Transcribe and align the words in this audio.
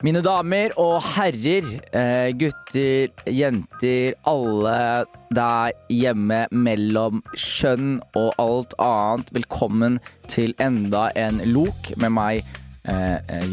Mine 0.00 0.22
damer 0.24 0.72
og 0.80 1.02
herrer, 1.12 1.66
eh, 1.92 2.30
gutter, 2.32 3.10
jenter, 3.28 4.14
alle 4.24 5.04
der 5.36 5.74
hjemme 5.92 6.46
mellom 6.56 7.20
kjønn 7.36 7.98
og 8.16 8.30
alt 8.40 8.72
annet, 8.80 9.28
velkommen 9.36 9.98
til 10.24 10.54
enda 10.56 11.10
en 11.20 11.42
lok 11.52 11.92
med 12.00 12.14
meg, 12.16 12.48
eh, 12.88 13.18
eh, 13.28 13.44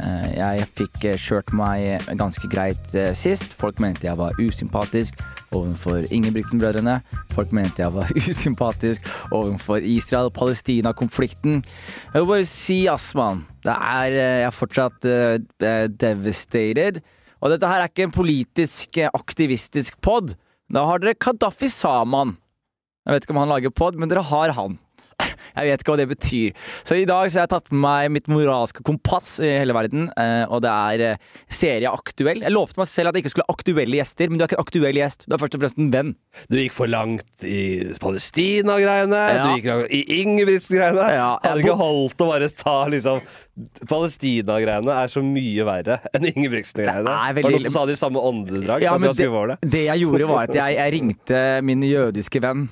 Eh, 0.00 0.32
jeg 0.38 0.66
fikk 0.80 0.98
kjørt 1.20 1.52
meg 1.52 2.00
ganske 2.16 2.48
greit 2.48 2.88
sist. 3.12 3.52
Folk 3.60 3.78
mente 3.78 4.06
jeg 4.06 4.16
var 4.16 4.32
usympatisk 4.40 5.12
overfor 5.54 6.06
Ingebrigtsen-brødrene. 6.12 7.00
Folk 7.34 7.52
mente 7.56 7.82
jeg 7.82 7.94
var 7.94 8.10
usympatisk 8.30 9.10
overfor 9.30 9.84
Israel-Palestina-konflikten. 9.84 11.60
Jeg 12.12 12.22
vil 12.22 12.30
bare 12.30 12.48
si, 12.48 12.78
ass, 12.90 13.12
er 13.16 14.16
eh, 14.16 14.40
Jeg 14.42 14.48
er 14.48 14.56
fortsatt 14.56 15.06
eh, 15.10 15.86
devastated. 15.90 17.02
Og 17.40 17.52
dette 17.52 17.68
her 17.68 17.84
er 17.84 17.92
ikke 17.92 18.08
en 18.08 18.16
politisk, 18.16 18.98
aktivistisk 19.12 20.00
pod. 20.00 20.34
Da 20.72 20.86
har 20.88 20.98
dere 21.02 21.14
Kadafi 21.14 21.68
Saman. 21.70 22.36
Jeg 23.06 23.14
vet 23.14 23.26
ikke 23.26 23.36
om 23.36 23.44
han 23.44 23.52
lager 23.52 23.70
pod, 23.70 23.94
men 23.94 24.10
dere 24.10 24.24
har 24.26 24.54
han. 24.56 24.80
Jeg 25.56 25.70
vet 25.70 25.80
ikke 25.82 25.92
hva 25.94 25.98
det 26.02 26.08
betyr. 26.10 26.56
Så 26.84 26.98
i 27.00 27.06
dag 27.08 27.30
så 27.32 27.38
har 27.38 27.46
jeg 27.46 27.52
tatt 27.54 27.70
med 27.72 27.80
meg 27.86 28.10
mitt 28.18 28.26
moralske 28.28 28.82
kompass 28.84 29.38
i 29.40 29.48
hele 29.62 29.72
verden, 29.76 30.10
eh, 30.20 30.44
og 30.52 30.60
det 30.64 30.72
er 30.72 31.04
eh, 31.06 31.22
serie 31.48 31.88
aktuell. 31.88 32.42
Jeg 32.44 32.52
lovte 32.52 32.76
meg 32.82 32.90
selv 32.90 33.08
at 33.08 33.16
jeg 33.16 33.24
ikke 33.24 33.32
skulle 33.32 33.46
ha 33.48 33.54
aktuelle 33.56 33.96
gjester, 33.96 34.28
men 34.28 34.36
du 34.36 34.44
er 34.44 34.50
ikke 34.50 34.58
en 34.58 34.66
aktuell 34.66 35.00
gjest. 35.00 35.24
Du 35.24 35.32
er 35.32 35.40
først 35.40 35.56
og 35.56 35.62
fremst 35.64 35.80
en 35.80 35.88
venn. 35.94 36.12
Du 36.52 36.58
gikk 36.60 36.76
for 36.76 36.92
langt 36.92 37.46
i 37.48 37.62
Palestina-greiene, 38.02 39.22
Ja. 39.32 39.46
du 39.48 39.56
gikk 39.56 39.70
langt 39.72 39.96
i 39.96 40.02
Ingebrigtsen-greiene. 40.20 41.08
Ja, 41.16 41.30
Hadde 41.46 41.64
ikke 41.64 41.78
holdt 41.80 42.20
å 42.20 42.30
bare 42.34 42.52
ta 42.52 42.76
liksom 42.92 43.24
Palestina-greiene 43.88 44.92
er 44.92 45.08
så 45.08 45.24
mye 45.24 45.64
verre 45.64 46.00
enn 46.12 46.28
Ingebrigtsen-greiene. 46.34 47.08
Det 47.08 47.16
er 47.16 47.40
Var 47.40 47.42
det 47.42 47.56
noen 47.56 47.64
som 47.64 47.78
sa 47.78 47.86
det 47.88 47.96
i 47.96 48.02
samme 48.04 48.20
åndedrag? 48.20 48.84
Ja, 48.84 48.98
men 49.00 49.16
det? 49.16 49.58
det 49.64 49.84
jeg 49.88 50.04
gjorde, 50.04 50.28
var 50.28 50.50
at 50.50 50.56
jeg, 50.60 50.76
jeg 50.76 50.96
ringte 51.00 51.44
min 51.64 51.84
jødiske 51.88 52.44
venn 52.44 52.66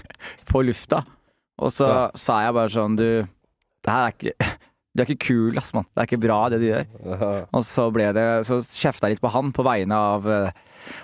på 0.52 0.62
lufta, 0.62 1.02
og 1.58 1.72
så 1.74 1.88
Ja. 1.88 2.00
sa 2.14 2.40
jeg 2.44 2.54
bare 2.54 2.70
sånn 2.72 2.96
Du, 2.98 3.04
det 3.84 3.92
her 3.92 4.06
er 4.06 4.14
ikke 4.16 4.34
Du 4.98 5.02
er 5.02 5.06
ikke 5.12 5.26
kul, 5.28 5.58
ass, 5.60 5.68
mann. 5.76 5.84
Det 5.94 6.00
er 6.00 6.06
ikke 6.08 6.20
bra, 6.24 6.36
det 6.50 6.58
du 6.58 6.64
gjør. 6.66 6.86
Og 7.54 7.60
så 7.62 7.84
ble 7.94 8.08
det 8.16 8.24
Så 8.48 8.56
kjefta 8.80 9.06
jeg 9.06 9.14
litt 9.14 9.22
på 9.22 9.30
han 9.30 9.52
på 9.54 9.62
vegne 9.66 9.94
av 9.94 10.26
eh, 10.26 10.48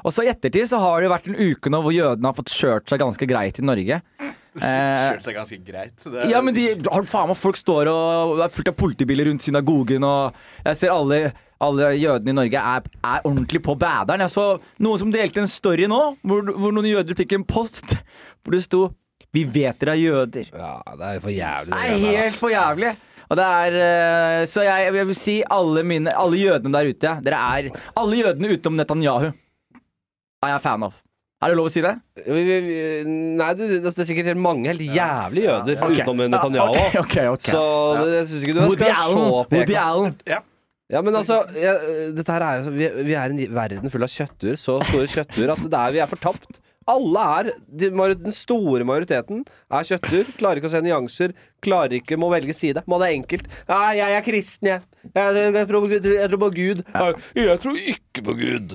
Og 0.02 0.10
så 0.14 0.25
i 0.25 0.30
ettertid 0.32 0.66
så 0.72 0.80
har 0.82 1.05
det 1.05 1.12
vært 1.12 1.28
en 1.30 1.36
uke 1.38 1.70
nå 1.70 1.82
hvor 1.84 1.94
jødene 1.94 2.27
har 2.30 2.34
fått 2.34 2.50
kjørt 2.56 2.88
seg 2.91 2.98
ganske 3.05 3.28
greit 3.30 3.60
i 3.60 3.66
Norge. 3.66 4.00
Kjørt 4.55 5.25
seg 5.27 5.34
ganske 5.34 5.58
greit. 5.66 5.94
Det, 6.06 6.27
ja, 6.30 6.41
men 6.42 6.55
de, 6.55 6.64
har 6.86 7.06
faen 7.10 7.27
meg 7.30 7.38
folk 7.38 7.58
står 7.58 7.88
og 7.91 8.36
Det 8.38 8.44
er 8.47 8.52
fullt 8.55 8.70
av 8.70 8.77
politibiler 8.78 9.27
rundt 9.28 9.42
synagogen, 9.42 10.05
og 10.06 10.36
jeg 10.64 10.78
ser 10.78 10.92
alle, 10.94 11.19
alle 11.62 11.88
jødene 11.98 12.30
i 12.30 12.38
Norge 12.38 12.60
er, 12.75 12.86
er 13.02 13.27
ordentlig 13.27 13.62
på 13.66 13.75
bæderen. 13.78 14.22
Jeg 14.22 14.30
så 14.30 14.44
noen 14.86 15.02
som 15.02 15.10
delte 15.14 15.42
en 15.42 15.50
story 15.50 15.88
nå, 15.91 16.00
hvor, 16.22 16.50
hvor 16.55 16.75
noen 16.75 16.86
jøder 16.92 17.19
fikk 17.19 17.34
en 17.38 17.47
post 17.47 17.97
hvor 18.44 18.55
det 18.55 18.62
sto 18.66 18.84
'Vi 19.35 19.43
vet 19.51 19.79
dere 19.83 19.97
er 19.97 20.03
jøder'. 20.05 20.51
Ja, 20.55 20.75
det 20.95 21.05
er 21.09 21.15
jo 21.19 21.21
for 21.27 21.35
jævlig. 21.35 21.71
Det 21.71 21.83
det 21.83 21.91
er 21.91 21.99
der, 21.99 22.23
helt 22.23 22.37
for 22.39 22.49
jævlig. 22.55 22.97
Og 23.31 23.37
det 23.41 23.45
er 23.45 23.77
eh, 23.81 24.47
Så 24.47 24.63
jeg, 24.63 24.95
jeg 24.95 25.07
vil 25.09 25.17
si 25.17 25.43
alle 25.51 25.83
mine 25.83 26.13
Alle 26.13 26.37
jødene 26.37 26.73
der 26.77 26.91
ute, 26.93 27.13
dere 27.25 27.39
er 27.41 27.71
Alle 27.97 28.19
jødene 28.21 28.51
utenom 28.53 28.77
Netanyahu 28.77 29.31
er 30.45 30.51
jeg 30.53 30.61
fan 30.61 30.83
av. 30.85 30.93
Er 31.41 31.49
det 31.49 31.57
lov 31.57 31.71
å 31.71 31.73
si 31.73 31.81
det? 31.81 31.95
Nei, 32.29 33.47
det, 33.57 33.69
det 33.81 33.91
er 33.91 34.07
sikkert 34.09 34.27
helt 34.29 34.41
mange 34.45 34.69
helt 34.69 34.83
jævlig 34.85 35.47
jøder 35.47 35.79
Ok. 35.87 35.95
utenom 36.03 36.21
Netanyahu. 36.35 36.75
Ok, 36.75 36.99
ok, 37.01 37.17
okay. 37.33 37.55
Så 37.55 37.62
det, 37.97 38.11
jeg 38.19 38.27
syns 38.29 38.45
ikke 38.45 38.57
du 38.59 38.61
Woody 38.65 38.83
skal 38.85 38.99
Allen. 39.07 39.25
se 39.25 39.57
Woody. 39.57 39.79
Allen. 39.81 40.15
Ja, 40.93 41.01
men 41.01 41.17
altså, 41.17 41.39
jeg, 41.57 42.12
dette 42.17 42.37
her 42.37 42.45
er, 42.45 42.69
vi, 42.71 42.91
vi 43.09 43.17
er 43.17 43.33
en 43.33 43.41
verden 43.57 43.89
full 43.93 44.05
av 44.05 44.12
kjøttur, 44.12 44.53
så 44.61 44.77
store 44.85 45.09
kjøttur 45.09 45.53
at 45.57 45.65
det 45.65 45.81
er, 45.81 45.95
vi 45.97 46.03
er 46.05 46.11
fortapt. 46.12 46.61
Alle 46.91 47.25
er, 47.39 47.51
Den 47.71 48.33
store 48.35 48.85
majoriteten 48.85 49.45
er 49.72 49.87
kjøttdyr. 49.89 50.33
Klarer 50.39 50.61
ikke 50.61 50.69
å 50.69 50.75
se 50.75 50.83
nyanser. 50.84 51.34
Klarer 51.64 51.98
ikke 52.00 52.19
må 52.20 52.28
velge 52.32 52.54
side. 52.56 52.82
Må 52.91 52.98
det 53.02 53.12
enkelt. 53.16 53.48
Nei, 53.70 53.94
jeg 54.00 54.19
er 54.19 54.26
kristen, 54.26 54.69
jeg. 54.75 54.82
Jeg, 55.04 55.34
jeg, 55.36 55.52
jeg, 55.52 55.66
tror, 55.69 55.82
på 55.84 55.88
Gud- 55.92 56.06
jeg 56.16 56.28
tror 56.32 56.41
på 56.41 56.48
Gud. 56.54 56.78
Jeg 57.36 57.58
tror 57.60 57.80
ikke 57.92 58.22
på 58.25 58.34
Gud. 58.38 58.70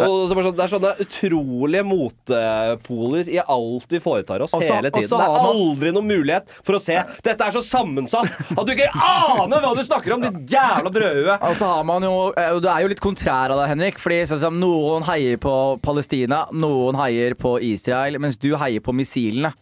Og 0.00 0.14
så 0.30 0.36
sånn, 0.38 0.54
Det 0.56 0.64
er 0.64 0.70
sånne 0.72 0.92
utrolige 1.04 1.82
motpoler 1.84 3.28
i 3.28 3.38
alt 3.42 3.92
vi 3.92 4.00
foretar 4.00 4.40
oss 4.46 4.54
Og 4.56 4.62
så- 4.62 4.74
hele 4.78 4.90
tiden. 4.90 5.10
Det 5.10 5.26
er 5.26 5.44
aldri 5.50 5.92
noen 5.92 6.08
mulighet 6.08 6.48
for 6.64 6.74
å 6.78 6.80
se 6.80 6.96
Dette 7.22 7.40
er 7.44 7.50
så 7.52 7.60
sammensatt 7.62 8.30
at 8.58 8.64
du 8.66 8.72
ikke 8.72 8.88
aner 8.94 9.60
hva 9.60 9.74
du 9.76 9.82
snakker 9.84 10.14
om, 10.14 10.20
ditt 10.24 10.50
jævla 10.54 10.90
brødhue. 10.90 11.38
Og 11.42 11.54
så 11.56 11.64
har 11.74 11.84
man 11.84 12.02
jo 12.02 12.32
eh, 12.36 12.60
Du 12.60 12.68
er 12.68 12.80
jo 12.82 12.88
litt 12.88 13.00
kontrær 13.04 13.50
av 13.52 13.58
deg, 13.60 13.68
Henrik. 13.74 13.98
Fordi 14.00 14.22
sånn 14.28 14.40
som 14.40 14.58
Noen 14.60 15.02
heier 15.04 15.36
på 15.36 15.54
Palestina, 15.82 16.46
noen 16.52 16.94
heier 16.96 17.34
på 17.34 17.58
Israel, 17.60 18.18
mens 18.18 18.38
du 18.38 18.54
heier 18.56 18.80
på 18.80 18.94
missilene. 18.94 19.52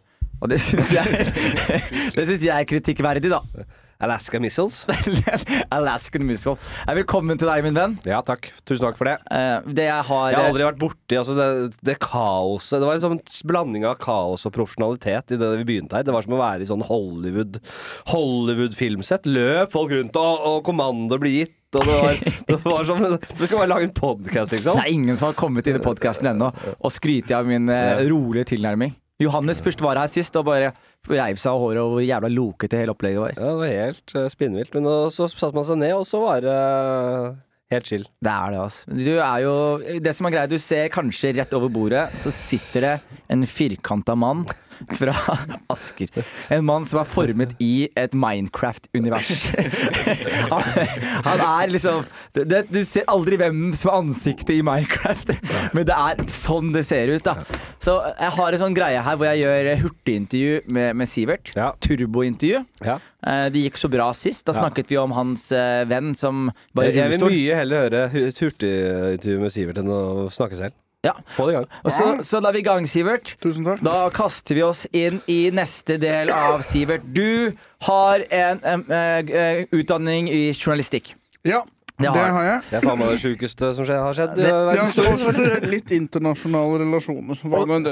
Og 0.42 0.50
det 0.50 0.58
syns 0.58 0.90
jeg, 0.90 1.30
det 2.16 2.26
synes 2.26 2.42
jeg 2.42 2.52
er 2.56 2.66
kritikkverdig, 2.66 3.30
da. 3.30 3.40
Alaska 4.02 4.40
Missiles. 4.42 4.80
Alaskan 5.76 6.24
Missile. 6.26 6.56
Velkommen 6.90 7.38
til 7.38 7.46
deg, 7.46 7.62
min 7.62 7.76
venn. 7.76 7.92
Ja, 8.08 8.18
takk. 8.26 8.48
Tusen 8.66 8.82
takk 8.82 8.96
for 8.98 9.06
det. 9.06 9.14
Uh, 9.30 9.62
Det 9.70 9.84
jeg 9.86 10.06
har 10.08 10.24
Jeg 10.32 10.40
har 10.40 10.48
aldri 10.50 10.66
vært 10.66 10.80
borti 10.80 11.18
altså 11.20 11.36
det, 11.38 11.46
det 11.86 11.94
kaoset 12.02 12.80
Det 12.82 12.88
var 12.88 12.98
en 12.98 13.04
sånn 13.04 13.20
blanding 13.46 13.86
av 13.86 14.00
kaos 14.02 14.42
og 14.48 14.54
profesjonalitet 14.56 15.36
i 15.36 15.38
det 15.38 15.50
vi 15.60 15.68
begynte 15.68 16.00
her. 16.00 16.06
Det 16.08 16.14
var 16.16 16.26
som 16.26 16.34
å 16.34 16.40
være 16.42 16.66
i 16.66 16.70
sånn 16.72 16.82
Hollywood 16.88 17.60
Hollywood-filmsett. 18.10 19.28
Løp 19.30 19.70
folk 19.74 19.94
rundt, 19.94 20.18
og, 20.18 20.48
og 20.50 20.64
kommando 20.66 21.20
ble 21.22 21.36
gitt. 21.36 21.58
Og 21.78 21.86
det 21.86 21.94
var, 22.02 22.18
det 22.50 22.58
var 22.66 22.84
som 22.84 22.98
Vi 23.06 23.46
skal 23.46 23.62
bare 23.62 23.70
lage 23.70 23.86
en 23.86 23.94
podkast, 23.96 24.50
liksom. 24.52 24.76
Det 24.76 24.82
er 24.82 24.92
ingen 24.92 25.16
som 25.16 25.30
har 25.30 25.38
kommet 25.38 25.70
inn 25.70 25.78
i 25.78 25.84
podkasten 25.84 26.28
ennå 26.34 26.50
og 26.74 26.90
skryter 26.92 27.38
av 27.38 27.48
min 27.48 27.70
eh, 27.72 28.02
rolige 28.10 28.50
tilnærming. 28.50 28.92
Johannes 29.22 29.62
først 29.64 29.84
var 29.84 30.00
her 30.00 30.10
sist 30.10 30.36
og 30.38 30.46
bare 30.48 30.72
reiv 31.10 31.38
seg 31.40 31.50
av 31.50 31.62
håret 31.62 31.82
og 31.82 31.94
hvor 31.96 32.04
jævla 32.04 32.30
lokete 32.30 32.78
hele 32.78 32.94
opplegget 32.94 33.22
var. 33.22 33.32
Ja, 33.36 33.46
det 33.48 33.60
var 33.62 33.72
helt 33.72 34.14
uh, 34.18 34.26
spinnvilt. 34.32 34.76
Men 34.76 34.90
så 35.14 35.30
satte 35.30 35.54
man 35.56 35.66
seg 35.66 35.80
ned, 35.82 35.94
og 35.98 36.06
så 36.08 36.20
var 36.22 36.44
det 36.44 36.58
uh, 36.58 37.40
helt 37.74 37.88
chill. 37.90 38.06
Det 38.22 38.32
er 38.32 38.54
det, 38.54 38.60
altså. 38.66 38.98
Du 38.98 39.12
er 39.16 39.38
jo 39.44 39.54
Det 40.04 40.14
som 40.16 40.28
er 40.28 40.36
greia, 40.36 40.50
du 40.50 40.58
ser 40.62 40.92
kanskje 40.94 41.34
rett 41.38 41.56
over 41.58 41.72
bordet, 41.72 42.06
så 42.22 42.34
sitter 42.34 42.86
det 42.86 42.94
en 43.32 43.46
firkanta 43.48 44.16
mann 44.18 44.44
fra 44.98 45.14
Asker. 45.72 46.08
En 46.52 46.64
mann 46.68 46.86
som 46.88 47.00
er 47.02 47.08
formet 47.08 47.54
i 47.62 47.88
et 47.98 48.14
Minecraft-univers. 48.14 49.30
Han, 50.52 50.62
han 51.24 51.40
er 51.46 51.70
liksom 51.72 52.02
det, 52.34 52.62
Du 52.72 52.80
ser 52.86 53.06
aldri 53.10 53.38
hvem 53.40 53.70
som 53.76 53.90
er 53.92 53.98
ansiktet 54.02 54.54
i 54.56 54.62
Minecraft, 54.66 55.32
men 55.76 55.86
det 55.88 55.96
er 55.96 56.22
sånn 56.32 56.72
det 56.74 56.84
ser 56.88 57.12
ut, 57.14 57.24
da. 57.26 57.36
Så 57.82 57.96
jeg 58.18 58.34
har 58.36 58.52
en 58.56 58.62
sånn 58.62 58.76
greie 58.76 59.00
her 59.02 59.16
hvor 59.18 59.28
jeg 59.30 59.42
gjør 59.44 59.70
hurtigintervju 59.86 60.60
med, 60.74 60.96
med 60.98 61.10
Sivert. 61.10 61.52
Ja. 61.58 61.72
Turbointervju. 61.82 62.62
Ja. 62.86 62.98
Eh, 63.22 63.46
Det 63.54 63.64
gikk 63.66 63.78
så 63.80 63.90
bra 63.92 64.10
sist. 64.16 64.44
Da 64.46 64.52
Ja. 64.52 64.64
snakket 64.64 64.90
vi 64.92 64.98
om 65.00 65.12
hans 65.16 65.48
eh, 65.52 65.84
venn 65.90 66.14
som 66.18 66.50
bare 66.74 66.92
Jeg 66.94 67.14
vil 67.16 67.26
mye 67.28 67.56
heller 67.58 67.86
høre 67.86 68.04
et 68.28 68.38
hurtigintervju 68.42 69.38
med 69.42 69.52
Sivert 69.54 69.78
enn 69.82 69.90
å 69.92 70.28
snakke 70.32 70.58
selv. 70.58 70.76
Ja. 71.02 71.16
Få 71.34 71.48
det 71.48 71.52
i 71.52 71.56
gang. 71.56 71.66
Og 71.82 71.90
så, 71.90 72.04
så 72.22 72.38
da 72.38 72.52
er 72.52 72.54
vi 72.56 72.60
i 72.62 72.66
gang, 72.66 72.84
Sivert. 72.86 73.32
Tusen 73.42 73.66
takk. 73.66 73.80
Da 73.82 74.06
kaster 74.14 74.54
vi 74.54 74.62
oss 74.62 74.84
inn 74.94 75.18
i 75.26 75.40
neste 75.54 75.96
del 75.98 76.30
av 76.30 76.62
Sivert. 76.62 77.02
Du 77.02 77.52
har 77.88 78.22
en 78.30 78.60
en, 78.62 78.84
en, 78.86 79.32
en 79.34 79.66
utdanning 79.74 80.30
i 80.30 80.52
journalistikk. 80.54 81.16
Ja, 81.42 81.64
Det 82.02 82.12
det 82.12 82.22
har- 82.22 82.32
har 82.36 82.44
jeg. 82.48 82.62
Det 82.70 82.78
er 82.80 82.86
faen 82.88 82.98
meg 83.02 83.12
det 83.12 83.20
sjukeste 83.22 83.74
som 83.76 83.86
skje, 83.88 83.98
har 84.02 84.14
skjedd. 84.18 84.34
Det- 84.36 84.48
Jeg 84.48 84.78
har 84.78 85.12
også 85.18 85.70
litt 85.70 85.90
internasjonale 85.98 86.80
relasjoner. 86.82 87.34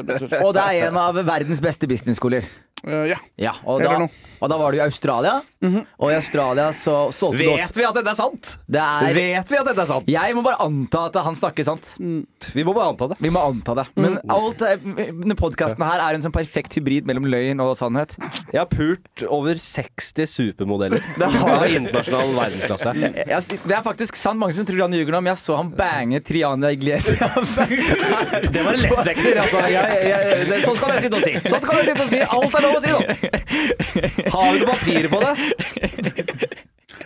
Det. 0.09 0.43
Og 0.45 0.55
det 0.55 0.63
er 0.67 0.89
en 0.89 0.97
av 0.97 1.15
verdens 1.15 1.61
beste 1.61 1.87
businessskoler. 1.91 2.45
Uh, 2.81 3.05
ja. 3.05 3.17
Ja, 3.37 3.51
og, 3.69 3.83
da, 3.85 4.07
og 4.41 4.49
da 4.49 4.57
var 4.57 4.73
du 4.73 4.79
i 4.79 4.81
Australia. 4.81 5.43
Og 6.01 6.09
i 6.09 6.15
Australia 6.17 6.71
så 6.73 7.11
solgte 7.13 7.43
du 7.45 7.51
Vet 7.53 7.77
vi 7.77 7.85
at 7.85 7.93
dette 7.99 8.09
er 8.09 8.17
sant? 8.17 8.55
det 8.73 8.81
er, 8.81 9.13
Vet 9.13 9.51
vi 9.53 9.59
at 9.61 9.67
dette 9.69 9.83
er 9.85 9.89
sant? 9.91 10.07
Jeg 10.09 10.33
må 10.35 10.41
bare 10.43 10.57
anta 10.65 11.03
at 11.11 11.19
han 11.27 11.37
snakker 11.37 11.67
sant. 11.69 11.91
Vi 12.01 12.65
må 12.65 12.73
bare 12.73 12.89
anta 12.95 13.11
det. 13.13 13.19
Vi 13.21 13.29
må 13.29 13.43
anta 13.45 13.75
det. 13.83 13.85
Men 14.01 14.17
alt 14.33 14.63
eh, 14.65 14.81
denne 14.81 15.37
podkasten 15.37 15.85
her 15.85 16.01
er 16.01 16.17
en 16.17 16.25
sånn 16.25 16.33
perfekt 16.33 16.73
hybrid 16.79 17.05
mellom 17.05 17.29
løgn 17.29 17.61
og 17.61 17.77
sannhet. 17.77 18.17
Jeg 18.49 18.63
har 18.63 18.71
pult 18.73 19.27
over 19.29 19.61
60 19.61 20.25
supermodeller 20.33 21.05
Det 21.21 21.29
har 21.37 21.67
internasjonal 21.69 22.33
verdensklasse. 22.39 22.97
Jeg, 22.97 23.29
jeg, 23.29 23.61
det 23.69 23.77
er 23.77 23.85
faktisk 23.85 24.00
sant. 24.09 24.39
Mange 24.41 24.55
som 24.57 24.67
tror 24.69 24.81
han 24.85 24.95
ljuger 24.97 25.13
nå, 25.15 25.21
men 25.21 25.33
jeg 25.33 25.41
så 25.43 25.59
han 25.59 25.71
bange 25.77 26.21
Triana 26.25 26.73
Iglesias. 26.73 27.55
Det 28.55 28.63
var 28.65 28.75
en 28.75 28.83
lettvekter. 28.87 29.41
Altså. 29.45 29.63
Jeg, 29.69 30.01
jeg, 30.09 30.49
det, 30.51 30.61
sånn 30.65 30.81
kan 30.81 30.95
jeg 30.95 31.07
sitte 31.07 31.21
og 31.21 31.27
si. 31.27 31.35
Sånn 31.51 31.65
kan 31.65 31.81
jeg 31.81 31.91
sitte 31.91 32.07
og 32.07 32.11
si. 32.13 32.21
Alt 32.25 32.59
er 32.59 32.67
lov 32.67 32.79
å 32.79 32.83
si 32.83 32.93
nå. 32.95 33.01
Har 34.35 34.53
vi 34.53 34.63
noen 34.63 34.71
papirer 34.71 35.11
på 35.13 35.23
det? 35.25 35.33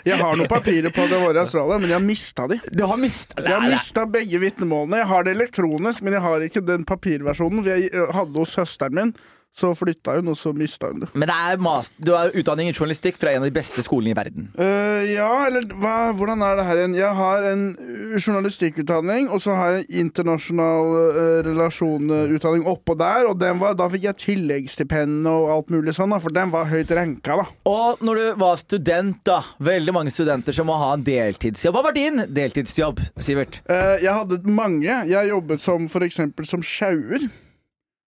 Jeg 0.05 0.19
har 0.21 0.37
noen 0.37 0.51
papirer 0.51 0.93
på 0.93 1.05
at 1.07 1.13
jeg 1.15 1.23
var 1.23 1.37
i 1.37 1.41
Australia, 1.41 1.79
men 1.81 1.89
jeg 1.89 1.97
har 1.97 2.05
mista 2.05 2.49
de. 2.51 2.59
Du 2.69 2.83
har 2.85 2.99
mista 3.01 3.41
Jeg 3.41 3.55
har 3.55 3.65
mista 3.73 4.05
begge 4.11 4.41
vitnemålene. 4.43 5.01
Jeg 5.01 5.11
har 5.13 5.25
det 5.25 5.33
elektronisk, 5.39 6.05
men 6.05 6.17
jeg 6.19 6.25
har 6.27 6.45
ikke 6.45 6.65
den 6.65 6.85
papirversjonen. 6.89 7.65
Vi 7.65 8.05
hadde 8.19 8.43
hos 8.43 8.53
søsteren 8.59 8.99
min, 8.99 9.15
Så 9.55 9.71
flytta 9.79 10.17
hun, 10.17 10.33
og 10.33 10.35
så 10.39 10.51
mista 10.57 10.89
hun 10.91 11.05
det. 11.05 11.09
Men 11.15 11.31
det 11.31 11.35
er 11.35 11.61
master, 11.63 11.95
du 12.03 12.11
har 12.11 12.33
utdanning 12.35 12.71
i 12.71 12.75
journalistikk 12.75 13.21
fra 13.23 13.31
en 13.31 13.45
av 13.45 13.47
de 13.47 13.55
beste 13.55 13.85
skolene 13.87 14.11
i 14.11 14.17
verden. 14.19 14.49
Uh, 14.59 15.07
ja, 15.07 15.29
eller 15.47 15.69
hva, 15.79 16.11
hvordan 16.19 16.43
er 16.43 16.59
det 16.59 16.65
her 16.67 16.81
igjen? 16.81 16.97
Jeg 16.99 17.19
har 17.21 17.47
en 17.53 17.63
uh, 17.79 18.17
journalistikkutdanning, 18.19 19.29
og 19.31 19.45
så 19.45 19.55
har 19.55 19.77
jeg 19.77 20.03
internasjonal 20.03 20.91
uh, 20.91 21.21
relasjonutdanning 21.47 22.67
oppå 22.71 22.97
der. 22.99 23.29
Og 23.31 23.39
den 23.39 23.63
var, 23.63 23.79
da 23.79 23.87
fikk 23.93 24.09
jeg 24.09 24.21
tilleggsstipend 24.25 25.31
og 25.31 25.47
alt 25.55 25.71
mulig 25.75 25.95
sånn, 25.95 26.11
da, 26.17 26.19
for 26.25 26.35
den 26.35 26.51
var 26.55 26.67
høyt 26.73 26.91
renka, 26.99 27.39
da. 27.45 27.47
Og 27.71 28.03
når 28.05 28.21
du 28.21 28.43
var 28.43 28.59
student, 28.59 29.23
da. 29.23 29.39
Veldig 29.63 29.95
mange 29.95 30.15
studenter 30.15 30.57
som 30.57 30.67
må 30.67 30.81
ha 30.83 30.91
en 30.97 31.07
deltidsjobb. 31.07 31.79
Hva 31.79 31.87
var 31.87 31.95
din 31.95 32.27
deltidsjobb, 32.27 33.07
Sivert? 33.23 33.63
Uh, 33.71 34.03
jeg 34.03 34.11
hadde 34.11 34.43
mange. 34.51 34.99
Jeg 35.15 35.31
jobbet 35.31 35.63
som 35.63 35.87
eksempel 36.05 36.47
som 36.49 36.63
sjauer. 36.67 37.31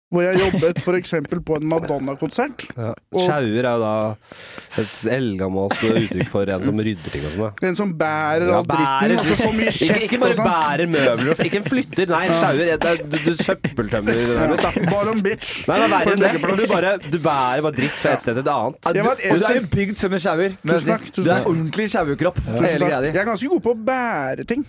Hvor 0.07 0.23
jeg 0.23 0.39
jobbet 0.39 0.85
eksempel 1.01 1.41
på 1.43 1.57
en 1.57 1.65
Madonna-konsert. 1.67 2.61
Ja. 2.77 2.93
Sjauer 3.11 3.65
er 3.67 3.73
jo 3.75 3.81
da 3.81 3.89
et 4.79 4.93
eldgammelt 5.11 5.81
uttrykk 5.83 6.29
for 6.31 6.47
en 6.53 6.63
som 6.63 6.79
rydder 6.79 7.11
ting 7.11 7.25
og 7.27 7.33
sånn. 7.35 7.57
En 7.67 7.75
som 7.75 7.91
bærer 7.99 8.47
Ja, 8.47 8.61
all 8.61 8.69
dritten, 8.69 9.17
Altså, 9.17 9.35
så 9.41 9.51
mye 9.57 9.73
kjeft 9.75 9.83
ikke 9.83 10.07
ikke 10.07 10.19
bare 10.21 10.37
sånn. 10.37 10.47
bærer 10.47 10.87
møbler, 10.93 11.43
ikke 11.49 11.59
en 11.59 11.67
flytter. 11.67 12.07
Nei, 12.13 12.23
sjauer 12.31 12.63
det 12.63 12.89
er- 12.93 13.03
Du, 13.03 13.17
du 13.17 13.43
søppeltømmer 13.43 14.23
nærmest. 14.39 14.63
da. 14.63 14.71
Bare 14.95 15.11
en 15.11 15.21
bitch. 15.27 15.67
Nei, 15.67 15.75
det 15.75 15.83
er 15.83 15.93
verre 15.97 16.15
enn 16.15 16.23
det. 16.23 16.57
Du, 16.57 16.67
bare, 16.71 16.97
du 17.11 17.19
bærer 17.19 17.61
bare 17.67 17.75
dritt 17.75 17.99
fra 17.99 18.13
et 18.15 18.21
sted 18.21 18.33
til 18.39 18.43
et 18.47 18.53
annet. 18.55 18.79
Du, 18.81 18.99
og 19.11 19.39
du 19.43 19.45
er 19.51 19.59
jo 19.59 19.67
bygd 19.75 19.97
som 19.97 20.13
en 20.13 20.19
sjauer. 20.23 20.55
Du 20.63 21.21
er 21.27 21.43
ordentlig 21.43 21.91
sjauerkropp. 21.91 22.39
Jeg 22.47 23.11
er 23.11 23.25
ganske 23.27 23.47
god 23.49 23.61
på 23.61 23.75
å 23.75 23.83
bære 23.91 24.47
ting. 24.47 24.63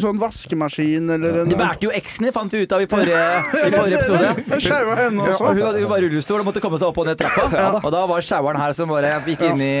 Sånn 0.00 0.20
vaskemaskin 0.20 1.10
eller 1.16 1.42
en 1.42 1.50
Du 1.52 1.56
bærte 1.58 1.86
jo 1.86 1.92
eksen 1.94 2.26
din, 2.26 2.34
fant 2.34 2.52
vi 2.52 2.62
ut 2.64 2.72
av 2.72 2.84
i 2.84 2.88
forrige, 2.88 3.22
i 3.68 3.72
forrige 3.74 3.98
episode. 4.00 4.30
Jeg 4.54 4.64
sjaua 4.66 4.96
henne 5.02 5.26
Ja, 5.28 5.36
og 5.36 5.60
hun 5.60 5.90
var 5.90 6.04
rullestol 6.04 6.40
og 6.40 6.48
måtte 6.48 6.62
komme 6.64 6.80
seg 6.80 6.88
opp 6.88 7.00
og 7.02 7.08
ned 7.10 7.20
trappa. 7.20 7.64
Og 7.82 7.90
da 7.94 8.04
var 8.08 8.24
sjaueren 8.24 8.60
her 8.60 8.76
som 8.76 8.92
bare 8.92 9.14
gikk 9.26 9.44
inn 9.50 9.64
i 9.64 9.74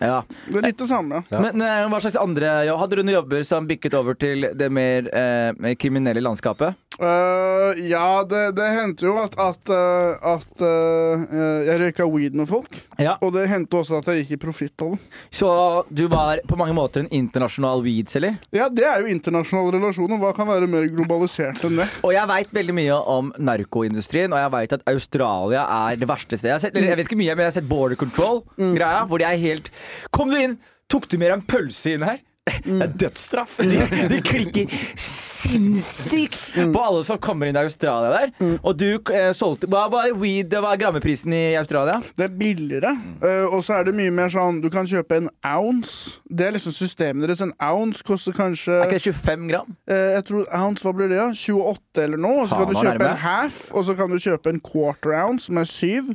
Ja. 0.00 0.22
Det 0.48 0.60
er 0.60 0.68
litt 0.70 0.80
det 0.80 0.88
samme. 0.88 1.24
Men 1.30 1.64
eh, 1.64 1.84
hva 1.90 2.00
slags 2.02 2.16
andre 2.20 2.50
ja, 2.68 2.74
Hadde 2.78 2.98
du 2.98 3.04
noen 3.04 3.18
jobber 3.18 3.44
som 3.46 3.68
bikket 3.68 3.94
over 3.98 4.16
til 4.18 4.48
det 4.56 4.70
mer 4.72 5.08
eh, 5.12 5.74
kriminelle 5.80 6.22
landskapet? 6.24 6.78
Uh, 6.94 7.74
ja, 7.90 8.22
det, 8.22 8.52
det 8.54 8.66
hendte 8.70 9.06
jo 9.08 9.16
at, 9.18 9.32
at, 9.40 9.70
øh, 9.74 10.12
at 10.30 10.60
uh, 10.62 11.24
jeg 11.66 11.80
røyka 11.80 12.06
weed 12.06 12.36
med 12.38 12.46
folk. 12.46 12.76
Ja. 13.02 13.16
Og 13.18 13.32
det 13.34 13.48
hendte 13.50 13.80
også 13.80 13.98
at 13.98 14.12
jeg 14.12 14.22
gikk 14.22 14.36
i 14.36 14.40
profitt 14.44 14.84
av 14.84 14.94
det. 14.94 15.00
Så 15.34 15.48
du 15.90 16.04
var 16.12 16.38
på 16.46 16.58
mange 16.60 16.76
måter 16.76 17.02
en 17.02 17.10
internasjonal 17.10 17.82
weed-selger? 17.82 18.38
Ja, 18.54 18.68
det 18.70 18.86
er 18.86 19.02
jo 19.02 19.10
internasjonale 19.34 19.74
relasjoner. 19.78 20.20
Hva 20.22 20.32
kan 20.36 20.48
være 20.48 20.68
mer 20.70 20.86
globalisert 20.94 21.62
enn 21.66 21.80
det? 21.82 21.88
Og 22.06 22.14
jeg 22.14 22.30
veit 22.30 22.52
veldig 22.54 22.76
mye 22.76 22.98
om 23.14 23.32
narkoindustrien, 23.38 24.32
og 24.32 24.40
jeg 24.40 24.52
veit 24.54 24.76
at 24.78 24.84
Australia 24.90 25.64
er 25.90 25.98
det 26.00 26.08
verste 26.10 26.38
stedet. 26.38 26.52
Jeg, 26.52 26.54
har 26.54 26.62
sett, 26.62 26.78
jeg 26.78 27.00
vet 27.00 27.10
ikke 27.10 27.20
mye, 27.20 27.34
men 27.34 27.46
jeg 27.46 27.52
har 27.52 27.56
sett 27.58 27.68
Border 27.70 27.98
Control-greia, 28.00 29.04
hvor 29.10 29.22
de 29.22 29.28
er 29.28 29.40
helt 29.40 29.72
Kom 30.14 30.30
du 30.30 30.38
inn! 30.38 30.58
Tok 30.92 31.08
du 31.08 31.16
med 31.16 31.30
deg 31.30 31.38
en 31.38 31.46
pølse 31.48 31.94
inn 31.96 32.04
her? 32.04 32.18
Det 32.44 32.82
er 32.84 32.90
dødsstraff! 33.00 33.56
De, 33.56 33.78
de 34.10 34.18
klikker 34.30 34.68
sinnssykt 35.44 36.40
på 36.74 36.80
alle 36.84 37.00
som 37.06 37.18
kommer 37.22 37.48
inn 37.48 37.56
i 37.56 37.62
Australia 37.64 38.10
der. 38.12 38.58
Og 38.64 38.76
du 38.80 38.86
eh, 39.12 39.30
solgte 39.36 39.68
Hva 39.72 39.86
var 39.92 40.10
weed, 40.20 40.52
hva 40.60 40.74
er 40.74 40.80
grammeprisen 40.82 41.32
i 41.36 41.42
Australia? 41.56 41.98
Det 42.16 42.26
er 42.28 42.34
billigere. 42.40 42.92
øh, 43.24 43.46
og 43.54 43.64
så 43.64 43.78
er 43.78 43.88
det 43.88 43.94
mye 43.96 44.12
mer 44.14 44.28
sånn 44.32 44.60
Du 44.64 44.68
kan 44.72 44.88
kjøpe 44.88 45.18
en 45.22 45.30
ounce. 45.44 46.14
Det 46.28 46.46
er 46.50 46.56
liksom 46.58 46.74
systemet 46.76 47.24
deres. 47.28 47.40
En 47.44 47.54
ounce 47.64 48.04
koster 48.06 48.36
kanskje 48.36 48.76
Er 48.76 48.92
ikke 48.92 49.00
det 49.12 49.16
25 49.24 49.48
gram? 49.52 49.76
eh, 49.88 50.10
Jeg 50.18 50.24
tror 50.30 50.48
ounce, 50.60 50.84
hva 50.84 50.94
blir 50.96 51.08
det? 51.12 51.20
da? 51.20 51.30
28 51.32 52.04
eller 52.08 52.20
noe. 52.20 52.42
Og 52.44 52.48
så 52.48 52.56
Faen, 52.56 52.66
kan 52.66 52.74
du 52.74 52.80
kjøpe 52.82 52.98
nærme. 52.98 53.10
en 53.16 53.24
half, 53.24 53.60
og 53.72 53.84
så 53.88 53.96
kan 53.98 54.12
du 54.12 54.20
kjøpe 54.20 54.52
en 54.52 54.60
quarter 54.60 55.16
ounce, 55.24 55.48
som 55.48 55.60
er 55.64 55.68
syv. 55.72 56.12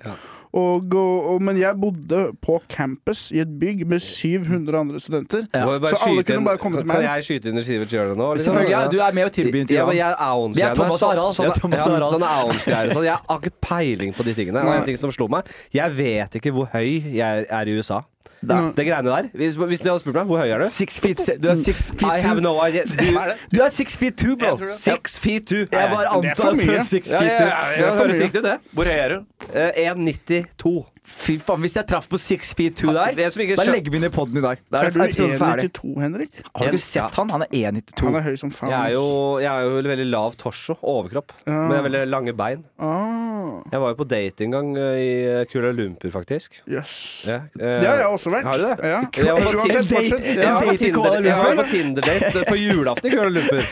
Og, 0.54 0.96
og, 0.96 1.34
og, 1.34 1.42
men 1.46 1.60
jeg 1.60 1.76
bodde 1.82 2.24
på 2.42 2.56
campus 2.70 3.28
i 3.32 3.42
et 3.44 3.52
bygg 3.60 3.84
med 3.88 4.00
700 4.02 4.80
andre 4.80 5.00
studenter. 5.00 5.46
Ja. 5.54 5.66
Så 5.66 6.00
alle 6.08 6.24
kunne 6.24 6.46
bare 6.46 6.58
komme 6.58 6.78
til 6.78 6.88
meg. 6.90 6.96
Kan 6.96 7.06
jeg 7.06 7.24
skyte 7.28 7.52
inn 7.52 7.62
i 7.62 7.64
Sivert 7.66 7.92
det 7.94 8.18
nå? 8.18 8.34
liksom? 8.34 8.58
Ja, 8.70 8.88
Du 8.90 8.98
er 8.98 9.14
med 9.14 9.30
og 9.30 9.32
tilbyr 9.32 9.66
Ja, 9.70 9.86
men 9.86 9.98
jeg 9.98 10.10
er 10.10 10.54
Vi 10.56 10.62
er 10.62 10.74
Thomas 10.74 11.02
og 11.02 11.10
Harald. 11.10 11.38
Vi 11.38 11.46
er 11.46 11.54
Thomas 11.54 11.86
og 11.86 11.92
Harald. 11.94 12.14
Sånne 12.16 12.32
ounce-greier. 12.44 12.94
Sånn. 12.94 13.06
Jeg 13.06 13.18
har 13.30 13.44
ikke 13.44 13.56
peiling 13.62 14.16
på 14.18 14.26
de 14.26 14.34
tingene. 14.34 14.64
Det 14.64 14.74
er 14.74 14.82
en 14.82 14.90
ting 14.90 14.98
som 14.98 15.14
slo 15.14 15.28
meg 15.30 15.50
Jeg 15.74 15.98
vet 15.98 16.40
ikke 16.42 16.54
hvor 16.56 16.72
høy 16.74 17.14
jeg 17.14 17.46
er 17.50 17.70
i 17.70 17.78
USA. 17.78 18.02
Da. 18.42 18.72
Det 18.76 18.86
greiene 18.88 19.10
der. 19.12 19.26
Hvis, 19.36 19.56
hvis 19.56 19.82
du 19.84 19.90
hadde 19.90 20.00
spurt 20.00 20.16
meg 20.16 20.26
hvor 20.30 20.40
høy 20.40 20.48
er 20.56 20.62
du? 20.64 20.68
Six 20.72 21.00
feet, 21.04 21.20
se- 21.28 21.38
du 21.44 21.50
er 21.52 21.56
six 21.60 21.82
feet 21.90 22.04
I 22.08 22.22
have 22.24 22.40
two. 22.40 22.44
no 22.46 22.54
idea. 22.66 22.84
Du, 22.88 23.04
Hva 23.12 23.26
er 23.26 23.34
det? 23.34 23.38
Du 23.52 23.60
er 23.66 23.70
six 23.76 23.98
feet 24.00 24.16
two, 24.18 24.36
bro. 24.38 24.48
Jeg 24.48 24.58
tror 24.62 24.68
det. 24.72 24.78
six 24.80 25.18
feet 25.20 25.48
two. 25.48 25.58
Jeg 25.58 25.68
bare 25.72 25.90
Det 25.90 25.90
er 25.92 26.32
antar 26.32 26.50
at 26.54 26.62
du 26.66 26.72
er 26.72 26.84
six 26.88 27.10
ja, 27.12 27.20
feet 27.20 27.32
ja, 27.32 27.38
two. 27.38 27.50
ja, 27.50 27.58
Det 27.76 27.84
ja, 27.84 27.90
for 27.92 28.06
høres 28.08 28.22
riktig 28.24 28.40
ut, 28.40 28.48
det. 28.48 28.58
Hvor 28.72 28.84
høy 28.86 29.00
er 29.04 29.10
du? 29.10 29.20
Eh, 29.54 29.72
1,92. 29.92 30.86
Fy 31.10 31.38
faen, 31.42 31.60
Hvis 31.64 31.74
jeg 31.76 31.88
traff 31.90 32.08
på 32.10 32.18
six 32.22 32.54
feet 32.54 32.76
two 32.78 32.92
der, 32.94 33.16
da 33.18 33.64
legger 33.66 33.92
vi 33.92 34.00
ned 34.00 34.12
poden 34.14 34.38
i 34.38 34.42
dag. 34.44 34.60
Da 34.72 34.84
Er 34.84 34.90
er 34.90 34.92
du 34.92 35.00
1,92, 35.02 35.96
Henrik? 36.02 36.36
Har 36.56 36.70
du 36.70 36.78
ikke 36.78 36.82
sett 36.84 37.16
han? 37.18 37.30
Han 37.34 37.42
er 37.42 37.50
1,92. 37.50 38.04
Han 38.06 38.16
er 38.20 38.26
høy 38.28 38.36
som 38.38 38.52
faen. 38.54 38.70
Jeg 38.72 38.92
er 38.92 38.94
jo, 38.94 39.06
jeg 39.42 39.50
er 39.50 39.68
jo 39.68 39.82
veldig 39.90 40.06
lav 40.12 40.36
torso, 40.40 40.76
overkropp, 40.82 41.34
Ja. 41.46 41.54
men 41.54 41.72
jeg 41.74 41.80
har 41.82 41.88
veldig 41.90 42.04
lange 42.12 42.34
bein. 42.38 42.64
Ah, 42.80 43.62
Jeg 43.72 43.82
var 43.82 43.90
jo 43.94 43.98
på 44.00 44.08
date 44.08 44.44
en 44.46 44.52
gang 44.52 44.70
eh, 44.78 45.00
i 45.02 45.46
Kula 45.52 45.72
Lumpur, 45.74 46.12
faktisk. 46.14 46.60
Jøss. 46.70 47.26
Ja, 47.28 47.40
eh, 47.60 47.80
Det 47.82 47.88
har 47.90 47.98
jeg 48.04 48.10
også 48.14 48.32
vært. 48.34 48.44
Har 48.46 48.58
du 48.58 48.66
det? 48.68 48.78
Ja. 48.84 49.02
Jeg 49.14 49.26
var 49.34 49.42
på 49.42 49.54
Uansett. 49.60 50.26
Jeg 50.26 50.38
Ja. 50.38 50.54
var 50.54 50.62
på 50.62 50.70
date 50.70 50.78
Tinder- 50.78 51.24
jeg 51.26 51.38
var 51.40 51.56
på 51.64 51.70
Tinder-date 51.74 52.46
på 52.50 52.56
julaften 52.60 53.10
i 53.12 53.16
Kula 53.16 53.30
Lumpur. 53.30 53.64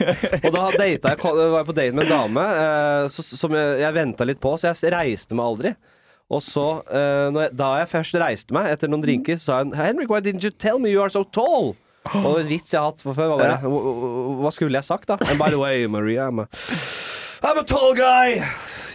Og 0.43 0.53
da 0.53 0.63
data 0.77 1.13
jeg, 1.13 1.17
var 1.23 1.57
jeg 1.61 1.67
på 1.71 1.75
date 1.77 1.93
med 1.93 2.05
en 2.05 2.11
dame 2.17 2.47
eh, 2.57 3.07
så, 3.13 3.21
som 3.23 3.51
jeg, 3.53 3.79
jeg 3.85 3.93
venta 3.93 4.25
litt 4.25 4.39
på, 4.43 4.55
så 4.57 4.73
jeg 4.73 4.91
reiste 4.93 5.35
meg 5.37 5.45
aldri. 5.45 5.75
Og 6.29 6.41
så, 6.43 6.63
uh, 6.83 7.27
når 7.31 7.41
jeg, 7.45 7.51
da 7.55 7.67
jeg 7.79 7.87
først 7.87 8.15
reiste 8.19 8.53
meg 8.55 8.65
etter 8.73 8.89
noen 8.91 9.03
drinker, 9.05 9.37
sa 9.39 9.61
hun 9.61 9.71
Henrik, 9.79 10.09
why 10.11 10.19
didn't 10.19 10.43
you 10.43 10.51
tell 10.51 10.79
me 10.79 10.91
you 10.91 10.99
are 11.01 11.09
so 11.13 11.23
tall? 11.23 11.75
Og 12.11 12.39
en 12.41 12.47
vits 12.47 12.71
jeg 12.73 12.79
har 12.79 12.89
hatt 12.91 13.01
før, 13.03 13.33
var 13.33 13.37
bare 13.37 13.59
"Hva- 13.63 14.51
skulle 14.55 14.75
jeg 14.75 14.83
sagt, 14.87 15.07
da? 15.07 15.17
And 15.29 15.39
by 15.39 15.49
the 15.51 15.59
way, 15.59 15.85
Maria, 15.87 16.27
I'm 16.27 16.39
a, 16.39 16.47
I'm 17.43 17.57
a 17.59 17.63
tall 17.63 17.93
guy! 17.95 18.41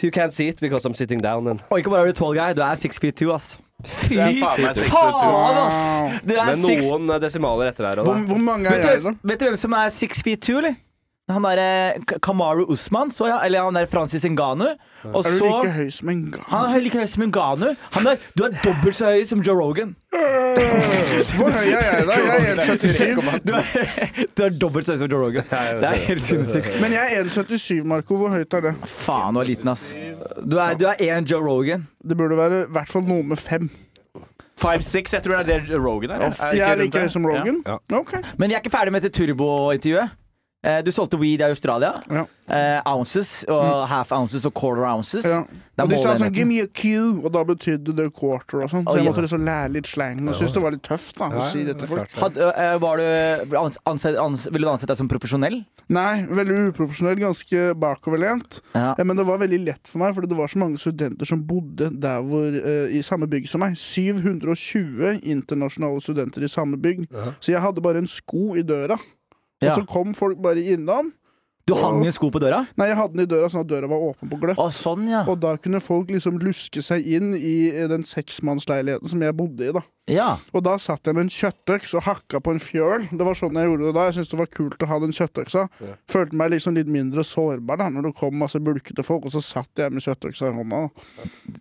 You 0.02 0.10
can't 0.10 0.32
see 0.32 0.48
it 0.48 0.60
because 0.60 0.84
I'm 0.88 0.94
sitting 0.94 1.20
down. 1.22 1.46
And. 1.48 1.60
Og 1.70 1.78
ikke 1.78 1.90
bare 1.90 2.08
er 2.08 2.12
du 2.12 2.18
tall 2.20 2.34
guy, 2.36 2.52
du 2.56 2.60
er 2.64 2.74
six 2.74 2.98
feet 2.98 3.16
two, 3.16 3.32
ass. 3.32 3.56
Fy 3.84 4.14
faen 4.42 5.58
ass! 5.58 6.22
Du 6.24 6.34
er 6.34 6.44
Med 6.56 6.64
six 6.66 6.84
noen 6.84 7.12
desimaler 7.22 7.68
etter 7.72 7.88
der. 7.88 8.02
Hvor, 8.04 8.14
hvor 8.28 8.38
mange 8.38 8.68
er 8.68 8.76
vet 8.78 8.88
jeg, 8.90 9.00
du, 9.00 9.08
da? 9.08 9.14
vet 9.32 9.40
du 9.40 9.46
hvem 9.50 9.56
som 9.60 9.72
er 9.78 9.88
six 9.94 10.22
feet 10.24 10.40
two, 10.42 10.58
eller? 10.58 10.74
Han 11.32 11.44
derre 11.46 12.18
Kamaru 12.22 12.64
Usman, 12.72 13.10
så 13.10 13.26
jeg. 13.30 13.38
Eller 13.46 13.64
han 13.66 13.74
der 13.78 13.86
Francis 13.90 14.24
Ngannou. 14.24 14.74
Og 15.04 15.24
Er 15.26 15.30
du 15.30 15.38
så 15.38 15.50
like 15.62 15.72
høy 15.74 15.90
som 15.90 16.08
en? 16.12 16.20
Han 16.48 16.68
er 16.68 16.84
like 16.84 16.98
høy 16.98 17.06
som 17.10 17.24
Ngannou. 17.26 17.74
Han 17.96 18.06
er, 18.12 18.16
du 18.38 18.44
er 18.46 18.56
dobbelt 18.64 18.96
så 18.98 19.10
høy 19.14 19.24
som 19.28 19.42
Joe 19.42 19.56
Rogan. 19.58 19.94
Hvor 21.36 21.50
høy 21.50 21.70
er 21.72 21.84
jeg, 21.86 22.06
da? 22.08 22.18
Jeg 22.22 22.52
er 22.52 22.64
1,77. 22.76 23.22
Du 23.48 23.52
du 24.36 24.42
er 24.46 24.58
dobbelt 24.60 24.86
så 24.86 24.96
høy 24.96 25.02
som 25.02 25.12
Joe 25.12 25.22
Rogan. 25.26 25.46
Det 25.52 25.88
er 25.90 26.00
helt 26.08 26.24
sinnssykt. 26.26 26.74
Men 26.82 26.92
jeg 26.96 27.16
er 27.18 27.24
1,77, 27.30 27.82
Marco. 27.84 28.16
Hvor 28.20 28.34
høyt 28.34 28.58
er 28.58 28.68
det? 28.68 28.74
Faen, 29.04 29.34
du 29.34 29.42
er 29.42 29.50
liten, 29.52 29.72
ass. 29.72 29.88
Du 30.42 30.58
er, 30.58 30.76
du 30.78 30.86
er 30.90 31.00
én 31.08 31.26
Joe 31.28 31.42
Rogan. 31.44 31.88
Det 32.02 32.16
burde 32.18 32.36
være 32.38 32.64
i 32.66 32.70
hvert 32.76 32.92
fall 32.92 33.06
noe 33.08 33.24
med 33.32 33.40
fem. 33.40 33.70
5-6, 34.62 35.14
jeg 35.16 35.22
tror 35.24 35.42
det 35.42 35.54
er 35.56 35.64
det 35.66 35.78
Rogan 35.82 36.10
er. 36.14 36.22
er. 36.30 36.52
Jeg 36.54 36.70
er 36.70 36.78
like 36.78 37.00
høy 37.02 37.08
som 37.10 37.24
Rogan. 37.26 37.62
Ja. 37.66 37.78
Okay. 37.98 38.20
Men 38.38 38.50
vi 38.50 38.54
er 38.54 38.62
ikke 38.62 38.70
ferdig 38.70 38.92
med 38.94 39.02
dette 39.02 39.16
turbointervjuet. 39.18 40.18
Eh, 40.62 40.84
Du 40.84 40.92
solgte 40.92 41.18
weed 41.18 41.40
i 41.40 41.44
Australia. 41.44 41.92
Ja. 42.10 42.26
Uh, 42.52 42.98
ounces 42.98 43.44
og 43.50 43.86
half 43.88 44.10
ounces 44.12 44.44
og 44.46 44.52
quarter 44.54 44.84
ounces. 44.86 45.24
Ja. 45.26 45.40
Og 45.80 45.88
de 45.88 45.96
sa 45.98 46.12
sånn 46.20 46.34
'give 46.34 46.46
me 46.46 46.60
a 46.60 46.66
Q', 46.66 47.24
og 47.24 47.32
da 47.32 47.42
betydde 47.48 47.94
det 47.96 48.12
quarter 48.14 48.62
og 48.62 48.70
sånn. 48.70 48.84
Så 48.84 48.96
jeg 48.98 49.04
ja. 49.04 49.10
måtte 49.10 49.24
liksom 49.24 49.46
lære 49.46 49.72
litt 49.72 49.88
slang. 49.88 50.20
Og 50.28 50.34
syntes 50.36 50.52
det 50.52 50.62
var 50.62 50.74
litt 50.74 50.82
tøft 50.82 51.16
da 51.18 51.30
å 51.30 51.50
si 51.50 51.64
det 51.64 51.78
til 51.78 51.88
folk. 51.88 52.12
Had, 52.14 52.36
uh, 52.36 52.78
var 52.78 53.00
du, 53.00 53.56
ans, 53.56 53.78
ansett, 53.86 54.18
ans, 54.20 54.44
ville 54.52 54.66
du 54.66 54.70
ansette 54.70 54.92
deg 54.92 55.00
som 55.00 55.08
profesjonell? 55.08 55.64
Nei, 55.88 56.26
veldig 56.28 56.58
uprofesjonell, 56.70 57.18
ganske 57.18 57.74
bakoverlent. 57.74 58.60
Ja. 58.74 58.94
Ja, 58.98 59.04
men 59.04 59.16
det 59.16 59.26
var 59.26 59.38
veldig 59.38 59.64
lett 59.64 59.88
for 59.88 59.98
meg, 59.98 60.14
fordi 60.14 60.28
det 60.28 60.38
var 60.38 60.52
så 60.52 60.58
mange 60.62 60.78
studenter 60.78 61.26
som 61.26 61.42
bodde 61.42 61.90
der 61.98 62.20
hvor, 62.22 62.52
uh, 62.52 62.86
i 62.92 63.02
samme 63.02 63.26
bygg 63.26 63.48
som 63.48 63.64
meg. 63.64 63.74
720 63.80 65.24
internasjonale 65.24 66.04
studenter 66.04 66.44
i 66.44 66.52
samme 66.52 66.78
bygg. 66.78 67.08
Så 67.40 67.50
jeg 67.50 67.64
hadde 67.64 67.82
bare 67.82 67.98
en 67.98 68.06
sko 68.06 68.54
i 68.54 68.62
døra. 68.62 69.00
Og 69.62 69.82
så 69.82 69.88
kom 69.88 70.14
folk 70.18 70.38
bare 70.42 70.62
innom. 70.74 71.12
Du 71.62 71.76
hang 71.78 72.00
en 72.02 72.10
sko 72.10 72.26
på 72.34 72.40
døra? 72.42 72.64
Nei, 72.74 72.88
jeg 72.90 72.96
hadde 72.98 73.14
den 73.14 73.22
i 73.22 73.28
døra 73.30 73.46
sånn 73.46 73.62
at 73.62 73.68
døra 73.70 73.86
var 73.86 74.00
åpen 74.02 74.26
på 74.32 74.38
gløtt. 74.42 74.58
Å, 74.58 74.64
sånn, 74.74 75.04
ja. 75.06 75.20
Og 75.30 75.36
da 75.44 75.52
kunne 75.62 75.78
folk 75.78 76.08
liksom 76.10 76.40
luske 76.42 76.82
seg 76.82 77.04
inn 77.06 77.36
i 77.38 77.70
den 77.86 78.02
seksmannsleiligheten 78.02 79.12
som 79.12 79.22
jeg 79.22 79.36
bodde 79.38 79.68
i, 79.68 79.74
da. 79.76 79.82
ja. 80.10 80.26
Og 80.50 80.64
da 80.66 80.74
satt 80.82 81.06
jeg 81.06 81.14
med 81.14 81.28
en 81.28 81.30
kjøttøks 81.30 81.94
og 81.94 82.02
hakka 82.08 82.40
på 82.42 82.56
en 82.56 82.58
fjøl. 82.62 83.06
Det 83.14 83.28
var 83.28 83.38
sånn 83.38 83.60
jeg 83.60 83.70
gjorde 83.70 83.86
det 83.86 83.94
da. 83.94 84.08
Jeg 84.08 84.16
syntes 84.16 84.32
det 84.34 84.40
var 84.42 84.50
kult 84.58 84.82
å 84.82 84.88
ha 84.90 84.98
den 85.04 85.14
kjøttøksa. 85.20 85.62
Følte 86.10 86.40
meg 86.42 86.50
liksom 86.56 86.74
litt 86.80 86.90
mindre 86.90 87.22
sårbar 87.30 87.78
da 87.84 87.86
når 87.94 88.08
det 88.08 88.14
kom 88.18 88.34
masse 88.42 88.58
bulkete 88.58 89.06
folk, 89.06 89.30
og 89.30 89.36
så 89.36 89.44
satt 89.46 89.84
jeg 89.84 89.94
med 89.94 90.02
kjøttøksa 90.02 90.50
i 90.50 90.56
hånda. 90.58 90.82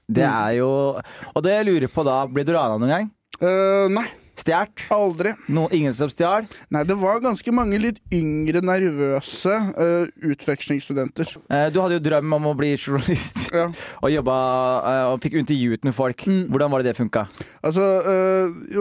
Det 0.10 0.26
er 0.26 0.58
jo 0.64 0.72
Og 0.98 1.46
det 1.46 1.60
jeg 1.60 1.70
lurer 1.70 1.94
på 1.94 2.10
da, 2.10 2.24
blir 2.26 2.50
du 2.50 2.56
rana 2.58 2.82
noen 2.82 2.96
gang? 2.96 3.14
Uh, 3.38 3.86
nei. 3.94 4.08
Stjålet? 4.42 4.84
Aldri. 4.92 5.34
No, 5.48 5.68
ingen 5.72 5.94
som 5.94 6.10
stjal? 6.12 6.48
Nei, 6.74 6.84
det 6.88 6.98
var 7.00 7.22
ganske 7.24 7.54
mange 7.56 7.80
litt 7.82 8.00
yngre, 8.14 8.62
nervøse 8.66 9.54
uh, 9.78 10.10
utvekslingsstudenter. 10.32 11.36
Uh, 11.52 11.68
du 11.72 11.80
hadde 11.82 11.98
jo 12.00 12.04
drøm 12.10 12.34
om 12.38 12.50
å 12.52 12.56
bli 12.58 12.74
journalist 12.76 13.48
Ja. 13.56 13.68
og 14.02 14.12
jobba 14.14 14.36
uh, 14.82 15.06
og 15.14 15.22
fikk 15.24 15.38
intervjuet 15.42 15.86
med 15.88 15.96
folk. 15.98 16.26
Hvordan 16.52 16.72
var 16.74 16.82
det 16.84 16.92
det 16.92 16.98
funka? 17.00 17.26
Altså, 17.62 17.84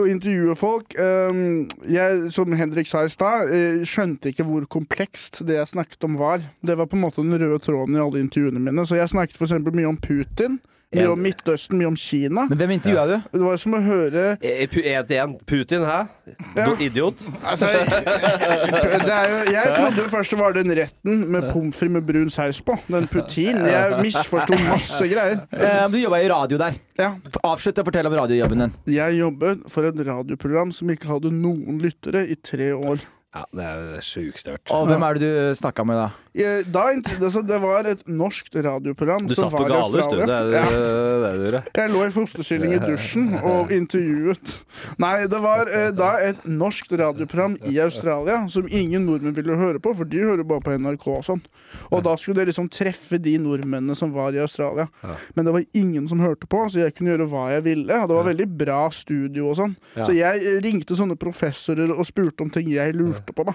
å 0.01 0.03
intervjue 0.09 0.55
folk 0.57 0.95
Jeg, 0.97 2.29
som 2.33 2.53
Henrik 2.57 2.87
sa 2.89 3.03
i 3.05 3.11
stad, 3.13 3.51
skjønte 3.85 4.31
ikke 4.31 4.45
hvor 4.47 4.65
komplekst 4.73 5.41
det 5.45 5.59
jeg 5.59 5.69
snakket 5.75 6.07
om 6.07 6.17
var. 6.17 6.41
Det 6.65 6.77
var 6.79 6.89
på 6.89 6.97
en 6.97 7.03
måte 7.05 7.21
den 7.21 7.37
røde 7.37 7.59
tråden 7.61 7.97
i 7.97 8.01
alle 8.01 8.23
intervjuene 8.23 8.61
mine. 8.63 8.85
Så 8.89 8.97
jeg 8.97 9.11
snakket 9.13 9.37
f.eks. 9.37 9.53
mye 9.61 9.89
om 9.91 9.99
Putin, 10.01 10.57
mye 10.91 11.07
om 11.11 11.21
Midtøsten, 11.23 11.77
mye 11.79 11.87
om 11.87 11.95
Kina. 11.95 12.45
Men 12.49 12.59
hvem 12.59 12.73
intervjua 12.75 13.05
du? 13.07 13.15
Det 13.31 13.41
var 13.45 13.59
som 13.61 13.75
å 13.77 13.81
høre 13.85 14.25
Eh, 14.41 14.65
til 14.69 15.17
en. 15.17 15.37
Putin, 15.47 15.85
hæ? 15.87 15.99
Ja. 16.55 16.65
Du 16.67 16.83
idiot. 16.83 17.23
Altså, 17.43 17.69
det 19.05 19.13
er 19.15 19.29
jo, 19.31 19.39
jeg 19.51 19.71
trodde 19.77 20.07
først 20.11 20.33
det 20.35 20.39
var 20.39 20.55
den 20.55 20.73
retten 20.77 21.23
med 21.31 21.47
pommes 21.51 21.75
frites 21.77 21.95
med 21.95 22.07
brun 22.07 22.29
saus 22.33 22.61
på. 22.65 22.75
Den 22.91 23.07
putin. 23.11 23.63
Jeg 23.67 24.01
misforsto 24.01 24.57
masse 24.67 25.07
greier. 25.11 25.41
Eh, 25.55 25.85
du 25.91 25.97
jobba 26.01 26.21
i 26.23 26.29
radio 26.31 26.59
der. 26.61 26.77
Ja. 26.99 27.13
Avslutt 27.47 27.79
å 27.81 27.87
fortelle 27.87 28.11
om 28.11 28.17
radiojobben 28.19 28.65
din. 28.65 28.75
Jeg 28.97 29.17
jobbet 29.21 29.65
for 29.71 29.87
et 29.89 29.97
radioprogram 30.05 30.71
som 30.75 30.91
ikke 30.93 31.09
hadde 31.09 31.31
noen 31.33 31.79
lyttere 31.81 32.27
i 32.29 32.37
tre 32.37 32.71
år. 32.75 33.01
Ja, 33.31 33.45
det 33.55 33.63
er 33.63 34.01
sjukt 34.03 34.41
størt. 34.41 34.71
Og 34.75 34.89
hvem 34.89 35.03
er 35.07 35.15
det 35.15 35.21
du 35.23 35.55
snakka 35.55 35.85
med 35.87 35.95
da? 35.95 36.09
Jeg- 36.35 36.65
Da, 36.71 36.81
altså, 37.19 37.41
det 37.47 37.61
var 37.61 37.85
et 37.87 38.05
norskt 38.07 38.55
radioprogram 38.55 39.27
Du 39.27 39.35
satt 39.35 39.51
på 39.51 39.67
galehus, 39.67 40.07
du. 40.07 40.15
Det 40.15 40.29
er 40.29 40.43
det, 40.47 40.51
Ja. 40.51 40.69
det, 40.69 41.53
er. 41.53 41.63
Jeg 41.75 41.89
lå 41.91 42.05
i 42.07 42.11
fosterstilling 42.11 42.73
i 42.73 42.79
dusjen 42.79 43.39
og 43.43 43.69
intervjuet. 43.71 44.59
Nei, 44.99 45.27
det 45.27 45.41
var 45.41 45.67
eh, 45.67 45.91
da 45.91 46.17
et 46.19 46.43
norskt 46.45 46.91
radioprogram 46.91 47.57
i 47.67 47.79
Australia 47.79 48.47
som 48.49 48.67
ingen 48.69 49.05
nordmenn 49.05 49.33
ville 49.35 49.55
høre 49.55 49.79
på, 49.79 49.95
for 49.95 50.03
de 50.05 50.19
hører 50.19 50.43
bare 50.47 50.61
på 50.61 50.71
NRK 50.77 51.07
og 51.07 51.23
sånn. 51.23 51.41
Og 51.91 52.03
da 52.03 52.15
skulle 52.15 52.35
det 52.43 52.47
liksom 52.53 52.69
treffe 52.69 53.17
de 53.21 53.37
nordmennene 53.37 53.95
som 53.95 54.11
var 54.13 54.31
i 54.33 54.39
Australia. 54.43 54.87
Men 55.35 55.45
det 55.45 55.53
var 55.53 55.63
ingen 55.73 56.07
som 56.07 56.19
hørte 56.19 56.47
på, 56.47 56.65
så 56.69 56.83
jeg 56.83 56.95
kunne 56.95 57.15
gjøre 57.17 57.29
hva 57.29 57.49
jeg 57.55 57.63
ville. 57.63 57.93
Og 58.03 58.07
det 58.09 58.15
var 58.15 58.27
veldig 58.33 58.57
bra 58.57 58.89
studio 58.89 59.49
og 59.51 59.55
sånn. 59.57 59.75
Så 59.95 60.11
jeg 60.15 60.43
eh, 60.43 60.59
ringte 60.63 60.95
sånne 60.95 61.15
professorer 61.19 61.91
og 61.91 62.05
spurte 62.05 62.41
om 62.41 62.49
ting 62.49 62.67
jeg 62.71 62.93
lurte 62.95 63.20
på, 63.29 63.45
da. 63.45 63.53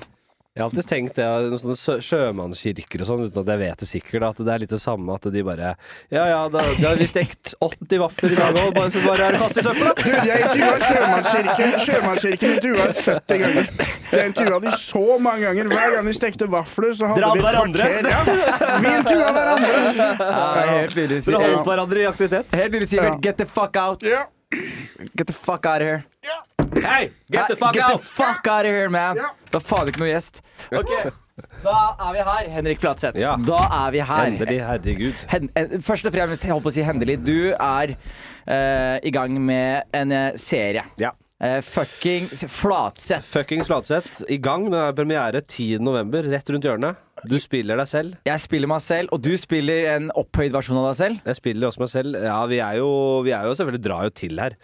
Jeg 0.57 0.63
har 0.63 0.71
alltid 0.71 0.87
tenkt 0.89 1.19
det, 1.19 1.25
noen 1.53 1.61
sånne 1.61 2.01
sjømannskirker 2.01 3.03
og 3.05 3.09
sånn, 3.11 3.25
uten 3.27 3.43
at 3.43 3.51
jeg 3.53 3.61
vet 3.61 3.83
det 3.83 3.89
sikkert, 3.91 4.23
at 4.25 4.39
det 4.41 4.53
er 4.55 4.63
litt 4.63 4.71
det 4.73 4.79
samme 4.81 5.13
at 5.13 5.27
de 5.29 5.43
bare 5.45 5.75
Ja 6.09 6.23
ja, 6.31 6.39
da, 6.49 6.63
da 6.79 6.95
har 6.95 6.97
vi 6.97 7.09
stekt 7.11 7.53
80 7.61 8.01
vafler 8.01 8.33
i 8.33 8.39
dag 8.39 8.57
òg, 8.63 8.71
bare, 8.73 8.89
så 8.95 9.03
bare 9.05 9.27
er 9.27 9.37
det 9.37 9.41
kast 9.43 9.61
i 9.61 9.65
søpla! 9.67 9.91
Du, 10.01 10.09
jeg 10.09 10.47
intervjua 10.47 10.79
Sjømannskirken 10.87 11.77
Sjømannskirken 11.85 12.55
intervjua 12.55 12.87
jeg 12.87 12.97
70 13.03 13.43
ganger. 13.43 13.69
Jeg 14.15 14.31
intervjua 14.31 14.63
de 14.65 14.73
så 14.81 15.05
mange 15.27 15.45
ganger. 15.45 15.69
Hver 15.75 15.93
gang 15.99 16.09
de 16.09 16.15
stekte 16.17 16.49
vafler, 16.57 16.97
så 16.97 17.11
hadde 17.11 17.21
vi 17.21 17.43
et 17.43 17.47
hverandre. 17.51 17.91
kvarter. 17.91 18.09
Ja. 18.15 18.79
Vi 18.87 18.95
intervjua 18.95 19.35
hverandre. 19.37 19.83
helt 20.71 20.97
nydelig, 21.03 21.21
Dere 21.29 21.53
holdt 21.53 21.69
hverandre 21.69 22.01
i 22.01 22.09
aktivitet. 22.15 22.57
Helt 22.63 22.73
nydelig, 22.73 22.91
Sivert. 22.95 23.13
Ja. 23.13 23.21
Get 23.29 23.45
the 23.45 23.49
fuck 23.51 23.77
out. 23.77 24.09
Ja. 24.09 24.25
Get 25.17 25.27
the 25.27 25.33
fuck 25.37 25.67
out 25.67 25.83
of 25.83 25.89
here. 25.89 26.05
Hei! 26.83 27.11
Get 27.31 27.49
the 27.49 27.57
fuck 27.57 27.75
Get 27.75 27.85
out! 27.85 28.01
the 28.01 28.07
fuck 28.07 28.47
out 28.47 28.67
of 28.67 28.73
here, 28.73 28.89
man. 28.91 29.21
Da 29.51 29.61
faen 29.63 29.89
ikke 29.91 30.03
noe 30.03 30.11
gjest. 30.11 30.43
Ok, 30.73 30.91
Da 31.63 31.77
er 32.01 32.13
vi 32.15 32.23
her, 32.25 32.49
Henrik 32.55 32.81
Flatseth. 32.81 33.19
Ja. 33.21 33.35
Da 33.37 33.59
er 33.85 33.93
vi 33.93 34.01
her. 34.01 34.31
Endelig, 34.31 34.59
herregud. 34.65 35.25
Hen, 35.29 35.51
eh, 35.57 35.77
først 35.85 36.09
og 36.09 36.15
fremst, 36.15 36.45
jeg 36.45 36.53
holdt 36.55 36.65
på 36.65 36.73
å 36.73 36.77
si 36.79 36.85
hendelig, 36.87 37.19
du 37.27 37.53
er 37.53 37.93
eh, 37.93 38.97
i 39.05 39.13
gang 39.13 39.37
med 39.45 39.85
en 39.97 40.15
eh, 40.17 40.39
serie. 40.41 40.87
Ja. 41.01 41.13
Eh, 41.37 41.59
fucking 41.61 42.31
Flatseth. 42.33 43.29
Fuckings 43.29 43.69
Flatseth 43.69 44.23
i 44.33 44.39
gang. 44.41 44.71
Det 44.73 44.81
er 44.81 44.97
premiere 44.97 45.43
10. 45.45 45.83
november, 45.85 46.25
rett 46.33 46.55
rundt 46.55 46.65
hjørnet. 46.65 47.03
Du 47.25 47.39
spiller 47.41 47.79
deg 47.81 47.89
selv. 47.89 48.17
Jeg 48.29 48.41
spiller 48.43 48.69
meg 48.69 48.83
selv, 48.85 49.09
og 49.15 49.23
du 49.25 49.33
spiller 49.41 49.87
en 49.95 50.11
opphøyd 50.13 50.53
versjon 50.53 50.77
av 50.83 50.91
deg 50.91 50.97
selv. 50.99 51.21
Jeg 51.25 51.39
spiller 51.39 51.69
også 51.71 51.81
meg 51.81 51.89
selv. 51.93 52.19
Ja, 52.27 52.41
vi 52.51 52.59
er 52.61 52.77
jo, 52.83 52.91
vi 53.25 53.33
er 53.33 53.47
jo 53.49 53.55
selvfølgelig 53.57 53.85
drar 53.87 54.05
jo 54.05 54.13
til 54.21 54.43
her. 54.43 54.57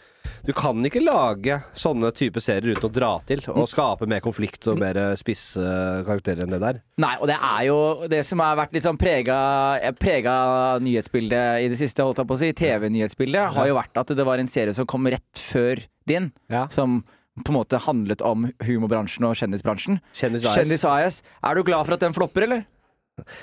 Du 0.47 0.52
kan 0.54 0.78
ikke 0.87 1.00
lage 1.02 1.56
sånne 1.78 2.11
type 2.14 2.40
serier 2.42 2.75
uten 2.76 2.88
å 2.88 2.92
dra 2.94 3.11
til 3.26 3.40
og 3.50 3.64
skape 3.71 4.06
mer 4.11 4.21
konflikt 4.23 4.66
og 4.71 4.78
mer 4.82 4.99
spisse 5.18 5.62
karakterer 6.06 6.44
enn 6.44 6.54
det 6.54 6.61
der. 6.62 6.80
Nei, 7.02 7.14
og 7.23 7.30
det 7.30 7.38
er 7.38 7.64
jo 7.71 7.78
det 8.11 8.21
som 8.26 8.42
har 8.44 8.59
vært 8.59 8.75
litt 8.76 8.87
sånn 8.87 8.99
prega, 9.00 9.38
prega 9.99 10.37
nyhetsbildet 10.82 11.64
i 11.64 11.71
det 11.73 11.78
siste, 11.80 12.04
holdt 12.06 12.21
jeg 12.23 12.30
på 12.30 12.37
å 12.38 12.42
si, 12.42 12.52
TV-nyhetsbildet, 12.59 13.54
har 13.56 13.71
jo 13.71 13.78
vært 13.80 14.02
at 14.02 14.14
det 14.18 14.26
var 14.28 14.42
en 14.42 14.50
serie 14.50 14.75
som 14.76 14.87
kom 14.90 15.06
rett 15.11 15.42
før 15.50 15.82
din, 16.11 16.30
Ja. 16.50 16.66
som 16.68 17.00
på 17.40 17.48
en 17.52 17.56
måte 17.56 17.80
handlet 17.80 18.20
om 18.26 18.50
humorbransjen 18.60 19.24
og 19.24 19.38
kjendisbransjen. 19.40 20.02
Kjendis 20.16 20.44
AS. 20.44 20.58
Kjendis 20.60 20.84
AS. 20.84 21.22
Er 21.40 21.56
du 21.56 21.64
glad 21.64 21.88
for 21.88 21.96
at 21.96 22.04
den 22.04 22.16
flopper, 22.16 22.44
eller? 22.48 22.66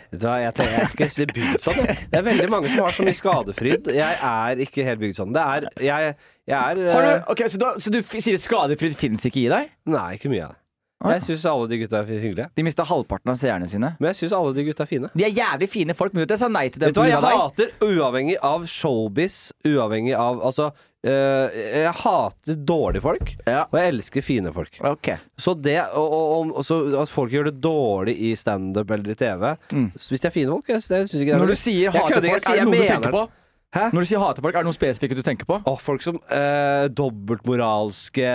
Da, 0.09 0.35
jeg, 0.41 0.53
tenker, 0.57 0.71
jeg 0.73 0.81
er 0.81 0.93
ikke 0.95 1.07
så 1.13 1.25
bygd 1.29 1.63
sånn. 1.63 1.81
Det 2.09 2.17
er 2.17 2.23
veldig 2.25 2.47
mange 2.51 2.71
som 2.71 2.81
har 2.83 2.95
så 2.95 3.05
mye 3.05 3.17
skadefryd. 3.17 3.91
Jeg 3.93 4.17
er 4.29 4.63
ikke 4.65 4.85
helt 4.87 5.01
bygd 5.03 5.19
sånn. 5.19 5.35
Det 5.35 5.43
er 5.43 5.67
Jeg, 5.85 6.15
jeg 6.49 6.57
er 6.57 6.93
Har 6.93 7.05
du, 7.05 7.11
okay, 7.33 7.51
Så, 7.51 7.61
du, 7.61 7.67
så 7.81 7.93
du 7.93 7.99
sier 8.01 8.41
skadefryd 8.41 8.97
fins 8.97 9.25
ikke 9.29 9.43
i 9.43 9.51
deg? 9.51 9.69
Nei, 9.89 10.07
ikke 10.17 10.33
mye 10.33 10.47
av 10.47 10.55
det. 10.55 10.58
Jeg 10.99 11.23
syns 11.23 11.45
alle 11.47 11.67
de 11.71 11.77
gutta 11.79 12.01
er 12.01 12.09
hyggelige. 12.11 12.49
De 12.59 12.63
mista 12.67 12.83
halvparten 12.83 13.31
av 13.31 13.37
seerne 13.39 13.67
sine. 13.71 13.93
Men 14.01 14.09
jeg 14.11 14.17
syns 14.19 14.33
alle 14.35 14.51
de 14.57 14.65
gutta 14.67 14.83
er 14.83 14.89
fine. 14.89 15.09
De 15.15 15.23
er 15.23 15.31
jævlig 15.31 15.69
fine 15.71 15.95
folk, 15.95 16.11
men 16.13 16.25
vet 16.25 16.31
du, 16.31 16.33
jeg 16.35 16.41
sa 16.41 16.49
nei 16.51 16.65
til 16.67 16.81
dem 16.83 16.91
Vet 16.91 16.97
du 16.97 16.99
hva, 16.99 17.07
jeg 17.07 17.39
hater 17.39 17.71
uavhengig 17.87 18.35
av 18.43 18.65
showbiz, 18.67 19.37
uavhengig 19.63 20.17
av 20.19 20.41
Altså, 20.49 20.67
øh, 21.07 21.55
jeg 21.55 21.93
hater 22.01 22.59
dårlige 22.67 23.01
folk, 23.01 23.31
Ja. 23.47 23.61
og 23.71 23.79
jeg 23.79 23.93
elsker 23.93 24.21
fine 24.27 24.51
folk. 24.53 24.75
Okay. 24.91 25.15
Så 25.39 25.53
det 25.55 25.77
og, 25.93 26.11
og, 26.19 26.51
og, 26.57 26.65
så 26.67 26.81
at 27.01 27.09
folk 27.09 27.31
gjør 27.31 27.47
det 27.53 27.61
dårlig 27.63 28.17
i 28.19 28.35
standup 28.35 28.91
eller 28.91 29.15
i 29.15 29.15
TV 29.15 29.55
Mm. 29.71 29.91
Hvis 29.95 30.19
de 30.19 30.27
er 30.27 30.31
fine 30.35 30.51
folk, 30.51 30.67
jeg, 30.67 30.81
jeg 30.83 31.07
syns 31.07 31.21
ikke 31.21 31.31
det 31.31 31.35
er 31.39 31.39
Når 31.45 31.47
du 31.47 31.55
sier 31.55 31.91
hater 31.95 32.21
folk, 32.27 32.43
er 32.49 32.59
det 32.59 32.65
noe 32.67 32.75
du 32.75 32.87
tenker 32.91 33.15
på? 33.15 33.27
Hæ? 33.69 33.91
Når 33.93 34.01
du 34.01 34.07
sier 34.09 34.17
hater 34.17 34.41
folk, 34.41 34.55
er 34.57 34.63
det 34.63 34.65
noe 34.65 34.73
spesifikke 34.73 35.13
du 35.13 35.21
tenker 35.21 35.45
på? 35.45 35.59
Åh, 35.69 35.75
folk 35.85 36.01
som 36.01 36.15
eh, 36.33 36.87
dobbeltmoralske, 36.89 38.31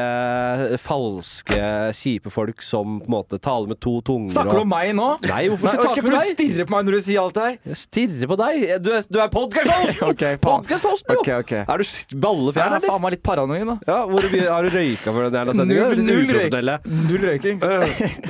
falske, 0.78 1.58
kjipe 1.98 2.30
folk 2.30 2.62
som 2.62 3.00
på 3.00 3.08
en 3.08 3.14
måte 3.16 3.40
taler 3.42 3.72
med 3.72 3.80
to 3.82 3.96
tunger 4.06 4.30
Snakker 4.36 4.60
du 4.60 4.62
om 4.62 4.70
meg 4.70 4.92
nå? 4.94 5.08
Nei, 5.26 5.40
hvorfor 5.50 5.74
skal 5.74 5.82
jeg 5.82 5.90
ok, 5.90 5.98
ta 5.98 6.06
for 6.06 6.14
du 6.14 6.18
stirre 6.20 6.38
stirrer 6.38 6.70
på 6.70 6.76
meg 6.76 6.86
når 6.86 6.98
du 6.98 7.02
sier 7.08 7.24
alt 7.24 7.34
det 7.40 7.48
her. 7.48 7.58
Jeg 7.72 7.80
stirrer 7.82 8.30
på 8.30 8.38
deg. 8.44 8.62
Du 8.86 8.90
er, 8.94 9.10
du 9.10 9.20
er 9.26 9.34
podkasthost! 9.34 10.02
Ok, 10.14 10.22
faen. 10.22 10.40
Podkasthost, 10.46 11.10
jo! 11.10 11.20
okay. 11.24 11.42
ok. 11.42 11.52
Er 11.64 11.82
du 11.82 11.88
s- 11.88 12.06
Jeg 12.14 12.62
er 12.70 12.86
faen 12.86 13.02
meg 13.02 13.16
litt 13.18 13.26
paranoid 13.26 13.66
da. 13.74 13.78
Ja, 13.90 14.00
hvor 14.06 14.30
mye 14.30 14.48
har 14.54 14.62
du 14.62 14.74
røyka 14.78 15.18
for 15.18 15.34
den 15.34 15.54
sendinga? 15.58 15.90
Null- 15.90 16.06
null. 16.14 16.74
Null 17.10 17.24
røyking. 17.32 17.58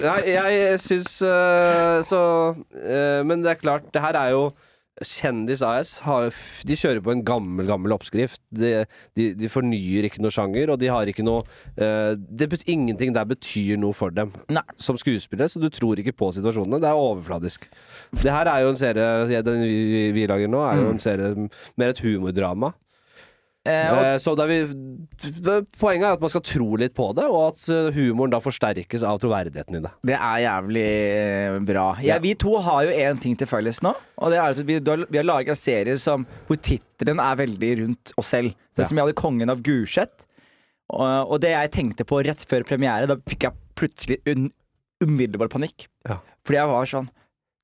Nei, 0.00 0.20
jeg 0.32 0.80
syns 0.80 1.18
uh, 1.20 2.00
så 2.08 2.20
uh, 2.56 3.20
Men 3.28 3.44
det 3.44 3.58
er 3.58 3.60
klart, 3.60 3.92
det 3.92 4.00
her 4.08 4.24
er 4.24 4.38
jo 4.38 4.46
Kjendis 5.02 5.58
AS 5.66 5.96
har, 6.04 6.28
de 6.62 6.76
kjører 6.78 7.00
på 7.02 7.10
en 7.10 7.22
gammel 7.26 7.66
gammel 7.66 7.94
oppskrift. 7.96 8.38
De, 8.54 8.84
de, 9.18 9.32
de 9.34 9.50
fornyer 9.50 10.06
ikke 10.06 10.22
noe 10.22 10.30
sjanger, 10.34 10.70
og 10.70 10.78
de 10.78 10.90
har 10.92 11.10
ikke 11.10 11.24
noe 11.26 11.42
uh, 11.80 12.14
det 12.14 12.48
betyr, 12.52 12.70
Ingenting 12.74 13.10
der 13.14 13.26
betyr 13.28 13.76
noe 13.80 13.94
for 13.96 14.14
dem 14.14 14.30
Nei. 14.54 14.62
som 14.78 14.98
skuespillere, 15.00 15.50
så 15.50 15.60
du 15.62 15.66
tror 15.72 15.98
ikke 15.98 16.14
på 16.16 16.30
situasjonene. 16.36 16.78
Det 16.82 16.88
er 16.90 17.00
overfladisk. 17.00 17.66
Det 18.14 18.30
her 18.30 18.50
er 18.50 18.62
jo 18.62 18.70
en 18.72 18.80
serie 18.80 19.42
Den 19.44 19.66
vi, 19.66 19.74
vi, 19.90 20.04
vi 20.14 20.28
lager 20.30 20.50
nå, 20.50 20.62
er 20.68 20.80
jo 20.80 20.94
en 20.94 21.02
serie 21.02 21.34
mer 21.80 21.92
et 21.92 22.02
humordrama. 22.04 22.72
Eh, 23.64 23.90
Eh, 24.14 24.16
Så 24.20 24.34
er 24.36 24.46
vi, 24.50 24.58
poenget 25.80 26.04
er 26.04 26.12
at 26.18 26.20
man 26.20 26.28
skal 26.32 26.42
tro 26.44 26.76
litt 26.76 26.92
på 26.96 27.06
det, 27.16 27.24
og 27.24 27.54
at 27.54 27.62
eh, 27.72 27.86
humoren 27.96 28.34
da 28.34 28.40
forsterkes 28.44 29.04
av 29.06 29.20
troverdigheten 29.22 29.78
i 29.78 29.82
det. 29.86 29.92
det 30.10 30.18
er 30.18 30.42
jævlig 30.44 30.84
eh, 30.84 31.56
bra. 31.64 31.86
Ja, 32.04 32.18
vi 32.20 32.34
to 32.36 32.58
har 32.60 32.84
jo 32.84 32.90
én 32.92 33.20
ting 33.22 33.38
til 33.40 33.48
felles 33.48 33.80
nå. 33.84 33.94
Og 34.20 34.30
det 34.34 34.38
er 34.40 34.52
at 34.52 34.60
vi, 34.68 34.76
vi 34.84 35.20
har 35.20 35.24
laga 35.26 35.56
serier 35.56 35.96
som, 36.00 36.26
hvor 36.48 36.60
tittelen 36.60 37.22
er 37.24 37.40
veldig 37.40 37.72
rundt 37.80 38.12
oss 38.20 38.34
selv. 38.34 38.52
Sånn 38.76 38.90
som 38.90 38.98
jeg 39.00 39.06
hadde 39.06 39.16
'Kongen 39.20 39.50
av 39.50 39.62
Gulset'. 39.64 40.26
Og, 40.92 41.32
og 41.32 41.40
det 41.40 41.54
jeg 41.54 41.72
tenkte 41.72 42.04
på 42.04 42.20
rett 42.26 42.44
før 42.44 42.66
premiere, 42.68 43.08
da 43.08 43.16
fikk 43.16 43.46
jeg 43.48 43.56
plutselig 43.74 44.18
un, 44.28 44.50
umiddelbar 45.00 45.48
panikk. 45.48 45.86
Ja. 46.06 46.18
Fordi 46.44 46.60
jeg 46.60 46.68
var 46.68 46.84
sånn 46.90 47.08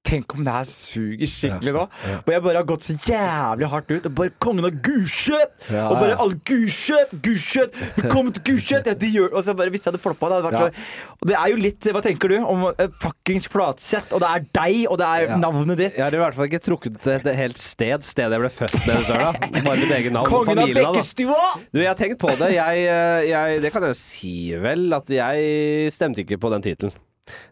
Tenk 0.01 0.33
om 0.33 0.47
det 0.47 0.53
her 0.55 0.65
suger 0.65 1.29
skikkelig 1.29 1.73
nå. 1.77 1.83
ja. 2.09 2.15
Og 2.25 2.31
jeg 2.33 2.41
bare 2.43 2.57
har 2.57 2.65
gått 2.67 2.87
så 2.89 2.95
jævlig 3.05 3.67
hardt 3.69 3.91
ut. 3.93 4.07
Og 4.09 4.15
bare 4.17 4.31
'Kongen 4.41 4.65
av 4.65 4.79
Gulset'! 4.87 5.67
Ja, 5.71 5.83
og 5.93 6.01
bare 6.01 6.17
all 6.19 6.33
'Gulset! 6.41 7.13
Gulset! 7.23 7.77
Velkommen 7.99 8.33
til 8.33 8.43
Gulset!' 8.49 8.89
Ja, 8.89 9.27
og 9.29 9.45
så 9.45 9.53
bare 9.55 9.69
hvis 9.69 9.85
jeg 9.85 9.93
hadde 9.93 10.01
floppa, 10.03 10.31
det 10.31 10.39
hadde 10.39 10.49
vært 10.49 10.61
Ja. 10.61 10.71
så 10.71 11.17
Og 11.21 11.29
det 11.29 11.37
er 11.37 11.49
jo 11.53 11.57
litt 11.61 11.81
Hva 11.93 12.01
tenker 12.03 12.29
du 12.33 12.39
om 12.41 12.65
uh, 12.65 12.89
fuckings 13.03 13.47
Flatseth? 13.47 14.15
Og 14.17 14.21
det 14.25 14.29
er 14.33 14.41
deg, 14.57 14.87
og 14.91 14.97
det 14.99 15.07
er 15.07 15.21
Ja. 15.29 15.37
navnet 15.37 15.77
ditt. 15.77 15.95
Jeg 15.95 16.05
har 16.05 16.15
i 16.17 16.23
hvert 16.25 16.35
fall 16.35 16.49
ikke 16.49 16.65
trukket 16.65 17.07
et 17.07 17.27
et 17.27 17.37
helt 17.37 17.59
sted, 17.59 18.03
stedet 18.03 18.33
jeg 18.33 18.41
ble 18.41 18.49
født 18.51 18.87
med 18.87 19.05
Søla. 19.05 19.33
Bare 19.37 19.77
mitt 19.77 19.91
eget 19.93 20.13
navn 20.17 20.27
Kongen 20.27 20.59
av 20.59 20.69
Bekkestua! 20.81 21.61
Du, 21.75 21.79
jeg 21.79 21.87
har 21.93 21.95
tenkt 22.01 22.19
på 22.19 22.33
det. 22.41 22.55
Jeg, 22.57 22.89
eh, 22.89 23.29
jeg, 23.29 23.63
det 23.63 23.71
kan 23.73 23.83
jeg 23.83 23.93
jo 23.93 24.01
si 24.01 24.57
vel, 24.57 24.93
at 24.97 25.07
jeg 25.13 25.93
stemte 25.93 26.25
ikke 26.25 26.41
på 26.41 26.51
den 26.57 26.63
tittelen. 26.63 26.93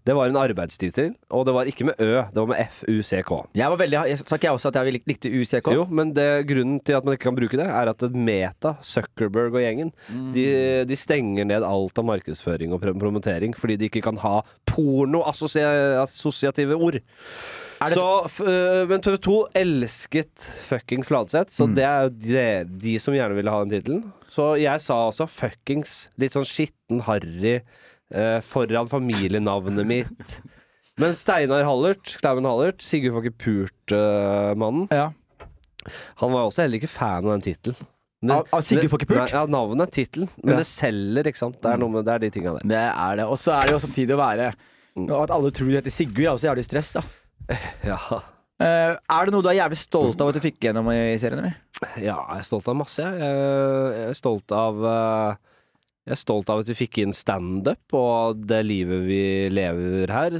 Det 0.09 0.15
var 0.17 0.27
en 0.27 0.37
arbeidstittel, 0.41 1.13
og 1.31 1.45
det 1.47 1.53
var 1.55 1.69
ikke 1.71 1.85
med 1.87 2.01
Ø, 2.03 2.23
det 2.33 2.41
var 2.41 2.49
med 2.51 2.59
F-U-C-K. 2.65 3.31
Jeg 3.55 3.69
var 3.71 3.79
veldig, 3.79 3.99
jeg, 4.11 4.19
sa 4.19 4.35
ikke 4.39 4.49
jeg 4.49 4.57
også 4.57 4.71
at 4.73 4.79
jeg 4.81 4.95
lik- 4.97 5.07
likte 5.07 5.31
UCK? 5.31 5.69
Jo, 5.77 5.85
men 5.87 6.11
det, 6.17 6.25
grunnen 6.49 6.81
til 6.83 6.97
at 6.99 7.05
man 7.07 7.15
ikke 7.15 7.29
kan 7.29 7.37
bruke 7.37 7.57
det, 7.61 7.67
er 7.69 7.87
at 7.93 8.03
Meta, 8.17 8.73
Zuckerberg 8.83 9.55
og 9.55 9.61
gjengen, 9.63 9.93
de, 10.35 10.47
de 10.89 10.97
stenger 10.99 11.45
ned 11.47 11.63
alt 11.69 11.99
av 12.01 12.05
markedsføring 12.09 12.73
og 12.75 12.83
promotering 12.83 13.55
fordi 13.55 13.77
de 13.79 13.87
ikke 13.93 14.03
kan 14.09 14.19
ha 14.25 14.41
porno-assosiative 14.67 16.75
ord. 16.77 16.99
Så, 17.95 18.07
men 18.91 18.99
TV 19.05 19.15
2 19.23 19.37
elsket 19.61 20.33
fuckings 20.67 21.13
Ladseth, 21.15 21.53
så 21.55 21.69
det 21.71 21.85
er 21.87 22.09
jo 22.09 22.15
de, 22.25 22.47
de 22.89 22.97
som 22.99 23.15
gjerne 23.15 23.37
ville 23.39 23.53
ha 23.55 23.61
den 23.63 23.71
tittelen. 23.77 24.03
Så 24.27 24.57
jeg 24.59 24.83
sa 24.83 25.05
også 25.13 25.29
fuckings, 25.31 26.09
litt 26.19 26.35
sånn 26.35 26.49
skitten, 26.49 27.05
harry, 27.07 27.61
eh, 28.15 28.39
foran 28.45 28.89
familienavnet 28.91 29.87
mitt. 29.87 30.39
Men 30.99 31.15
Steinar 31.15 31.63
Hallert, 31.63 32.17
Klauven 32.21 32.45
Hallert, 32.49 32.81
Sigurd 32.83 33.15
får 33.15 33.29
ikke 33.29 33.39
pult-mannen, 33.45 34.89
Ja. 34.91 35.11
han 36.17 36.33
var 36.33 36.49
også 36.49 36.63
heller 36.65 36.79
ikke 36.81 36.91
fan 36.91 37.25
av 37.25 37.31
den 37.41 37.45
tittelen. 37.55 37.77
Det- 38.21 38.33
Av- 38.35 38.49
av 38.53 38.61
Sigurd 38.67 38.91
får 38.91 38.99
ikke 38.99 39.07
pult? 39.15 39.21
Nei, 39.21 39.29
Ja, 39.31 39.47
navnet 39.47 39.87
er 39.89 39.93
tittelen, 40.05 40.29
men 40.43 40.55
Ja. 40.55 40.57
det 40.59 40.67
selger, 40.67 41.23
ikke 41.25 41.37
sant. 41.39 41.61
Det 41.63 41.71
er, 41.73 41.77
noe 41.79 41.89
med, 41.89 42.05
det 42.05 42.15
er 42.15 42.19
de 42.19 42.31
tinga 42.31 42.53
der. 42.59 42.67
Det 42.67 42.77
er 42.99 43.17
det. 43.17 43.25
Og 43.27 43.37
så 43.39 43.53
er 43.55 43.67
det 43.67 43.71
jo 43.81 43.87
samtidig 43.87 44.11
å 44.11 44.19
være 44.19 44.55
og 44.99 45.23
At 45.23 45.31
alle 45.31 45.53
tror 45.53 45.69
du 45.71 45.77
heter 45.81 45.91
Sigurd, 45.95 46.27
er 46.27 46.35
også 46.35 46.49
jævlig 46.51 46.65
stress, 46.67 46.93
da. 46.95 47.03
Ja. 47.85 47.99
Eh, 48.61 48.97
er 49.09 49.25
det 49.25 49.31
noe 49.33 49.43
du 49.43 49.49
er 49.49 49.55
jævlig 49.63 49.77
stolt 49.79 50.21
av 50.21 50.29
at 50.31 50.35
du 50.35 50.41
fikk 50.41 50.59
gjennom 50.59 50.89
i 50.91 51.17
serien, 51.17 51.39
eller? 51.39 51.55
ja, 52.03 52.17
jeg 52.35 52.39
er 52.41 52.43
stolt 52.43 52.67
av 52.67 52.75
masse, 52.75 52.97
jeg. 52.99 53.21
Jeg 53.21 54.09
er 54.09 54.15
stolt 54.19 54.51
av 54.51 54.75
eh, 54.85 55.37
Jeg 56.09 56.15
er 56.15 56.21
stolt 56.23 56.49
av 56.49 56.63
at 56.63 56.69
vi 56.71 56.75
fikk 56.79 57.03
inn 57.03 57.11
standup 57.13 57.93
og 57.93 58.39
det 58.49 58.63
livet 58.65 59.03
vi 59.05 59.25
lever 59.53 60.09
her 60.09 60.37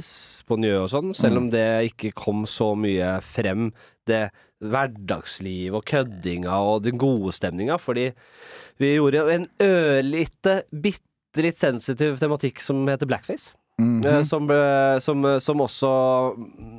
på 0.49 0.57
Njø 0.57 0.79
og 0.79 0.87
sånn, 0.89 1.11
selv 1.13 1.43
om 1.43 1.49
det 1.53 1.91
ikke 1.91 2.09
kom 2.17 2.47
så 2.49 2.71
mye 2.73 3.19
frem. 3.21 3.67
Det 4.09 4.31
hverdagslivet 4.65 5.77
og 5.77 5.85
køddinga 5.85 6.57
og 6.71 6.87
den 6.87 6.97
gode 6.97 7.35
stemninga, 7.37 7.77
fordi 7.77 8.07
vi 8.81 8.95
gjorde 8.95 9.27
en 9.35 9.45
ørlite, 9.61 10.63
bitte 10.73 11.45
litt 11.45 11.61
sensitiv 11.61 12.17
tematikk 12.17 12.65
som 12.65 12.81
heter 12.89 13.05
blackface. 13.05 13.53
Eh, 13.79 14.23
som, 14.27 14.49
som, 15.05 15.27
som 15.39 15.61
også, 15.63 15.91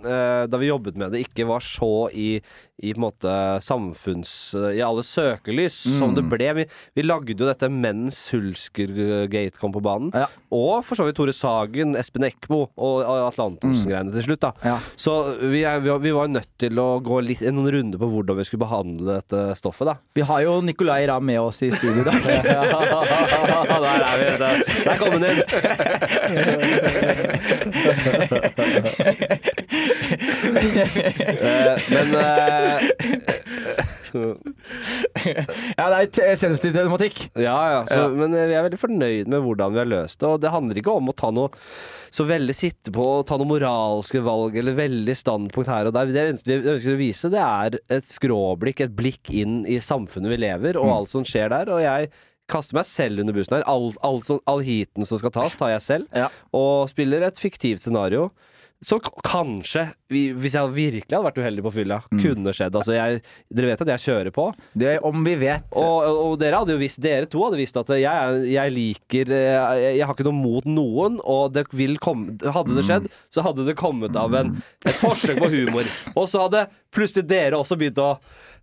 eh, 0.02 0.42
da 0.50 0.60
vi 0.60 0.68
jobbet 0.68 0.98
med 1.00 1.14
det, 1.14 1.22
ikke 1.28 1.46
var 1.48 1.62
så 1.64 2.10
i, 2.10 2.34
i 2.82 2.92
på 2.94 2.98
en 2.98 3.04
måte 3.04 3.32
samfunns... 3.64 4.30
I 4.56 4.80
alle 4.84 5.02
søkelys 5.04 5.76
som 5.98 6.14
det 6.16 6.24
ble. 6.30 6.48
Vi, 6.56 6.64
vi 6.96 7.02
lagde 7.04 7.34
jo 7.36 7.46
dette 7.48 7.68
mens 7.70 8.18
Hulsker-gate 8.32 9.58
kom 9.60 9.72
på 9.74 9.82
banen. 9.84 10.10
Ja. 10.16 10.26
Og 10.54 10.80
for 10.86 10.94
så 10.98 11.04
vidt 11.06 11.16
Tore 11.18 11.32
Sagen, 11.36 11.94
Espen 12.00 12.24
Eckbo 12.26 12.62
og, 12.74 12.96
og 13.04 13.26
Atlantosen-greiene 13.28 14.12
til 14.16 14.24
slutt. 14.28 14.42
da 14.46 14.52
Ja. 14.66 14.76
Så 14.98 15.14
vi, 15.42 15.60
er, 15.68 15.80
vi, 15.84 15.90
var- 15.92 16.02
vi 16.04 16.12
var 16.16 16.28
nødt 16.32 16.48
til 16.60 16.74
å 16.80 16.88
gå 17.04 17.20
litt, 17.24 17.40
noen 17.52 17.70
runder 17.74 17.98
på 18.00 18.08
hvordan 18.14 18.36
vi 18.40 18.44
skulle 18.48 18.64
behandle 18.66 19.18
dette 19.20 19.40
stoffet. 19.60 19.86
da 19.90 19.94
Vi 20.16 20.22
har 20.28 20.40
jo 20.46 20.56
Nicolay 20.64 21.06
Ramm 21.10 21.24
med 21.28 21.40
oss 21.40 21.60
i 21.66 21.70
studio 21.74 22.00
i 22.02 22.04
dag. 22.08 22.20
Der 23.80 24.02
er 24.04 24.16
vi. 24.18 24.24
Der, 24.40 24.54
der 24.84 24.96
kom 25.00 25.10
den 25.14 25.24
inn. 25.30 25.40
Eh, 30.60 31.80
men 31.90 32.14
eh, 32.14 32.90
ja, 35.78 35.86
det 35.92 36.20
er 36.24 36.36
sensitiv 36.38 36.74
tematikk. 36.74 37.22
Ja, 37.38 37.56
ja. 37.74 37.80
Så, 37.88 38.08
Men 38.14 38.34
eh, 38.34 38.48
vi 38.50 38.56
er 38.58 38.66
veldig 38.66 38.80
fornøyd 38.80 39.30
med 39.30 39.44
hvordan 39.44 39.74
vi 39.74 39.82
har 39.82 39.90
løst 39.90 40.20
det. 40.20 40.28
Og 40.28 40.42
det 40.42 40.52
handler 40.54 40.80
ikke 40.80 40.94
om 40.98 41.10
å 41.10 41.16
ta 41.16 41.30
noe 41.34 41.50
så 42.10 42.26
veldig 42.26 42.54
sitte 42.56 42.90
på 42.94 43.04
og 43.06 43.26
ta 43.28 43.38
noen 43.38 43.52
moralske 43.52 44.22
valg 44.26 44.56
eller 44.58 44.74
veldig 44.78 45.14
standpunkt 45.14 45.70
her 45.70 45.90
og 45.90 45.94
der. 45.94 46.10
Det 46.10 46.58
vi 46.64 46.72
ønsker 46.74 46.96
å 46.96 47.00
vise, 47.00 47.30
det 47.32 47.42
er 47.44 47.78
et 47.98 48.08
skråblikk, 48.08 48.82
et 48.82 48.96
blikk 48.98 49.30
inn 49.30 49.62
i 49.62 49.78
samfunnet 49.82 50.34
vi 50.34 50.40
lever, 50.42 50.78
og 50.80 50.90
alt 50.96 51.12
som 51.12 51.26
skjer 51.26 51.52
der. 51.54 51.70
Og 51.70 51.84
jeg 51.84 52.10
kaster 52.50 52.74
meg 52.80 52.88
selv 52.88 53.22
under 53.22 53.36
bussen 53.36 53.60
her. 53.60 53.66
All, 53.70 53.92
all, 54.06 54.18
all 54.50 54.64
heaten 54.66 55.06
som 55.06 55.20
skal 55.22 55.34
tas, 55.34 55.54
tar 55.58 55.70
jeg 55.76 55.86
selv. 55.86 56.10
Ja. 56.16 56.30
Og 56.56 56.90
spiller 56.90 57.28
et 57.28 57.38
fiktivt 57.38 57.84
scenario. 57.84 58.30
K- 58.80 59.10
kanskje, 59.26 59.82
hvis 60.08 60.54
jeg 60.56 60.70
virkelig 60.72 61.12
hadde 61.12 61.26
vært 61.26 61.38
uheldig 61.42 61.64
på 61.66 61.72
fylla, 61.74 61.98
kunne 62.08 62.54
skjedd. 62.56 62.78
Altså 62.80 62.94
jeg, 62.96 63.18
dere 63.52 63.68
vet 63.74 63.82
at 63.84 63.90
jeg 63.92 64.02
kjører 64.06 64.32
på. 64.32 64.46
Det 64.72 64.94
om 65.04 65.20
vi 65.26 65.34
vet. 65.42 65.66
Og, 65.76 66.06
og 66.24 66.38
dere 66.40 66.62
hadde 66.62 66.72
jo 66.72 66.80
visst, 66.80 66.96
dere 67.04 67.28
to 67.28 67.42
hadde 67.44 67.60
visst 67.60 67.76
at 67.76 67.92
jeg, 67.92 68.08
er- 68.08 68.46
jeg 68.48 68.72
liker 68.72 69.34
jeg, 69.36 69.96
Jeg 69.98 70.06
har 70.08 70.14
ikke 70.16 70.24
noe 70.30 70.38
mot 70.40 70.64
noen, 70.64 71.20
og 71.20 71.52
det 71.52 71.66
vil 71.76 71.98
komme 72.00 72.38
Hadde 72.40 72.74
det 72.78 72.86
skjedd, 72.88 73.10
så 73.34 73.44
hadde 73.44 73.66
det 73.68 73.76
kommet 73.76 74.16
av 74.16 74.32
en, 74.40 74.54
et 74.88 74.96
forsøk 74.96 75.42
på 75.44 75.50
humor. 75.52 75.84
Og 76.18 76.24
så 76.32 76.46
hadde 76.46 76.64
plutselig 76.90 77.28
dere 77.30 77.58
også 77.60 77.76
begynt 77.78 78.00
å 78.02 78.14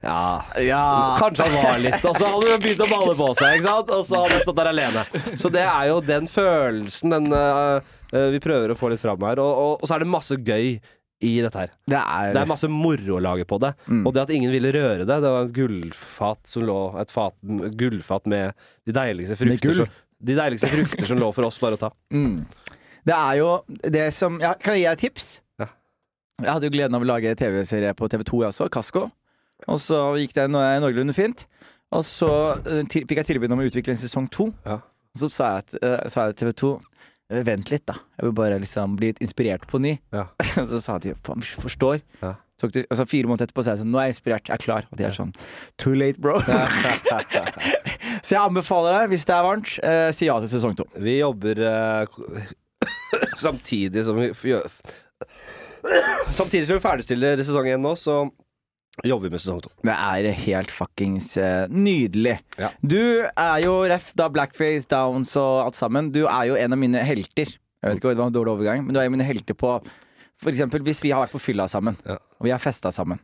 ja, 0.03 0.43
ja. 0.61 0.81
Kanskje 1.17 1.45
han 1.47 1.55
var 1.57 1.79
litt, 1.81 2.03
og 2.05 2.13
så 2.19 2.27
hadde 2.29 2.51
han 2.51 2.61
begynt 2.61 2.81
å 2.85 2.89
balle 2.91 3.15
på 3.17 3.29
seg. 3.39 3.63
Og 3.65 4.03
så 4.05 4.19
hadde 4.21 4.35
jeg 4.35 4.43
stått 4.45 4.59
der 4.59 4.69
alene. 4.69 5.05
Så 5.41 5.49
det 5.49 5.63
er 5.65 5.87
jo 5.89 5.95
den 6.05 6.27
følelsen 6.29 7.15
den, 7.15 7.25
eh, 7.33 7.61
eh, 7.79 7.95
vi 8.11 8.39
prøver 8.43 8.71
å 8.71 8.77
få 8.79 8.91
litt 8.91 9.01
fram 9.01 9.23
her. 9.27 9.41
Og, 9.43 9.51
og, 9.63 9.73
og 9.81 9.89
så 9.89 9.97
er 9.97 10.03
det 10.03 10.09
masse 10.11 10.37
gøy 10.37 10.77
i 11.25 11.31
dette 11.41 11.63
her. 11.63 11.71
Det 11.89 11.97
er, 11.97 12.33
Det 12.35 12.41
er 12.43 12.49
masse 12.49 12.69
moro 12.69 13.17
å 13.17 13.23
lage 13.23 13.45
på 13.49 13.57
det. 13.61 13.73
Og 13.97 14.11
det 14.13 14.23
at 14.27 14.33
ingen 14.35 14.53
ville 14.53 14.71
røre 14.75 15.05
det, 15.05 15.17
det 15.23 15.31
var 15.33 15.47
et 15.47 15.55
gullfat 15.55 16.43
som 16.49 16.65
lå 16.67 16.77
Et 17.01 17.13
fat, 17.13 17.35
gullfat 17.79 18.29
med 18.29 18.53
de 18.85 18.93
deiligste 18.95 19.39
frukter 19.39 19.79
som, 19.79 19.97
De 20.19 20.37
deiligste 20.37 20.69
frukter 20.69 21.09
som 21.09 21.19
lå 21.21 21.31
for 21.33 21.49
oss 21.49 21.57
bare 21.61 21.79
å 21.79 21.81
ta. 21.87 21.91
mm. 22.13 22.37
det 23.07 23.17
er 23.17 23.39
jo 23.41 23.51
det 23.97 24.07
som 24.15 24.37
ja, 24.43 24.53
Kan 24.61 24.77
jeg 24.77 24.83
gi 24.83 24.89
deg 24.89 24.97
et 24.97 25.05
tips? 25.07 25.31
Ja. 25.61 25.71
Jeg 26.43 26.51
hadde 26.53 26.69
jo 26.69 26.75
gleden 26.77 26.99
av 26.99 27.05
å 27.05 27.09
lage 27.09 27.33
TV-serie 27.37 27.95
på 27.97 28.09
TV2, 28.13 28.43
jeg 28.43 28.53
også. 28.53 28.69
Kasko. 28.73 29.07
Og 29.65 29.79
så 29.81 30.03
gikk 30.21 30.35
det 30.37 30.45
no 30.53 30.61
noenlunde 30.83 31.15
fint. 31.17 31.47
Og 31.95 32.03
så 32.05 32.29
eh, 32.67 32.83
fikk 32.91 33.17
jeg 33.23 33.29
tilbud 33.31 33.53
om 33.55 33.63
å 33.63 33.65
utvikle 33.65 33.95
en 33.95 33.99
sesong 33.99 34.27
to. 34.29 34.51
Ja. 34.67 34.81
Og 35.15 35.23
så 35.23 35.31
sa 35.33 35.49
jeg, 35.55 35.79
eh, 35.81 36.03
sa 36.13 36.27
jeg 36.27 36.37
til 36.37 36.51
TV2 36.51 36.71
eh, 36.75 36.96
Vent 37.27 37.71
litt, 37.73 37.83
da. 37.89 37.97
Jeg 38.15 38.29
vil 38.29 38.35
bare 38.37 38.59
liksom 38.63 38.95
bli 38.99 39.11
inspirert 39.23 39.65
på 39.67 39.81
ny. 39.83 39.97
Ja. 40.15 40.29
så 40.69 40.79
sa 40.83 40.97
de 41.03 41.15
faen, 41.27 41.43
forstår. 41.59 41.99
Ja. 42.21 42.37
Tok 42.57 42.71
det, 42.73 42.85
altså 42.89 43.05
Fire 43.05 43.29
måneder 43.29 43.45
etterpå 43.45 43.61
sa 43.61 43.75
jeg 43.75 43.83
sånn 43.83 43.91
Nå 43.93 43.99
er 44.01 44.07
jeg 44.07 44.15
inspirert, 44.15 44.47
jeg 44.49 44.55
er 44.55 44.63
klar. 44.63 44.87
Og 44.89 44.97
de 44.97 45.05
er 45.05 45.13
sånn 45.13 45.33
Too 45.77 45.93
late, 45.93 46.17
bro. 46.23 46.39
så 48.25 48.31
jeg 48.31 48.39
anbefaler 48.41 48.95
deg, 48.95 49.11
hvis 49.11 49.27
det 49.29 49.35
er 49.35 49.45
varmt, 49.45 49.73
eh, 49.85 50.07
si 50.15 50.29
ja 50.29 50.39
til 50.41 50.51
sesong 50.55 50.77
to. 50.79 50.87
Vi 51.03 51.19
jobber 51.19 51.61
eh, 51.69 52.17
samtidig 53.45 54.07
som 54.07 54.17
vi 54.17 54.31
gjør 54.31 54.65
Samtidig 56.39 56.65
som 56.65 56.79
vi 56.79 56.83
ferdigstiller 56.83 57.43
sesong 57.45 57.69
én 57.75 57.83
nå, 57.83 57.93
så 57.99 58.23
jobber 59.05 59.29
med 59.29 59.39
sesong 59.43 59.61
to. 59.61 59.69
Det 59.85 59.93
er 59.93 60.31
helt 60.33 60.71
fuckings 60.73 61.37
eh, 61.37 61.67
nydelig. 61.69 62.39
Ja. 62.57 62.71
Du 62.81 62.97
er 63.29 63.59
jo 63.61 63.75
ref 63.87 64.11
da 64.17 64.27
Blackface, 64.33 64.87
Downs 64.89 65.35
og 65.37 65.65
alt 65.67 65.75
sammen. 65.77 66.11
Du 66.11 66.25
er 66.25 66.47
jo 66.49 66.55
en 66.57 66.73
av 66.73 66.79
mine 66.81 67.03
helter. 67.05 67.51
Jeg 67.77 67.91
vet 67.91 67.99
ikke 67.99 68.09
om 68.09 68.15
det 68.15 68.23
var 68.23 68.31
en 68.31 68.33
dårlig 68.39 68.53
overgang, 68.55 68.85
men 68.85 68.93
du 68.95 68.99
er 68.99 69.05
jo 69.05 69.13
mine 69.13 69.27
helter 69.27 69.53
på 69.53 69.75
eksempel 70.49 70.81
hvis 70.85 70.99
vi 71.03 71.11
har 71.13 71.21
vært 71.25 71.33
på 71.33 71.41
fylla 71.41 71.67
sammen, 71.67 71.97
Ja. 72.05 72.17
og 72.39 72.45
vi 72.45 72.51
har 72.53 72.59
festa 72.61 72.91
sammen, 72.91 73.19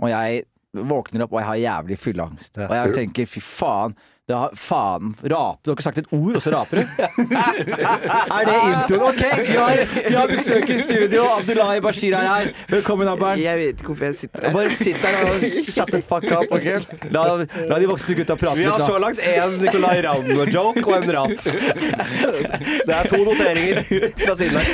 og 0.00 0.08
jeg 0.08 0.44
våkner 0.74 1.22
opp 1.24 1.32
og 1.32 1.40
jeg 1.40 1.46
har 1.48 1.56
jævlig 1.62 1.98
fylleangst, 1.98 2.56
Ja. 2.56 2.66
og 2.68 2.74
jeg 2.76 2.94
tenker 2.94 3.26
fy 3.26 3.40
faen. 3.40 3.94
Det 4.24 4.32
har, 4.34 4.54
faen, 4.56 5.10
rape. 5.20 5.58
Du 5.60 5.68
har 5.68 5.74
ikke 5.76 5.84
sagt 5.84 5.98
et 6.00 6.06
ord, 6.16 6.36
og 6.38 6.40
så 6.40 6.48
raper 6.54 6.78
du? 6.80 6.84
er 8.38 8.46
det 8.48 8.54
introen? 8.56 9.02
Ok, 9.10 9.18
vi 9.50 9.56
har, 9.58 9.82
vi 10.06 10.14
har 10.16 10.30
besøk 10.30 10.70
i 10.72 10.78
studio. 10.80 11.26
Abdullahi 11.34 11.82
Bashir 11.84 12.16
er 12.16 12.24
her. 12.30 12.48
Velkommen, 12.72 13.10
Abern. 13.12 13.36
Jeg 13.42 13.58
vet 13.60 13.82
ikke 13.82 13.90
hvorfor 13.92 14.06
jeg 14.08 14.16
sitter 14.22 14.46
her. 14.46 14.54
Bare 14.56 14.70
sitt 14.78 15.04
der 15.04 15.18
og 15.28 15.44
shut 15.68 15.92
the 15.92 16.00
fuck 16.08 16.24
up. 16.32 16.48
ok? 16.56 16.70
La, 17.18 17.26
la 17.68 17.78
de 17.82 17.90
voksne 17.90 18.16
gutta 18.16 18.38
prate 18.40 18.62
Vi 18.62 18.64
har 18.64 18.80
litt. 18.80 18.88
så 18.88 18.96
langt 19.04 19.20
én 19.20 19.58
Nicolay 19.60 20.00
Ramm-joke 20.08 20.86
og 20.88 20.96
en 21.02 21.12
rap. 21.18 21.36
Det 22.88 22.96
er 22.96 23.10
to 23.12 23.20
noteringer 23.28 23.84
fra 24.24 24.38
siden 24.40 24.56
her. 24.56 24.66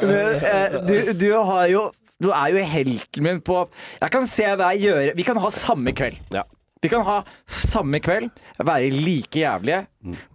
Men, 0.00 0.40
eh, 0.40 0.80
du, 0.88 0.96
du 1.20 1.28
har 1.52 1.68
jo 1.74 1.84
Du 2.22 2.30
er 2.32 2.48
jo 2.56 2.64
helten 2.64 3.28
min 3.28 3.44
på 3.44 3.60
Jeg 4.00 4.10
kan 4.14 4.26
se 4.30 4.48
deg 4.64 4.80
gjøre 4.88 5.14
Vi 5.18 5.24
kan 5.28 5.36
ha 5.44 5.52
samme 5.52 5.92
kveld. 5.92 6.16
Ja. 6.32 6.48
Vi 6.84 6.90
kan 6.92 7.04
ha 7.06 7.22
samme 7.48 7.96
kveld, 8.04 8.28
være 8.60 8.90
like 8.92 9.40
jævlige, 9.40 9.86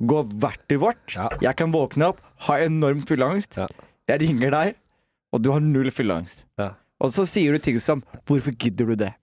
gå 0.02 0.22
hvert 0.42 0.64
til 0.70 0.82
vårt. 0.82 1.04
Ja. 1.14 1.28
Jeg 1.46 1.56
kan 1.60 1.74
våkne 1.74 2.10
opp, 2.10 2.24
ha 2.48 2.58
enorm 2.66 3.04
fylleangst. 3.06 3.60
Ja. 3.60 3.68
Jeg 4.10 4.24
ringer 4.24 4.56
deg, 4.56 4.78
og 5.30 5.44
du 5.46 5.52
har 5.54 5.62
null 5.62 5.92
fylleangst. 5.94 6.48
Ja. 6.58 6.72
Og 7.00 7.14
så 7.14 7.28
sier 7.30 7.54
du 7.54 7.60
ting 7.60 7.78
som 7.80 8.04
'Hvorfor 8.26 8.52
gidder 8.52 8.86
du 8.86 8.96
det?' 8.96 9.14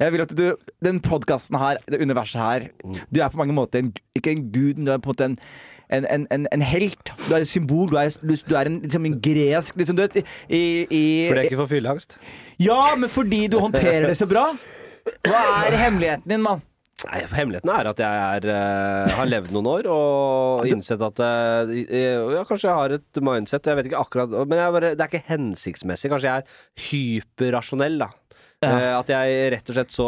Jeg 0.00 0.12
vil 0.12 0.20
at 0.20 0.36
du, 0.36 0.56
Den 0.82 1.00
podkasten 1.00 1.58
her, 1.58 1.76
det 1.90 2.00
universet 2.00 2.40
her 2.40 2.68
Du 3.12 3.20
er 3.20 3.28
på 3.28 3.36
mange 3.36 3.52
måter 3.52 3.78
en, 3.78 3.92
ikke 4.16 4.30
en 4.30 4.52
gud, 4.52 4.74
men 4.78 4.86
du 4.86 4.92
er 4.92 4.98
på 4.98 5.10
en 5.10 5.12
måte 5.12 5.24
en 5.24 5.38
en, 5.90 6.06
en, 6.06 6.26
en, 6.30 6.46
en 6.52 6.62
helt. 6.62 7.12
Du 7.28 7.34
er 7.34 7.42
et 7.42 7.48
symbol. 7.48 7.90
Du 7.90 7.96
er, 7.96 8.16
du, 8.22 8.36
du 8.48 8.54
er 8.54 8.68
en, 8.70 8.80
liksom 8.80 9.06
en 9.06 9.20
gresk 9.20 9.76
liksom, 9.76 9.96
du 9.96 10.02
vet, 10.02 10.16
i, 10.48 10.86
i, 10.86 11.26
For 11.26 11.34
det 11.34 11.38
er 11.38 11.48
ikke 11.50 11.56
for 11.56 11.66
fylleangst? 11.66 12.16
Ja, 12.62 12.94
men 12.96 13.10
fordi 13.10 13.46
du 13.46 13.58
håndterer 13.58 14.06
det 14.06 14.16
så 14.16 14.26
bra. 14.30 14.44
Hva 15.26 15.44
er 15.68 15.78
hemmeligheten 15.80 16.30
din, 16.30 16.42
mann? 16.44 16.62
Nei, 17.00 17.22
Hemmeligheten 17.32 17.70
er 17.72 17.88
at 17.88 18.00
jeg 18.02 18.24
er, 18.36 18.46
uh, 18.52 19.12
har 19.16 19.28
levd 19.30 19.54
noen 19.56 19.68
år 19.70 19.86
og 19.88 20.66
innsett 20.68 21.00
at 21.00 21.22
uh, 21.24 21.70
ja, 21.72 22.42
Kanskje 22.44 22.68
jeg 22.68 22.76
har 22.76 22.94
et 22.98 23.20
mindset, 23.24 23.70
jeg 23.70 23.78
vet 23.78 23.88
ikke 23.88 24.02
akkurat 24.02 24.34
Men 24.44 24.60
bare, 24.74 24.90
det 24.92 25.06
er 25.06 25.08
ikke 25.08 25.30
hensiktsmessig. 25.30 26.10
Kanskje 26.12 26.28
jeg 26.28 26.44
er 26.44 26.90
hyperrasjonell, 26.90 28.02
da. 28.04 28.10
Eh, 28.60 28.90
at 28.92 29.08
jeg 29.08 29.36
rett 29.54 29.70
og 29.72 29.76
slett 29.78 29.92
så, 29.94 30.06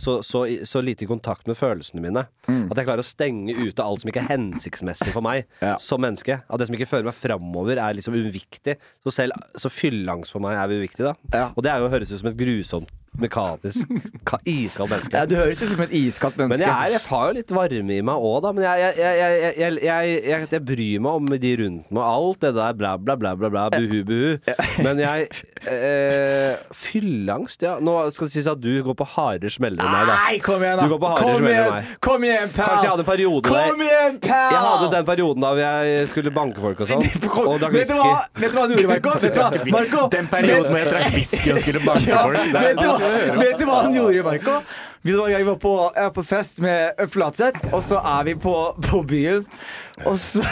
så, 0.00 0.14
så, 0.24 0.40
så 0.64 0.80
lite 0.80 1.04
i 1.04 1.08
kontakt 1.10 1.44
med 1.44 1.58
følelsene 1.60 2.00
mine. 2.00 2.22
At 2.48 2.78
jeg 2.80 2.86
klarer 2.88 3.02
å 3.04 3.04
stenge 3.04 3.52
ute 3.58 3.84
alt 3.84 4.00
som 4.00 4.08
ikke 4.08 4.22
er 4.22 4.30
hensiktsmessig 4.30 5.12
for 5.12 5.20
meg 5.26 5.44
Ja. 5.60 5.74
som 5.76 6.00
menneske. 6.00 6.38
At 6.48 6.62
det 6.62 6.70
som 6.70 6.78
ikke 6.78 6.88
fører 6.88 7.10
meg 7.10 7.18
framover, 7.18 7.76
er 7.76 7.98
liksom 7.98 8.16
uviktig. 8.16 8.78
Så 9.04 9.12
selv 9.12 9.36
så 9.60 9.68
fylleangst 9.68 10.32
for 10.32 10.40
meg 10.40 10.56
er 10.56 10.72
uviktig, 10.72 11.04
da. 11.04 11.12
Ja. 11.36 11.50
Og 11.52 11.60
det 11.66 11.74
er 11.74 11.84
jo, 11.84 11.92
høres 11.92 12.14
ut 12.14 12.22
som 12.22 12.32
et 12.32 12.40
grusomt, 12.40 12.88
mekanisk, 13.20 13.86
ka- 14.24 14.38
iskaldt 14.48 14.90
menneske. 14.90 15.12
Ja, 15.18 15.26
du 15.28 15.34
høres 15.36 15.60
ut 15.62 15.68
som 15.68 15.80
et 15.84 15.92
iskaldt 15.92 16.36
Men 16.40 16.48
menneske. 16.48 16.64
jeg, 16.68 16.88
er, 16.88 16.92
jeg 16.96 17.00
har 17.10 17.26
jo 17.28 17.34
litt 17.36 17.50
varme 17.52 17.96
i 17.98 18.00
meg 18.08 18.24
òg, 18.28 18.38
da. 18.46 18.52
Men 18.56 18.64
jeg, 18.64 18.80
jeg, 18.80 18.96
jeg, 18.96 19.18
jeg, 19.18 19.58
jeg, 19.58 19.82
jeg, 19.84 20.22
jeg, 20.30 20.46
jeg 20.56 20.62
bryr 20.70 21.02
meg 21.04 21.12
om 21.20 21.26
de 21.44 21.52
rundt 21.60 21.90
meg. 21.92 22.02
Alt 22.02 22.40
det 22.46 22.52
der 22.56 22.72
bla, 22.80 22.94
bla, 22.96 23.16
bla, 23.20 23.34
bla, 23.36 23.50
bla 23.52 23.66
buhu, 23.74 23.98
buhu. 24.08 24.38
Men 24.86 25.02
jeg 25.02 25.28
eh, 25.68 26.56
Fylleangst, 26.72 27.62
ja. 27.66 27.76
Nå 27.84 27.98
skal 28.14 28.28
det 28.30 28.34
sies 28.36 28.48
at 28.50 28.60
du 28.62 28.70
går 28.86 28.96
på 28.98 29.06
hardere 29.14 29.52
smeller 29.52 29.82
enn 29.84 29.92
meg, 29.92 30.08
da. 30.08 30.16
Nei, 30.24 30.38
kom 30.44 30.64
igjen, 30.64 30.80
da! 30.80 30.86
Du 30.88 30.94
går 30.96 31.02
på 31.04 31.12
hardere 31.12 31.28
kom 31.28 31.42
smeller 31.42 31.52
enn 31.52 31.68
igjen, 31.68 31.76
meg. 31.76 32.00
kom 32.08 32.26
igjen, 32.28 32.52
pal! 32.56 32.64
Kanskje 32.72 32.86
jeg 32.86 32.92
hadde 32.94 33.04
en 33.04 33.10
periode 33.12 33.42
der 33.52 33.68
Kom 33.72 33.84
igjen, 33.86 34.18
pal! 34.24 34.48
Jeg 34.56 34.64
hadde 34.66 34.88
den 34.96 35.06
perioden 35.12 35.46
da 35.46 35.52
jeg 35.60 36.08
skulle 36.12 36.32
banke 36.34 36.64
folk 36.64 36.82
og 36.86 36.90
sånn. 36.92 37.06
Og 37.52 37.56
drakk 37.60 37.74
whisky. 37.76 37.98
vet 38.40 38.52
du 38.52 38.56
hva 38.56 38.64
han 38.64 38.72
gjorde, 38.72 38.88
Marco? 38.92 39.14
Vet 39.22 39.34
du 39.36 39.40
hva? 39.42 39.50
Marco 39.76 40.02
Den 40.12 40.28
perioden 40.32 40.68
hvor 40.72 40.80
jeg 40.80 40.90
drakk 40.92 41.16
whisky 41.16 41.52
og 41.52 41.60
skulle 41.62 41.82
banke 41.90 42.18
folk. 42.18 42.52
det 42.52 42.64
er- 42.72 43.01
vet, 43.10 43.58
du 43.58 43.66
hva, 43.66 43.82
han 43.86 43.94
gjorde, 43.96 44.24
Marco? 44.26 44.56
Vi 45.02 45.14
var, 45.18 45.30
jeg 45.32 45.46
var 45.46 45.56
på, 45.62 45.72
jeg 45.96 46.08
var 46.08 46.14
på 46.14 46.24
fest 46.26 46.60
med 46.62 47.00
Flatseth, 47.10 47.64
og 47.72 47.80
så 47.82 47.98
er 47.98 48.26
vi 48.28 48.34
på, 48.38 48.56
på 48.86 49.02
byen. 49.08 49.46
Og 50.06 50.18
så, 50.20 50.44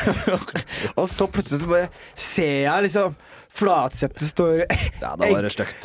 og 0.98 1.06
så 1.10 1.28
plutselig 1.30 1.62
så 1.62 1.70
bare 1.70 1.90
ser 2.18 2.64
jeg 2.66 2.88
liksom 2.88 3.18
Flatseth 3.50 4.24
står 4.28 4.64
Ja. 5.00 5.14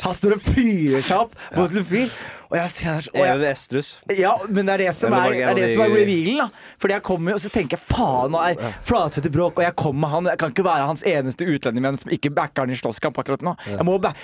Han 0.04 0.14
står 0.14 0.36
og 0.36 0.42
fyrer 0.42 1.02
seg 1.02 1.24
opp 1.24 1.34
mot 1.56 1.72
en 1.72 1.86
fyr. 1.86 2.12
Og 2.50 2.56
jeg 2.58 2.70
ser 2.70 3.06
der 3.16 3.44
Estrus. 3.50 3.88
ja, 4.14 4.32
men 4.48 4.68
det 4.68 4.74
er 4.76 4.82
det 4.86 4.92
som 4.94 5.12
er, 5.12 5.16
var 5.16 5.32
det 5.32 5.40
det 5.40 5.46
er, 5.48 5.60
det 5.60 5.68
som 5.72 5.82
er 5.84 5.92
revealen. 5.94 6.38
da 6.42 6.48
Fordi 6.82 6.96
jeg 6.96 7.04
kommer 7.06 7.36
Og 7.36 7.42
så 7.42 7.50
tenker 7.52 7.76
jeg 7.76 7.84
faen, 7.88 8.30
nå 8.34 8.42
er 8.42 8.76
Flatseth 8.86 9.26
i 9.26 9.32
bråk, 9.34 9.58
og 9.58 9.66
jeg 9.66 9.74
kommer 9.78 10.00
med 10.06 10.12
han. 10.14 10.30
Jeg 10.32 10.40
kan 10.42 10.54
ikke 10.54 10.66
være 10.66 10.88
hans 10.90 11.02
eneste 11.06 11.48
utlendingvenn 11.50 11.98
som 12.02 12.12
ikke 12.14 12.32
backer 12.36 12.66
han 12.66 12.74
i 12.74 12.78
slåsskamp 12.78 13.18
akkurat 13.22 13.42
nå. 13.46 13.56
Jeg 13.66 13.86
må 13.86 13.96
back 14.02 14.18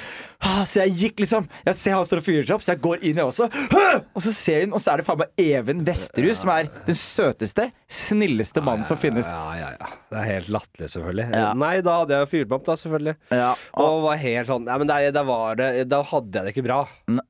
ah, 0.45 0.63
Så 0.69 0.83
jeg 0.85 0.97
gikk 1.01 1.25
liksom 1.25 1.49
Jeg 1.67 1.79
ser 1.79 1.97
han 1.99 2.07
står 2.09 2.23
og 2.23 2.27
fyrer 2.27 2.47
seg 2.47 2.57
opp, 2.57 2.67
så 2.67 2.75
jeg 2.75 2.83
går 2.85 3.03
inn, 3.03 3.21
jeg 3.21 3.29
også. 3.29 3.49
Hø! 3.73 3.87
Og 4.15 4.25
så 4.27 4.35
ser 4.37 4.61
jeg 4.61 4.69
inn, 4.69 4.77
og 4.77 4.83
så 4.83 4.95
er 4.95 5.03
det 5.03 5.09
faen 5.09 5.23
meg 5.23 5.43
Even 5.43 5.83
Vesterhus, 5.87 6.43
som 6.43 6.53
er 6.55 6.71
den 6.87 6.99
søteste, 6.99 7.69
snilleste 7.91 8.63
mannen 8.65 8.87
som 8.89 8.99
finnes. 9.01 9.29
Ja, 9.33 9.57
ja, 9.59 9.71
ja. 9.81 9.91
Det 10.13 10.21
er 10.21 10.29
helt 10.29 10.51
latterlig, 10.53 10.91
selvfølgelig. 10.93 11.29
Nei, 11.63 11.73
da 11.85 11.99
hadde 12.03 12.19
jeg 12.21 12.31
fyrt 12.33 12.51
meg 12.51 12.59
opp, 12.59 12.67
da, 12.69 12.77
selvfølgelig. 12.79 13.17
Ja, 13.33 13.51
Og 13.83 14.03
var 14.07 14.21
helt 14.21 14.49
sånn 14.49 14.69
Ja, 14.69 14.77
men 14.81 14.91
da, 14.91 14.99
da 15.15 15.23
var 15.27 15.57
det 15.59 15.69
Da 15.91 16.03
hadde 16.07 16.39
jeg 16.39 16.47
det 16.47 16.53
ikke 16.55 16.67
bra. 16.67 16.81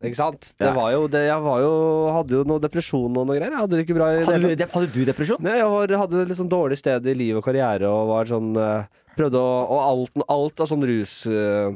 Ikke 0.03 0.19
sant? 0.19 0.53
Det 0.59 0.69
Ja. 0.69 0.75
Var 0.93 1.01
jo 1.01 1.11
det, 1.13 1.23
Jeg 1.27 1.45
var 1.45 1.63
jo 1.65 1.73
Hadde 2.19 2.39
jo 2.39 2.43
noe 2.49 2.63
depresjon 2.63 3.09
og 3.11 3.27
noe 3.27 3.37
greier. 3.37 3.51
Jeg 3.51 3.63
hadde 3.65 3.79
det 3.79 3.87
ikke 3.87 3.97
bra 3.99 4.11
i 4.13 4.25
Hadde 4.27 4.41
du, 4.43 4.67
hadde 4.77 4.91
du 4.95 5.01
depresjon? 5.09 5.41
Nei, 5.45 5.57
jeg 5.59 5.71
var, 5.75 5.95
hadde 6.05 6.37
sånn 6.39 6.53
dårlig 6.53 6.79
sted 6.81 7.09
i 7.09 7.17
liv 7.19 7.41
og 7.41 7.47
karriere 7.47 7.89
og 7.91 8.13
var 8.13 8.31
sånn 8.31 8.53
eh, 8.61 8.91
Prøvde 9.17 9.41
å 9.41 9.57
Og 9.67 9.81
alt, 9.87 10.29
alt 10.33 10.63
av 10.65 10.71
sånn 10.71 10.87
rus 10.89 11.15
eh, 11.29 11.75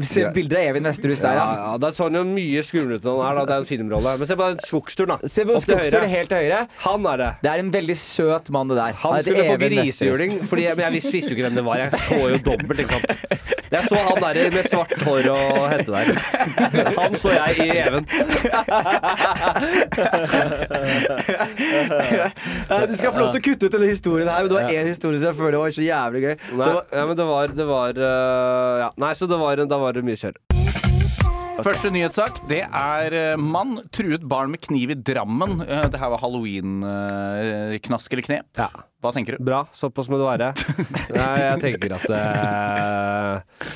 Vi 0.00 0.08
ser 0.08 0.32
bilder 0.36 0.60
av 0.60 0.70
Evin 0.72 0.88
Vesterhus 0.88 1.20
der, 1.20 1.36
ja. 1.36 1.46
ja. 1.60 1.72
Det 1.80 1.92
så 1.92 2.06
sånn 2.06 2.16
jo 2.16 2.24
mye 2.28 2.62
skumlere 2.64 3.00
ut 3.00 3.08
enn 3.08 3.18
han 3.20 3.26
er, 3.28 3.38
da. 3.38 3.44
Det 3.44 3.54
er 3.54 3.64
en 3.64 3.68
filmrolle. 3.68 4.14
Men 4.22 4.30
se 4.30 4.36
på 4.40 4.46
den 4.48 4.62
skogsturen, 4.64 5.12
da. 5.12 5.32
Se 5.34 5.44
på 5.44 5.56
Opp 5.58 5.66
til 5.68 5.80
høyre. 5.82 6.06
helt 6.08 6.32
til 6.32 6.40
høyre. 6.46 6.60
Han 6.86 7.08
er 7.12 7.20
det. 7.20 7.30
Det 7.44 7.50
er 7.52 7.64
en 7.64 7.72
veldig 7.74 7.96
søt 8.00 8.48
mann, 8.56 8.72
det 8.72 8.78
der. 8.80 8.96
Han 9.02 9.18
heter 9.18 9.28
skulle 9.28 9.44
få 9.50 9.58
Even 9.58 9.76
Vesterhus. 9.76 9.90
grisehjuling, 9.92 10.38
fordi, 10.48 10.64
men 10.72 10.86
jeg 10.86 10.96
visste, 10.96 11.12
visste 11.18 11.34
jo 11.34 11.36
ikke 11.36 11.44
hvem 11.50 11.60
det 11.60 11.66
var. 11.68 11.82
Jeg 11.84 12.00
så 12.08 12.22
jo 12.32 12.40
dobbelt, 12.48 12.82
ikke 12.86 13.02
sant. 13.02 13.52
Jeg 13.72 13.88
så 13.88 13.96
han 14.04 14.18
der 14.20 14.50
med 14.52 14.66
svart 14.68 15.02
hår 15.06 15.28
og 15.32 15.68
hette 15.72 15.92
der. 15.92 16.04
Han 16.98 17.16
så 17.16 17.32
jeg 17.32 17.50
i 17.56 17.68
Even. 17.80 18.04
Du 22.92 22.94
skal 22.96 23.12
få 23.12 23.18
lov 23.18 23.32
til 23.32 23.40
å 23.40 23.44
kutte 23.46 23.66
ut 23.66 23.72
denne 23.72 23.88
historien 23.88 24.28
her, 24.28 24.44
men 24.44 24.52
det 24.52 24.58
var 24.58 24.72
én 24.76 24.90
historie 24.92 25.20
som 25.20 25.30
jeg 25.30 25.40
føler 25.40 25.58
var 25.62 25.72
så 25.72 25.84
jævlig 25.86 26.24
gøy. 26.26 26.34
Nei, 26.36 26.66
Det 26.66 26.74
var, 26.76 26.84
ja, 26.92 27.04
men 27.08 27.16
det 27.22 27.28
var, 27.32 27.56
det 27.62 27.68
var 27.72 28.02
uh, 28.02 28.74
ja. 28.84 28.90
Nei, 29.06 29.12
så 29.16 29.30
det 29.30 29.40
var, 29.40 29.64
da 29.72 29.80
var 29.86 29.96
det 29.96 30.04
mye 30.06 30.20
kjør. 30.20 30.36
Første 31.62 31.90
nyhetssak 31.94 32.40
det 32.50 32.62
er 32.66 33.14
eh, 33.16 33.36
mann 33.40 33.76
truet 33.94 34.24
barn 34.28 34.50
med 34.54 34.60
kniv 34.64 34.92
i 34.94 34.98
Drammen. 34.98 35.60
Eh, 35.62 35.84
Det 35.92 36.00
her 36.00 36.10
var 36.14 36.20
halloween-knask 36.22 38.12
eller 38.16 38.26
knep. 38.26 38.48
Ja. 38.58 38.68
Hva 39.02 39.10
tenker 39.14 39.36
du? 39.38 39.42
Bra. 39.46 39.64
Såpass 39.74 40.08
må 40.10 40.18
det 40.20 40.26
være. 40.28 40.52
Nei, 41.16 41.30
jeg 41.42 41.62
tenker 41.64 41.96
at 41.98 42.06
øh, 42.14 43.72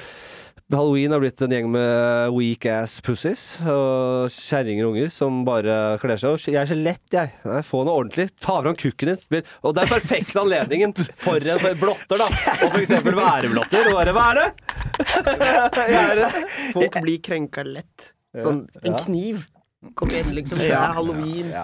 Halloween 0.73 1.13
har 1.15 1.21
blitt 1.23 1.43
en 1.45 1.53
gjeng 1.55 1.69
med 1.71 2.33
weak 2.35 2.65
ass 2.67 2.97
pussies 3.07 3.43
og 3.71 4.27
kjerringer 4.35 4.89
og 4.89 4.97
unger 4.97 5.13
som 5.15 5.45
bare 5.47 5.77
kler 6.03 6.19
seg. 6.19 6.41
Jeg 6.51 6.59
er 6.59 6.71
så 6.73 6.79
lett, 6.79 7.05
jeg. 7.15 7.31
Nei, 7.47 7.61
få 7.63 7.85
noe 7.87 7.95
ordentlig. 8.01 8.33
Ta 8.43 8.57
fram 8.65 8.75
kukken 8.75 9.13
din. 9.13 9.45
Og 9.63 9.77
det 9.77 9.85
er 9.85 9.93
perfekt 9.93 10.35
anledningen 10.43 10.97
for 11.23 11.39
en 11.39 11.79
blotter, 11.79 12.19
da. 12.19 12.27
Og 12.57 12.75
for 12.75 12.81
eksempel 12.83 13.15
væreblotter. 13.15 13.93
Og 13.93 14.11
bare 14.17 14.49
det. 14.49 16.33
Folk 16.75 16.99
blir 17.07 17.23
krenka 17.31 17.63
lett. 17.63 18.11
Sånn, 18.35 18.65
en 18.83 18.99
kniv. 19.05 19.47
Kom 19.95 20.11
igjen, 20.11 20.35
liksom. 20.35 20.59
Det 20.59 20.73
er 20.75 20.99
halloween. 20.99 21.55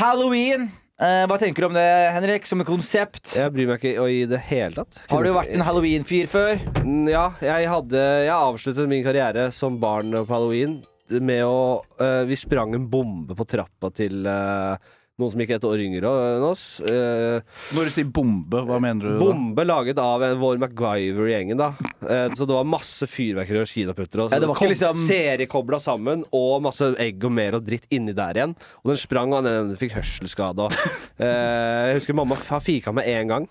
Halloween! 0.00 0.70
Eh, 0.96 1.26
hva 1.28 1.36
tenker 1.36 1.60
du 1.60 1.66
om 1.68 1.74
det, 1.76 1.84
Henrik, 2.14 2.46
som 2.48 2.62
et 2.62 2.68
konsept? 2.68 3.34
Jeg 3.36 3.52
bryr 3.52 3.68
meg 3.68 3.82
ikke 3.82 4.04
i 4.08 4.22
det 4.30 4.38
hele 4.48 4.78
tatt. 4.78 4.96
Har 5.10 5.26
du 5.26 5.32
vært 5.34 5.50
en 5.52 5.64
halloween-fyr 5.66 6.28
før? 6.32 6.62
Mm, 6.80 7.02
Ja, 7.12 7.26
jeg 7.44 7.68
hadde 7.68 8.00
Jeg 8.24 8.32
avsluttet 8.32 8.88
min 8.88 9.04
karriere 9.04 9.50
som 9.52 9.76
barn 9.82 10.14
på 10.16 10.32
halloween 10.32 10.78
med 11.20 11.44
å 11.44 11.84
øh, 12.00 12.22
Vi 12.26 12.38
sprang 12.40 12.72
en 12.74 12.88
bombe 12.90 13.36
på 13.36 13.44
trappa 13.46 13.92
til 13.94 14.24
øh, 14.26 14.74
noen 15.16 15.32
som 15.32 15.40
gikk 15.40 15.54
et 15.56 15.64
år 15.64 15.80
yngre 15.80 16.10
enn 16.36 16.44
oss. 16.44 16.62
Eh, 16.84 17.38
Når 17.72 17.88
du 17.88 17.92
sier 17.94 18.08
bombe, 18.12 18.60
hva 18.68 18.76
mener 18.82 19.06
du 19.06 19.12
da? 19.14 19.20
bombe 19.22 19.64
laget 19.64 20.00
av 20.02 20.20
vår 20.42 20.58
MacGyver-gjengen, 20.60 21.56
da. 21.56 21.70
Eh, 22.04 22.26
så 22.36 22.44
det 22.44 22.52
var 22.56 22.68
masse 22.68 23.08
fyrverkeri 23.08 23.62
og 23.62 23.70
kinaputter. 23.70 24.24
Og 24.26 24.32
Ja, 24.34 24.40
det 24.40 24.48
var 24.50 24.60
ikke 24.60 24.74
liksom- 24.74 25.00
Seriekobla 25.06 25.80
sammen, 25.80 26.24
og 26.32 26.62
masse 26.62 26.94
egg 27.00 27.24
og 27.24 27.32
mer 27.32 27.54
og 27.56 27.64
dritt 27.64 27.86
inni 27.90 28.12
der 28.12 28.34
igjen. 28.34 28.54
Og 28.84 28.92
den 28.92 28.96
sprang, 29.00 29.32
og 29.32 29.44
den 29.44 29.74
fikk 29.76 29.92
hørselsskade. 29.96 30.58
Og, 30.58 30.72
eh, 31.18 31.86
jeg 31.88 31.94
husker 31.96 32.14
mamma 32.14 32.36
fika 32.36 32.92
med 32.92 33.08
en 33.08 33.28
gang. 33.28 33.48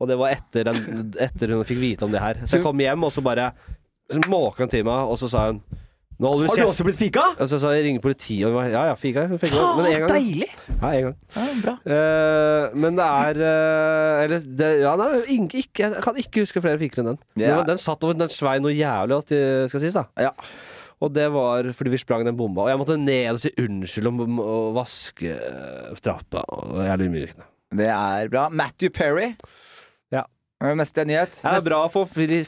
Og 0.00 0.08
det 0.08 0.18
var 0.18 0.30
etter, 0.30 0.64
den, 0.64 1.12
etter 1.18 1.54
hun 1.54 1.64
fikk 1.64 1.78
vite 1.78 2.02
om 2.04 2.10
det 2.10 2.20
her. 2.20 2.34
Så 2.44 2.58
jeg 2.58 2.62
kom 2.64 2.78
hjem, 2.78 3.04
og 3.04 3.12
så 3.12 3.22
bare 3.22 3.52
så 4.10 4.18
måka 4.26 4.58
hun 4.64 4.68
til 4.68 4.82
meg, 4.84 5.06
og 5.06 5.16
så 5.18 5.28
sa 5.28 5.46
hun 5.52 5.62
Har 6.18 6.34
du 6.34 6.62
du 6.62 6.66
også 6.66 6.82
blitt 6.82 6.98
fika? 6.98 7.22
Altså, 7.38 7.60
så 7.62 7.70
jeg 7.76 7.84
ringer 7.84 8.02
politiet, 8.02 8.46
og 8.48 8.56
var, 8.56 8.66
ja 8.72 8.86
ja, 8.88 8.94
fika. 8.98 9.28
fika. 9.38 9.66
men 9.78 9.86
en 9.86 10.00
gang. 10.02 10.10
Deilig! 10.10 10.48
Ja, 10.80 10.88
en 10.90 11.04
gang. 11.04 11.14
Ja, 11.36 11.44
bra. 11.62 11.74
Uh, 11.86 12.78
men 12.78 12.98
det 12.98 13.06
er 13.06 13.38
uh, 13.42 14.24
Eller 14.24 14.42
det, 14.42 14.72
ja, 14.82 14.96
nei, 14.98 15.08
ikke, 15.38 15.84
Jeg 15.84 16.02
kan 16.02 16.18
ikke 16.18 16.42
huske 16.42 16.62
flere 16.64 16.80
fiker 16.80 17.04
enn 17.04 17.12
den. 17.12 17.20
Yeah. 17.38 17.60
Den, 17.60 17.70
den 17.70 17.78
satt 17.82 18.02
over 18.02 18.18
Den 18.18 18.32
svei 18.34 18.56
noe 18.58 18.74
jævlig, 18.74 19.20
at 19.22 19.30
det 19.30 19.70
skal 19.70 19.84
sies. 19.84 19.94
da 19.94 20.08
Ja. 20.18 20.34
Og 20.98 21.14
det 21.14 21.28
var 21.30 21.68
fordi 21.78 21.92
vi 21.94 22.00
sprang 22.02 22.26
den 22.26 22.36
bomba. 22.36 22.64
Og 22.64 22.72
jeg 22.72 22.80
måtte 22.80 22.98
ned 22.98 23.36
og 23.36 23.38
si 23.42 23.52
unnskyld 23.62 24.10
om 24.10 24.40
å 24.42 24.58
vaske 24.74 25.30
eh, 25.30 26.00
trappa. 26.02 26.42
Og 26.50 26.82
jævlig 26.82 27.10
mye. 27.12 27.46
Det 27.78 27.86
er 27.94 28.30
bra. 28.32 28.48
Matthew 28.50 28.90
Perry. 28.90 29.28
Eh, 30.58 30.74
Neste 30.74 31.04
nyhet. 31.06 31.36
Det 31.38 31.50
er 31.54 31.62
bra 31.62 31.84
å 31.86 31.90
få 31.92 32.00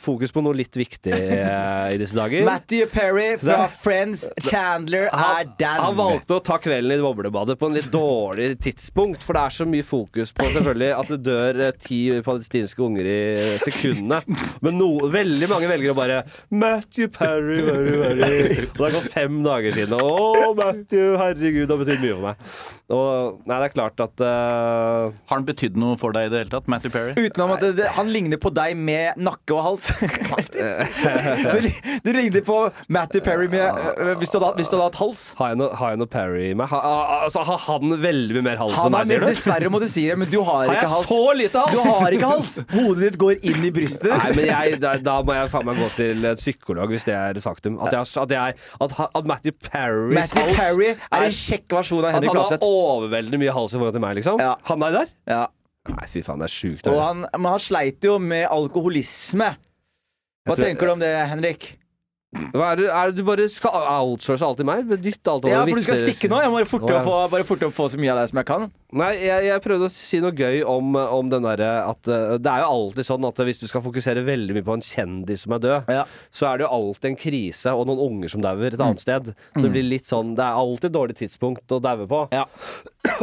fokus 0.02 0.32
på 0.34 0.42
noe 0.42 0.56
litt 0.58 0.74
viktig 0.74 1.12
eh, 1.14 1.92
i 1.94 1.98
disse 2.00 2.16
dager. 2.18 2.42
Matthew 2.42 2.88
Perry 2.90 3.36
fra 3.38 3.68
Friends. 3.70 4.24
Chandler 4.48 5.06
er 5.06 5.46
down. 5.60 5.84
han 5.84 5.94
valgte 5.98 6.40
å 6.40 6.42
ta 6.42 6.56
kvelden 6.58 6.96
i 6.96 7.04
boblebadet 7.04 7.54
på 7.60 7.68
en 7.70 7.78
litt 7.78 7.86
dårlig 7.92 8.56
tidspunkt. 8.66 9.22
For 9.22 9.38
det 9.38 9.44
er 9.44 9.56
så 9.60 9.66
mye 9.70 9.86
fokus 9.86 10.34
på 10.34 10.48
selvfølgelig 10.56 10.90
at 10.96 11.12
det 11.14 11.20
dør 11.28 11.62
eh, 11.68 11.78
ti 11.86 12.00
palestinske 12.26 12.82
unger 12.82 13.12
i 13.12 13.20
sekundene. 13.62 14.18
Men 14.66 14.78
no, 14.80 14.90
veldig 15.14 15.50
mange 15.54 15.70
velger 15.70 15.94
å 15.94 15.98
bare 16.00 16.18
Matthew 16.50 17.12
Perry, 17.14 17.62
Perry, 17.68 17.94
Perry. 18.02 18.66
Og 18.72 18.74
det 18.74 18.88
har 18.88 18.98
gått 18.98 19.14
fem 19.14 19.38
dager 19.46 19.78
siden. 19.78 19.94
Å, 20.02 20.50
Matthew, 20.58 21.14
herregud, 21.14 21.62
det 21.62 21.78
har 21.78 21.82
betydd 21.86 22.02
mye 22.08 22.18
for 22.18 22.26
meg. 22.32 22.52
Og 22.90 23.38
nei, 23.46 23.54
det 23.54 23.66
er 23.68 23.72
klart 23.76 24.02
at 24.02 24.22
uh... 24.24 25.14
Har 25.30 25.38
han 25.38 25.46
betydd 25.46 25.76
noe 25.78 25.94
for 26.00 26.14
deg 26.14 26.26
i 26.26 26.32
det 26.32 26.40
hele 26.42 26.50
tatt, 26.50 26.66
Matthew 26.70 26.90
Perry? 26.94 27.14
Utenom 27.14 27.54
at 27.54 27.62
det, 27.62 27.76
det, 27.78 27.86
han 28.00 28.10
ligner 28.14 28.40
på 28.40 28.50
deg 28.56 28.76
med 28.78 29.20
nakke 29.20 29.54
og 29.56 29.62
hals. 29.66 29.90
du, 31.54 31.68
du 32.04 32.10
ligner 32.14 32.42
på 32.46 32.58
Matthew 32.92 33.22
Perry 33.24 33.48
med, 33.52 33.66
øh, 33.96 34.12
hvis, 34.20 34.32
du 34.32 34.38
hadde, 34.40 34.54
hvis 34.60 34.70
du 34.70 34.76
hadde 34.76 34.88
hatt 34.88 34.98
hals. 35.00 35.22
Har 35.38 35.52
jeg 35.52 35.60
noe, 35.60 35.70
har 35.78 35.94
jeg 35.94 36.00
noe 36.02 36.10
Perry 36.10 36.44
i 36.50 36.54
meg? 36.58 36.70
Ha, 36.72 36.80
altså, 37.26 37.44
har 37.46 37.60
han 37.66 37.94
veldig 38.02 38.36
mye 38.38 38.46
mer 38.50 38.60
hals 38.62 38.74
enn 38.76 38.82
Han 38.84 38.94
meg, 38.96 39.04
er 39.04 39.10
sier 39.12 39.24
du? 39.24 39.28
dessverre 39.30 39.72
må 39.72 39.82
du 39.82 39.86
si 39.90 40.06
det, 40.08 40.16
men 40.20 40.30
du 40.32 40.38
har, 40.40 40.64
Har 40.66 40.74
ikke 40.74 40.86
jeg 40.86 40.92
hals. 40.94 41.10
så 41.10 41.36
lite 41.40 41.64
hals? 41.64 41.76
Du 41.76 41.94
har 42.00 42.16
ikke 42.18 42.32
hals! 42.32 42.54
Hodet 42.76 43.04
ditt 43.06 43.20
går 43.20 43.46
inn 43.52 43.68
i 43.68 43.72
brystet. 43.74 44.10
Nei, 44.10 44.32
men 44.38 44.50
jeg, 44.50 44.80
da, 44.82 44.94
da 45.10 45.16
må 45.26 45.36
jeg 45.38 45.52
faen 45.54 45.68
meg 45.70 45.80
gå 45.84 45.90
til 45.98 46.30
et 46.32 46.42
psykolog 46.42 46.94
hvis 46.94 47.06
det 47.08 47.16
er 47.18 47.38
et 47.40 47.44
faktum. 47.44 47.78
At, 47.84 47.94
jeg, 47.96 48.10
at, 48.24 48.36
jeg, 48.36 48.58
at, 48.86 48.98
at 49.20 49.30
Matthew 49.30 49.56
Perrys 49.70 50.16
Matthew 50.16 50.44
hals 50.48 50.60
Perry 50.60 50.90
er 50.94 51.28
en 51.28 51.38
kjekk 51.40 51.78
versjon 51.80 52.04
av 52.04 52.16
Henrik 52.16 52.34
han 52.34 52.44
har 52.56 52.66
overveldende 52.66 53.40
mye 53.42 53.54
hals 53.54 53.74
i 53.74 53.80
forhold 53.80 53.96
til 53.96 54.04
meg, 54.04 54.18
liksom? 54.20 54.40
Ja. 54.42 54.54
Han 54.70 54.86
er 54.86 55.00
der? 55.00 55.16
Ja. 55.30 55.42
Nei, 55.88 56.06
fy 56.12 56.20
faen, 56.22 56.38
det 56.42 56.50
er 56.50 56.52
sjukt. 56.52 56.86
Og 56.92 57.00
han, 57.00 57.24
men 57.32 57.50
han 57.54 57.58
sleit 57.62 58.04
jo 58.04 58.18
med 58.20 58.46
alkoholisme. 58.52 59.54
Hva 60.46 60.56
tror- 60.56 60.66
tenker 60.66 60.86
du 60.86 60.92
om 60.92 60.98
det, 61.00 61.14
Henrik? 61.30 61.76
Hva 62.54 62.68
er 62.72 62.76
det, 62.78 62.84
er 62.94 63.10
det 63.10 63.16
du 63.18 63.24
bare 63.26 63.48
skal 63.50 63.72
outsource 63.74 64.44
alt 64.46 64.60
i 64.62 64.62
meg? 64.62 64.84
Dytte 64.86 65.26
alt 65.32 65.42
over 65.44 65.50
Ja, 65.50 65.64
for 65.66 65.80
du 65.80 65.82
skal 65.82 65.96
stikke 65.98 66.28
nå. 66.30 66.38
Jeg 66.38 66.50
må 66.52 66.60
bare 66.60 66.68
forte, 66.70 66.92
Å, 66.94 67.00
få, 67.02 67.14
bare 67.32 67.70
få 67.74 67.88
så 67.90 67.98
mye 67.98 68.12
av 68.12 68.20
deg 68.20 68.28
som 68.30 68.38
jeg 68.38 68.46
kan. 68.46 68.68
Nei, 68.94 69.08
jeg, 69.18 69.46
jeg 69.48 69.62
prøvde 69.64 69.88
å 69.88 69.90
si 69.90 70.20
noe 70.22 70.30
gøy 70.30 70.60
om, 70.62 70.94
om 70.94 71.28
den 71.30 71.42
derre 71.42 71.70
at 71.90 72.06
uh, 72.10 72.36
Det 72.38 72.46
er 72.52 72.62
jo 72.62 72.68
alltid 72.70 73.06
sånn 73.08 73.26
at 73.26 73.42
hvis 73.46 73.58
du 73.58 73.66
skal 73.66 73.82
fokusere 73.82 74.22
veldig 74.22 74.54
mye 74.54 74.66
på 74.66 74.76
en 74.78 74.80
kjendis 74.86 75.42
som 75.42 75.56
er 75.58 75.64
død, 75.64 75.90
Ja. 75.90 76.04
så 76.30 76.46
er 76.52 76.58
det 76.62 76.66
jo 76.68 76.70
alltid 76.78 77.10
en 77.10 77.18
krise 77.18 77.74
og 77.74 77.86
noen 77.90 77.98
unger 78.06 78.28
som 78.30 78.40
dauer 78.46 78.66
et 78.70 78.78
Mm. 78.78 78.86
annet 78.86 79.00
sted. 79.02 79.34
Det 79.58 79.72
blir 79.74 79.82
litt 79.90 80.06
sånn 80.06 80.36
Det 80.38 80.44
er 80.46 80.54
alltid 80.62 80.84
et 80.92 80.96
dårlig 81.00 81.18
tidspunkt 81.18 81.66
å 81.74 81.82
daue 81.82 82.06
på. 82.06 82.22
Ja. 82.30 82.44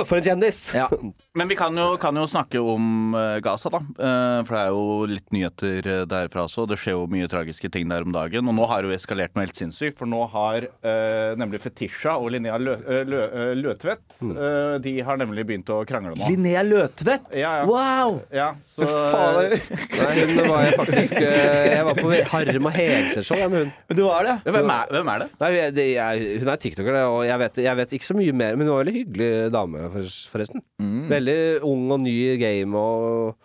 For 0.08 0.18
en 0.20 0.26
kjendis! 0.26 0.60
Ja. 0.76 0.88
Men 1.38 1.50
vi 1.52 1.56
kan 1.58 1.76
jo, 1.78 1.92
kan 2.02 2.18
jo 2.18 2.26
snakke 2.30 2.60
om 2.62 3.14
eh, 3.18 3.38
Gaza, 3.46 3.70
da. 3.74 3.80
Eh, 3.82 4.40
for 4.48 4.56
det 4.56 4.62
er 4.62 4.72
jo 4.74 5.10
litt 5.10 5.34
nyheter 5.36 5.90
eh, 5.90 6.04
derfra 6.10 6.46
også. 6.48 6.66
Det 6.70 6.80
skjer 6.82 6.96
jo 6.98 7.04
mye 7.12 7.30
tragiske 7.30 7.70
ting 7.74 7.90
der 7.92 8.06
om 8.06 8.14
dagen. 8.16 8.50
Og 8.50 8.56
nå 8.58 8.66
har 8.70 8.82
det 8.82 8.92
jo 8.92 8.98
eskalert 8.98 9.36
noe 9.38 9.46
helt 9.46 9.58
sinnssykt. 9.58 9.98
For 10.00 10.10
nå 10.10 10.24
har 10.34 10.66
eh, 10.66 11.36
nemlig 11.38 11.62
Fetisha 11.64 12.16
og 12.18 12.32
Linnea 12.34 12.58
Lø, 12.62 12.74
eh, 12.82 13.04
Lø, 13.08 13.22
eh, 13.28 13.52
Løtvedt 13.58 14.18
eh, 14.26 14.78
De 14.84 14.96
har 15.06 15.22
nemlig 15.22 15.46
begynt 15.50 15.70
å 15.74 15.80
krangle 15.88 16.16
nå. 16.16 16.30
Linnea 16.30 16.66
Løtvedt! 16.66 17.38
Ja, 17.38 17.54
ja. 17.62 17.68
Wow! 17.70 18.20
Ja, 18.34 18.50
så, 18.74 18.88
Faen, 18.88 19.54
Nei, 19.54 20.26
hun 20.34 20.42
var 20.50 20.66
jeg 20.66 20.76
faktisk 20.82 21.16
eh, 21.22 21.70
Jeg 21.76 21.86
var 21.88 22.02
på 22.02 22.12
Harm 22.34 22.70
og 22.72 22.76
Hegseth-show 22.78 23.42
jeg, 23.42 23.54
med 23.54 23.66
hun. 23.66 23.74
Men 23.90 24.02
du 24.02 24.04
var 24.08 24.28
det? 24.28 24.36
Hvem, 24.48 24.74
er, 24.74 24.92
hvem 24.98 25.14
er 25.14 25.24
det? 25.24 25.30
Nei, 25.42 25.52
jeg, 25.58 25.78
det, 25.78 25.88
jeg, 25.94 26.28
hun 26.42 26.52
er 26.54 26.62
tiktoker, 26.66 26.98
det, 26.98 27.06
og 27.14 27.22
jeg 27.28 27.44
vet, 27.44 27.62
jeg 27.68 27.82
vet 27.84 27.96
ikke 27.98 28.10
så 28.10 28.18
mye 28.18 28.38
mer. 28.42 28.58
Men 28.58 28.66
hun 28.68 28.74
var 28.74 28.82
en 28.82 28.86
veldig 28.88 28.98
hyggelig 28.98 29.32
dame, 29.68 29.90
forresten. 29.94 30.32
forresten. 30.32 30.64
Veldig 31.12 31.40
ung 31.68 31.86
og 31.92 32.00
ny 32.08 32.16
i 32.34 32.38
game 32.42 32.78
og 32.80 33.36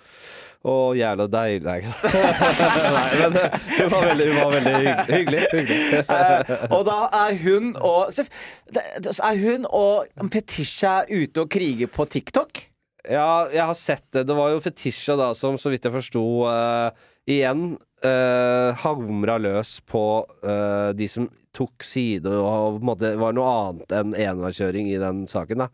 og 0.63 0.93
jævla 0.95 1.25
deilig 1.27 1.65
Nei, 1.67 1.81
men 3.19 3.33
hun 3.35 3.89
var 3.91 4.05
veldig, 4.07 4.27
hun 4.31 4.37
var 4.37 4.53
veldig 4.55 4.75
hygg- 4.77 5.09
hyggelig. 5.11 5.41
hyggelig. 5.51 6.03
Eh, 6.07 6.53
og 6.71 6.85
da 6.87 6.99
er 7.25 7.35
hun 7.43 7.73
og 7.83 8.13
Er 8.15 9.41
hun 9.43 9.67
og 9.67 10.07
Petisha 10.31 11.01
ute 11.11 11.43
og 11.43 11.51
kriger 11.51 11.91
på 11.91 12.07
TikTok? 12.07 12.63
Ja, 13.11 13.49
jeg 13.51 13.65
har 13.67 13.75
sett 13.75 14.05
det. 14.15 14.23
Det 14.29 14.37
var 14.39 14.53
jo 14.55 14.61
Fetisha 14.63 15.17
da 15.19 15.33
som, 15.35 15.59
så 15.59 15.73
vidt 15.75 15.83
jeg 15.89 15.97
forsto, 15.97 16.23
eh, 16.47 17.11
igjen 17.31 17.77
uh, 18.05 18.73
hamra 18.83 19.39
løs 19.39 19.77
på 19.87 20.03
uh, 20.45 20.91
de 20.97 21.09
som 21.11 21.29
tok 21.53 21.85
side 21.85 22.31
og 22.33 22.81
måte 22.85 23.11
var 23.21 23.35
noe 23.37 23.49
annet 23.53 23.93
enn 23.93 24.15
enveiskjøring 24.17 24.87
i 24.89 24.97
den 25.01 25.27
saken. 25.29 25.61
da 25.61 25.67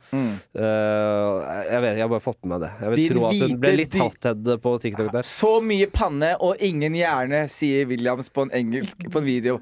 Eh, 0.59 1.69
Jeg 1.69 1.83
vet, 1.85 1.93
jeg 1.95 2.03
har 2.03 2.11
bare 2.11 2.25
fått 2.25 2.41
med 2.43 2.57
meg 2.57 2.65
det. 2.65 2.71
Jeg 2.81 2.91
vil 2.91 2.99
de 2.99 3.09
tro 3.13 3.27
at 3.29 3.43
hun 3.45 3.61
ble 3.63 3.73
litt 3.79 3.95
hothead 3.95 4.51
på 4.65 4.73
TikTok 4.83 5.13
der. 5.15 5.29
Så 5.29 5.53
mye 5.63 5.87
panne 5.87 6.33
og 6.43 6.59
ingen 6.59 6.99
hjerne, 6.99 7.45
sier 7.53 7.87
Williams 7.87 8.27
på 8.29 8.49
en 8.49 8.55
engelsk 8.59 9.07
på 9.07 9.23
en 9.23 9.29
video. 9.29 9.61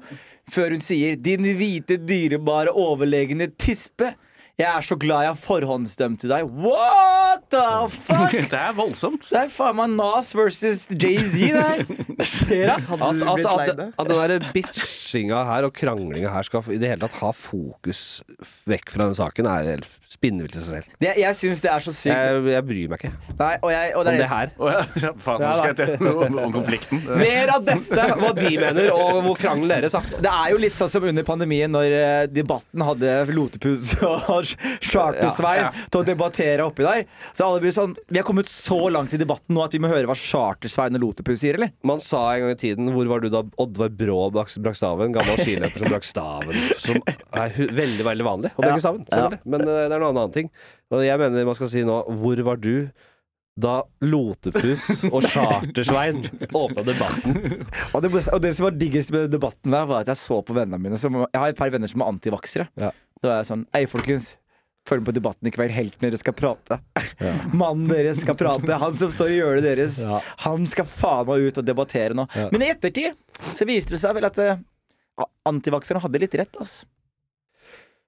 Før 0.49 0.73
hun 0.73 0.81
sier 0.81 1.15
'din 1.21 1.45
hvite, 1.59 1.99
dyrebare, 2.01 2.73
overlegne 2.73 3.51
tispe'. 3.53 4.15
Jeg 4.57 4.71
er 4.73 4.81
så 4.81 4.95
glad 4.97 5.21
jeg 5.21 5.37
forhåndsdømte 5.37 6.29
deg. 6.31 6.47
What 6.49 7.43
the 7.53 7.65
fuck? 7.93 8.31
Det 8.53 8.57
er 8.57 8.71
voldsomt. 8.73 9.27
Det 9.29 9.37
er 9.43 9.51
faen 9.53 9.77
meg 9.77 9.91
Nas 9.93 10.31
versus 10.33 10.87
Jay-Z, 10.89 11.35
det 11.37 11.51
her. 11.53 11.83
Ser 12.39 12.63
jeg? 12.63 12.87
At, 12.97 13.21
at, 13.21 13.45
at, 13.45 13.83
at 13.85 14.09
den 14.09 14.31
der 14.33 14.47
bitchinga 14.55 15.43
her 15.51 15.67
og 15.69 15.75
kranglinga 15.77 16.33
her 16.33 16.47
skal 16.49 16.65
i 16.73 16.79
det 16.81 16.89
hele 16.89 17.05
tatt 17.05 17.19
ha 17.21 17.29
fokus 17.37 18.01
vekk 18.65 18.95
fra 18.95 19.05
den 19.05 19.19
saken, 19.19 19.51
er 19.51 19.69
helt 19.75 19.87
spinnvilt 20.17 20.51
til 20.55 20.63
seg 20.65 20.73
selv. 20.79 20.91
Det, 21.03 21.13
jeg 21.21 21.37
syns 21.37 21.61
det 21.63 21.69
er 21.71 21.83
så 21.85 21.93
sykt. 21.93 22.09
Jeg, 22.11 22.43
jeg 22.53 22.65
bryr 22.67 22.91
meg 22.91 23.03
ikke 23.03 23.11
Nei, 23.37 23.51
og 23.61 23.71
jeg, 23.71 23.91
og 23.95 24.05
det 24.07 24.11
om 24.13 24.17
det 24.23 24.29
her. 24.31 24.51
Å 24.57 24.69
ja, 24.73 24.79
ja, 25.03 25.11
faen, 25.21 25.43
nå 25.45 25.51
skal 25.59 25.69
jeg 25.69 25.77
til 25.99 26.07
om, 26.11 26.37
om 26.47 26.53
konflikten. 26.55 27.03
Mer 27.21 27.51
av 27.53 27.65
dette, 27.67 28.07
hva 28.17 28.31
de 28.37 28.51
mener, 28.57 28.89
og 28.95 29.19
hvor 29.27 29.37
krangelen 29.39 29.75
deres 29.77 29.93
er. 29.99 30.07
Det 30.25 30.31
er 30.33 30.53
jo 30.55 30.59
litt 30.63 30.77
sånn 30.79 30.89
som 30.91 31.05
under 31.11 31.25
pandemien, 31.27 31.71
når 31.73 31.93
eh, 31.97 32.23
debatten 32.33 32.81
hadde 32.87 33.13
Lotepus 33.37 33.91
og 34.07 34.49
Charter-Svein 34.81 35.61
Ja, 35.61 35.69
ja. 35.69 35.87
til 35.93 36.01
å 36.01 36.05
debattere 36.07 36.65
oppi 36.67 36.85
der. 36.85 37.03
Så 37.37 37.45
alle 37.47 37.61
blir 37.63 37.73
sånn 37.75 37.93
Vi 38.09 38.19
har 38.19 38.25
kommet 38.27 38.49
så 38.49 38.77
langt 38.93 39.13
i 39.15 39.19
debatten 39.21 39.55
nå 39.55 39.63
at 39.65 39.73
vi 39.75 39.81
må 39.83 39.89
høre 39.91 40.07
hva 40.09 40.15
Charter-Svein 40.17 40.97
og 40.97 41.03
Lotepus 41.05 41.41
sier, 41.43 41.57
eller? 41.59 41.71
Man 41.87 42.01
sa 42.03 42.23
en 42.33 42.43
gang 42.47 42.55
i 42.55 42.59
tiden 42.59 42.89
Hvor 42.95 43.09
var 43.11 43.23
du 43.23 43.29
da 43.33 43.43
Oddvar 43.61 43.91
Brå 43.97 44.19
brakk 44.33 44.51
brakk 44.65 44.77
staven? 44.79 45.13
Gammel 45.15 45.39
skiløper 45.41 45.83
som 45.83 45.91
brakk 45.93 46.07
staven. 46.07 46.61
Som 46.81 46.99
er 47.37 47.53
hu- 47.57 47.69
veldig 47.77 48.05
veldig 48.07 48.25
vanlig 48.27 48.51
å 48.55 48.63
brekke 48.63 48.81
staven. 48.83 49.05
selvfølgelig. 49.07 49.41
Men 49.53 49.63
eh, 49.67 49.81
det 49.87 49.97
er 49.97 50.03
noe 50.03 50.06
annen 50.15 50.33
ting. 50.35 50.49
Og 50.93 51.03
jeg 51.03 51.19
mener 51.19 51.47
man 51.47 51.57
skal 51.57 51.69
si 51.71 51.81
nå 51.83 51.97
Hvor 52.21 52.39
var 52.47 52.59
du 52.63 52.87
da 53.57 53.79
Lotepus 54.05 54.85
og 55.09 55.25
Chartersvein 55.25 56.21
åpna 56.55 56.83
debatten? 56.85 57.65
Og 57.95 58.03
det, 58.05 58.11
og 58.29 58.41
det 58.43 58.51
som 58.53 58.67
var 58.67 58.75
diggest 58.77 59.09
med 59.11 59.31
debatten 59.33 59.73
der, 59.73 59.87
var 59.89 60.05
at 60.05 60.11
jeg 60.13 60.21
så 60.21 60.37
på 60.45 60.53
vennene 60.53 60.77
mine 60.79 60.99
som, 61.01 61.23
Jeg 61.25 61.41
har 61.41 61.49
et 61.49 61.57
par 61.57 61.71
venner 61.73 61.89
som 61.89 62.03
er 62.05 62.11
antivaksere. 62.11 62.67
Ja. 62.77 62.91
Så 63.17 63.31
er 63.31 63.39
jeg 63.41 63.49
sånn 63.49 63.65
Ei, 63.75 63.87
folkens. 63.89 64.35
Følg 64.87 65.01
med 65.01 65.09
på 65.09 65.15
debatten 65.17 65.49
i 65.49 65.51
kveld. 65.51 65.73
Helten 65.75 66.05
deres 66.05 66.21
skal 66.23 66.35
prate. 66.37 66.77
Mannen 67.59 67.89
deres 67.89 68.21
skal 68.23 68.37
prate. 68.39 68.77
Han 68.79 68.95
som 68.99 69.11
står 69.11 69.33
i 69.33 69.39
hjørnet 69.41 69.65
deres. 69.65 69.97
Ja. 69.99 70.21
Han 70.45 70.69
skal 70.69 70.87
faen 70.87 71.27
meg 71.27 71.49
ut 71.49 71.59
og 71.59 71.67
debattere 71.67 72.15
nå. 72.15 72.27
Ja. 72.37 72.47
Men 72.53 72.63
i 72.63 72.69
ettertid 72.71 73.17
så 73.57 73.67
viste 73.67 73.97
det 73.97 73.99
seg 74.03 74.15
vel 74.15 74.29
at 74.29 74.39
uh, 74.39 74.61
antivakserne 75.49 76.01
hadde 76.03 76.21
litt 76.23 76.37
rett, 76.39 76.61
altså. 76.61 76.87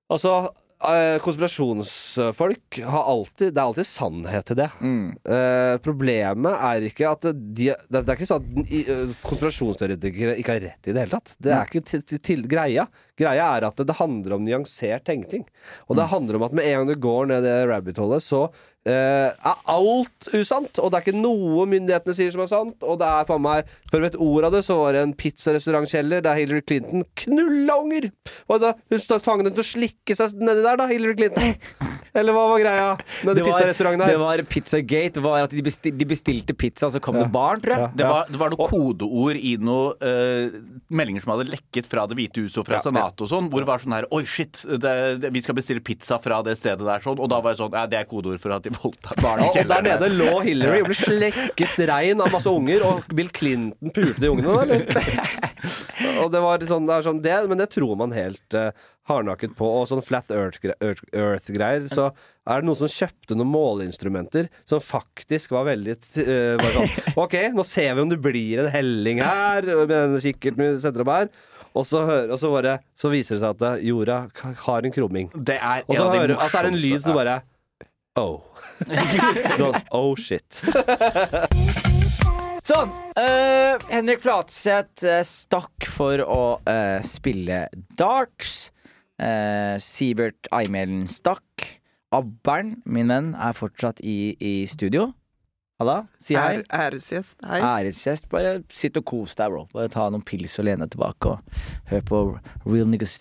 Altså, 0.09 0.31
konspirasjonsfolk 0.79 2.77
har 2.87 3.03
alltid 3.11 3.51
Det 3.53 3.59
er 3.59 3.65
alltid 3.65 3.87
sannhet 3.87 4.45
til 4.47 4.55
det. 4.61 4.69
Eh, 5.27 5.75
problemet 5.83 6.55
er 6.69 6.85
ikke 6.87 7.09
at 7.09 7.27
de, 7.33 7.73
det, 7.75 7.91
det 7.91 8.05
er 8.05 8.15
ikke 8.15 8.29
sånn 8.29 8.47
at 8.63 8.71
eh, 8.79 9.11
konspirasjonsteoretikere 9.27 10.37
ikke 10.39 10.55
har 10.55 10.63
rett 10.69 10.87
i 10.87 10.95
det 10.95 11.03
hele 11.03 11.17
tatt. 11.17 11.35
Det 11.37 11.51
er 11.51 11.67
ikke 11.67 11.83
til, 11.83 12.01
til, 12.07 12.19
til 12.23 12.47
greia. 12.47 12.87
Greia 13.19 13.49
er 13.57 13.67
at 13.67 13.75
det, 13.75 13.89
det 13.89 13.97
handler 13.99 14.37
om 14.37 14.45
nyansert 14.47 15.03
tenkning. 15.09 15.43
Og 15.91 15.99
det 15.99 16.07
handler 16.13 16.39
om 16.39 16.47
at 16.47 16.55
med 16.55 16.63
en 16.69 16.79
gang 16.79 16.87
du 16.93 17.03
går 17.03 17.27
ned 17.33 17.43
det 17.43 17.57
rabbit-hullet, 17.67 18.23
så 18.23 18.47
eh, 18.89 19.29
er 19.51 19.61
alt 19.73 20.29
usant. 20.33 20.81
Og 20.81 20.89
det 20.91 20.99
er 20.99 21.05
ikke 21.05 21.21
noe 21.21 21.67
myndighetene 21.69 22.15
sier 22.17 22.33
som 22.33 22.43
er 22.45 22.51
sant. 22.51 22.77
Og 22.83 22.99
det 23.01 23.07
er 23.09 23.29
på 23.29 23.39
meg 23.41 23.69
Før 23.89 24.01
du 24.01 24.05
vet 24.05 24.19
ordet 24.21 24.49
av 24.49 24.57
det, 24.57 24.63
så 24.67 24.77
var 24.79 24.95
det 24.95 25.05
en 25.05 25.15
pizzarestaurantkjeller 25.17 26.25
der 26.25 26.37
Hillary 26.37 26.61
Clinton 26.65 27.05
knulla 27.23 27.79
unger! 27.81 28.09
Og 28.49 28.61
da 28.61 28.75
hun 28.91 29.01
tvang 29.09 29.45
dem 29.45 29.55
til 29.55 29.63
å 29.63 29.69
slikke 29.69 30.17
seg 30.17 30.37
nedi 30.41 30.61
der, 30.65 30.77
da, 30.79 30.89
Hillary 30.89 31.17
Clinton. 31.17 31.55
Eller 32.17 32.35
hva 32.35 32.45
var 32.49 32.61
greia? 32.61 32.87
Det 33.21 33.43
var, 33.45 34.01
det 34.01 34.17
var 34.19 34.43
Pizzagate. 34.49 35.21
Var 35.23 35.45
at 35.45 35.53
de, 35.53 35.63
bestil, 35.65 35.95
de 35.95 36.07
bestilte 36.09 36.55
pizza, 36.57 36.87
og 36.87 36.95
så 36.95 37.01
kom 37.03 37.19
det 37.19 37.27
barn, 37.33 37.61
tror 37.63 37.75
jeg. 37.75 37.91
Det 37.99 38.07
var, 38.07 38.29
det 38.31 38.39
var 38.41 38.53
noen 38.53 38.71
kodeord 38.71 39.39
i 39.39 39.55
noen 39.61 39.99
uh, 40.01 40.59
meldinger 40.89 41.25
som 41.25 41.33
hadde 41.35 41.49
lekket 41.51 41.89
fra 41.89 42.05
Det 42.09 42.17
hvite 42.17 42.45
huset 42.45 42.61
og 42.61 42.67
fra 42.69 42.79
Ja, 42.79 42.83
Senatet 42.87 43.25
og 43.25 43.31
sånn, 43.31 43.49
hvor 43.51 43.63
det 43.63 43.69
var 43.69 43.83
sånn 43.83 43.95
her 43.97 44.07
Oi, 44.15 44.23
shit, 44.29 44.61
det, 44.65 44.93
det, 45.21 45.31
vi 45.35 45.43
skal 45.45 45.57
bestille 45.57 45.83
pizza 45.85 46.19
fra 46.21 46.41
det 46.45 46.55
stedet 46.59 46.85
der, 46.85 47.03
sånn. 47.03 47.19
Og 47.19 47.29
da 47.31 47.41
var 47.43 47.55
jeg 47.55 47.61
sånn 47.61 47.77
Ja, 47.77 47.85
det 47.89 48.01
er 48.01 48.09
kodeord 48.09 48.41
for 48.41 48.55
at 48.55 48.65
de 48.65 48.73
voldtar 48.75 49.19
barn 49.21 49.45
i 49.45 49.49
Og 49.51 49.73
der 49.73 49.85
nede 49.85 50.11
lå 50.13 50.31
Hillary 50.45 50.83
og 50.83 50.91
ble 50.91 50.99
slekket 51.03 51.83
rein 51.89 52.23
av 52.23 52.33
masse 52.33 52.49
unger, 52.51 52.85
og 52.87 53.09
Bill 53.15 53.31
Clinton 53.35 53.93
pulte 53.95 54.17
de 54.23 54.31
ungene, 54.31 54.55
eller? 54.65 54.85
og 56.23 56.31
det 56.33 56.41
var 56.43 56.65
sånn, 56.69 56.87
det 56.87 56.95
er 56.95 57.05
sånn 57.05 57.21
det, 57.23 57.35
Men 57.51 57.61
det 57.61 57.69
tror 57.75 57.97
man 57.99 58.15
helt 58.15 58.57
uh, 58.57 58.71
hardnakket 59.09 59.55
på. 59.57 59.67
Og 59.79 59.87
sånn 59.89 60.03
Flat 60.05 60.31
Earth-greier, 60.33 61.87
så 61.91 62.09
er 62.49 62.61
det 62.61 62.69
noen 62.69 62.79
som 62.79 62.91
kjøpte 62.91 63.37
noen 63.37 63.51
måleinstrumenter 63.51 64.49
som 64.69 64.81
faktisk 64.81 65.53
var 65.57 65.67
veldig 65.69 65.97
uh, 66.21 66.55
var 66.61 66.77
sånn 66.77 66.95
OK, 67.25 67.37
nå 67.53 67.65
ser 67.67 67.93
vi 67.93 68.05
om 68.05 68.13
det 68.13 68.21
blir 68.23 68.63
en 68.63 68.71
helling 68.73 69.21
her, 69.25 69.69
med 69.83 69.93
denne 69.93 70.23
kikkerten 70.23 70.65
vi 70.65 70.81
setter 70.81 71.05
opp 71.05 71.13
her. 71.13 71.31
Og 71.77 71.85
så, 71.85 72.01
hører, 72.01 72.31
og 72.33 72.39
så, 72.41 72.49
bare, 72.49 72.79
så 72.97 73.11
viser 73.13 73.37
det 73.37 73.43
seg 73.43 73.53
at 73.53 73.77
uh, 73.77 73.85
jorda 73.85 74.23
har 74.65 74.87
en 74.87 74.95
krumming. 74.95 75.29
Og 75.35 75.93
så 75.93 76.09
hører, 76.09 76.37
altså 76.39 76.61
er 76.61 76.69
det 76.69 76.73
en 76.73 76.81
lyd 76.81 77.03
som 77.03 77.13
du 77.13 77.21
bare 77.21 77.41
Oh. 78.19 78.41
Sånn, 79.59 79.77
oh 79.95 80.11
shit. 80.19 80.59
Sånn. 82.69 82.91
Uh, 83.17 83.81
Henrik 83.89 84.19
Flatseth 84.21 85.05
eh, 85.07 85.23
stakk 85.25 85.87
for 85.89 86.21
å 86.21 86.41
uh, 86.67 86.99
spille 87.07 87.63
darts. 87.97 88.67
Eh, 89.19 89.75
Sivert 89.83 90.49
Eimelen 90.55 91.05
stakk. 91.11 91.67
Abbern, 92.15 92.79
min 92.89 93.11
venn, 93.11 93.33
er 93.37 93.57
fortsatt 93.57 93.99
i, 94.01 94.33
i 94.41 94.53
studio. 94.69 95.11
Halla, 95.79 96.01
si 96.19 96.35
hei. 96.35 96.63
Æresgjest. 96.75 97.37
Hei. 97.45 97.59
Æresgjest. 97.63 98.25
Bare 98.31 98.57
sitt 98.75 98.97
og 98.99 99.05
kos 99.07 99.35
deg, 99.39 99.53
bro. 99.53 99.67
Bare 99.75 99.91
ta 99.93 100.09
noen 100.11 100.25
pils 100.27 100.57
og 100.59 100.67
lene 100.67 100.87
deg 100.87 100.97
tilbake 100.97 101.35
og 101.35 101.59
hør 101.91 102.07
på 102.09 102.23
real 102.65 102.89
niggas 102.89 103.13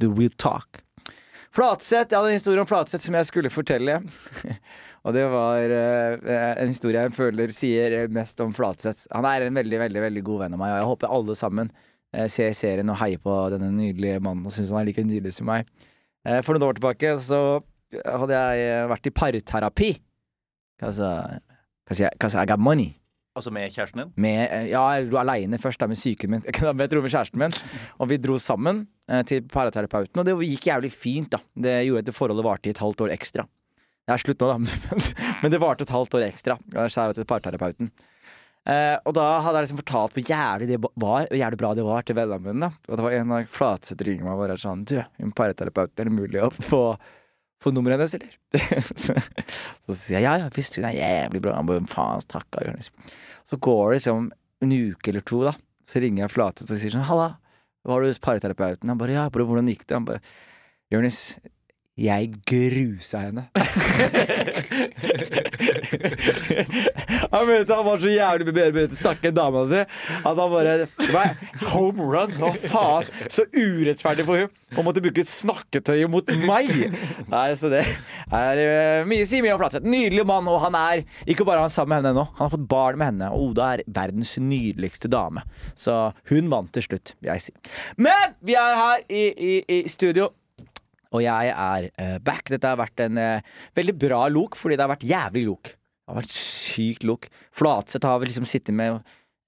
do 0.00 0.10
real 0.12 0.34
talk. 0.36 0.82
Flatseth. 1.52 2.10
Jeg 2.10 2.16
hadde 2.16 2.32
en 2.32 2.38
historie 2.40 2.60
om 2.60 2.68
Flatseth 2.68 3.04
som 3.04 3.16
jeg 3.16 3.28
skulle 3.28 3.52
fortelle. 3.52 3.98
og 5.04 5.16
det 5.16 5.24
var 5.32 5.72
eh, 5.76 6.52
en 6.64 6.72
historie 6.72 7.00
jeg 7.00 7.16
føler 7.16 7.52
sier 7.52 7.96
mest 8.12 8.40
om 8.44 8.52
Flatseth. 8.56 9.06
Han 9.12 9.28
er 9.28 9.46
en 9.46 9.60
veldig, 9.60 9.80
veldig 9.86 10.04
veldig 10.08 10.24
god 10.28 10.44
venn 10.46 10.56
av 10.56 10.62
meg, 10.62 10.72
og 10.72 10.80
jeg 10.80 10.90
håper 10.92 11.16
alle 11.18 11.36
sammen 11.38 11.72
ser 12.28 12.52
serien 12.56 12.90
og 12.92 12.98
heier 13.00 13.20
på 13.22 13.34
denne 13.54 13.70
nydelige 13.74 14.20
mannen 14.20 14.46
og 14.46 14.54
syns 14.54 14.72
han 14.72 14.82
er 14.82 14.90
like 14.90 15.04
nydelig 15.06 15.36
som 15.38 15.48
meg. 15.48 15.68
Eh, 16.26 16.40
for 16.44 16.54
noen 16.54 16.68
år 16.68 16.78
tilbake 16.78 17.14
så 17.24 17.42
hadde 18.00 18.38
jeg 18.38 18.66
eh, 18.70 18.88
vært 18.90 19.08
i 19.08 19.14
parterapi. 19.14 19.92
Cause, 20.82 21.06
I, 21.94 22.46
got 22.48 22.58
money 22.58 22.96
Altså 23.36 23.52
med 23.54 23.70
kjæresten 23.72 24.00
din? 24.00 24.08
med, 24.16 24.48
eh, 24.50 24.66
ja, 24.72 24.82
jeg 24.92 25.06
dro 25.10 25.20
aleine 25.20 25.58
først, 25.58 25.80
da 25.80 25.86
med 25.86 25.96
syken 25.96 26.30
min. 26.30 26.42
Jeg 26.52 26.90
dro 26.90 27.00
med 27.00 27.10
kjæresten 27.10 27.38
min, 27.38 27.54
og 27.98 28.10
vi 28.10 28.18
dro 28.20 28.36
sammen 28.38 28.86
eh, 29.08 29.22
til 29.24 29.40
paraterapeuten. 29.48 30.20
Og 30.20 30.26
det 30.26 30.34
gikk 30.50 30.66
jævlig 30.66 30.92
fint, 30.92 31.32
da. 31.32 31.38
Det 31.54 31.86
gjorde 31.86 32.08
at 32.08 32.14
forholdet 32.14 32.44
varte 32.44 32.68
i 32.68 32.74
et 32.74 32.82
halvt 32.82 33.00
år 33.06 33.14
ekstra. 33.14 33.46
Det 34.02 34.12
er 34.12 34.20
slutt 34.20 34.42
nå, 34.42 34.50
da, 34.50 34.58
men 35.42 35.54
det 35.54 35.60
varte 35.62 35.86
et 35.86 35.94
halvt 35.94 36.18
år 36.18 36.26
ekstra. 36.26 36.58
Skjæra 36.74 37.16
til 37.16 37.24
parterapeuten. 37.24 37.92
Eh, 38.62 38.94
og 39.02 39.14
da 39.16 39.24
hadde 39.42 39.58
jeg 39.58 39.66
liksom 39.66 39.80
fortalt 39.80 40.14
hvor 40.14 40.28
jævlig 40.30 40.68
det 40.70 40.76
var, 40.78 40.92
hvor 41.02 41.34
jævlig 41.34 41.58
bra 41.58 41.72
det 41.74 41.86
var 41.86 42.04
til 42.06 42.18
vennene 42.18 42.44
mine. 42.44 42.68
Og 42.86 42.94
det 42.98 43.06
var 43.06 43.16
en 43.16 43.34
dag 43.34 43.50
Flatseth 43.50 44.06
ringer 44.06 44.28
meg 44.28 44.36
og 44.36 44.44
bare 44.44 44.58
sånn 44.60 44.84
Du, 44.86 44.94
en 45.02 45.34
parterapeut, 45.34 45.94
er 45.96 46.10
det 46.10 46.14
mulig 46.14 46.44
å 46.44 46.52
få, 46.54 46.82
få 47.62 47.72
nummeret 47.74 47.98
hennes, 47.98 48.14
eller? 48.20 48.38
så 49.88 49.96
sier 49.98 50.20
jeg 50.20 50.26
ja, 50.28 50.36
ja, 50.44 50.52
visst, 50.54 50.78
hun 50.78 50.86
er 50.86 50.98
jævlig 51.00 51.42
bra. 51.42 51.56
Han 51.58 51.70
bare 51.70 51.82
faen, 51.90 52.22
takka. 52.30 52.62
Jonis. 52.68 52.92
Så 53.50 53.58
går 53.58 53.82
det 53.88 54.00
liksom 54.00 54.30
en 54.62 54.76
uke 54.78 55.10
eller 55.10 55.26
to, 55.26 55.42
da. 55.48 55.56
Så 55.90 56.02
ringer 56.04 56.26
jeg 56.26 56.36
Flatseth 56.36 56.70
og 56.70 56.78
sier 56.78 56.94
sånn 56.94 57.08
Halla, 57.10 57.32
var 57.88 57.98
du 57.98 58.12
hos 58.12 58.22
parterapeuten? 58.22 58.92
Han 58.92 59.00
bare 59.00 59.16
ja, 59.16 59.26
bro, 59.34 59.48
hvordan 59.48 59.70
gikk 59.72 59.88
det? 59.88 59.98
Han 59.98 60.06
bare 60.06 60.22
Jonis, 60.92 61.18
jeg 62.00 62.32
grusa 62.48 63.18
henne. 63.26 63.48
han 67.32 67.46
mente 67.46 67.74
han 67.74 67.84
var 67.84 67.98
så 68.00 68.08
jævlig 68.08 68.54
bearbeidet 68.54 68.96
snakke 68.96 69.28
enn 69.28 69.36
dama 69.36 69.66
si 69.68 69.80
at 69.82 70.24
han 70.24 70.50
bare 70.52 70.86
Hva? 71.10 71.24
Home 71.74 72.02
run? 72.08 72.32
Hva 72.38 72.50
faen? 72.64 73.04
Så 73.28 73.44
urettferdig 73.52 74.24
for 74.28 74.36
hun 74.40 74.50
å 74.72 74.82
måtte 74.86 75.02
bruke 75.04 75.20
snakketøyet 75.26 76.08
mot 76.08 76.24
meg! 76.46 76.70
Nei, 77.28 77.48
så 77.60 77.68
det 77.72 77.82
er 78.32 78.60
uh, 78.62 79.08
mye 79.08 79.26
si 79.28 79.42
mye 79.44 79.52
om 79.52 79.60
Flatseth. 79.60 79.84
Nydelig 79.84 80.24
mann, 80.28 80.48
og 80.48 80.62
han 80.64 80.76
er 80.78 81.04
ikke 81.28 81.44
bare 81.48 81.60
han 81.64 81.72
sammen 81.72 81.92
med 81.92 82.00
henne 82.00 82.16
nå, 82.16 82.24
han 82.38 82.46
har 82.46 82.54
fått 82.54 82.68
barn 82.70 82.96
med 83.00 83.10
henne, 83.12 83.28
og 83.32 83.52
Oda 83.52 83.72
er 83.76 83.84
verdens 83.84 84.32
nydeligste 84.40 85.12
dame. 85.12 85.44
Så 85.76 85.92
hun 86.32 86.48
vant 86.52 86.72
til 86.72 86.86
slutt, 86.88 87.12
vil 87.20 87.34
jeg 87.34 87.50
si. 87.50 87.52
Men 88.00 88.38
vi 88.40 88.56
er 88.56 88.78
her 88.80 89.04
i, 89.12 89.26
i, 89.28 89.52
i 89.76 89.82
studio. 89.92 90.32
Og 91.12 91.24
jeg 91.24 91.52
er 91.52 91.88
uh, 91.92 92.18
back. 92.24 92.50
Dette 92.52 92.68
har 92.68 92.80
vært 92.80 93.04
en 93.04 93.20
uh, 93.20 93.56
veldig 93.78 93.96
bra 94.00 94.24
lok, 94.32 94.58
fordi 94.58 94.78
det 94.78 94.86
har 94.86 94.92
vært 94.94 95.08
jævlig 95.08 95.46
lok. 95.48 95.72
Det 95.72 96.12
har 96.12 96.20
vært 96.22 96.36
sykt 96.36 97.06
lok. 97.08 97.28
Flatseth 97.54 98.08
har 98.08 98.24
liksom 98.26 98.48
sittet 98.48 98.74
med 98.76 99.02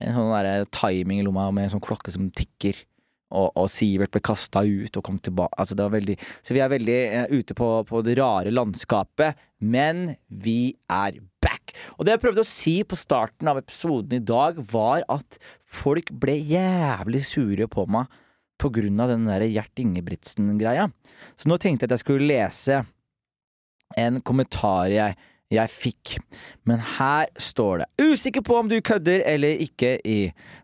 en 0.05 0.17
sånn 0.17 0.33
der 0.35 0.67
timing 0.75 1.23
i 1.23 1.27
lomma 1.27 1.49
med 1.55 1.69
en 1.69 1.77
sånn 1.77 1.85
klokke 1.85 2.13
som 2.15 2.29
tikker. 2.35 2.79
Og, 3.35 3.49
og 3.59 3.67
Sivert 3.73 4.13
ble 4.15 4.21
kasta 4.23 4.63
ut 4.63 4.95
og 4.95 5.05
kom 5.07 5.17
tilbake. 5.19 5.57
Altså 5.59 5.75
det 5.75 5.87
var 5.87 5.95
veldig, 5.97 6.17
så 6.45 6.55
vi 6.55 6.63
er 6.63 6.73
veldig 6.73 6.99
uh, 7.15 7.35
ute 7.35 7.57
på, 7.59 7.71
på 7.89 8.03
det 8.07 8.19
rare 8.21 8.53
landskapet. 8.55 9.41
Men 9.65 10.13
vi 10.29 10.77
er 10.93 11.19
back! 11.43 11.73
Og 11.97 12.05
det 12.05 12.15
jeg 12.15 12.23
prøvde 12.23 12.45
å 12.45 12.49
si 12.49 12.77
på 12.87 12.99
starten 12.99 13.49
av 13.51 13.59
episoden 13.61 14.19
i 14.19 14.23
dag, 14.23 14.61
var 14.71 15.07
at 15.11 15.41
folk 15.65 16.13
ble 16.21 16.37
jævlig 16.37 17.25
sure 17.27 17.69
på 17.71 17.89
meg 17.91 18.13
på 18.61 18.71
grunn 18.75 19.01
av 19.03 19.11
den 19.13 19.29
der 19.29 19.45
Gjert 19.49 19.83
Ingebrigtsen-greia. 19.83 20.89
Så 21.37 21.51
nå 21.51 21.59
tenkte 21.61 21.85
jeg 21.85 21.93
at 21.93 21.97
jeg 21.99 22.05
skulle 22.05 22.29
lese 22.31 22.83
en 24.01 24.21
kommentar 24.27 24.91
jeg, 24.93 25.17
jeg 25.55 25.71
fikk. 25.71 26.15
Men 26.69 26.83
her 26.97 27.29
står 27.41 27.85
det 27.85 27.89
Usikker 28.03 28.45
på 28.47 28.57
om 28.59 28.71
du 28.71 28.79
kødder 28.85 29.25
eller 29.29 29.61
ikke 29.65 29.97
i 30.05 30.19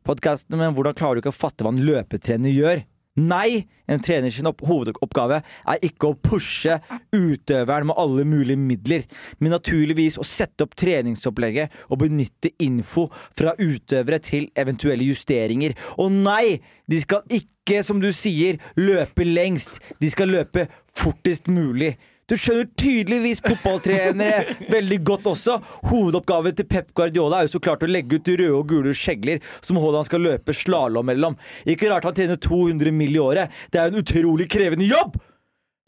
podkasten, 0.06 0.58
men 0.58 0.74
hvordan 0.76 0.96
klarer 0.98 1.18
du 1.18 1.24
ikke 1.24 1.34
å 1.34 1.40
fatte 1.40 1.66
hva 1.66 1.74
en 1.74 1.84
løpetrener 1.84 2.54
gjør? 2.54 2.84
Nei, 3.20 3.66
en 3.90 4.00
treners 4.00 4.38
opp 4.48 4.62
hovedoppgave 4.64 5.40
er 5.42 5.84
ikke 5.84 6.10
å 6.10 6.16
pushe 6.16 6.78
utøveren 7.12 7.90
med 7.90 7.98
alle 8.00 8.24
mulige 8.28 8.60
midler, 8.60 9.04
men 9.40 9.52
naturligvis 9.52 10.16
å 10.20 10.26
sette 10.26 10.64
opp 10.64 10.76
treningsopplegget 10.78 11.74
og 11.90 12.00
benytte 12.04 12.54
info 12.64 13.08
fra 13.36 13.56
utøvere 13.58 14.20
til 14.24 14.48
eventuelle 14.58 15.08
justeringer. 15.10 15.76
Og 16.00 16.14
nei, 16.14 16.60
de 16.88 17.02
skal 17.02 17.26
ikke, 17.28 17.82
som 17.86 18.00
du 18.02 18.08
sier, 18.16 18.60
løpe 18.80 19.26
lengst. 19.26 19.82
De 20.00 20.08
skal 20.12 20.32
løpe 20.32 20.68
fortest 20.96 21.50
mulig. 21.52 21.96
Du 22.30 22.36
skjønner 22.38 22.68
tydeligvis 22.78 23.40
fotballtrenere 23.42 24.54
veldig 24.70 24.98
godt 25.08 25.24
også. 25.32 25.56
Hovedoppgaven 25.90 26.54
til 26.54 26.68
Pep 26.70 26.92
Guardiola 26.94 27.40
er 27.40 27.48
jo 27.48 27.56
så 27.56 27.62
klart 27.64 27.82
å 27.82 27.90
legge 27.90 28.20
ut 28.20 28.30
røde 28.30 28.52
og 28.54 28.68
gule 28.70 28.94
skjegler 28.94 29.42
som 29.66 29.80
Haaland 29.82 30.06
skal 30.06 30.22
løpe 30.22 30.54
slalåm 30.54 31.10
mellom. 31.10 31.34
Ikke 31.66 31.90
rart 31.90 32.06
han 32.06 32.14
tjener 32.14 32.38
200 32.38 32.94
mill. 32.94 33.10
i 33.10 33.18
året. 33.18 33.50
Det 33.72 33.80
er 33.80 33.90
en 33.90 33.98
utrolig 33.98 34.46
krevende 34.52 34.86
jobb! 34.86 35.18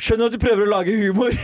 Skjønner 0.02 0.26
at 0.26 0.34
du 0.34 0.42
prøver 0.42 0.64
å 0.64 0.70
lage 0.72 0.94
humor 0.98 1.34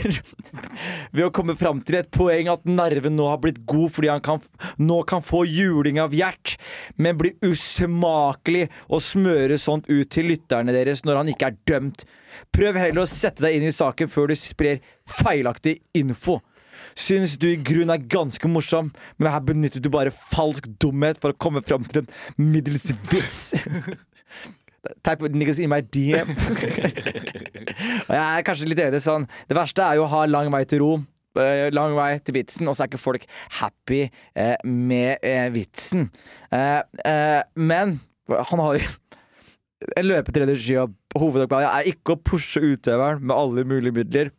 ved 1.14 1.22
å 1.22 1.30
komme 1.34 1.54
fram 1.58 1.78
til 1.86 2.00
et 2.00 2.10
poeng 2.14 2.48
at 2.50 2.64
nerven 2.66 3.14
nå 3.14 3.28
har 3.30 3.38
blitt 3.42 3.60
god 3.70 3.92
fordi 3.94 4.10
han 4.10 4.24
kan, 4.24 4.42
nå 4.82 4.96
kan 5.06 5.22
få 5.22 5.44
juling 5.46 6.00
av 6.02 6.16
Gjert, 6.16 6.56
men 6.98 7.20
blir 7.20 7.36
usmakelig 7.46 8.66
å 8.90 8.98
smøre 9.02 9.60
sånt 9.62 9.86
ut 9.86 10.10
til 10.10 10.32
lytterne 10.32 10.74
deres 10.74 11.04
når 11.06 11.20
han 11.20 11.30
ikke 11.30 11.52
er 11.52 11.60
dømt. 11.70 12.02
Prøv 12.54 12.80
heller 12.82 13.04
å 13.04 13.10
sette 13.10 13.44
deg 13.46 13.60
inn 13.60 13.68
i 13.68 13.74
saken 13.74 14.10
før 14.10 14.32
du 14.32 14.36
sprer 14.38 14.82
feilaktig 15.20 15.78
info. 15.98 16.40
Synes 16.98 17.36
du 17.38 17.46
i 17.52 17.60
grunn 17.62 17.94
er 17.94 18.02
ganske 18.10 18.50
morsom, 18.50 18.90
men 19.18 19.30
her 19.30 19.42
benytter 19.46 19.82
du 19.82 19.90
bare 19.94 20.14
falsk 20.34 20.66
dumhet 20.82 21.22
for 21.22 21.30
å 21.30 21.38
komme 21.38 21.62
fram 21.62 21.86
til 21.86 22.02
en 22.02 22.50
middels 22.50 22.90
vits. 23.12 23.52
Type 25.04 25.28
niggas 25.34 25.58
in 25.58 25.70
my 25.70 25.80
DM. 25.80 26.28
og 28.08 28.14
jeg 28.16 28.24
er 28.24 28.46
kanskje 28.46 28.68
litt 28.70 28.82
enig 28.82 29.00
sånn 29.04 29.26
Det 29.48 29.56
verste 29.58 29.84
er 29.84 29.98
jo 29.98 30.06
å 30.06 30.12
ha 30.12 30.24
lang 30.28 30.50
vei 30.54 30.64
til 30.68 30.82
ro. 30.82 30.92
eh, 31.38 31.68
lang 31.74 31.94
vei 31.94 32.18
til 32.24 32.34
vitsen, 32.34 32.68
og 32.68 32.74
så 32.74 32.84
er 32.84 32.90
ikke 32.90 33.02
folk 33.02 33.26
happy 33.60 34.08
eh, 34.34 34.56
med 34.64 35.18
eh, 35.22 35.48
vitsen. 35.54 36.08
Eh, 36.50 36.80
eh, 37.04 37.42
men 37.54 38.00
han 38.28 38.64
har 38.64 38.80
jo 38.80 38.88
en 39.96 40.08
løpetreners 40.08 40.64
og 40.82 40.94
Hovedoppgaven 41.18 41.70
er 41.70 41.86
ikke 41.92 42.16
å 42.16 42.20
pushe 42.20 42.60
utøveren 42.60 43.22
med 43.22 43.36
alle 43.36 43.64
mulige 43.68 43.94
midler. 44.00 44.32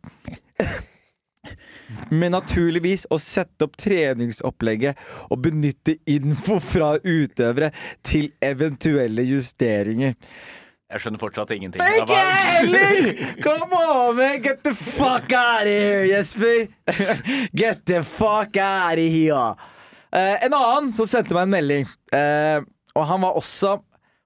Men 2.12 2.34
naturligvis 2.36 3.06
å 3.10 3.18
sette 3.18 3.66
opp 3.66 3.78
treningsopplegget 3.80 4.98
og 5.32 5.40
benytte 5.46 5.96
info 6.10 6.60
fra 6.62 6.92
utøvere 7.02 7.72
til 8.06 8.30
eventuelle 8.44 9.24
justeringer. 9.26 10.14
Jeg 10.90 11.04
skjønner 11.04 11.20
fortsatt 11.22 11.52
ingenting. 11.54 11.82
Ikke 12.00 12.16
jeg 12.18 12.46
heller! 12.50 13.10
Come 13.44 13.78
on, 13.78 14.16
man! 14.16 14.40
Get 14.42 14.64
the 14.66 14.72
fuck 14.74 15.30
out 15.30 15.62
of 15.62 15.70
here, 15.70 16.02
Jesper! 16.08 16.66
Get 17.54 17.84
the 17.86 18.02
fuck 18.02 18.56
out 18.58 18.98
of 18.98 19.12
here! 19.14 19.52
Uh, 20.10 20.34
en 20.42 20.56
annen 20.56 20.90
som 20.94 21.06
sendte 21.06 21.36
meg 21.36 21.46
en 21.46 21.54
melding, 21.54 21.86
uh, 22.10 22.58
og 22.98 23.06
han 23.06 23.22
var 23.22 23.38
også 23.38 23.76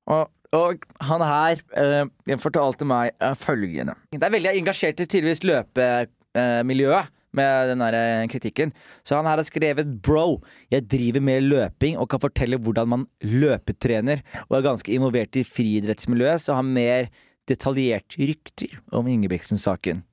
og, 0.09 0.31
og 0.57 0.83
han 1.05 1.23
her 1.25 1.61
eh, 1.81 2.37
fortalte 2.41 2.85
meg 2.89 3.15
følgende 3.41 3.95
Det 4.13 4.21
er 4.27 4.35
veldig 4.35 4.51
engasjert 4.61 5.01
i 5.01 5.07
tydeligvis 5.09 5.41
løpemiljøet 5.49 7.14
med 7.37 7.73
den 7.73 7.83
der 7.85 7.97
eh, 7.99 8.29
kritikken. 8.31 8.73
Så 9.07 9.19
han 9.19 9.29
her 9.29 9.41
har 9.41 9.47
skrevet 9.49 9.93
Bro, 10.05 10.41
jeg 10.73 10.87
driver 10.91 11.25
med 11.25 11.49
løping 11.49 11.99
og 12.01 12.09
kan 12.13 12.23
fortelle 12.23 12.61
hvordan 12.61 12.91
man 12.91 13.07
løpetrener, 13.23 14.25
og 14.49 14.59
er 14.59 14.69
ganske 14.69 14.95
involvert 14.95 15.37
i 15.41 15.47
friidrettsmiljøet, 15.47 16.47
så 16.47 16.59
har 16.59 16.67
mer 16.67 17.11
detaljerte 17.51 18.23
rykter 18.31 18.79
om 18.95 19.09
Ingebrigtsen-saken. 19.11 20.05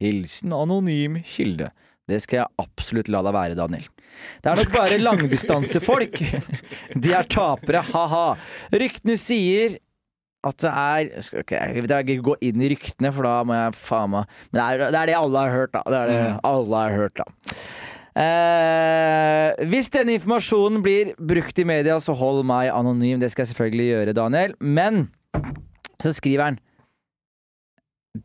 Hilsen 0.00 0.54
anonym 0.56 1.20
kilde. 1.28 1.70
Det 2.10 2.18
skal 2.24 2.40
jeg 2.40 2.58
absolutt 2.58 3.10
la 3.12 3.20
deg 3.22 3.34
være, 3.36 3.58
Daniel. 3.58 3.84
Det 4.42 4.50
er 4.50 4.58
nok 4.58 4.72
bare 4.74 4.98
langdistansefolk. 4.98 6.18
De 7.04 7.12
er 7.14 7.28
tapere, 7.30 7.84
ha-ha. 7.92 8.24
Ryktene 8.74 9.14
sier 9.20 9.76
at 10.46 10.56
det 10.62 10.70
er 10.72 11.22
skal 11.24 11.42
ikke, 11.42 11.58
Jeg 11.60 11.84
vil 11.84 11.92
ikke 12.00 12.28
gå 12.30 12.34
inn 12.48 12.62
i 12.64 12.70
ryktene, 12.72 13.12
for 13.12 13.26
da 13.28 13.34
må 13.44 13.56
jeg 13.56 13.76
faen 13.76 14.14
meg 14.14 14.30
Men 14.50 14.56
det 14.56 14.64
er, 14.64 14.84
det 14.94 15.00
er 15.00 15.10
det 15.10 15.16
alle 15.18 15.44
har 15.44 15.54
hørt, 15.54 15.72
da. 15.74 15.82
Det 15.84 15.98
er 16.00 16.10
det 16.10 16.20
alle 16.48 16.82
har 16.84 16.96
hørt, 16.96 17.20
da. 17.20 17.26
Eh, 18.20 19.66
hvis 19.70 19.90
denne 19.92 20.16
informasjonen 20.16 20.80
blir 20.82 21.12
brukt 21.16 21.60
i 21.60 21.66
media, 21.68 21.98
så 22.02 22.16
hold 22.16 22.42
meg 22.48 22.72
anonym. 22.74 23.20
Det 23.20 23.30
skal 23.32 23.44
jeg 23.44 23.52
selvfølgelig 23.52 23.86
gjøre, 23.90 24.16
Daniel. 24.16 24.56
Men 24.60 25.06
så 26.00 26.14
skriver 26.16 26.48
han 26.48 26.60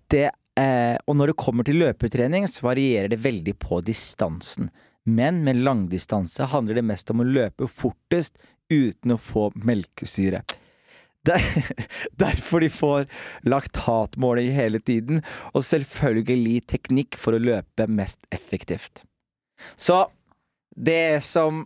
det, 0.10 0.32
eh, 0.58 0.98
Og 1.06 1.16
når 1.16 1.28
det 1.28 1.38
kommer 1.38 1.64
til 1.64 1.84
løpetrening, 1.84 2.48
så 2.48 2.72
varierer 2.72 3.10
det 3.10 3.22
veldig 3.22 3.60
på 3.60 3.84
distansen. 3.84 4.72
Men 5.06 5.44
med 5.44 5.62
langdistanse 5.62 6.48
handler 6.50 6.80
det 6.80 6.86
mest 6.86 7.12
om 7.12 7.22
å 7.22 7.28
løpe 7.28 7.68
fortest 7.70 8.40
uten 8.72 9.14
å 9.14 9.22
få 9.22 9.52
melkesyre. 9.54 10.42
Der, 11.26 11.42
derfor 12.26 12.64
de 12.64 12.70
får 12.72 13.08
laktatmåling 13.48 14.52
hele 14.56 14.80
tiden, 14.80 15.24
og 15.54 15.66
selvfølgelig 15.68 16.66
teknikk 16.72 17.20
for 17.20 17.36
å 17.36 17.42
løpe 17.42 17.88
mest 17.90 18.22
effektivt. 18.36 19.06
Så 19.80 20.06
det 20.76 21.24
som 21.24 21.66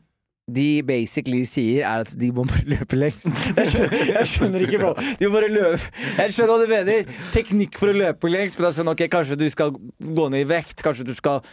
de 0.49 0.81
basically 0.85 1.43
sier, 1.45 1.83
er 1.85 2.03
at 2.03 2.13
de 2.17 2.31
må 2.33 2.45
bare 2.49 2.65
løpe 2.69 2.97
lengst. 2.97 3.27
Jeg 3.57 3.69
skjønner, 3.69 4.11
jeg 4.15 4.29
skjønner 4.31 4.65
ikke, 4.65 4.79
bro. 4.81 4.93
De 5.19 5.27
må 5.27 5.33
bare 5.35 5.49
løpe. 5.51 5.91
Jeg 6.17 6.35
skjønner 6.35 6.53
hva 6.53 6.57
du 6.63 6.71
mener. 6.71 7.11
Teknikk 7.35 7.77
for 7.79 7.91
å 7.91 7.97
løpe 7.97 8.31
lengst. 8.31 8.59
Men 8.59 8.69
det 8.69 8.75
sånn, 8.79 8.91
ok, 8.93 9.05
kanskje 9.13 9.37
du 9.39 9.45
skal 9.53 9.75
gå 9.75 10.29
ned 10.33 10.45
i 10.45 10.49
vekt. 10.49 10.81
Kanskje 10.85 11.07
du 11.09 11.13
skal 11.17 11.43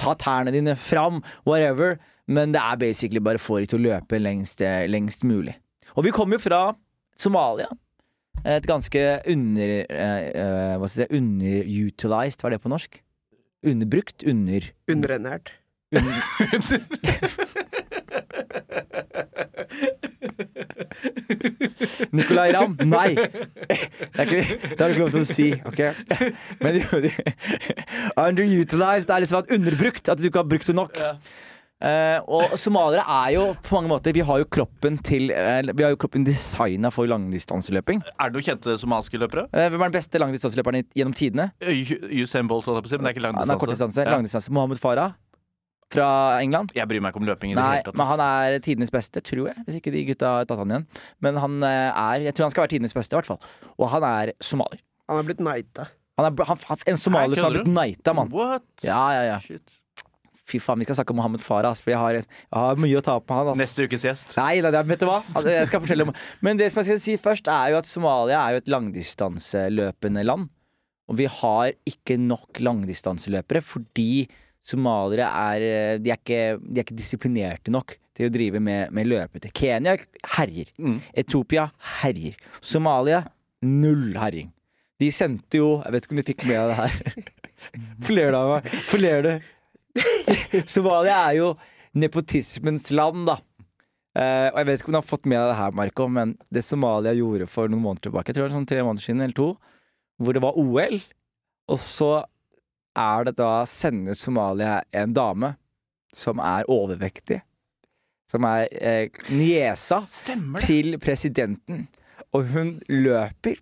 ta 0.00 0.16
tærne 0.20 0.54
dine 0.54 0.76
fram. 0.78 1.22
Whatever. 1.46 1.98
Men 2.26 2.54
det 2.56 2.62
er 2.62 2.80
basically 2.80 3.22
bare 3.22 3.42
få 3.42 3.60
de 3.62 3.70
til 3.70 3.82
å 3.82 3.92
løpe 3.92 4.18
lengst, 4.18 4.64
eh, 4.64 4.86
lengst 4.90 5.26
mulig. 5.28 5.54
Og 5.94 6.06
vi 6.06 6.14
kommer 6.14 6.38
jo 6.38 6.46
fra 6.48 6.62
Somalia. 7.16 7.68
Et 8.44 8.66
ganske 8.66 9.02
under... 9.30 9.74
eh, 9.88 10.30
eh, 10.34 10.76
hva 10.80 10.88
skal 10.90 11.04
jeg 11.04 11.10
si? 11.10 11.16
Underutilized, 11.18 12.40
hva 12.40 12.50
er 12.50 12.56
det 12.56 12.62
på 12.64 12.72
norsk? 12.72 12.98
Underbrukt? 13.64 14.24
Under... 14.28 14.60
Underernært. 14.90 15.54
Nicolay 22.14 22.52
Ramm? 22.54 22.76
Nei! 22.84 23.14
Det, 23.14 23.28
er 24.18 24.26
ikke, 24.26 24.58
det 24.70 24.80
har 24.80 24.88
du 24.88 24.92
ikke 24.92 25.04
lov 25.04 25.14
til 25.14 25.22
å 25.22 25.28
si, 25.28 25.48
ok? 25.70 25.80
Men 26.64 26.72
underutilized 28.18 29.10
er 29.10 29.24
liksom 29.24 29.40
at 29.40 29.50
underbrukt. 29.54 30.08
At 30.08 30.20
du 30.20 30.28
ikke 30.28 30.42
har 30.42 30.50
brukt 30.50 30.68
det 30.68 30.76
nok. 30.76 30.98
Eh, 31.84 32.20
og 32.30 32.54
somaliere 32.56 33.02
er 33.02 33.32
jo 33.34 33.48
på 33.66 33.74
mange 33.74 33.90
måter 33.90 34.14
Vi 34.14 34.22
har 34.24 34.38
jo 34.40 34.46
kroppen 34.46 34.94
til 35.04 35.32
uh, 35.34 35.58
Vi 35.74 35.82
har 35.82 35.90
jo 35.92 35.98
kroppen 36.00 36.22
designa 36.24 36.88
for 36.94 37.10
langdistanseløping. 37.10 38.00
Er 38.14 38.30
det 38.30 38.38
noen 38.38 38.46
kjente 38.46 38.76
somaliske 38.80 39.18
løpere? 39.20 39.48
Uh, 39.50 39.66
hvem 39.66 39.82
er 39.82 39.90
den 39.90 39.96
beste 39.98 40.22
langdistanseløperen 40.22 40.86
gjennom 40.94 41.16
tidene? 41.18 41.50
Usain 42.14 42.48
Bolt, 42.48 42.70
holdt 42.70 42.78
jeg 42.78 42.86
på 42.86 42.92
å 42.92 42.94
si, 42.94 43.00
men 43.00 43.08
det 43.08 43.12
er 43.12 43.18
ikke 43.18 43.26
langdistanse. 43.26 43.58
er 43.66 43.74
distanse. 43.74 44.06
Ja. 44.06 44.14
Langdistanse. 44.16 44.54
Mohammed 44.54 44.80
Farah 44.80 45.18
fra 45.94 46.08
England. 46.42 46.72
Jeg 46.76 46.88
bryr 46.90 47.02
meg 47.02 47.12
ikke 47.12 47.22
om 47.22 47.28
løping 47.28 47.52
i 47.52 47.54
det 47.54 47.60
Nei, 47.60 47.76
hele 47.76 47.86
tatt. 47.88 47.98
men 48.00 48.08
han 48.08 48.22
er 48.24 48.56
tidenes 48.64 48.92
beste, 48.94 49.22
tror 49.24 49.50
jeg. 49.50 49.66
Hvis 49.66 49.78
ikke 49.80 49.92
de 49.94 50.06
gutta 50.08 50.32
har 50.38 50.48
tatt 50.48 50.62
han 50.62 50.72
igjen. 50.72 50.88
Men 51.24 51.38
han 51.42 51.60
eh, 51.66 51.90
er 51.90 52.26
Jeg 52.28 52.36
tror 52.36 52.48
han 52.48 52.54
skal 52.54 52.66
være 52.66 52.74
tidenes 52.76 52.96
beste, 52.96 53.14
i 53.14 53.20
hvert 53.20 53.30
fall. 53.30 53.40
Og 53.78 53.88
han 53.92 54.06
er 54.08 54.34
somalier. 54.42 54.82
Han 55.10 55.20
er 55.20 55.28
blitt 55.28 55.42
nighta. 55.44 55.88
Han 56.18 56.30
er 56.30 56.46
han, 56.48 56.60
han, 56.70 56.84
en 56.94 57.00
somalier 57.00 57.38
som 57.38 57.50
har 57.50 57.58
blitt 57.58 57.72
nighta, 57.74 58.14
mann. 58.16 58.30
What? 58.34 58.66
Ja, 58.86 59.02
ja, 59.16 59.24
ja. 59.34 59.40
Shit. 59.44 59.80
Fy 60.44 60.58
faen, 60.60 60.80
vi 60.82 60.84
skal 60.84 60.98
snakke 60.98 61.14
om 61.14 61.18
Mohammed 61.22 61.40
Farah, 61.40 61.76
for 61.80 61.92
jeg 61.94 62.00
har, 62.00 62.18
jeg 62.20 62.52
har 62.52 62.80
mye 62.84 62.98
å 63.00 63.04
ta 63.04 63.14
opp 63.16 63.30
med 63.30 63.38
han. 63.38 63.50
Altså. 63.52 63.60
Neste 63.62 63.86
ukes 63.88 64.04
gjest. 64.04 64.34
Nei, 64.36 64.58
nei, 64.64 64.72
nei, 64.74 64.82
vet 64.90 65.00
du 65.00 65.06
hva? 65.08 65.22
Altså, 65.32 65.48
Jeg 65.54 65.70
skal 65.70 65.80
fortelle 65.84 66.04
om 66.04 66.12
Men 66.44 66.60
det 66.60 66.68
som 66.72 66.82
jeg 66.82 66.90
skal 66.90 67.00
si 67.00 67.16
først, 67.20 67.48
er 67.48 67.72
jo 67.72 67.78
at 67.80 67.88
Somalia 67.88 68.42
er 68.42 68.56
jo 68.56 68.60
et 68.60 68.72
langdistanseløpende 68.74 70.24
land. 70.26 70.50
Og 71.08 71.18
vi 71.20 71.28
har 71.28 71.74
ikke 71.88 72.16
nok 72.20 72.60
langdistanseløpere 72.64 73.64
fordi 73.64 74.26
somaliere 74.64 75.28
er 75.28 75.64
eh, 75.68 75.98
De 76.00 76.12
er 76.12 76.20
ikke, 76.20 76.42
de 76.60 76.80
er 76.80 76.86
ikke 76.86 76.96
disiplinerte 76.96 77.72
nok 77.72 77.96
til 78.14 78.28
å 78.28 78.32
drive 78.32 78.60
med, 78.62 78.92
med 78.94 79.08
løpete. 79.10 79.50
Kenya 79.52 79.96
herjer. 80.36 80.70
Mm. 80.76 81.00
Etopia 81.24 81.70
herjer. 82.00 82.36
Somalia 82.64 83.24
null 83.64 84.12
herjing. 84.20 84.52
De 85.00 85.08
sendte 85.10 85.58
jo 85.58 85.80
Jeg 85.82 85.90
vet 85.90 86.04
ikke 86.06 86.14
om 86.14 86.20
du 86.20 86.28
fikk 86.28 86.44
med 86.46 86.60
deg 86.60 86.68
det 86.70 86.78
her. 86.78 87.32
Hvorfor 88.04 88.14
du 88.14 88.38
av 88.38 88.50
meg? 88.50 88.70
Hvorfor 88.74 89.24
du? 89.24 89.32
Somalia 90.74 91.16
er 91.28 91.38
jo 91.38 91.50
nepotismens 91.94 92.90
land, 92.94 93.26
da. 93.30 93.38
Uh, 94.14 94.48
og 94.52 94.60
jeg 94.60 94.66
vet 94.68 94.80
ikke 94.80 94.90
om 94.92 94.94
du 94.94 95.00
har 95.00 95.06
fått 95.06 95.26
med 95.26 95.40
deg 95.40 95.48
det 95.50 95.58
her, 95.58 95.74
Marco, 95.74 96.06
men 96.06 96.36
det 96.54 96.62
Somalia 96.62 97.14
gjorde 97.18 97.48
for 97.50 97.70
noen 97.70 97.82
måneder 97.82 98.08
tilbake, 98.08 98.30
jeg 98.30 98.36
tror 98.36 98.44
det 98.44 98.52
var 98.52 98.58
sånn 98.60 98.70
tre 98.70 98.84
måneder 98.86 99.06
siden 99.06 99.24
eller 99.24 99.38
to, 99.38 99.48
hvor 100.22 100.36
det 100.36 100.42
var 100.44 100.58
OL, 100.60 101.00
og 101.74 101.80
så 101.82 102.12
er 102.94 103.26
det 103.26 103.34
da 103.40 103.64
sender 103.66 104.18
Somalia 104.18 104.78
en 104.94 105.14
dame 105.16 105.54
som 106.14 106.38
er 106.38 106.68
overvektig, 106.70 107.40
som 108.30 108.46
er 108.46 108.68
eh, 108.70 109.22
niesa 109.34 110.04
til 110.62 110.94
presidenten, 111.02 111.88
og 112.34 112.50
hun 112.54 112.76
løper. 112.90 113.58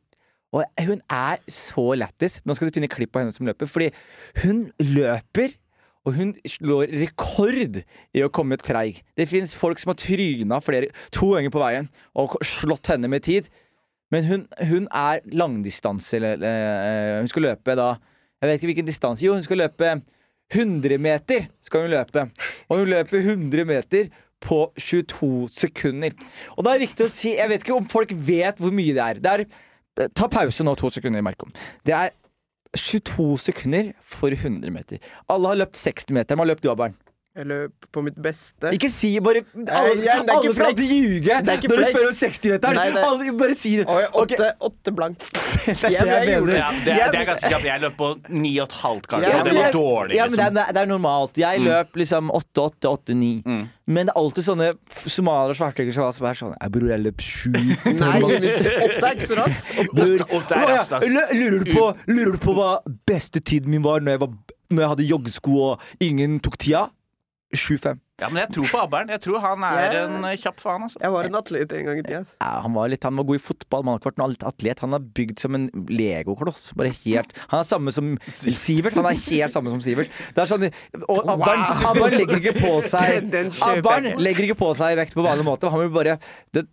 Og 0.53 0.66
hun 0.85 1.01
er 1.09 1.41
så 1.49 1.95
lættis. 1.97 2.43
Nå 2.45 2.53
skal 2.53 2.68
du 2.68 2.76
finne 2.76 2.91
klipp 2.93 3.16
av 3.16 3.24
henne 3.24 3.33
som 3.33 3.49
løper, 3.49 3.68
fordi 3.68 3.89
hun 4.43 4.66
løper. 4.85 5.55
Og 6.03 6.16
hun 6.16 6.32
slår 6.48 6.90
rekord 6.98 7.82
i 8.14 8.22
å 8.24 8.30
komme 8.34 8.59
treig. 8.59 9.03
Det 9.18 9.28
fins 9.30 9.55
folk 9.55 9.78
som 9.78 9.92
har 9.92 10.00
tryna 10.03 10.59
flere, 10.64 10.90
to 11.14 11.32
ganger 11.36 11.53
på 11.55 11.62
veien 11.62 11.90
og 12.18 12.38
slått 12.46 12.90
henne 12.90 13.11
med 13.11 13.22
tid. 13.26 13.46
Men 14.12 14.26
hun, 14.28 14.42
hun 14.68 14.88
er 14.92 15.22
langdistanse 15.32 16.18
eh, 16.20 17.20
Hun 17.22 17.30
skal 17.32 17.46
løpe 17.46 17.76
da 17.78 17.94
Jeg 18.42 18.48
vet 18.48 18.59
ikke 18.59 18.70
hvilken 18.72 18.90
distanse. 18.90 19.24
Jo, 19.24 19.38
hun 19.38 19.46
skal 19.46 19.62
løpe 19.62 19.94
100 20.53 20.98
meter. 21.00 21.46
skal 21.64 21.86
hun 21.86 21.94
løpe 21.94 22.26
Og 22.68 22.82
hun 22.82 22.92
løper 22.92 23.22
100 23.22 23.64
meter 23.64 24.11
på 24.42 24.64
22 24.74 25.48
sekunder. 25.55 26.16
Og 26.57 26.64
da 26.64 26.72
er 26.72 26.80
det 26.80 26.88
viktig 26.88 27.07
å 27.07 27.12
si 27.12 27.36
Jeg 27.36 27.48
vet 27.53 27.64
ikke 27.64 27.78
om 27.78 27.88
folk 27.88 28.12
vet 28.12 28.59
hvor 28.61 28.74
mye 28.74 28.96
det 28.96 29.05
er. 29.07 29.22
Det 29.22 29.36
er 29.36 29.46
Ta 30.16 30.24
pause 30.32 30.64
nå, 30.64 30.72
to 30.80 30.88
sekunder, 30.88 31.20
Merkom. 31.20 31.50
Det 31.84 31.92
er 31.92 32.14
22 32.77 33.39
sekunder 33.39 33.93
for 34.01 34.33
100 34.33 34.70
meter. 34.73 34.99
Alle 35.29 35.53
har 35.53 35.61
løpt 35.61 35.77
60 35.77 36.14
meter. 36.16 36.39
Hva 36.39 36.47
løp 36.49 36.62
du, 36.64 36.70
Abern? 36.73 36.97
Jeg 37.33 37.47
løp 37.49 37.87
på 37.89 38.03
mitt 38.05 38.16
beste. 38.20 38.68
Ikke 38.76 38.91
si 38.93 39.14
bare 39.24 39.41
Alle, 39.41 39.62
det 39.64 39.72
er 39.72 40.18
ikke 40.20 40.35
alle 40.35 40.51
skal 40.53 40.66
alltid 40.66 40.91
ljuge 40.93 41.37
Det 41.47 41.55
når 41.64 41.78
du 41.80 41.85
spør 41.87 42.09
om 42.11 42.16
60-meteren. 42.18 42.76
Nei, 42.76 42.91
det- 42.93 43.37
Bare 43.41 43.55
si 43.57 43.70
det. 43.78 43.87
Oi, 43.89 44.03
åtte, 44.05 44.37
okay. 44.37 44.51
åtte 44.68 44.93
blank. 44.93 45.16
det 45.64 45.72
er 45.72 45.80
det 45.80 45.93
jeg 45.95 46.11
jeg 46.12 46.28
gjorde 46.28 46.51
mener. 46.51 46.59
Ja, 46.59 46.68
det, 46.76 46.99
det 47.14 47.20
er 47.22 47.28
ganske 47.30 47.53
kjapt. 47.55 47.64
Jeg 47.70 47.80
løp 47.87 47.97
på 47.97 48.11
ni 48.37 48.53
og 48.61 48.68
et 48.68 48.76
halvt, 48.83 49.09
kanskje. 49.09 49.30
Ja, 49.33 49.39
og 49.41 49.49
det 49.49 49.55
var 49.57 49.64
jeg- 49.64 49.72
dårlig, 49.78 50.14
Ja, 50.18 50.28
men 50.28 50.37
det 50.37 50.45
liksom. 50.45 50.61
er, 50.61 50.72
det 50.76 50.83
er 50.83 50.93
normalt. 50.93 51.41
Jeg 51.41 51.64
løp 51.64 51.97
liksom 52.03 52.30
8-8, 52.37 52.93
8-9. 52.93 53.33
Mm. 53.49 53.64
Men 53.97 54.07
det 54.07 54.12
er 54.12 54.20
alltid 54.20 54.45
sånne 54.51 54.68
somaliere 55.09 55.57
og 55.57 55.57
svartinger 55.57 55.93
som 55.97 56.26
er 56.28 56.37
sånn 56.39 56.53
Jeg 56.61 56.70
Bror, 56.76 56.89
jeg 56.93 57.01
løp 57.09 57.20
sju. 57.24 57.51
Nei, 58.03 58.16
åtte 58.28 59.09
er 59.09 59.12
ikke 59.16 59.33
så 59.33 59.41
raskt. 59.41 59.64
På, 61.72 61.93
lurer 62.12 62.37
du 62.37 62.43
på 62.45 62.55
hva 62.61 62.74
beste 63.09 63.41
tiden 63.41 63.72
min 63.72 63.83
var 63.83 64.05
når 64.05 64.18
jeg, 64.18 64.20
var, 64.26 64.35
når 64.68 64.85
jeg 64.85 64.93
hadde 64.99 65.09
joggesko 65.16 65.62
og 65.70 66.03
ingen 66.05 66.37
tok 66.45 66.61
tida? 66.61 66.91
7-5. 67.53 67.98
Ja, 68.22 68.28
men 68.30 68.38
jeg 68.44 68.53
tror 68.55 68.66
på 68.70 68.78
Abbern. 68.84 69.09
Jeg 69.11 69.20
tror 69.24 69.40
han 69.42 69.64
er 69.66 69.78
Ja. 69.82 70.03
en 70.07 70.24
eh, 70.28 70.36
kjapp 70.38 70.61
faen, 70.62 70.84
altså. 70.86 71.00
Jeg 71.03 71.11
var 71.12 71.26
en 71.26 71.34
atlet 71.34 71.72
en 71.74 71.84
gang 71.88 71.98
i 71.98 72.03
tida. 72.07 72.20
Ja, 72.40 72.50
han, 72.62 72.72
var 72.76 72.88
litt, 72.92 73.03
han 73.03 73.16
var 73.18 73.24
god 73.26 73.40
i 73.40 73.42
fotball, 73.42 73.82
men 73.82 73.90
han 73.90 73.96
har 73.96 74.00
ikke 74.03 74.11
vært 74.12 74.20
noen 74.22 74.36
atlet. 74.53 74.82
Han 74.84 74.94
er 74.94 75.07
bygd 75.18 75.42
som 75.42 75.59
en 75.59 75.66
legokloss. 75.90 76.68
Bare 76.78 76.92
helt 77.03 77.34
Han 77.50 77.61
er 77.61 77.66
samme 77.66 77.92
som 77.92 78.12
Sivert. 78.30 78.94
Han 78.94 79.09
er 79.11 79.18
helt 79.26 79.53
samme 79.57 79.72
som 79.74 79.82
Sivert. 79.82 80.09
Det 80.36 80.44
er 80.44 80.46
sånn 80.53 80.68
Og 81.09 81.18
Abbern, 81.26 81.64
wow. 81.66 81.90
Abbern 81.90 82.16
legger 82.20 82.38
ikke 82.38 82.55
på 82.61 82.72
seg 82.92 83.28
på. 83.32 83.96
legger 84.22 84.46
ikke 84.48 84.59
på 84.62 84.72
seg 84.78 84.96
vekt 85.03 85.14
på 85.18 85.26
vanlig 85.26 85.44
måte. 85.48 85.68
Han 85.72 85.82
vil 85.84 85.90
bare 85.92 86.18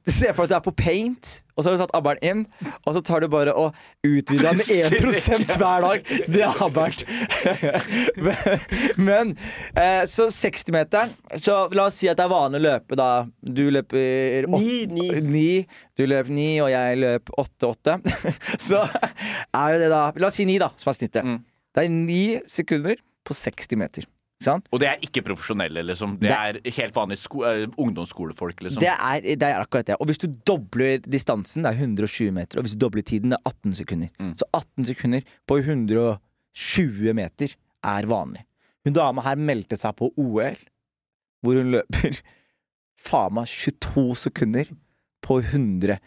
Se 0.07 0.32
for 0.38 0.45
deg 0.45 0.45
at 0.45 0.49
du 0.51 0.55
er 0.59 0.65
på 0.69 0.75
paint, 0.80 1.41
og 1.60 1.66
så 1.66 1.70
har 1.70 1.76
du 1.76 1.82
satt 1.84 1.91
abberen 1.99 2.24
inn, 2.24 2.45
og 2.88 2.95
så 2.95 3.01
tar 3.03 3.26
du 3.26 3.28
bare 3.32 3.51
og 3.60 3.76
utvider 4.07 4.53
den 4.53 4.62
med 4.62 4.70
1 5.43 5.51
hver 5.60 5.84
dag. 5.84 6.07
Det 6.32 6.41
er 6.47 6.62
abbert. 6.64 7.03
men 9.10 9.36
eh, 9.76 10.03
så 10.10 10.28
60-meteren 10.32 11.12
Så 11.43 11.55
la 11.76 11.86
oss 11.89 11.97
si 11.99 12.10
at 12.10 12.18
det 12.20 12.26
er 12.26 12.32
vanlig 12.32 12.62
å 12.62 12.66
løpe, 12.66 12.97
da. 12.99 13.10
Du 13.41 13.66
løper 13.74 14.47
åtte- 14.47 14.64
Ni, 14.64 14.86
ni. 14.88 15.10
ni, 15.26 15.49
du 15.99 16.05
løper 16.07 16.32
9, 16.32 16.47
og 16.66 16.72
jeg 16.74 16.99
løp 17.03 17.34
åtte-åtte. 17.43 17.97
Så 18.70 18.82
er 18.86 19.74
jo 19.76 19.82
det 19.84 19.89
da 19.91 20.01
La 20.20 20.30
oss 20.32 20.39
si 20.39 20.47
9, 20.47 20.57
da, 20.64 20.72
som 20.80 20.91
er 20.93 20.97
snittet. 20.99 21.28
Mm. 21.28 21.41
Det 21.76 21.84
er 21.86 21.91
9 21.93 22.22
sekunder 22.49 23.01
på 23.28 23.36
60 23.38 23.78
meter. 23.80 24.07
Sant? 24.39 24.69
Og 24.71 24.79
det 24.79 24.87
er 24.87 25.01
ikke 25.03 25.21
profesjonelle, 25.27 25.81
liksom. 25.83 26.13
Det 26.21 26.31
er 26.31 26.61
helt 26.63 26.95
vanlige 26.95 27.41
eh, 27.43 27.65
ungdomsskolefolk, 27.75 28.61
liksom. 28.63 28.79
Det 28.79 28.91
er, 28.93 29.25
det 29.35 29.47
er 29.49 29.59
akkurat 29.59 29.89
det. 29.89 29.97
Og 29.99 30.07
hvis 30.07 30.21
du 30.21 30.29
dobler 30.47 31.01
distansen, 31.03 31.65
det 31.65 31.73
er 31.73 31.81
120 31.83 32.31
meter, 32.37 32.59
og 32.59 32.63
hvis 32.63 32.77
du 32.77 32.85
dobler 32.85 33.03
tiden, 33.03 33.33
det 33.35 33.39
er 33.41 33.51
18 33.51 33.75
sekunder. 33.81 34.13
Mm. 34.19 34.33
Så 34.39 34.47
18 34.53 34.87
sekunder 34.93 35.33
på 35.47 35.59
120 35.59 37.15
meter 37.19 37.55
er 37.83 38.07
vanlig. 38.07 38.45
Hun 38.87 38.95
dama 38.95 39.25
her 39.27 39.41
meldte 39.49 39.79
seg 39.79 39.97
på 39.99 40.07
OL, 40.15 40.55
hvor 41.43 41.59
hun 41.59 41.75
løper 41.75 42.21
faen 43.09 43.35
meg 43.35 43.51
22 43.51 44.07
sekunder 44.23 44.71
på 45.25 45.41
100 45.43 45.99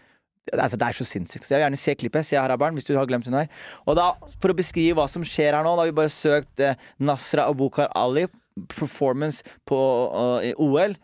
Altså, 0.51 0.77
det 0.77 0.89
er 0.89 0.97
så 0.99 1.07
sinnssykt. 1.07 1.47
Så 1.47 1.55
jeg 1.55 1.61
vil 1.61 1.65
gjerne 1.69 1.79
se 1.81 1.95
klippet. 1.95 2.27
Se 2.27 2.37
her, 2.39 2.51
Abern, 2.51 2.75
hvis 2.75 2.89
du 2.89 2.97
har 2.97 3.07
glemt 3.07 3.29
hun 3.31 3.39
her. 3.39 3.51
Og 3.87 3.97
da, 3.99 4.11
for 4.43 4.53
å 4.53 4.59
beskrive 4.59 4.99
hva 4.99 5.07
som 5.11 5.25
skjer 5.27 5.55
her 5.55 5.63
nå, 5.63 5.77
da 5.77 5.85
har 5.85 5.93
vi 5.93 6.01
bare 6.01 6.13
søkt 6.13 6.63
eh, 6.63 6.79
Nasra 6.99 7.47
Abukar 7.51 7.93
Ali, 7.99 8.27
performance 8.75 9.47
på 9.69 9.79
uh, 10.13 10.43
i 10.45 10.53
OL. 10.61 10.97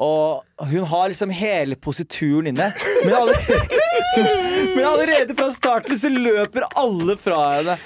Og 0.00 0.64
hun 0.70 0.86
har 0.88 1.10
liksom 1.12 1.32
hele 1.36 1.76
posituren 1.76 2.48
inne. 2.48 2.70
Men 3.04 3.14
allerede, 3.18 3.80
Men 4.76 4.86
allerede 4.88 5.36
fra 5.36 5.50
starten 5.52 6.00
så 6.00 6.08
løper 6.08 6.64
alle 6.80 7.18
fra 7.20 7.42
henne. 7.58 7.76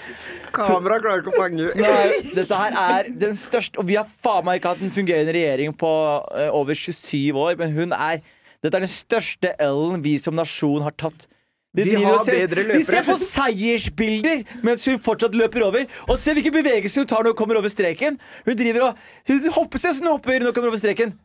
Kamera 0.54 1.00
klarer 1.02 1.24
ikke 1.24 1.32
å 1.32 1.40
fange 1.40 1.72
Nei, 1.74 2.20
dette 2.36 2.58
her 2.60 2.76
er 2.78 3.08
den 3.18 3.32
største 3.34 3.80
Og 3.82 3.88
vi 3.88 3.96
har 3.98 4.06
faen 4.22 4.44
meg 4.46 4.60
ikke 4.60 4.70
hatt 4.70 4.84
en 4.86 4.92
fungerende 4.94 5.34
regjering 5.34 5.74
på 5.74 5.90
uh, 5.90 6.50
over 6.54 6.78
27 6.78 7.34
år, 7.34 7.56
men 7.58 7.74
hun 7.74 7.96
er 7.96 8.20
Dette 8.64 8.78
er 8.80 8.84
den 8.86 8.90
største 8.92 9.52
L-en 9.60 10.02
vi 10.04 10.16
som 10.22 10.34
nasjon 10.38 10.82
har 10.86 10.94
tatt. 10.96 11.26
De, 11.74 11.82
Vi 11.82 11.90
driver 11.90 12.06
har 12.16 12.24
ser- 12.24 12.36
bedre 12.46 12.64
de 12.70 12.84
ser 12.86 13.02
på 13.04 13.16
seiersbilder 13.18 14.44
mens 14.64 14.84
hun 14.86 14.98
fortsatt 15.02 15.34
løper 15.36 15.64
over. 15.66 15.86
Og 16.08 16.18
se 16.22 16.32
hvilke 16.36 16.52
bevegelser 16.54 17.02
hun 17.02 17.08
tar 17.10 17.24
når 17.26 17.34
hun 17.34 17.38
kommer 17.40 17.58
over 17.58 17.72
streken. 17.72 18.16
Hun 18.46 18.56
driver 18.56 18.88
og 18.90 19.00
Hun 19.28 19.48
hopper 19.56 19.82
seg 19.82 19.96
som 19.98 20.06
hun 20.06 20.14
hopper 20.16 20.38
når 20.38 20.52
hun 20.52 20.56
kommer 20.56 20.70
over 20.72 20.80
streken. 20.80 21.16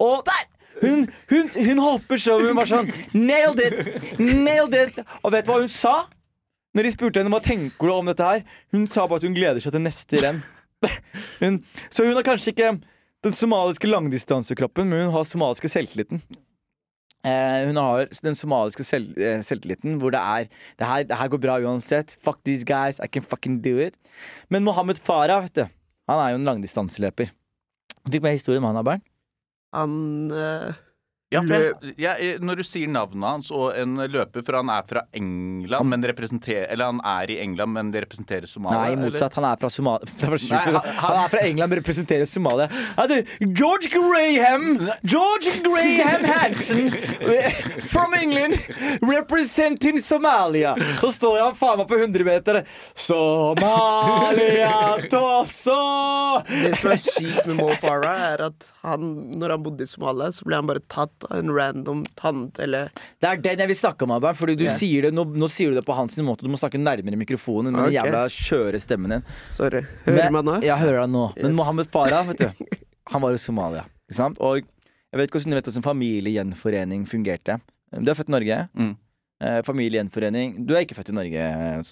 Og 0.00 0.22
der! 0.26 0.46
Hun, 0.78 1.06
hun, 1.30 1.48
hun 1.66 1.78
hopper 1.82 2.20
så 2.22 2.36
hun 2.38 2.54
var 2.54 2.68
sånn 2.70 2.90
Nailed 3.12 3.58
it! 3.64 4.18
Nailed 4.22 4.74
it! 4.78 5.00
Og 5.26 5.32
vet 5.34 5.44
du 5.46 5.50
hva 5.52 5.60
hun 5.60 5.72
sa? 5.72 5.94
Når 6.76 6.86
de 6.86 6.92
spurte 6.94 7.18
henne 7.22 7.32
hva 7.34 7.40
tenker 7.42 7.88
du 7.90 7.92
om 7.96 8.06
dette 8.06 8.22
her, 8.28 8.44
hun 8.72 8.84
sa 8.86 9.06
bare 9.10 9.18
at 9.18 9.26
hun 9.26 9.34
gleder 9.34 9.58
seg 9.64 9.74
til 9.74 9.82
neste 9.82 10.20
renn. 10.22 10.38
Hun, 11.40 11.56
så 11.90 12.04
hun 12.06 12.14
har 12.14 12.22
kanskje 12.26 12.52
ikke 12.54 12.68
den 13.26 13.34
somaliske 13.34 13.88
langdistansekroppen, 13.90 14.86
men 14.86 15.08
hun 15.08 15.14
har 15.16 15.24
somaliske 15.26 15.66
selvtilliten. 15.72 16.22
Eh, 17.28 17.66
hun 17.68 17.78
har 17.80 18.08
den 18.24 18.36
somaliske 18.38 18.86
selv, 18.86 19.12
eh, 19.20 19.40
selvtilliten 19.44 19.98
hvor 20.00 20.14
det 20.14 20.20
er 20.20 20.48
det 20.80 20.88
her, 20.88 21.04
det 21.08 21.18
her 21.20 21.30
går 21.32 21.42
bra 21.44 21.58
uansett. 21.60 22.16
Fuck 22.24 22.40
these 22.44 22.64
guys, 22.64 23.00
I 23.00 23.08
can 23.08 23.22
fucking 23.22 23.60
do 23.64 23.76
it. 23.84 23.96
Men 24.48 24.64
Mohammed 24.64 25.00
Farah, 25.04 25.42
vet 25.44 25.54
du, 25.60 25.64
han 26.08 26.22
er 26.22 26.32
jo 26.32 26.40
en 26.40 26.48
langdistanseløper. 26.48 27.32
Fikk 28.08 28.24
med 28.24 28.38
historien 28.38 28.64
om 28.64 28.70
han, 28.70 28.80
Abern? 28.80 29.04
Han 29.76 29.96
eh, 30.32 30.78
Ja, 31.28 31.42
for 31.44 31.60
jeg, 31.60 31.96
jeg, 32.00 32.38
når 32.40 32.56
du 32.56 32.64
sier 32.64 32.88
navnet 32.88 33.20
hans 33.28 33.50
og 33.52 33.74
en 33.76 33.98
løper, 34.08 34.40
for 34.46 34.56
han 34.56 34.70
er 34.72 34.86
fra 34.88 35.02
England, 35.12 35.84
men 35.92 36.00
Eller 36.08 36.86
han 36.88 37.00
er 37.04 37.30
i 37.34 37.36
England, 37.42 37.72
men 37.76 37.90
det 37.92 38.00
representerer 38.06 38.48
Somalia? 38.48 38.78
Nei, 38.86 38.94
motsatt. 38.96 39.34
Han 39.36 39.44
er 39.44 39.58
fra 39.60 39.68
Somalia. 39.68 40.08
Nei, 40.24 40.62
han, 40.64 40.78
han- 40.78 40.88
han 41.04 41.18
er 41.26 41.28
fra 41.34 41.42
England, 41.44 41.68
men 41.74 41.78
representerer 41.82 42.24
Somalia. 42.30 42.70
George 43.60 43.90
Graham 43.92 44.64
George 45.04 45.52
Graham 45.66 46.24
Hansen 46.24 46.88
from 47.92 48.14
England 48.16 48.56
representing 49.04 50.00
Somalia. 50.00 50.72
Så 51.02 51.12
står 51.12 51.42
han 51.44 51.54
faen 51.60 51.82
meg 51.82 51.88
på 51.92 52.00
100 52.00 52.24
meter. 52.24 52.62
Somalia 52.96 54.72
Tosso! 55.12 55.76
Det 56.48 56.72
som 56.80 56.94
er 56.96 57.04
kjipt 57.04 57.44
med 57.52 57.60
Mo 57.60 57.68
Farah, 57.80 58.24
er 58.32 58.46
at 58.48 58.72
han, 58.86 59.06
når 59.40 59.56
han 59.58 59.62
bodde 59.68 59.84
i 59.84 59.90
Somalia, 59.92 60.32
så 60.32 60.48
ble 60.48 60.56
han 60.60 60.68
bare 60.72 60.80
tatt 60.88 61.12
av 61.26 61.38
en 61.38 61.50
random 61.54 62.04
tante 62.18 62.62
eller 62.62 62.90
Det 63.18 63.30
er 63.30 63.42
den 63.42 63.62
jeg 63.64 63.72
vil 63.72 63.78
snakke 63.78 64.06
om, 64.06 64.14
Abraham. 64.16 64.38
Fordi 64.38 64.56
du 64.60 64.66
sier 64.78 65.08
det, 65.08 65.12
nå, 65.16 65.24
nå 65.34 65.48
sier 65.52 65.72
du 65.72 65.80
det 65.80 65.86
på 65.86 65.96
hans 65.96 66.16
måte. 66.24 66.46
Du 66.46 66.52
må 66.52 66.60
snakke 66.60 66.80
nærmere 66.80 67.18
mikrofonen 67.20 67.74
med 67.74 67.88
den 67.88 67.96
jævla 67.98 68.24
skjøre 68.32 68.80
stemmen 68.82 69.16
din. 69.16 69.26
Sorry. 69.54 69.82
Hører 70.06 70.30
du 70.30 70.38
meg 70.38 70.46
nå? 70.48 70.58
Ja, 70.66 70.78
hører 70.80 71.02
deg 71.04 71.12
nå. 71.16 71.26
Men 71.40 71.58
Mohammed 71.58 71.90
Farah, 71.92 72.28
vet 72.30 72.46
du, 72.46 72.78
han 73.12 73.24
var 73.24 73.36
i 73.36 73.42
Somalia. 73.42 73.84
Ikke 74.08 74.20
sant? 74.20 74.40
Og 74.44 74.62
jeg 74.62 75.20
vet 75.20 75.28
ikke 75.28 75.40
hvordan 75.40 75.54
du 75.54 75.58
vet 75.58 75.68
hvordan 75.70 75.88
familiegjenforening 75.88 77.04
fungerte. 77.08 77.60
Du 77.96 78.10
er 78.12 78.18
født 78.18 78.32
i 78.32 78.36
Norge. 78.36 78.62
Mm. 78.76 78.96
Eh, 79.38 79.60
familiegjenforening 79.62 80.56
Du 80.66 80.72
er 80.74 80.82
ikke 80.82 80.96
født 80.98 81.12
i 81.12 81.14
Norge. 81.16 81.44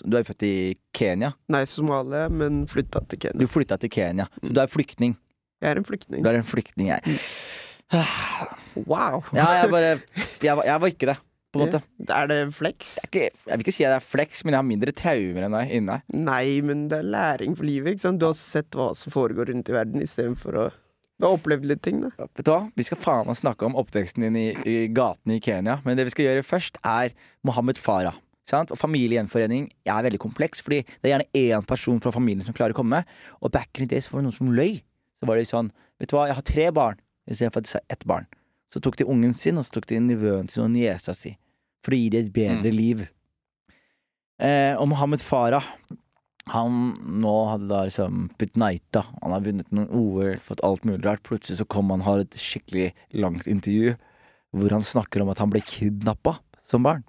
Du 0.05 0.16
er 0.18 0.27
født 0.27 0.45
i 0.45 0.55
Kenya. 0.97 1.33
Nei, 1.53 1.62
Somalia, 1.70 2.27
men 2.29 2.64
flytta 2.70 3.05
til 3.09 3.22
Kenya. 3.22 3.39
Du 3.39 3.47
flytta 3.51 3.79
til 3.81 3.93
Kenya. 3.93 4.27
Så 4.43 4.53
du 4.53 4.61
er 4.61 4.72
flyktning. 4.72 5.14
Jeg 5.62 5.72
er 5.72 5.81
en 5.81 5.87
flyktning. 5.89 6.24
Du 6.24 6.29
er 6.29 6.37
en 6.37 6.45
flyktning, 6.47 6.91
jeg. 6.93 7.16
Wow. 8.76 9.22
Ja, 9.32 9.47
jeg 9.62 9.70
bare 9.72 9.93
Jeg 10.45 10.57
var, 10.59 10.66
jeg 10.68 10.80
var 10.82 10.91
ikke 10.93 11.07
det, 11.09 11.16
på 11.53 11.59
en 11.59 11.62
måte. 11.64 11.78
Er 12.12 12.26
det 12.28 12.39
flex? 12.53 12.91
Jeg, 12.99 13.05
er 13.05 13.09
ikke, 13.09 13.22
jeg 13.47 13.53
vil 13.55 13.64
ikke 13.64 13.72
si 13.72 13.84
at 13.87 13.95
jeg 13.95 13.97
er 13.97 14.05
flex, 14.05 14.43
men 14.45 14.53
jeg 14.53 14.61
har 14.61 14.66
mindre 14.68 14.93
traumer 14.97 15.47
enn 15.47 15.57
deg 15.57 15.72
inni. 15.78 15.97
Nei, 16.12 16.43
men 16.66 16.82
det 16.93 16.99
er 17.01 17.09
læring 17.14 17.57
for 17.57 17.64
livet. 17.68 17.95
ikke 17.95 18.05
sant? 18.05 18.20
Du 18.20 18.26
har 18.28 18.37
sett 18.37 18.76
hva 18.76 18.91
som 18.99 19.14
foregår 19.14 19.49
rundt 19.53 19.70
i 19.72 19.76
verden, 19.76 20.05
istedenfor 20.05 20.61
å 20.61 20.66
Du 21.16 21.24
har 21.24 21.39
opplevd 21.39 21.64
litt 21.70 21.80
ting, 21.80 22.03
da. 22.05 22.11
Vet 22.26 22.45
du 22.45 22.53
hva? 22.53 22.66
Vi 22.76 22.84
skal 22.84 23.01
faen 23.01 23.30
meg 23.30 23.39
snakke 23.39 23.64
om 23.64 23.78
oppveksten 23.80 24.26
din 24.26 24.37
i, 24.37 24.47
i 24.68 24.76
gatene 24.93 25.39
i 25.39 25.41
Kenya. 25.41 25.78
Men 25.87 25.97
det 25.97 26.05
vi 26.11 26.12
skal 26.12 26.28
gjøre 26.28 26.45
først, 26.45 26.76
er 26.84 27.14
Mohammed 27.49 27.80
Farah. 27.80 28.18
Sant? 28.47 28.68
Og 28.70 28.78
familiegjenforening 28.78 29.70
er 29.89 30.05
veldig 30.05 30.20
kompleks, 30.22 30.61
fordi 30.62 30.82
det 30.84 31.09
er 31.09 31.14
gjerne 31.16 31.30
én 31.41 31.64
person 31.66 31.97
fra 32.05 32.12
familien 32.14 32.45
som 32.45 32.55
klarer 32.55 32.76
å 32.76 32.78
komme. 32.82 33.01
Og 33.41 33.57
back 33.57 33.72
in 33.80 33.89
the 33.89 33.95
days 33.97 34.12
var 34.12 34.20
det 34.20 34.28
noen 34.28 34.37
som 34.37 34.53
løy. 34.53 34.82
Så 35.16 35.30
var 35.30 35.41
det 35.41 35.49
sånn 35.49 35.72
Vet 35.97 36.11
du 36.12 36.18
hva, 36.18 36.26
jeg 36.28 36.37
har 36.37 36.45
tre 36.45 36.64
barn 36.76 36.99
istedenfor 37.27 37.62
at 37.62 37.68
de 37.68 37.74
sa 37.74 37.83
ett 37.93 38.07
barn. 38.09 38.27
Så 38.72 38.83
tok 38.83 38.99
de 38.99 39.07
ungen 39.09 39.35
sin, 39.35 39.59
og 39.59 39.66
så 39.66 39.77
tok 39.77 39.87
de 39.91 40.01
nivøen 40.03 40.49
sin 40.51 40.66
og 40.66 40.72
niesa 40.74 41.14
si. 41.16 41.37
For 41.87 41.95
å 41.95 42.01
gi 42.01 42.11
dem 42.12 42.27
et 42.27 42.35
bedre 42.35 42.72
liv. 42.74 43.07
Eh, 44.43 44.74
og 44.77 44.91
Mohammed 44.91 45.22
Farah 45.24 45.68
han 46.55 46.93
nå 47.22 47.35
hadde 47.51 47.66
da 47.70 47.83
liksom 47.87 48.29
blitt 48.39 48.55
knighta. 48.55 49.03
Han 49.22 49.35
har 49.35 49.43
vunnet 49.43 49.70
noen 49.74 49.89
OL, 49.91 50.37
fått 50.39 50.62
alt 50.66 50.85
mulig 50.87 51.03
rart. 51.03 51.24
Plutselig 51.27 51.59
så 51.59 51.66
kom 51.66 51.91
han 51.91 52.05
har 52.07 52.22
et 52.22 52.39
skikkelig 52.39 52.93
langt 53.18 53.49
intervju 53.51 53.97
hvor 54.57 54.72
han 54.72 54.87
snakker 54.87 55.20
om 55.20 55.33
at 55.33 55.41
han 55.43 55.51
ble 55.53 55.61
kidnappa 55.66 56.39
som 56.64 56.87
barn. 56.87 57.03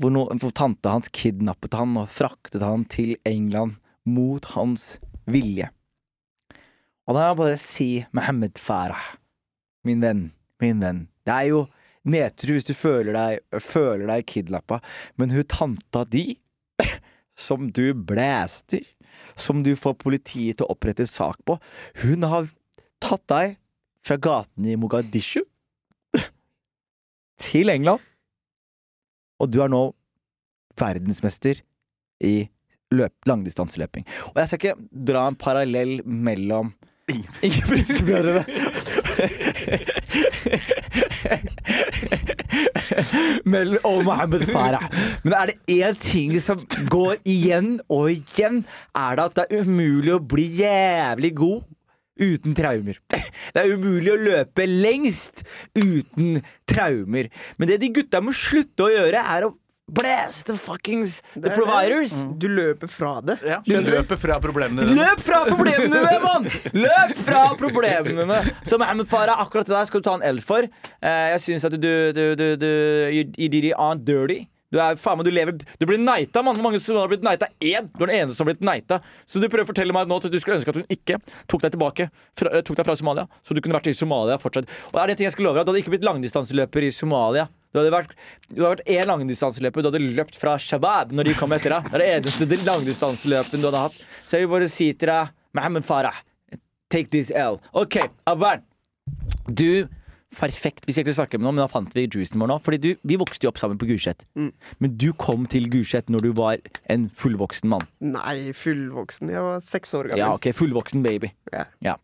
Hvor, 0.00 0.10
no, 0.10 0.26
hvor 0.42 0.50
tante 0.56 0.90
hans 0.90 1.08
kidnappet 1.14 1.76
han 1.78 1.94
og 2.00 2.10
fraktet 2.10 2.64
han 2.64 2.84
til 2.90 3.14
England 3.28 3.78
mot 4.08 4.44
hans 4.56 4.96
vilje. 5.30 5.70
Og 7.08 7.16
da 7.16 7.22
må 7.22 7.26
jeg 7.26 7.38
bare 7.40 7.60
si 7.60 7.88
Mohammed 8.14 8.58
Farah, 8.62 9.14
min 9.86 10.02
venn, 10.04 10.26
min 10.62 10.82
venn. 10.82 11.06
Det 11.26 11.34
er 11.34 11.48
jo 11.50 11.62
nedtur 12.06 12.54
hvis 12.54 12.66
du 12.68 12.74
føler 12.78 13.14
deg, 13.16 13.62
føler 13.62 14.06
deg 14.10 14.26
kidnappa, 14.30 14.80
men 15.18 15.34
hun 15.34 15.46
tanta 15.50 16.04
di 16.06 16.38
som 17.46 17.70
du 17.74 17.90
blæster, 17.94 18.84
som 19.34 19.64
du 19.66 19.72
får 19.78 19.98
politiet 20.02 20.60
til 20.60 20.66
å 20.66 20.74
opprette 20.74 21.08
sak 21.10 21.40
på. 21.48 21.58
Hun 22.02 22.26
har 22.28 22.50
tatt 23.02 23.24
deg 23.32 23.56
fra 24.06 24.18
gaten 24.22 24.66
i 24.66 24.78
Mogadishu 24.78 25.42
til 27.42 27.72
England, 27.72 28.02
og 29.42 29.50
du 29.50 29.58
er 29.64 29.70
nå 29.72 29.88
verdensmester 30.78 31.58
i 32.22 32.46
løp, 32.94 33.14
langdistanseløping. 33.26 34.06
Og 34.30 34.38
jeg 34.38 34.50
skal 34.50 34.60
ikke 34.60 35.04
dra 35.10 35.26
en 35.26 35.38
parallell 35.38 35.98
mellom 36.06 36.72
Ingebrigtsen-brødrene. 37.10 38.44
Mellom 43.44 43.78
og 43.88 44.04
Mohammed 44.06 44.46
Farah. 44.52 44.86
Men 45.24 45.32
er 45.36 45.50
det 45.50 45.58
én 45.82 45.98
ting 45.98 46.34
som 46.42 46.62
går 46.90 47.16
igjen 47.28 47.80
og 47.90 48.10
igjen, 48.12 48.62
er 48.94 49.18
det 49.18 49.24
at 49.24 49.38
det 49.40 49.46
er 49.48 49.66
umulig 49.66 50.14
å 50.14 50.22
bli 50.22 50.46
jævlig 50.62 51.32
god 51.42 51.62
uten 52.22 52.54
traumer. 52.54 53.00
Det 53.08 53.58
er 53.62 53.72
umulig 53.74 54.12
å 54.12 54.20
løpe 54.20 54.66
lengst 54.68 55.42
uten 55.74 56.42
traumer. 56.68 57.30
Men 57.58 57.70
det 57.70 57.80
de 57.82 57.90
gutta 57.96 58.20
må 58.22 58.34
slutte 58.36 58.86
å 58.86 58.92
gjøre, 58.92 59.24
er 59.34 59.48
å 59.48 59.54
fuckings 60.58 61.22
the 61.34 61.40
er 61.40 61.48
det. 61.48 61.54
providers. 61.56 62.12
Du 62.38 62.48
løper 62.48 62.88
fra 62.88 63.20
det. 63.20 63.38
Ja, 63.44 63.60
du 63.64 63.80
løper 63.80 64.16
fra 64.16 64.38
problemene 64.40 64.86
dine. 64.86 64.96
Løp 64.96 65.20
fra 65.20 65.44
problemene 65.48 65.90
dine, 65.92 66.20
mann! 66.22 66.48
Løp 66.72 67.16
fra 67.26 67.42
problemene 67.58 68.24
dine! 68.24 68.54
Så 68.64 68.78
Mohammed 68.78 69.08
Farah, 69.08 69.40
akkurat 69.40 69.66
det 69.66 69.74
der 69.76 69.84
skal 69.84 70.00
du 70.00 70.08
ta 70.08 70.14
en 70.18 70.24
L 70.36 70.40
for. 70.40 70.62
Eh, 71.02 71.28
jeg 71.34 71.40
syns 71.40 71.64
at 71.68 71.72
du, 71.76 72.12
du, 72.12 72.24
du, 72.38 72.46
du 72.56 72.70
you, 73.12 73.26
you 73.36 73.48
did 73.48 73.64
it 73.64 73.74
on 73.78 74.02
dirty. 74.04 74.46
Du 74.72 74.78
er 74.80 74.96
faen 74.96 75.18
meg, 75.20 75.26
du 75.28 75.34
lever 75.36 75.52
Du 75.76 75.84
blir 75.84 75.98
neita, 76.00 76.40
mann. 76.40 76.56
Hvor 76.56 76.64
mange 76.70 76.78
som 76.80 76.96
har 76.96 77.10
blitt 77.10 77.24
nighta? 77.26 77.50
Én! 77.60 77.90
Du 77.92 78.06
er 78.06 78.08
den 78.08 78.22
eneste 78.22 78.38
som 78.38 78.46
har 78.46 78.54
blitt 78.54 78.64
neita. 78.64 79.02
Så 79.28 79.36
du 79.42 79.44
prøver 79.52 79.66
å 79.66 79.68
fortelle 79.68 79.92
meg 79.92 80.08
nå 80.08 80.16
at 80.16 80.30
du 80.32 80.38
skulle 80.40 80.56
ønske 80.56 80.72
at 80.72 80.78
hun 80.80 80.88
ikke 80.88 81.18
tok 81.44 81.66
deg 81.66 81.74
tilbake 81.76 82.06
fra, 82.40 82.48
eh, 82.56 82.64
Tok 82.64 82.78
deg 82.80 82.88
fra 82.88 82.96
Somalia. 82.96 83.26
Så 83.44 83.52
du 83.52 83.60
kunne 83.60 83.76
vært 83.76 83.90
i 83.92 83.96
Somalia 83.98 84.38
fortsatt. 84.40 84.70
Og 84.94 84.96
er 85.02 85.10
det 85.12 85.18
en 85.18 85.20
ting 85.20 85.28
jeg 85.28 85.36
skal 85.36 85.44
love 85.50 85.60
deg, 85.60 85.66
du 85.68 85.74
hadde 85.74 85.82
ikke 85.84 85.92
blitt 85.92 86.08
langdistanseløper 86.08 86.88
i 86.88 86.90
Somalia. 86.96 87.50
Du 87.72 87.80
hadde 87.80 87.92
vært 87.94 88.12
Du 88.50 88.60
hadde 88.62 88.74
vært 88.76 88.90
én 88.92 89.08
langdistanseløper. 89.08 89.84
Du 89.84 89.90
hadde 89.90 90.02
løpt 90.18 90.36
fra 90.40 90.58
Shabab 90.60 91.14
når 91.16 91.30
de 91.30 91.38
kom 91.38 91.54
etter 91.56 91.76
deg. 91.76 91.88
Det 91.88 91.96
er 91.96 92.04
det 92.04 92.10
eneste 92.18 92.60
langdistanseløpen 92.66 93.62
du 93.64 93.70
hadde 93.70 93.86
hatt. 93.88 94.02
Så 94.26 94.38
jeg 94.38 94.46
vil 94.46 94.52
bare 94.54 94.68
si 94.72 94.92
til 94.92 95.12
deg, 95.12 95.32
Mohammed 95.56 95.84
Farah, 95.88 96.20
take 96.92 97.10
this 97.12 97.32
L. 97.32 97.58
OK, 97.72 97.98
Abern. 98.28 98.62
Du 99.48 99.88
Perfekt. 100.32 100.86
Vi 100.88 100.94
skal 100.94 101.04
ikke 101.04 101.14
snakke 101.16 101.38
med 101.38 101.44
noen, 101.44 101.58
men 101.58 101.66
da 101.66 101.70
fant 101.70 101.92
vi 101.92 102.06
juicen 102.06 102.40
vår 102.40 102.48
nå. 102.48 102.54
Fordi 102.64 102.78
du, 102.80 102.88
Vi 103.04 103.18
vokste 103.20 103.44
jo 103.44 103.50
opp 103.52 103.60
sammen 103.60 103.78
på 103.80 103.88
Gulset. 103.90 104.24
Men 104.34 104.94
du 104.96 105.10
kom 105.12 105.44
til 105.50 105.68
Gulset 105.72 106.08
når 106.12 106.24
du 106.24 106.30
var 106.38 106.62
en 106.92 107.08
fullvoksen 107.12 107.68
mann. 107.68 107.84
Nei, 108.00 108.52
fullvoksen. 108.56 109.32
Jeg 109.32 109.44
var 109.44 109.60
seks 109.66 109.92
år 109.98 110.12
gammel. 110.12 110.22
Ja, 110.22 110.32
ok, 110.38 110.48
Fullvoksen 110.56 111.04
baby. 111.04 111.32
Yeah. 111.52 111.68
Ja. 111.84 111.96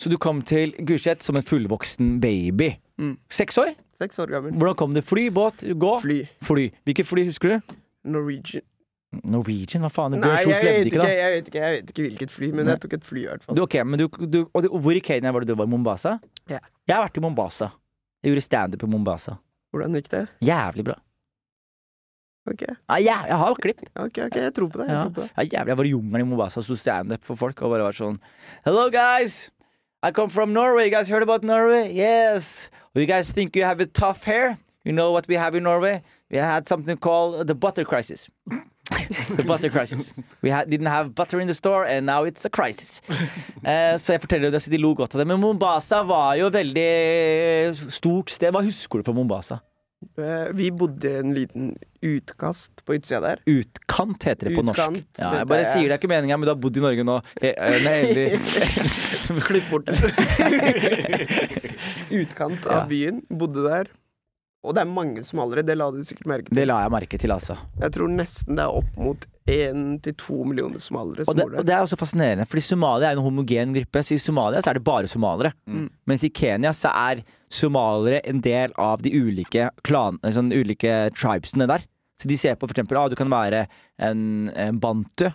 Så 0.00 0.08
du 0.12 0.16
kom 0.20 0.42
til 0.46 0.72
Gulset 0.88 1.24
som 1.24 1.36
en 1.36 1.44
fullvoksen 1.44 2.16
baby. 2.24 2.72
Mm. 3.00 3.16
Seks 3.28 3.58
år? 3.60 3.74
Seks 4.00 4.18
år 4.22 4.30
gammel. 4.32 4.52
Hvordan 4.56 4.76
kom 4.76 4.94
det? 4.96 5.02
Fly, 5.04 5.28
båt, 5.30 5.64
gå? 5.80 5.92
Fly. 6.02 6.18
Fly. 6.44 6.70
Hvilket 6.88 7.06
fly 7.08 7.24
husker 7.28 7.48
du? 7.56 7.74
Norwegian. 8.04 8.62
Norwegian? 9.24 9.82
Hva 9.86 9.90
faen? 9.92 10.16
Nei, 10.20 10.32
jeg 10.42 10.48
vet, 10.48 10.88
ikke, 10.90 11.06
jeg, 11.06 11.32
vet 11.36 11.48
ikke, 11.50 11.60
jeg 11.62 11.76
vet 11.76 11.90
ikke 11.92 12.02
hvilket 12.06 12.32
fly, 12.34 12.48
men 12.52 12.66
Nei. 12.66 12.74
jeg 12.74 12.82
tok 12.84 12.96
et 12.98 13.04
fly 13.08 13.20
i 13.22 13.26
hvert 13.30 13.44
fall. 13.46 13.56
Du, 13.56 13.62
ok, 13.64 13.76
men 13.86 14.00
du, 14.02 14.06
du, 14.26 14.38
og 14.52 14.66
Hvor 14.84 14.96
i 14.96 15.00
Kenya 15.04 15.32
var 15.32 15.44
det 15.44 15.48
du 15.52 15.56
var? 15.60 15.68
Mombasa? 15.70 16.16
Ja. 16.50 16.58
Jeg 16.88 16.96
har 16.96 17.04
vært 17.06 17.16
i 17.20 17.24
Mombasa. 17.24 17.70
Jeg 18.24 18.32
gjorde 18.32 18.44
standup 18.44 18.84
i 18.84 18.90
Mombasa. 18.92 19.36
Hvordan 19.72 19.96
gikk 20.00 20.08
det? 20.12 20.24
Jævlig 20.44 20.84
bra. 20.90 20.96
Ok, 22.46 22.62
Ja, 22.62 22.96
ja, 23.02 23.16
jeg 23.26 23.36
har 23.42 23.54
klipp. 23.58 23.80
ok, 23.98 24.18
ok, 24.28 24.36
jeg 24.38 24.52
tror 24.54 24.68
på 24.70 24.78
det. 24.78 24.86
Jeg 24.86 24.94
Ja. 24.96 25.02
tror 25.02 25.14
på 25.16 25.20
det. 25.24 25.30
Ja, 25.36 25.42
jævlig, 25.42 25.66
jeg 25.68 25.76
var 25.76 25.84
i 25.84 25.90
jungelen 25.90 26.20
i 26.26 26.28
Mombasa 26.30 26.60
og 26.60 26.64
sto 26.64 26.74
standup 26.78 27.24
for 27.24 27.36
folk 27.36 27.60
og 27.62 27.70
bare 27.72 27.82
var 27.82 27.92
sånn 27.92 28.20
Hello 28.64 28.88
guys, 28.90 29.50
I 30.02 30.12
come 30.12 30.28
from 30.30 30.52
Norway. 30.52 30.84
You 30.86 30.90
guys 30.94 31.08
heard 31.08 31.22
about 31.22 31.42
Norway? 31.42 31.90
Yes. 31.92 32.68
You 32.96 33.04
guys 33.04 33.30
think 33.30 33.54
you 33.54 33.64
have 33.64 33.80
it 33.82 33.92
tough 33.92 34.24
here? 34.24 34.56
You 34.82 34.92
know 34.92 35.12
what 35.12 35.28
we 35.28 35.34
have 35.36 35.54
in 35.54 35.64
Norway? 35.64 36.02
We 36.30 36.38
had 36.38 36.66
something 36.66 36.96
called 36.96 37.46
the 37.46 37.54
butter 37.54 37.84
crisis. 37.84 38.30
the 39.36 39.44
butter 39.44 39.68
crisis. 39.68 40.12
We 40.40 40.50
had, 40.50 40.70
didn't 40.70 40.86
have 40.86 41.14
butter 41.14 41.38
in 41.38 41.46
the 41.46 41.54
store, 41.54 41.84
and 41.84 42.06
now 42.06 42.24
it's 42.24 42.44
a 42.44 42.50
crisis. 42.50 43.00
Eh, 43.66 43.98
så 43.98 44.12
jeg 44.12 44.20
forteller 44.20 44.50
det, 44.50 44.62
så 44.62 44.70
de 44.70 44.78
lo 44.78 44.94
godt 44.94 45.14
av 45.14 45.18
det. 45.18 45.26
Men 45.26 45.40
Mombasa 45.40 46.02
var 46.06 46.36
jo 46.38 46.48
veldig 46.54 47.90
stort 47.90 48.30
sted. 48.30 48.52
Hva 48.54 48.62
husker 48.62 49.02
du 49.02 49.08
fra 49.08 49.14
Mombasa? 49.16 49.58
Eh, 50.18 50.52
Vi 50.56 50.70
bodde 50.70 51.10
i 51.10 51.18
en 51.20 51.34
liten 51.36 51.72
utkast 52.06 52.70
på 52.86 52.94
utsida 52.96 53.20
der. 53.24 53.36
Utkant 53.50 54.22
heter 54.28 54.44
det 54.50 54.54
på 54.56 54.62
norsk. 54.64 54.78
Utkant, 54.78 55.06
Ja, 55.18 55.32
jeg 55.40 55.46
bare 55.50 55.62
jeg. 55.64 55.72
sier 55.72 55.86
det 55.88 55.94
er 55.96 56.00
ikke 56.00 56.08
meninga, 56.12 56.36
men 56.38 56.46
du 56.46 56.50
har 56.54 56.60
bodd 56.62 56.76
i 56.76 56.80
Norge 56.84 57.02
nå. 57.08 57.16
Eh, 57.40 57.54
eh, 57.56 57.78
Nei, 57.82 57.98
Klipp 59.48 59.66
bort 59.70 59.86
det. 59.86 59.96
Utkant 62.22 62.60
Ja. 62.64 62.70
av 62.82 62.88
byen. 62.90 63.22
Bodde 63.28 63.62
der. 63.66 63.86
Og 64.66 64.74
det 64.76 64.82
er 64.82 64.90
mange 64.90 65.22
somaliere, 65.24 65.62
det 65.66 65.76
la 65.78 65.86
du 65.94 66.02
sikkert 66.04 66.26
merke 66.30 66.50
til. 66.50 66.58
Det 66.58 66.66
la 66.66 66.80
jeg 66.82 66.92
merke 66.96 67.18
til, 67.22 67.32
altså. 67.34 67.56
Jeg 67.80 67.94
tror 67.94 68.10
nesten 68.12 68.58
det 68.58 68.64
er 68.66 68.76
opp 68.80 68.96
mot 68.98 69.26
én 69.46 69.84
til 70.02 70.16
to 70.18 70.40
millioner 70.42 70.82
somaliere 70.82 71.22
Og 71.22 71.30
som 71.30 71.38
bor 71.38 71.52
der. 71.52 71.60
og 71.62 71.66
det 71.68 71.74
er 71.76 71.84
også 71.86 71.98
fascinerende, 72.00 72.46
fordi 72.50 72.64
Somalia 72.66 73.12
er 73.12 73.16
en 73.20 73.22
homogen 73.22 73.74
gruppe. 73.76 74.02
Så 74.02 74.16
i 74.16 74.18
Somalia 74.18 74.60
så 74.64 74.72
er 74.72 74.80
det 74.80 74.84
bare 74.88 75.06
somaliere. 75.10 75.52
Mm. 75.70 75.88
Mens 76.10 76.24
i 76.26 76.32
Kenya 76.34 76.72
så 76.74 76.90
er 76.90 77.22
somaliere 77.48 78.20
en 78.26 78.40
del 78.42 78.74
av 78.76 79.02
de 79.06 79.12
ulike 79.14 79.70
klan, 79.86 80.18
sånn, 80.34 80.50
ulike 80.52 80.96
tribesene 81.14 81.68
der. 81.70 81.86
Så 82.20 82.28
de 82.30 82.36
ser 82.40 82.56
på 82.56 82.66
for 82.66 82.74
eksempel 82.74 82.98
ah, 82.98 83.08
du 83.12 83.14
kan 83.18 83.30
være 83.30 83.66
en, 84.02 84.48
en 84.56 84.78
bantu. 84.82 85.28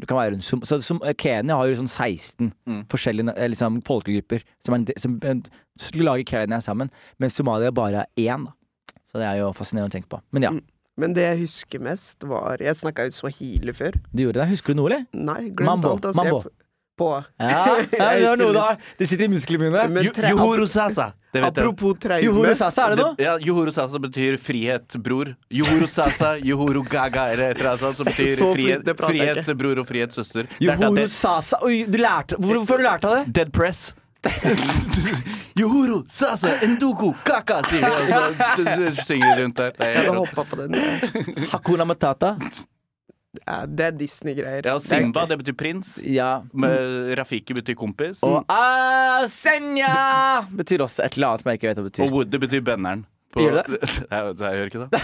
Du 0.00 0.06
kan 0.08 0.16
være 0.18 0.34
en 0.34 0.42
som, 0.42 0.62
så 0.66 0.80
som, 0.82 0.98
Kenya 1.20 1.54
har 1.60 1.68
jo 1.70 1.76
sånn 1.78 1.90
16 1.92 2.48
Mm. 2.66 2.80
forskjellige 2.90 3.34
eh, 3.36 3.48
liksom, 3.52 3.76
folkegrupper 3.86 4.42
som, 4.66 4.74
er, 4.74 4.96
som 4.98 5.18
som 5.78 6.00
lager 6.02 6.24
Kenya 6.26 6.58
sammen. 6.64 6.90
Mens 7.20 7.36
Somalia 7.38 7.70
bare 7.70 8.06
er 8.16 8.26
én. 8.32 8.48
Da. 8.48 8.52
Så 9.12 9.20
det 9.20 9.28
er 9.28 9.42
jo 9.42 9.50
fascinerende 9.52 9.92
å 9.92 9.96
tenke 9.98 10.08
på. 10.08 10.22
Men 10.32 10.48
ja, 10.48 10.54
Mm. 10.56 10.62
Men 11.00 11.14
det 11.16 11.22
jeg 11.24 11.38
husker 11.46 11.80
mest, 11.80 12.18
var 12.28 12.60
Jeg 12.60 12.76
snakka 12.76 13.06
jo 13.08 13.12
swahili 13.16 13.72
før. 13.72 13.94
du 14.12 14.26
gjorde 14.26 14.42
det. 14.42 14.48
Husker 14.50 14.74
du 14.74 14.82
noe, 14.82 14.90
eller? 14.90 15.06
Nei, 15.16 15.48
glemt 15.48 15.64
Mambo, 15.64 15.92
alt. 15.94 16.04
Altså, 16.04 16.16
mambo. 16.20 16.42
Jeg, 16.42 16.52
på. 17.00 17.24
Ja, 17.40 17.76
ja 18.20 18.34
det 18.36 18.44
noe 18.44 18.52
da. 18.52 18.76
Det 18.98 19.08
sitter 19.08 19.24
i 19.24 19.28
tre- 20.12 20.28
Johoro 20.34 20.66
Sasa. 20.68 21.14
Det 21.32 21.40
vet. 21.40 21.48
Apropos 21.56 21.96
traume. 21.98 22.20
Johoro 22.26 22.52
Sasa, 22.54 22.84
er 22.84 22.92
det 22.94 22.98
noe? 23.06 23.14
Ja, 23.24 23.38
Johoro 23.40 23.72
Sasa 23.72 23.98
betyr 24.04 24.36
frihet, 24.36 24.92
bror. 25.00 25.32
Johoro 25.48 25.88
Sasa, 25.88 26.34
Johoro 26.50 26.84
Gaga 26.84 27.30
eller 27.32 27.54
et 27.54 27.62
eller 27.64 27.70
annet 27.72 27.96
som 27.96 28.04
betyr 28.12 28.36
frihet, 28.52 28.84
det 28.84 28.96
frihet 29.00 29.50
bror 29.56 29.80
og 29.80 29.88
frihet, 29.88 30.12
søster. 30.12 30.44
Er 30.60 30.68
Johoro 30.68 31.08
Sasa 31.08 31.62
Oi, 31.64 31.86
du 31.88 31.96
lærte 31.98 32.36
Hvorfor 32.36 32.76
har 32.76 32.84
du 32.84 32.88
lært 32.90 33.08
av 33.08 33.16
det? 33.22 33.32
Dead 33.40 33.52
Press. 33.56 33.94
Johoro 35.58 36.02
Sasa 36.08 36.52
Endoku, 36.64 37.12
Kaka, 37.26 37.60
sier 37.68 37.82
de, 37.82 37.88
og 38.18 38.36
så 38.38 39.04
synger 39.06 39.36
de 39.36 39.42
rundt 39.46 39.56
der. 39.58 39.72
Det 39.76 39.80
er 39.80 39.88
Jeg 39.88 39.96
helt 39.96 40.08
hadde 40.08 40.18
rått. 40.18 40.36
hoppa 40.36 40.44
på 40.52 40.60
den. 40.60 40.76
Hakuna 41.52 41.84
Matata. 41.88 42.36
Ja, 43.46 43.62
det 43.66 43.84
er 43.86 43.94
Disney-greier. 43.96 44.66
Ja, 44.68 44.74
Simba, 44.84 45.24
det 45.26 45.38
betyr 45.40 45.54
prins. 45.56 45.94
Ja. 46.04 46.42
Med 46.52 47.14
Rafiki 47.18 47.54
betyr 47.56 47.74
kompis. 47.80 48.20
Og 48.28 48.44
Asenya 48.52 50.42
betyr 50.52 50.84
også 50.84 51.06
et 51.06 51.16
eller 51.16 51.32
annet 51.32 51.42
som 51.44 51.50
jeg 51.52 51.60
ikke 51.62 51.70
vet 51.70 51.80
hva 51.80 51.86
det 51.86 51.88
Og 51.88 51.90
betyr. 51.92 52.12
Woody 52.12 52.42
betyr 52.44 52.64
bønneren. 52.66 53.06
På- 53.32 53.40
Gjør 53.40 53.64
Jeg, 53.64 53.80
jeg 54.12 54.52
gjør 54.58 54.68
ikke 54.68 54.82
det. 54.82 54.88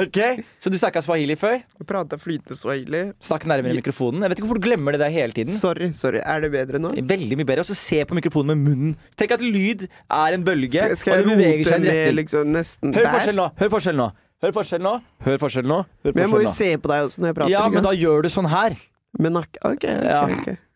Ok, 0.00 0.18
Så 0.62 0.70
du 0.70 0.76
snakka 0.78 1.00
swahili 1.02 1.34
før? 1.38 1.56
Jeg 1.80 1.86
prata 1.88 2.16
flytende 2.20 2.56
swahili. 2.58 3.00
Snakk 3.24 3.44
nærmere 3.50 3.74
mikrofonen. 3.74 4.22
Jeg 4.22 4.30
vet 4.32 4.38
ikke 4.38 4.46
hvorfor 4.46 4.60
du 4.60 4.66
glemmer 4.68 4.90
det 4.94 5.00
der 5.02 5.10
hele 5.14 5.32
tiden. 5.36 5.54
Sorry, 5.58 5.88
sorry. 5.96 6.20
Er 6.22 6.38
det 6.44 6.50
bedre 6.54 6.78
nå? 6.82 6.90
Veldig 7.10 7.36
mye 7.40 7.48
bedre. 7.48 7.62
Og 7.64 7.68
så 7.70 7.76
se 7.78 7.98
på 8.06 8.14
mikrofonen 8.18 8.48
med 8.54 8.58
munnen. 8.70 8.92
Tenk 9.18 9.30
at 9.34 9.42
lyd 9.44 9.80
er 9.88 10.30
en 10.38 10.44
bølge, 10.46 10.78
Skal, 10.78 10.96
skal 11.00 11.12
og 11.12 11.16
det 11.26 11.30
beveger 11.36 11.64
seg 11.66 11.72
i 11.72 11.74
en 11.74 11.84
retning. 11.90 12.16
liksom 12.22 12.42
nesten 12.54 12.88
Hør 12.94 13.02
der? 13.02 13.10
forskjellen 13.18 13.40
nå. 13.42 13.48
Hør 13.60 13.70
forskjellen 13.74 14.00
nå. 14.04 14.08
Hør 14.46 14.52
forskjellen 14.56 14.86
nå. 14.88 14.94
Hør 15.26 15.36
forskjellen 15.42 15.70
nå. 15.74 15.80
Hør 16.06 16.12
Men 16.16 16.22
jeg 16.24 16.30
må 16.32 16.36
jo 16.44 16.48
nå. 16.48 16.54
se 16.56 16.68
på 16.80 16.86
deg 16.94 16.98
også 17.10 17.18
når 17.20 17.28
jeg 17.32 17.36
prater. 17.42 17.52
Ja, 17.58 17.62
men 17.74 17.82
da 17.84 17.92
gjør 17.98 18.18
du 18.24 18.28
sånn 18.32 18.48
her. 18.54 18.72
Men 19.18 19.32
Ok, 19.42 19.52
ok, 19.66 19.84
Ja. 19.84 20.22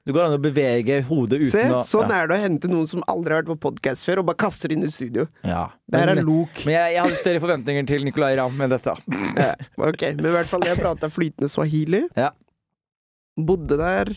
Det 0.04 0.12
går 0.12 0.26
an 0.26 0.34
å 0.36 0.40
bevege 0.44 0.98
hodet 1.08 1.38
uten 1.40 1.50
Se, 1.54 1.62
å 1.72 1.78
sånn 1.88 2.10
ja. 2.12 2.18
er 2.20 2.28
det 2.28 2.36
å 2.36 2.42
hente 2.42 2.68
noen 2.68 2.84
som 2.90 3.00
aldri 3.08 3.32
har 3.32 3.40
vært 3.42 3.54
på 3.54 3.70
podkast 3.70 4.04
før, 4.04 4.20
og 4.20 4.26
bare 4.28 4.36
kaster 4.42 4.72
inn 4.74 4.82
i 4.84 4.90
studio. 4.92 5.24
Ja. 5.40 5.70
Det 5.88 6.02
her 6.02 6.10
er 6.12 6.18
Men- 6.20 6.26
lok. 6.28 6.58
Men 6.66 6.74
jeg, 6.76 6.92
jeg 6.94 7.02
hadde 7.06 7.20
større 7.22 7.40
forventninger 7.40 7.86
til 7.88 8.04
Nicolay 8.04 8.36
Ramm 8.36 8.60
enn 8.60 8.74
dette. 8.74 8.92
Ja, 9.40 9.54
ok, 9.80 10.02
men 10.20 10.28
i 10.28 10.34
hvert 10.36 10.50
fall, 10.50 10.66
jeg 10.68 10.76
prata 10.78 11.08
flytende 11.08 11.48
swahili. 11.48 12.02
Ja. 12.20 12.28
Bodde 13.40 13.78
der. 13.80 14.12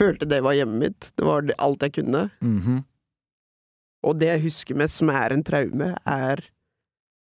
Følte 0.00 0.26
det 0.26 0.40
var 0.42 0.56
hjemmet 0.56 0.80
mitt. 0.80 1.10
Det 1.20 1.26
var 1.28 1.44
alt 1.60 1.84
jeg 1.84 1.92
kunne. 2.00 2.24
Mhm. 2.40 2.80
Og 4.02 4.16
det 4.18 4.26
jeg 4.32 4.42
husker 4.48 4.74
mest, 4.80 4.96
som 4.98 5.12
er 5.14 5.30
en 5.36 5.44
traume, 5.46 5.92
er 6.08 6.40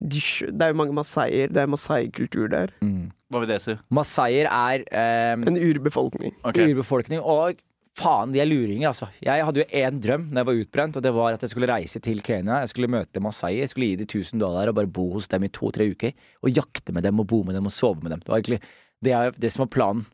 Det 0.01 0.23
er 0.63 0.71
jo 0.73 0.79
mange 0.79 0.95
masaier. 0.97 1.51
Det 1.53 1.61
er 1.63 1.67
masai-kultur 1.71 2.49
der. 2.51 2.71
mm. 2.81 3.11
Hva 3.31 3.41
vil 3.43 3.49
det 3.51 3.59
si? 3.63 3.75
Masaier 3.91 4.47
er 4.51 4.83
eh, 4.91 5.35
En 5.35 5.57
urbefolkning. 5.59 6.33
Okay. 6.45 6.71
urbefolkning, 6.73 7.21
og 7.21 7.59
faen, 7.99 8.33
de 8.33 8.41
er 8.41 8.49
luringer, 8.49 8.89
altså. 8.89 9.09
Jeg 9.25 9.45
hadde 9.45 9.63
jo 9.63 9.81
én 9.83 10.01
drøm 10.03 10.29
da 10.31 10.41
jeg 10.41 10.49
var 10.49 10.61
utbrent, 10.63 10.97
og 10.97 11.05
det 11.05 11.13
var 11.15 11.37
at 11.37 11.45
jeg 11.45 11.53
skulle 11.53 11.69
reise 11.71 12.01
til 12.01 12.23
Kenya. 12.25 12.63
Jeg 12.63 12.73
skulle 12.73 12.91
møte 12.93 13.21
Masai, 13.21 13.59
Jeg 13.61 13.69
skulle 13.73 13.91
gi 13.91 13.97
dem 14.01 14.09
1000 14.09 14.41
dollar 14.41 14.69
og 14.69 14.75
bare 14.75 14.87
bo 14.87 15.13
hos 15.13 15.29
dem 15.29 15.45
i 15.45 15.53
to-tre 15.53 15.91
uker. 15.93 16.13
Og 16.43 16.51
jakte 16.51 16.93
med 16.93 17.03
dem 17.05 17.21
og 17.21 17.27
bo 17.27 17.43
med 17.43 17.55
dem 17.55 17.67
og 17.67 17.73
sove 17.73 18.01
med 18.03 18.11
dem. 18.11 18.21
Det 18.21 18.29
var 18.29 18.41
egentlig 18.41 18.63
det, 19.05 19.13
er 19.13 19.31
det 19.31 19.53
som 19.53 19.67
var 19.67 19.75
planen. 19.75 20.07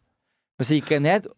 Men 0.58 0.66
så 0.66 0.74
gikk 0.74 0.90
jeg 0.90 1.04
ned. 1.06 1.28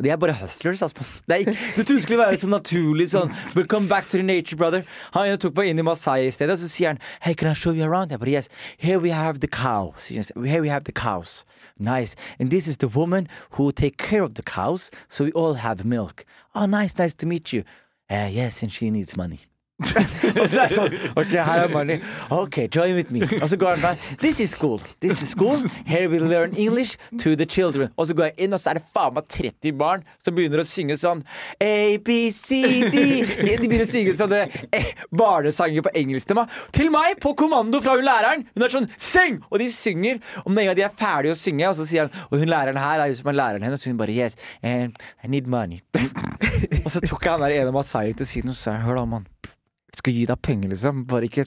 Og 0.00 0.04
de 0.04 0.10
er 0.10 0.16
bare 0.16 0.32
hustlers. 0.32 0.82
Altså. 0.82 1.04
Det 1.28 1.36
er, 1.36 1.44
du 1.76 1.82
trodde 1.82 1.94
det 1.94 2.02
skulle 2.02 2.18
være 2.22 2.38
så 2.40 2.48
naturlig 2.48 3.10
sånn 3.12 3.28
Welcome 3.52 3.68
come 3.68 3.88
back 3.88 4.08
to 4.08 4.16
the 4.16 4.24
nature, 4.24 4.56
brother. 4.56 4.86
Han 5.12 5.36
tok 5.36 5.52
meg 5.58 5.68
inn 5.68 5.82
i 5.82 5.84
Masai 5.84 6.24
i 6.24 6.30
stedet, 6.32 6.56
og 6.56 6.62
så 6.62 6.70
sier 6.72 6.94
han 6.94 7.02
Hey, 7.20 7.34
can 7.34 7.50
I 7.50 7.54
show 7.54 7.74
you 7.76 7.84
around? 7.84 8.10
Jeg 8.10 8.22
bare, 8.22 8.32
yes. 8.32 8.48
Here 8.78 8.98
we 8.98 9.12
have 9.12 9.40
the 9.44 9.48
cows. 9.48 10.08
Here 10.08 10.62
we 10.62 10.72
have 10.72 10.88
the 10.88 10.96
cows. 10.96 11.44
Nice. 11.80 12.14
And 12.38 12.50
this 12.50 12.68
is 12.68 12.76
the 12.76 12.88
woman 12.88 13.26
who 13.52 13.72
take 13.72 13.96
care 13.96 14.22
of 14.22 14.34
the 14.34 14.42
cows, 14.42 14.90
so 15.08 15.24
we 15.24 15.32
all 15.32 15.54
have 15.54 15.84
milk. 15.84 16.26
Oh, 16.54 16.66
nice, 16.66 16.96
nice 16.98 17.14
to 17.14 17.26
meet 17.26 17.52
you. 17.52 17.64
Uh, 18.10 18.28
yes, 18.30 18.62
and 18.62 18.70
she 18.70 18.90
needs 18.90 19.16
money. 19.16 19.40
Og 19.80 20.46
så 20.48 20.64
er 20.64 20.68
det 20.68 20.76
sånn 20.76 20.96
Ok, 21.18 21.32
her 21.34 21.64
er 21.64 21.72
Marnie. 21.72 22.00
Ok, 22.34 22.58
join 22.74 22.94
with 22.98 23.12
me. 23.14 23.22
Og 23.40 23.48
så 23.50 23.56
går 23.60 23.78
han 23.78 23.84
der. 23.84 24.02
This 24.20 24.40
is 24.44 24.52
school. 24.54 24.80
This 25.00 25.22
is 25.24 25.32
school. 25.32 25.62
Here 25.88 26.08
we 26.10 26.20
learn 26.20 26.54
English 26.54 26.98
to 27.22 27.34
the 27.36 27.46
children. 27.48 27.90
Og 27.96 28.10
så 28.10 28.16
går 28.16 28.30
jeg 28.30 28.46
inn, 28.46 28.56
og 28.56 28.60
så 28.60 28.72
er 28.72 28.80
det 28.80 28.84
faen 28.92 29.16
meg 29.16 29.28
30 29.32 29.76
barn 29.80 30.04
som 30.24 30.36
begynner 30.36 30.62
å 30.62 30.66
synge 30.68 30.98
sånn 31.00 31.22
A, 31.64 31.96
B, 32.04 32.18
C, 32.34 32.60
D. 32.92 33.04
De 33.24 33.68
begynner 33.68 33.86
å 33.86 33.90
synge 33.90 34.16
sånne 34.20 34.42
eh, 34.76 34.92
barnesanger 35.16 35.84
på 35.86 35.94
engelsk 36.02 36.30
til 36.30 36.40
meg. 36.40 36.58
Til 36.76 36.92
meg, 36.92 37.16
på 37.22 37.34
kommando 37.38 37.80
fra 37.84 37.96
hun 37.98 38.06
læreren. 38.06 38.46
Hun 38.54 38.66
er 38.66 38.74
sånn 38.74 38.90
Syng! 39.00 39.40
Og 39.50 39.60
de 39.62 39.70
synger. 39.72 40.20
Og 40.44 40.52
med 40.52 40.64
en 40.64 40.70
gang 40.70 40.80
de 40.80 40.86
er 40.86 40.96
ferdige 41.02 41.36
å 41.36 41.40
synge, 41.40 41.68
og 41.70 41.78
så 41.78 41.88
sier 41.88 42.06
han 42.06 42.28
Og 42.30 42.42
hun 42.42 42.50
læreren 42.50 42.80
her 42.80 43.04
er 43.04 43.12
jo 43.12 43.20
som 43.20 43.32
er 43.32 43.38
læreren 43.40 43.66
hennes, 43.66 43.84
og 43.84 43.92
hun 43.92 44.00
bare 44.00 44.14
Yes, 44.20 44.36
and 44.62 44.98
I 45.24 45.30
need 45.30 45.48
money. 45.48 45.80
og 46.84 46.90
så 46.92 47.00
tok 47.00 47.24
jeg 47.24 47.32
han 47.32 47.44
der 47.44 47.56
ene 47.60 47.72
Masai 47.74 48.10
til 48.16 48.28
siden 48.28 48.52
og 48.52 48.58
sa 48.58 48.76
Hør 48.82 49.00
da, 49.00 49.06
mann. 49.08 49.28
Skal 49.96 50.14
gi 50.14 50.26
deg 50.30 50.42
penger, 50.42 50.70
liksom. 50.74 51.04
Bare 51.10 51.26
ikke 51.26 51.44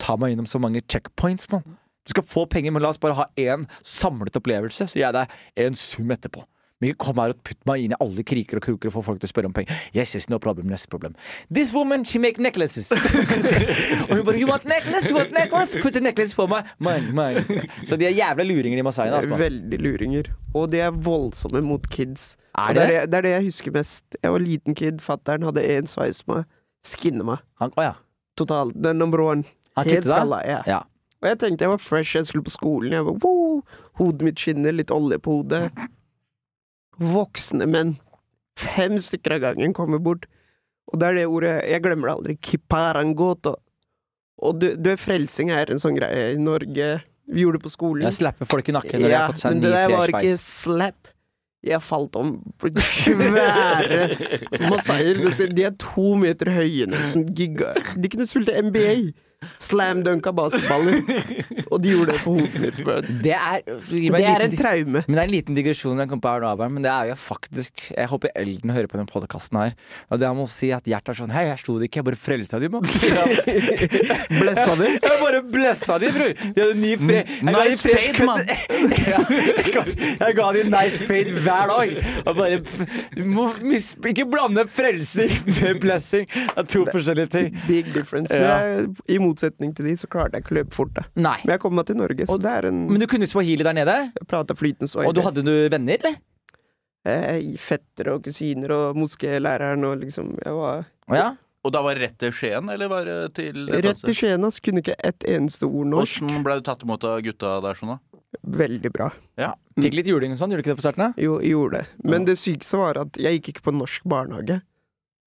ta 0.00 0.16
meg 0.16 0.32
gjennom 0.32 0.48
så 0.50 0.60
mange 0.62 0.80
checkpoints, 0.88 1.50
mann. 1.52 1.76
Du 2.06 2.10
skal 2.16 2.24
få 2.26 2.46
penger, 2.50 2.72
men 2.74 2.82
la 2.82 2.90
oss 2.90 2.98
bare 2.98 3.14
ha 3.14 3.28
én 3.38 3.66
samlet 3.86 4.34
opplevelse, 4.40 4.88
så 4.90 4.96
gir 4.98 5.04
jeg 5.06 5.14
deg 5.14 5.36
en 5.66 5.76
sum 5.78 6.10
etterpå. 6.10 6.42
Men 6.82 6.90
ikke 6.90 7.04
kom 7.04 7.20
her 7.22 7.30
og 7.30 7.38
putt 7.46 7.60
meg 7.68 7.84
inn 7.84 7.92
i 7.94 7.96
alle 8.02 8.24
kriker 8.26 8.58
og 8.58 8.64
kroker 8.64 8.90
og 8.90 8.94
få 8.96 9.02
folk 9.06 9.20
til 9.22 9.28
å 9.28 9.30
spørre 9.30 9.46
om 9.46 9.52
penger. 9.54 9.76
Yes, 9.94 10.16
yes, 10.16 10.24
no 10.32 10.40
problem, 10.42 10.66
neste 10.66 10.90
problem. 10.90 11.14
This 11.46 11.70
woman, 11.70 12.02
she 12.04 12.18
make 12.18 12.42
necklaces. 12.42 12.90
og 14.08 14.16
hun 14.16 14.24
bare 14.26 14.40
You 14.40 14.48
want 14.50 14.66
necklace? 14.66 15.06
You 15.06 15.14
want 15.14 15.30
necklace? 15.30 15.78
Put 15.78 15.94
a 15.94 16.02
necklace 16.02 16.34
på 16.34 16.48
meg. 16.50 16.72
Mine, 16.82 17.12
mine. 17.14 17.62
Så 17.86 17.94
de 18.00 18.08
er 18.08 18.16
jævla 18.16 18.48
luringer, 18.48 18.80
de 18.80 18.86
masaiene. 18.88 19.14
Altså. 19.20 19.38
Veldig 19.38 19.78
luringer. 19.78 20.32
Og 20.58 20.72
de 20.72 20.82
er 20.82 20.90
voldsomme 20.90 21.62
mot 21.62 21.86
kids. 21.86 22.32
Er 22.58 22.72
Og 22.72 22.74
det, 22.74 22.82
er 22.82 22.90
det? 22.90 22.96
det, 22.98 23.10
det 23.12 23.18
er 23.20 23.28
det 23.28 23.34
jeg 23.36 23.46
husker 23.52 23.76
mest. 23.78 24.18
Jeg 24.18 24.34
var 24.34 24.42
liten 24.48 24.74
kid, 24.82 24.98
fattern 25.06 25.46
hadde 25.46 25.62
én 25.78 25.86
sveis 25.86 26.24
med 26.26 26.42
skinne 26.86 27.26
meg. 27.26 27.42
Han, 27.62 27.74
oh, 27.76 27.84
ja. 27.84 27.94
Totalt. 28.38 28.76
Den 28.82 28.98
number 28.98 29.20
one. 29.20 29.44
Han 29.78 29.88
Helt 29.88 30.08
skalla. 30.08 30.42
Ja. 30.46 30.60
Ja. 30.66 30.82
Og 31.22 31.30
jeg 31.30 31.38
tenkte 31.38 31.66
jeg 31.66 31.70
var 31.70 31.82
fresh, 31.82 32.16
jeg 32.16 32.26
skulle 32.26 32.46
på 32.46 32.54
skolen. 32.54 32.94
Jeg 32.96 33.06
var, 33.06 33.18
wow, 33.22 33.60
Hodet 34.00 34.26
mitt 34.26 34.40
skinner, 34.42 34.74
litt 34.74 34.90
olje 34.90 35.20
på 35.22 35.38
hodet. 35.38 35.68
Voksne 36.98 37.68
menn, 37.70 37.96
fem 38.58 38.98
stykker 39.00 39.36
av 39.36 39.44
gangen, 39.46 39.74
kommer 39.76 40.02
bort. 40.02 40.26
Og 40.90 40.98
det 41.00 41.08
er 41.08 41.20
det 41.20 41.28
ordet 41.30 41.52
Jeg 41.70 41.82
glemmer 41.84 42.10
det 42.10 42.16
aldri. 42.16 42.36
Kiparangoto. 42.42 43.54
Og 44.42 44.58
du, 44.58 44.72
du, 44.74 44.90
frelsing 44.98 45.52
er 45.54 45.70
en 45.70 45.80
sånn 45.80 45.94
greie 45.94 46.32
i 46.34 46.40
Norge. 46.40 46.88
Vi 47.30 47.44
gjorde 47.44 47.60
det 47.60 47.66
på 47.68 47.72
skolen. 47.72 48.06
Jeg 48.08 48.18
slapper 48.18 48.48
folk 48.50 48.68
i 48.68 48.74
nakken 48.74 48.98
når 48.98 49.06
de 49.06 49.12
Ja, 49.12 49.20
har 49.22 49.34
fått 49.34 49.44
seg 49.44 49.54
men 49.54 49.60
en 49.60 49.62
ny 49.62 49.68
det 49.68 49.78
der 49.78 49.94
var 49.94 50.14
ikke 50.16 50.38
slap. 50.42 51.11
Jeg 51.62 51.82
falt 51.82 52.16
om 52.18 52.32
svære 52.58 54.08
masaier. 54.70 55.20
De 55.54 55.62
er 55.64 55.76
to 55.78 56.14
meter 56.18 56.50
høye, 56.50 56.88
nesten 56.90 57.28
giga. 57.38 57.74
De 57.94 58.10
kunne 58.10 58.26
spilt 58.26 58.50
NBA. 58.66 59.12
Slam 59.62 60.02
dunka 60.06 60.32
basketballer. 60.36 61.02
Og 61.72 61.80
de 61.82 61.94
gjorde 61.94 62.12
det 62.12 62.20
på 62.24 62.34
hodet 62.36 62.60
mitt. 62.62 62.80
bro. 62.84 62.98
Det 63.22 63.34
er, 63.36 63.62
Det 63.64 64.24
er 64.24 64.46
en 64.46 64.56
traume. 64.56 65.02
Men 65.06 65.16
det 65.16 65.22
er 65.22 65.26
en 65.28 65.34
liten 65.34 65.56
digresjon 65.58 65.98
jeg 66.02 66.10
kom 66.10 66.20
på 66.22 66.32
her 66.32 66.42
nå, 66.44 66.50
Abraham, 66.52 66.76
men 66.78 66.84
det 66.86 66.90
er 66.92 67.10
jo 67.12 67.16
faktisk 67.18 67.84
Jeg 67.96 68.08
håper 68.10 68.32
Elden 68.38 68.70
hører 68.74 68.88
på 68.90 68.98
den 69.00 69.08
podkasten 69.10 69.58
her. 69.60 69.74
Og 70.10 70.20
det 70.20 70.28
han 70.28 70.36
må 70.38 70.46
si 70.50 70.72
at 70.74 70.86
Gjert 70.88 71.08
er 71.12 71.18
sånn 71.18 71.32
Hei, 71.34 71.46
jeg 71.50 71.60
slo 71.62 71.78
det 71.80 71.88
ikke, 71.90 72.02
jeg 72.02 72.08
bare 72.10 72.20
frelsa 72.20 72.60
de, 72.62 72.68
mann. 72.72 72.86
Blessa 74.40 74.76
de? 74.78 74.88
Jeg 74.96 75.18
bare 75.22 75.42
blessa 75.52 75.98
de, 76.02 76.10
bror! 76.14 76.32
De 76.42 76.62
hadde 76.62 76.78
ny 76.80 76.92
fre... 77.00 77.22
Nice 77.48 77.82
fade, 77.82 78.26
mann. 78.26 78.42
Jeg, 78.92 79.72
ga, 79.74 79.82
jeg 80.18 80.34
ga 80.36 80.46
de 80.54 80.62
nice 80.68 81.06
fade 81.08 81.32
hver 81.44 81.70
dag. 81.70 81.92
Og 82.26 82.36
bare 82.36 82.58
Du 83.14 83.22
må 83.28 83.46
mis, 83.64 83.92
ikke 84.08 84.26
blande 84.30 84.64
frelsing 84.70 85.32
med 85.46 85.80
blessing. 85.82 86.26
Det 86.32 86.64
er 86.64 86.68
to 86.72 86.84
forskjellige 86.90 87.30
ting. 87.32 87.48
Big 87.68 87.90
difference. 87.94 88.34
Ja. 88.34 88.40
Men 88.42 88.50
jeg, 89.06 89.16
I 89.16 89.18
motsetning 89.32 89.72
til 89.74 89.88
de, 89.88 89.96
så 89.98 90.08
klarte 90.12 90.36
jeg 90.38 90.44
ikke 90.46 90.54
å 90.54 90.58
løpe 90.60 90.76
fort. 90.76 90.92
da. 90.94 91.06
Nei. 91.16 91.38
Men 91.44 91.56
jeg 91.56 91.64
kom 91.64 91.74
meg 91.74 91.86
til 91.88 91.96
Norge, 91.98 92.26
så 92.28 92.38
det 92.40 92.52
er 92.60 92.68
en 92.70 92.82
Men 92.92 93.00
du 93.00 93.06
kunne 93.10 93.26
swahili 93.30 93.64
der 93.66 93.74
nede? 93.80 93.96
Jeg 94.14 94.28
prata 94.28 94.54
flytende 94.54 94.88
swahili. 94.92 95.08
Og 95.10 95.16
du 95.16 95.22
hadde 95.24 95.42
du 95.48 95.54
venner, 95.72 95.98
eller? 95.98 96.20
eh, 97.04 97.56
Fettere 97.58 98.14
og 98.16 98.22
kusiner 98.26 98.70
og 98.76 98.96
moskelæreren 99.00 99.82
og 99.88 99.96
liksom 100.04 100.36
Jeg 100.44 100.54
var 100.54 100.84
Å 101.10 101.16
ja? 101.18 101.30
Og 101.62 101.70
da 101.70 101.78
var 101.82 101.94
det 101.94 102.08
rett 102.08 102.16
til 102.18 102.32
Skien, 102.34 102.66
eller 102.74 102.88
var 102.90 103.04
det 103.06 103.16
til 103.38 103.68
rett 103.70 104.00
til? 104.02 104.14
Skien, 104.18 104.42
altså. 104.42 104.58
Kunne 104.66 104.82
ikke 104.82 104.96
ett 104.98 105.22
eneste 105.30 105.68
ord 105.68 105.86
norsk. 105.92 106.18
Hvordan 106.18 106.42
ble 106.42 106.56
du 106.58 106.64
tatt 106.66 106.82
imot 106.82 107.04
av 107.06 107.20
gutta 107.22 107.52
der 107.62 107.78
sånn, 107.78 107.92
da? 107.94 108.18
Veldig 108.42 108.90
bra. 108.90 109.12
Fikk 109.78 109.94
litt 109.94 110.08
juling 110.10 110.34
og 110.34 110.40
sånn, 110.40 110.50
gjorde 110.50 110.64
du 110.64 110.66
ikke 110.66 110.72
det 110.74 110.80
på 110.80 110.86
starten? 110.88 111.04
da? 111.12 111.22
Jo, 111.22 111.36
jeg 111.38 111.52
gjorde 111.54 111.84
det. 111.84 112.08
Men 112.10 112.26
det 112.26 112.34
sykeste 112.40 112.80
var 112.80 112.98
at 113.04 113.14
jeg 113.20 113.38
gikk 113.38 113.52
ikke 113.52 113.66
på 113.68 113.74
norsk 113.78 114.02
barnehage. 114.10 114.58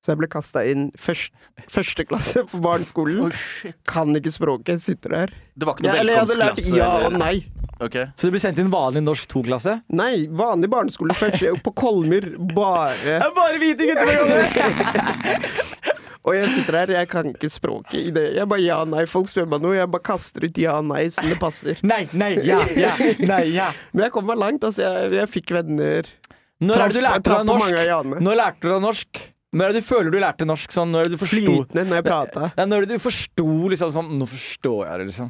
Så 0.06 0.12
jeg 0.14 0.20
ble 0.22 0.28
kasta 0.30 0.62
inn 0.70 0.92
først, 1.02 1.32
første 1.74 2.04
klasse 2.06 2.44
på 2.46 2.60
barneskolen. 2.62 3.24
Oh, 3.26 3.72
Kan 3.90 4.14
ikke 4.14 4.30
språket, 4.36 4.84
sitter 4.84 5.16
der. 5.16 5.32
Det 5.58 5.66
var 5.66 5.80
ikke 5.80 5.88
Ja, 5.88 5.96
noe 5.96 6.02
eller 6.04 6.14
jeg 6.14 6.22
hadde 6.22 6.36
lært 6.38 6.60
velkomstklasse? 6.60 6.78
ja 6.78 7.08
og 7.08 7.18
nei. 7.18 7.36
Okay. 7.82 8.06
Så 8.16 8.30
du 8.30 8.36
ble 8.36 8.40
sendt 8.44 8.62
inn 8.62 8.70
vanlig 8.72 9.02
norsk 9.04 9.26
to-klasse? 9.34 9.80
Nei, 9.98 10.28
vanlig 10.30 10.70
barneskole. 10.72 11.18
Først 11.24 11.42
på 11.66 11.74
Kolmyr, 11.82 12.30
bare 12.54 13.18
er 13.18 13.34
bare 13.36 13.58
hvite 13.60 13.90
gutter! 13.90 15.74
Og 16.26 16.34
jeg 16.34 16.48
sitter 16.56 16.74
der, 16.80 16.94
jeg 16.96 17.10
kan 17.12 17.28
ikke 17.30 17.50
språket 17.54 18.00
i 18.00 18.14
det. 18.14 18.24
Jeg 18.34 18.50
bare 18.50 18.64
ja, 18.64 18.80
nei. 18.90 19.04
Folk 19.10 19.28
spør 19.30 19.46
meg 19.52 19.62
noe, 19.62 19.76
jeg 19.78 19.90
bare 19.94 20.06
kaster 20.08 20.48
ut 20.48 20.58
ja, 20.58 20.80
nei 20.82 21.04
som 21.14 21.28
det 21.30 21.38
passer. 21.42 21.78
Nei, 21.86 22.08
nei, 22.18 22.32
ja, 22.48 22.64
ja, 22.74 22.96
nei, 23.22 23.44
ja. 23.54 23.68
Men 23.94 24.08
jeg 24.08 24.14
kom 24.16 24.26
meg 24.26 24.40
langt, 24.42 24.66
altså. 24.66 24.82
Jeg, 24.88 25.12
jeg 25.20 25.30
fikk 25.36 25.54
venner. 25.60 26.10
Når 26.66 26.82
er 26.82 26.94
det 26.94 26.98
du 26.98 27.06
lærte 27.06 27.30
deg 27.36 27.46
norsk? 27.52 28.22
Når 28.26 28.40
lærte 28.42 28.64
du 28.66 28.72
deg 28.72 28.82
norsk? 28.88 29.22
Når 29.56 29.70
er 29.70 29.74
det 29.74 29.82
du 29.82 29.88
føler 29.88 30.12
du 30.12 30.18
lærte 30.20 30.46
norsk 30.50 30.74
sånn? 30.76 30.92
Når 30.92 31.00
er 31.00 31.10
det 31.10 31.16
du 31.16 31.22
forsto 31.22 31.40
Flytende 31.40 31.86
når 31.88 31.96
jeg 32.02 32.06
prata. 32.10 32.50
Når 32.60 32.76
er 32.76 32.86
det 32.86 32.98
du 33.00 33.04
forsto 33.04 33.46
liksom 33.72 33.94
sånn 33.96 34.10
Nå 34.20 34.28
forstår 34.28 34.82
jeg 34.90 35.00
det, 35.00 35.06
liksom. 35.14 35.30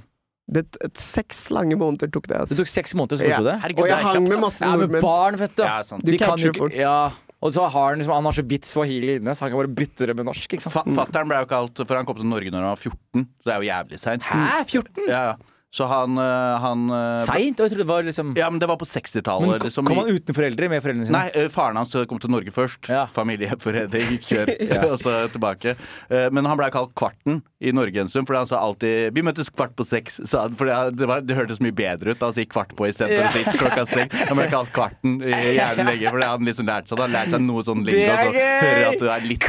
Det 0.56 0.62
et, 0.86 0.98
Seks 1.02 1.44
lange 1.54 1.78
måneder 1.78 2.10
tok 2.14 2.28
det. 2.30 2.36
Det 2.36 2.42
Altså. 2.46 2.58
tok 2.60 2.68
seks 2.70 2.94
måneder, 2.98 3.18
så 3.18 3.26
Ja. 3.26 3.38
forsto 3.38 3.44
du 3.46 3.50
det? 3.52 3.60
Herregud, 3.64 3.84
Og 3.86 3.88
jeg 3.90 3.98
hang 4.06 4.16
kjapt, 4.18 4.30
med 4.30 4.40
masse 4.44 4.62
Ja, 4.62 4.76
nordmenn. 4.76 5.02
barn, 5.02 5.36
vet 5.38 5.56
du. 5.56 5.64
Ja, 5.64 5.82
sant. 5.82 6.06
De 6.06 6.18
kan 6.18 6.38
jo 6.38 6.52
ikke 6.52 6.58
fort. 6.70 6.74
Ja. 6.76 7.12
Og 7.42 7.54
så 7.54 7.70
har 7.70 7.90
han 7.94 8.00
liksom 8.00 8.14
Han 8.16 8.24
har 8.26 8.32
så 8.34 8.46
vidt 8.48 8.66
swahili 8.66 9.20
inne, 9.20 9.34
så 9.36 9.42
han 9.46 9.52
kan 9.52 9.60
bare 9.62 9.76
bytte 9.76 10.06
det 10.08 10.16
med 10.16 10.26
norsk. 10.26 10.50
Ikke 10.54 10.62
sant? 10.62 10.74
Fatteren 10.96 11.28
ble 11.30 11.38
jo 11.42 11.46
kalt 11.46 11.78
For 11.88 11.96
han 11.96 12.06
kom 12.06 12.16
til 12.16 12.26
Norge 12.26 12.50
når 12.50 12.62
han 12.66 12.74
var 12.74 12.82
14, 12.82 13.28
så 13.42 13.46
det 13.46 13.54
er 13.54 13.62
jo 13.62 13.70
jævlig 13.70 14.00
seint. 14.00 14.22
Hæ? 14.24 14.66
14? 14.66 15.08
Ja, 15.08 15.22
ja. 15.30 15.36
Så 15.76 15.88
han, 15.92 16.16
øh, 16.16 16.62
han 16.64 16.84
øh, 16.88 17.20
Seint? 17.26 17.60
Jeg 17.60 17.72
trodde 17.72 17.82
det 17.84 17.88
var 17.90 18.06
liksom 18.08 18.32
Ja, 18.38 18.48
men 18.50 18.62
det 18.64 18.70
var 18.72 18.78
på 18.80 18.88
60-tallet. 18.88 19.58
kom 19.60 19.66
Liksom, 19.68 19.90
kom 19.90 19.98
han 20.00 20.12
uten 20.14 20.38
foreldre? 20.38 20.70
Med 20.72 20.84
foreldrene 20.86 21.10
sine? 21.10 21.18
Nei, 21.18 21.32
øh, 21.36 21.50
faren 21.52 21.76
hans 21.82 21.96
kom 22.08 22.22
til 22.24 22.32
Norge 22.32 22.54
først. 22.56 22.88
Ja. 22.90 23.04
Familieforening, 23.12 24.16
kjør, 24.24 24.54
og 24.94 24.98
så 25.04 25.18
tilbake. 25.34 25.76
Eh, 26.10 26.30
Men 26.32 26.48
han 26.48 26.60
blei 26.62 26.72
kalt 26.72 26.96
Kvarten 26.96 27.42
i 27.66 27.74
Norge 27.76 28.02
en 28.02 28.12
stund, 28.12 28.28
for 28.30 28.38
han 28.38 28.48
sa 28.50 28.60
alltid 28.62 29.14
'Vi 29.16 29.24
møttes 29.26 29.50
kvart 29.50 29.76
på 29.78 29.86
seks', 29.88 30.20
sa 30.30 30.46
han. 30.46 30.56
For 30.56 30.70
det, 30.70 31.08
var, 31.10 31.22
det 31.26 31.38
hørtes 31.38 31.62
mye 31.64 31.76
bedre 31.76 32.14
ut 32.14 32.22
da 32.22 32.30
å 32.30 32.36
si 32.36 32.46
kvart 32.46 32.76
på 32.78 32.88
istedenfor 32.90 33.26
yeah. 33.26 33.34
seks 33.34 33.60
klokka 33.62 33.86
seks. 33.90 34.16
Han 34.30 34.38
ble 34.38 34.48
kalt 34.52 34.72
Kvarten 34.76 35.18
jævlig 35.22 35.86
lenge, 35.86 36.10
for 36.10 36.20
det 36.20 36.28
hadde 36.30 36.40
han 36.40 36.50
liksom 36.50 36.70
lært 36.70 36.90
seg. 36.90 37.00
Han 37.00 37.06
har 37.06 37.14
lært 37.16 37.34
seg 37.36 37.46
noe 37.46 37.64
sånn 37.66 37.86
Det 37.86 37.96
lingo, 37.96 38.12
er 38.12 38.26
så 38.26 38.34
hører 38.36 38.86
at 38.90 39.00
du 39.02 39.08
er 39.10 39.26
litt, 39.26 39.48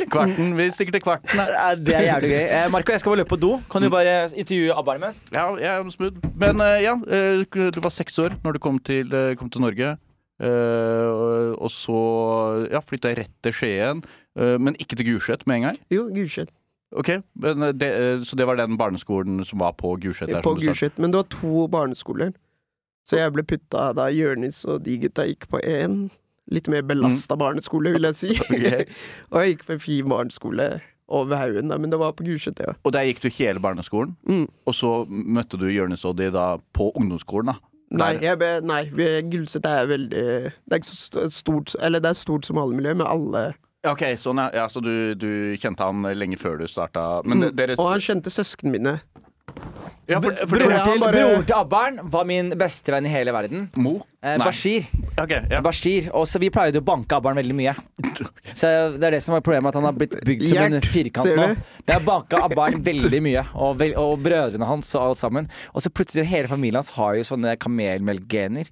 litt 0.00 0.10
Kvarten. 0.10 0.52
Vi 0.58 0.68
stikker 0.76 0.98
til 0.98 1.04
Kvarten. 1.06 1.36
da. 1.36 1.46
Ja, 1.54 1.74
Det 1.74 1.96
er 1.96 2.06
jævlig 2.08 2.30
gøy. 2.34 2.44
Eh, 2.58 2.68
Marco, 2.70 2.92
jeg 2.92 3.00
skal 3.00 3.14
bare 3.14 3.22
løpe 3.22 3.34
på 3.34 3.40
do. 3.40 3.52
Kan 3.70 3.82
du 3.82 3.90
bare 3.90 4.14
intervjue 4.34 4.76
ABBA 4.76 4.96
imens? 5.00 5.24
Ja, 5.32 5.48
jeg 5.56 5.70
er 5.70 5.90
smooth. 5.90 6.30
Men 6.36 6.60
eh, 6.60 6.82
ja, 6.84 6.94
eh, 7.08 7.44
du 7.74 7.80
var 7.80 7.94
seks 7.94 8.18
år 8.18 8.38
når 8.44 8.58
du 8.58 8.62
kom 8.62 8.78
til, 8.78 9.10
eh, 9.14 9.34
kom 9.40 9.50
til 9.50 9.64
Norge. 9.64 9.96
Uh, 10.40 11.52
og 11.60 11.68
så 11.68 11.98
ja, 12.72 12.80
flytta 12.80 13.10
jeg 13.12 13.18
rett 13.18 13.32
til 13.44 13.52
Skien, 13.52 13.98
uh, 14.40 14.56
men 14.56 14.78
ikke 14.80 14.96
til 14.96 15.10
Gulset 15.10 15.44
med 15.44 15.60
en 15.60 15.66
gang. 15.68 15.80
Jo, 15.92 16.06
Gulset. 16.14 16.48
Ok, 16.96 17.10
men 17.38 17.62
eh, 17.62 17.72
det, 17.72 17.88
eh, 17.94 18.22
Så 18.26 18.36
det 18.36 18.46
var 18.46 18.56
den 18.56 18.76
barneskolen 18.78 19.44
som 19.46 19.58
var 19.62 19.72
på 19.78 19.96
Gulset? 20.02 20.30
På. 20.42 20.54
Gulset. 20.58 20.98
Men 20.98 21.10
det 21.12 21.16
var 21.22 21.28
to 21.30 21.66
barneskoler. 21.68 22.32
Så 23.06 23.16
jeg 23.18 23.32
ble 23.34 23.42
putta 23.42 23.90
da 23.96 24.08
Jørnis 24.12 24.64
og 24.68 24.84
de 24.84 24.98
gutta 25.02 25.26
gikk 25.26 25.48
på 25.50 25.60
én. 25.66 26.10
Litt 26.50 26.68
mer 26.68 26.82
belasta 26.82 27.36
barneskole, 27.38 27.92
vil 27.94 28.08
jeg 28.10 28.18
si. 28.18 28.30
Okay. 28.50 28.86
og 29.30 29.40
jeg 29.42 29.54
gikk 29.54 29.66
på 29.66 29.76
en 29.76 29.82
fin 29.84 30.08
barneskole 30.10 30.68
over 31.10 31.36
haugen, 31.36 31.70
men 31.74 31.90
det 31.90 31.98
var 31.98 32.12
på 32.14 32.24
Gulset, 32.26 32.60
ja. 32.62 32.74
Og 32.86 32.92
der 32.94 33.06
gikk 33.08 33.22
du 33.22 33.30
hele 33.34 33.62
barneskolen, 33.62 34.16
Mm. 34.26 34.46
og 34.66 34.74
så 34.74 35.06
møtte 35.08 35.58
du 35.58 35.66
Jørnis 35.66 36.04
og 36.06 36.16
de 36.18 36.30
da 36.30 36.56
på 36.74 36.92
ungdomsskolen? 36.94 37.54
da 37.54 37.58
Nei, 37.90 38.12
jeg 38.22 38.38
nei 38.62 38.84
Gulset 39.26 39.66
er 39.66 39.88
veldig 39.90 40.52
Det 40.70 40.78
er 40.78 41.28
stort 41.34 41.74
Eller 41.82 41.98
det 41.98 42.12
er 42.12 42.14
stort 42.14 42.46
som 42.46 42.58
alle 42.62 42.76
miljø, 42.78 42.94
med 42.94 43.06
alle 43.06 43.54
Ok, 43.88 44.02
sånn 44.20 44.36
ja, 44.42 44.50
ja 44.52 44.66
Så 44.68 44.82
du, 44.84 45.14
du 45.16 45.30
kjente 45.60 45.86
han 45.86 46.02
lenge 46.18 46.36
før 46.40 46.58
du 46.60 46.66
starta 46.68 47.22
Men 47.24 47.46
Mm. 47.50 47.76
Og 47.78 47.86
han 47.94 48.02
kjente 48.04 48.28
søsknene 48.32 48.74
mine. 48.76 48.92
ja, 50.06 50.18
for, 50.20 50.34
for, 50.46 50.58
Broren 50.58 50.84
til, 50.84 51.00
bare- 51.00 51.12
broren 51.16 51.44
til 51.48 51.54
Abberen 51.56 51.96
var 52.12 52.24
min 52.28 52.50
bestevenn 52.58 53.06
i 53.06 53.10
hele 53.10 53.32
verden. 53.32 53.64
Mo? 53.76 54.00
Eh, 54.22 54.36
Bashir. 54.38 54.84
Okay, 55.18 55.40
ja. 55.50 55.60
Bashir. 55.64 56.10
Og 56.14 56.26
så 56.28 56.38
Vi 56.42 56.50
pleide 56.52 56.78
å 56.82 56.84
banke 56.84 57.16
Abbern 57.16 57.38
veldig 57.40 57.56
mye. 57.56 57.74
Så 58.58 58.68
Det 58.98 59.06
er 59.08 59.16
det 59.16 59.22
som 59.24 59.34
er 59.34 59.40
problemet, 59.40 59.70
at 59.72 59.78
han 59.80 59.88
har 59.88 59.96
blitt 59.96 60.14
bygd 60.26 60.44
som 60.50 60.58
en 60.66 60.80
firkant 60.82 61.32
nå. 61.40 61.48
Vi 61.86 61.92
har 61.94 62.04
banka 62.04 62.42
Abbern 62.46 62.82
veldig 62.84 63.22
mye, 63.24 63.46
og, 63.54 63.78
vel, 63.80 63.96
og 63.98 64.20
brødrene 64.24 64.66
hans 64.68 64.92
og 64.94 65.08
alt 65.08 65.22
sammen. 65.22 65.48
Og 65.74 65.82
så 65.82 65.90
plutselig 65.90 66.26
hele 66.30 66.48
familien 66.52 66.80
hans 66.82 66.92
har 66.98 67.16
jo 67.18 67.26
sånne 67.32 67.56
kamelmelkgener. 67.62 68.68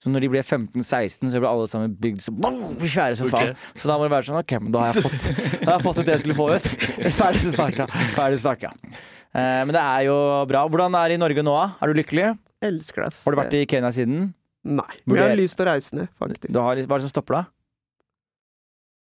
Så 0.00 0.08
når 0.08 0.24
de 0.24 0.28
ble 0.32 0.40
15-16, 0.40 1.28
så 1.28 1.40
ble 1.42 1.48
alle 1.50 1.66
sammen 1.68 1.92
bygd 2.00 2.22
så 2.24 2.32
boom, 2.32 2.60
svære 2.80 3.18
som 3.18 3.28
faen. 3.32 3.52
Så 3.76 3.88
da 3.90 3.98
må 4.00 4.06
det 4.06 4.14
være 4.14 4.28
sånn 4.30 4.38
Ok, 4.40 4.54
men 4.62 4.72
da 4.72 4.86
har 4.86 4.96
jeg 4.96 5.04
fått, 5.04 5.26
da 5.60 5.66
har 5.66 5.74
jeg 5.76 5.84
fått 5.84 5.98
ut 6.00 6.06
det 6.08 6.14
jeg 6.14 6.22
skulle 6.24 6.36
få 6.38 6.46
ut. 6.54 6.68
Ferdig 7.20 7.52
snakka. 7.52 7.86
Ferdig 8.16 8.40
snakka. 8.40 8.72
Eh, 8.80 9.60
men 9.68 9.74
det 9.76 9.82
er 9.84 10.06
jo 10.08 10.16
bra. 10.48 10.64
Hvordan 10.72 10.96
er 11.02 11.12
det 11.12 11.18
i 11.18 11.20
Norge 11.20 11.44
nå, 11.44 11.52
da? 11.58 11.66
Er 11.84 11.92
du 11.92 12.00
lykkelig? 12.00 12.30
Elsker 12.64 13.04
deg. 13.06 13.18
Har 13.26 13.36
du 13.36 13.40
vært 13.42 13.58
i 13.60 13.64
Kenya 13.68 13.92
siden? 13.94 14.30
Nei. 14.64 14.88
Men 15.04 15.20
jeg 15.20 15.28
har 15.34 15.38
lyst 15.40 15.56
til 15.60 15.68
å 15.68 15.70
reise 15.74 15.96
ned, 16.00 16.08
faktisk. 16.20 16.48
Du 16.52 16.60
har, 16.64 16.80
hva 16.80 16.96
er 16.96 17.00
det 17.00 17.06
som 17.06 17.12
stopper 17.12 17.38
deg? 17.38 17.52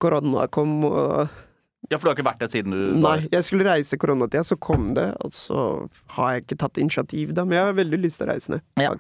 Korona 0.01 0.45
kom, 0.53 0.75
og 0.85 1.29
ja, 1.87 1.97
for 2.01 2.09
du 2.09 2.11
har 2.11 2.17
ikke 2.17 2.27
vært 2.27 2.41
der 2.43 2.51
siden 2.51 2.75
du 2.75 2.97
Nei, 2.99 3.21
jeg 3.31 3.45
skulle 3.47 3.65
reise 3.69 3.97
koronatida, 4.01 4.43
så 4.45 4.57
kom 4.59 4.91
det, 4.97 5.07
og 5.25 5.33
så 5.33 5.61
har 6.17 6.35
jeg 6.35 6.45
ikke 6.45 6.59
tatt 6.65 6.81
initiativ 6.83 7.33
da, 7.37 7.45
men 7.47 7.57
jeg 7.61 7.69
har 7.69 7.77
veldig 7.79 8.01
lyst 8.03 8.21
til 8.21 8.27
å 8.27 8.33
reise 8.33 8.57
ned, 8.57 8.65
Ja. 8.83 8.91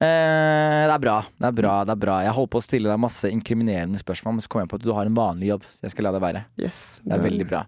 Eh, 0.00 0.86
det 0.88 0.94
er 0.94 1.02
bra. 1.02 1.18
det 1.36 1.48
er 1.50 1.52
bra, 1.58 1.72
det 1.84 1.92
er 1.92 2.00
bra 2.00 2.14
Jeg 2.24 2.32
holdt 2.32 2.50
på 2.54 2.60
å 2.62 2.64
stille 2.64 2.88
deg 2.88 3.00
masse 3.02 3.28
inkriminerende 3.28 4.00
spørsmål, 4.00 4.38
men 4.38 4.40
så 4.44 4.48
kom 4.48 4.62
jeg 4.62 4.70
på 4.72 4.78
at 4.80 4.86
du 4.86 4.92
har 4.96 5.04
en 5.10 5.14
vanlig 5.18 5.50
jobb. 5.52 5.66
Jeg 5.84 5.90
skal 5.92 6.04
la 6.08 6.12
det 6.16 6.22
være. 6.24 6.44
Yes. 6.60 6.78
Det 7.04 7.18
er 7.18 7.24
veldig 7.26 7.46
bra. 7.50 7.64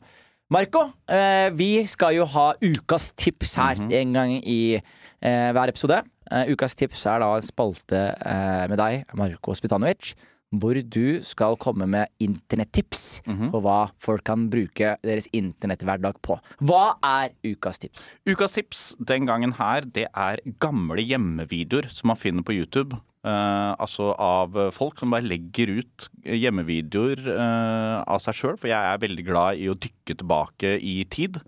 Marco, 0.53 0.83
eh, 1.09 1.51
vi 1.57 1.85
skal 1.89 2.14
jo 2.16 2.24
ha 2.28 2.53
ukas 2.61 3.11
tips 3.16 3.55
her 3.57 3.76
Mhm. 3.76 3.93
en 3.93 4.12
gang 4.12 4.33
i 4.45 4.76
eh, 5.22 5.53
hver 5.53 5.68
episode. 5.68 6.03
Eh, 6.30 6.47
ukas 6.53 6.74
tips 6.74 7.05
er 7.07 7.20
da 7.20 7.35
en 7.37 7.43
spalte 7.43 8.01
eh, 8.24 8.66
med 8.68 8.78
deg, 8.78 9.05
Marco 9.14 9.53
Spitanovic, 9.55 10.14
hvor 10.53 10.76
du 10.84 11.22
skal 11.24 11.57
komme 11.57 11.86
med 11.88 12.11
internettips 12.20 13.22
Mhm. 13.26 13.50
på 13.53 13.61
hva 13.64 13.90
folk 13.98 14.24
kan 14.24 14.48
bruke 14.53 14.96
deres 15.03 15.26
internetthverdag 15.32 16.20
på. 16.22 16.38
Hva 16.61 16.96
er 17.03 17.30
ukas 17.44 17.78
tips? 17.78 18.11
Ukas 18.28 18.53
tips 18.53 18.94
den 19.03 19.26
gangen 19.26 19.53
her, 19.57 19.80
det 19.80 20.09
er 20.14 20.36
gamle 20.61 21.00
hjemmevideoer 21.03 21.88
som 21.90 22.09
man 22.09 22.16
finner 22.20 22.42
på 22.42 22.53
YouTube. 22.55 22.98
Uh, 23.24 23.76
altså 23.78 24.16
av 24.18 24.57
folk 24.74 24.98
som 24.98 25.11
bare 25.14 25.22
legger 25.22 25.70
ut 25.78 26.09
hjemmevideoer 26.26 27.20
uh, 27.30 28.03
av 28.07 28.18
seg 28.20 28.34
sjøl. 28.34 28.57
For 28.59 28.66
jeg 28.72 28.76
er 28.82 28.98
veldig 29.03 29.24
glad 29.28 29.61
i 29.62 29.68
å 29.70 29.76
dykke 29.78 30.16
tilbake 30.18 30.76
i 30.82 31.05
tid 31.09 31.38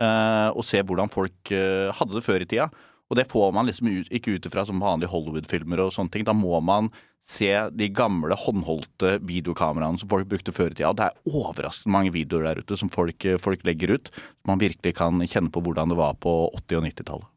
uh, 0.00 0.50
og 0.50 0.64
se 0.66 0.82
hvordan 0.82 1.10
folk 1.12 1.52
hadde 1.52 2.16
det 2.16 2.24
før 2.26 2.42
i 2.42 2.48
tida. 2.50 2.66
Og 3.10 3.16
det 3.18 3.26
får 3.30 3.52
man 3.54 3.66
liksom 3.66 3.88
ut, 3.90 4.10
ikke 4.14 4.36
ut 4.38 4.46
ifra 4.46 4.62
som 4.66 4.78
vanlige 4.82 5.10
Hollywood-filmer 5.10 5.80
og 5.82 5.94
sånne 5.94 6.10
ting. 6.14 6.26
Da 6.26 6.34
må 6.36 6.60
man 6.62 6.90
se 7.26 7.50
de 7.76 7.88
gamle 7.94 8.36
håndholdte 8.38 9.18
videokameraene 9.26 10.00
som 10.00 10.10
folk 10.10 10.28
brukte 10.30 10.54
før 10.54 10.72
i 10.72 10.78
tida. 10.78 10.92
Det 10.96 11.08
er 11.08 11.30
overraskende 11.30 11.94
mange 11.94 12.14
videoer 12.14 12.48
der 12.48 12.62
ute 12.64 12.78
som 12.78 12.90
folk, 12.92 13.24
eh, 13.24 13.38
folk 13.38 13.64
legger 13.66 13.94
ut. 13.96 14.10
Så 14.10 14.50
man 14.50 14.62
virkelig 14.62 14.96
kan 14.98 15.20
kjenne 15.26 15.52
på 15.52 15.62
hvordan 15.62 15.92
det 15.92 16.00
var 16.00 16.18
på 16.18 16.50
80- 16.56 16.80
og 16.80 16.88
90-tallet. 16.88 17.28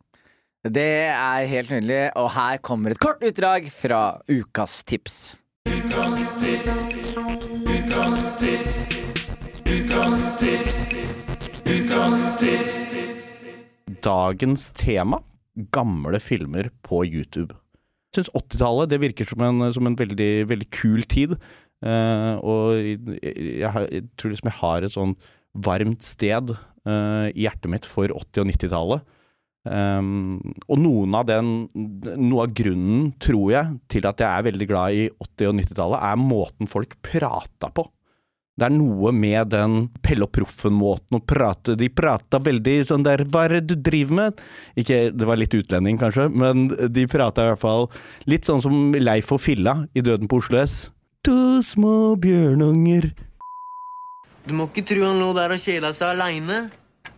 Det 0.63 0.89
er 1.11 1.45
helt 1.51 1.73
nydelig, 1.75 2.03
og 2.15 2.31
her 2.31 2.57
kommer 2.63 2.91
et 2.95 2.99
kort 3.03 3.19
utdrag 3.19 3.67
fra 3.71 4.21
ukas 4.31 4.83
tips. 4.87 5.35
dagens 14.03 14.71
tema 14.71 15.21
gamle 15.55 16.19
filmer 16.19 16.69
på 16.81 17.05
YouTube. 17.05 17.55
Syns 18.13 18.29
80-tallet 18.33 18.91
det 18.91 19.01
virker 19.01 19.27
som 19.27 19.41
en, 19.45 19.67
som 19.73 19.89
en 19.89 19.97
veldig, 19.97 20.31
veldig 20.51 20.69
kul 20.73 21.05
tid. 21.09 21.35
Uh, 21.83 22.37
og 22.39 22.77
jeg, 22.79 22.99
jeg, 23.19 23.87
jeg 23.91 24.05
tror 24.15 24.31
liksom 24.31 24.49
jeg 24.51 24.59
har 24.61 24.85
et 24.85 24.93
sånn 24.93 25.17
varmt 25.65 26.05
sted 26.05 26.53
uh, 26.53 27.27
i 27.33 27.43
hjertet 27.45 27.71
mitt 27.71 27.87
for 27.89 28.13
80- 28.13 28.43
og 28.43 28.49
90-tallet. 28.53 29.11
Um, 29.63 30.55
og 30.67 30.79
noen 30.83 31.13
av 31.15 31.27
den, 31.29 31.51
noe 31.71 32.45
av 32.45 32.55
grunnen, 32.55 33.13
tror 33.23 33.53
jeg, 33.53 33.75
til 33.91 34.07
at 34.09 34.19
jeg 34.19 34.27
er 34.27 34.47
veldig 34.49 34.67
glad 34.67 34.97
i 34.97 35.05
80- 35.09 35.51
og 35.51 35.59
90-tallet, 35.61 36.07
er 36.09 36.23
måten 36.23 36.71
folk 36.71 36.97
prata 37.05 37.71
på. 37.71 37.87
Det 38.53 38.67
er 38.67 38.73
noe 38.75 39.09
med 39.17 39.49
den 39.49 39.87
Pelle 40.05 40.27
og 40.27 40.33
Proffen-måten 40.35 41.17
å 41.17 41.23
prate 41.25 41.73
De 41.79 41.87
prata 41.89 42.37
veldig 42.37 42.75
sånn 42.85 43.05
der 43.05 43.23
Hva 43.25 43.47
er 43.47 43.55
det 43.57 43.71
du 43.71 43.87
driver 43.89 44.17
med? 44.19 44.43
Ikke, 44.77 45.07
det 45.09 45.25
var 45.25 45.39
litt 45.41 45.55
utlending, 45.57 45.97
kanskje, 45.97 46.27
men 46.29 46.67
de 46.69 47.07
prata 47.09 47.47
i 47.47 47.49
hvert 47.49 47.63
fall 47.63 47.87
litt 48.29 48.45
sånn 48.45 48.61
som 48.61 48.93
Leif 48.93 49.31
og 49.33 49.41
Filla 49.41 49.79
i 49.97 50.03
Døden 50.05 50.29
på 50.29 50.37
Oslo 50.37 50.59
S. 50.61 50.75
To 51.25 51.63
små 51.65 52.13
bjørnunger 52.21 53.09
Du 54.45 54.53
må 54.53 54.67
ikke 54.69 54.85
tro 54.85 55.07
han 55.07 55.21
lå 55.23 55.31
der 55.37 55.55
og 55.55 55.63
kjeda 55.63 55.89
seg 55.95 56.13
aleine. 56.13 56.65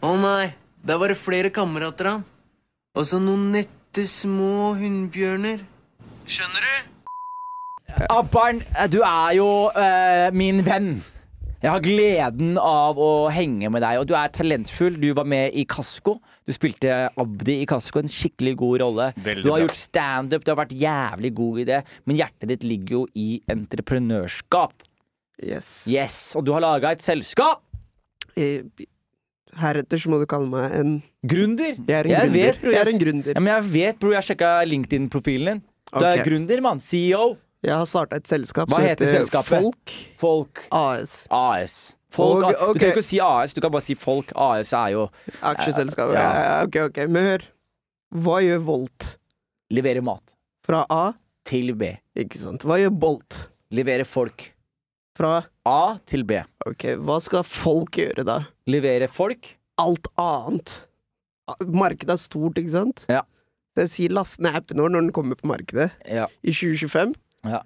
Å 0.06 0.12
nei, 0.22 0.54
der 0.86 1.00
var 1.02 1.12
det 1.12 1.18
flere 1.20 1.52
kamerater 1.52 2.12
han. 2.14 2.22
Og 2.96 3.08
så 3.10 3.20
noen 3.20 3.50
nette 3.56 4.06
små 4.08 4.76
hunnbjørner. 4.78 5.66
Skjønner 6.30 6.64
du? 6.64 6.94
Abbarn, 8.14 8.62
du 8.94 9.02
er 9.02 9.36
jo 9.40 9.50
eh, 9.74 10.30
min 10.38 10.62
venn. 10.66 10.94
Jeg 11.64 11.72
har 11.72 11.82
gleden 11.82 12.58
av 12.62 12.98
å 13.02 13.28
henge 13.34 13.70
med 13.74 13.82
deg, 13.82 13.98
og 14.02 14.06
du 14.10 14.14
er 14.18 14.30
talentfull. 14.36 14.98
Du 15.02 15.08
var 15.18 15.26
med 15.26 15.56
i 15.58 15.64
Kasko. 15.66 16.18
Du 16.46 16.54
spilte 16.54 17.10
Abdi 17.18 17.62
i 17.64 17.66
Kasko, 17.70 18.04
en 18.04 18.12
skikkelig 18.12 18.54
god 18.60 18.82
rolle. 18.84 19.08
Veldig 19.18 19.44
du 19.46 19.50
har 19.50 19.58
bra. 19.62 19.66
gjort 19.66 19.80
standup, 19.80 20.44
du 20.46 20.52
har 20.52 20.60
vært 20.60 20.76
jævlig 20.78 21.32
god 21.40 21.62
i 21.64 21.68
det, 21.72 21.80
men 22.06 22.20
hjertet 22.20 22.52
ditt 22.52 22.68
ligger 22.68 23.00
jo 23.00 23.06
i 23.18 23.30
entreprenørskap. 23.50 24.74
Yes. 25.42 25.72
Yes, 25.90 26.18
og 26.38 26.46
du 26.48 26.54
har 26.56 26.62
laga 26.64 26.92
et 26.96 27.02
selskap! 27.04 27.64
Eh, 28.38 28.62
Heretter 29.56 29.96
så 30.02 30.10
må 30.12 30.18
du 30.20 30.26
kalle 30.28 30.50
meg 30.52 30.74
en 30.76 30.90
Gründer. 31.26 31.78
Jeg 31.88 31.96
er 31.96 32.06
en 32.06 32.12
Jeg 32.12 32.28
gründer. 32.28 32.34
vet, 32.36 32.60
bro, 32.62 32.70
jeg 32.70 32.76
jeg- 32.76 32.86
er 32.86 32.92
en 32.92 33.00
gründer. 33.00 33.34
Ja, 33.34 33.40
men 33.40 33.54
jeg 33.56 33.72
vet, 33.72 34.00
bro. 34.00 34.12
jeg 34.12 34.24
sjekka 34.28 34.50
LinkedIn-profilen 34.68 35.46
din. 35.54 35.62
Du 35.96 36.04
er 36.04 36.20
Ok. 36.20 36.26
gründer, 36.28 36.62
mann. 36.62 36.80
CEO. 36.82 37.38
Jeg 37.66 37.74
har 37.74 37.86
starta 37.90 38.20
et 38.20 38.28
selskap 38.30 38.70
Hva 38.70 38.78
som 38.80 38.86
heter 38.86 39.10
selskapet? 39.10 39.62
Folk 39.66 39.94
Folk 40.22 40.64
AS. 40.72 41.16
AS. 41.34 41.76
Folk, 42.16 42.44
Og- 42.46 42.54
Du 42.54 42.58
ok. 42.70 42.78
trenger 42.78 42.94
ikke 42.94 43.04
å 43.04 43.10
si 43.10 43.20
AS, 43.20 43.54
du 43.54 43.60
kan 43.62 43.72
bare 43.74 43.82
si 43.84 43.96
Folk. 43.96 44.32
AS 44.36 44.72
er 44.74 44.92
jo 44.94 45.10
Aksjeselskap. 45.42 46.14
Ja. 46.14 46.22
Ja. 46.22 46.64
Ok, 46.64 46.76
ok. 46.90 47.02
Men 47.10 47.26
hør. 47.32 47.46
Hva 48.16 48.38
gjør 48.46 48.62
Volt? 48.64 49.18
Leverer 49.74 50.04
mat. 50.06 50.34
Fra 50.64 50.86
A? 50.90 51.14
Til 51.46 51.74
B. 51.76 51.98
Ikke 52.16 52.38
sant. 52.42 52.62
Hva 52.66 52.78
gjør 52.80 52.94
Bolt? 53.00 53.36
Leverer 53.72 54.06
folk. 54.06 54.52
Fra 55.18 55.44
A 55.66 55.98
til 56.06 56.24
B. 56.24 56.40
Ok, 56.66 56.86
hva 57.02 57.20
skal 57.22 57.44
folk 57.44 57.92
gjøre 57.92 58.24
da? 58.26 58.40
Levere 58.68 59.08
folk. 59.10 59.56
Alt 59.78 60.08
annet. 60.18 60.72
Markedet 61.62 62.10
er 62.16 62.18
stort, 62.22 62.56
ikke 62.58 62.70
sant? 62.74 63.06
Ja. 63.10 63.22
Så 63.76 63.84
jeg 63.84 63.90
sier 63.92 64.14
last 64.16 64.40
ned 64.40 64.56
appen 64.56 64.78
vår 64.82 64.90
når 64.94 65.02
den 65.06 65.12
kommer 65.12 65.36
på 65.36 65.48
markedet 65.52 65.92
Ja. 66.08 66.28
i 66.44 66.52
2025. 66.52 67.14
Ja. 67.46 67.62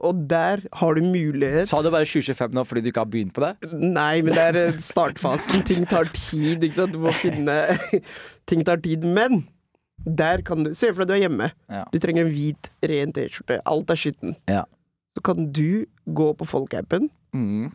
Og 0.00 0.14
der 0.30 0.60
har 0.78 0.94
du 0.94 1.00
mulighet 1.02 1.66
Sa 1.66 1.80
du 1.82 1.88
bare 1.90 2.06
2025 2.06 2.52
nå 2.54 2.62
fordi 2.68 2.84
du 2.84 2.90
ikke 2.92 3.02
har 3.02 3.10
begynt 3.10 3.32
på 3.34 3.42
det? 3.42 3.70
Nei, 3.72 4.20
men 4.22 4.32
det 4.36 4.44
er 4.52 4.58
eh, 4.68 4.76
startfasen. 4.78 5.64
Ting 5.66 5.86
tar 5.90 6.06
tid, 6.14 6.62
ikke 6.62 6.76
sant. 6.76 6.94
Du 6.94 7.00
må 7.02 7.10
finne 7.24 7.56
Ting 8.46 8.62
tar 8.64 8.78
tid. 8.84 9.02
Men 9.02 9.40
der 10.06 10.44
kan 10.46 10.62
du 10.62 10.70
Se 10.78 10.92
for 10.94 11.02
deg 11.02 11.08
du 11.10 11.14
er 11.16 11.24
hjemme. 11.26 11.48
Ja. 11.68 11.82
Du 11.90 11.98
trenger 11.98 12.24
en 12.28 12.30
hvit, 12.30 12.70
ren 12.86 13.10
T-skjorte. 13.16 13.58
Alt 13.66 13.90
er 13.90 13.98
skitten. 13.98 14.36
Ja. 14.46 14.62
Så 15.18 15.24
kan 15.26 15.48
du 15.52 15.84
gå 16.06 16.28
på 16.38 16.46
Folkeappen, 16.46 17.10
Mm. 17.34 17.72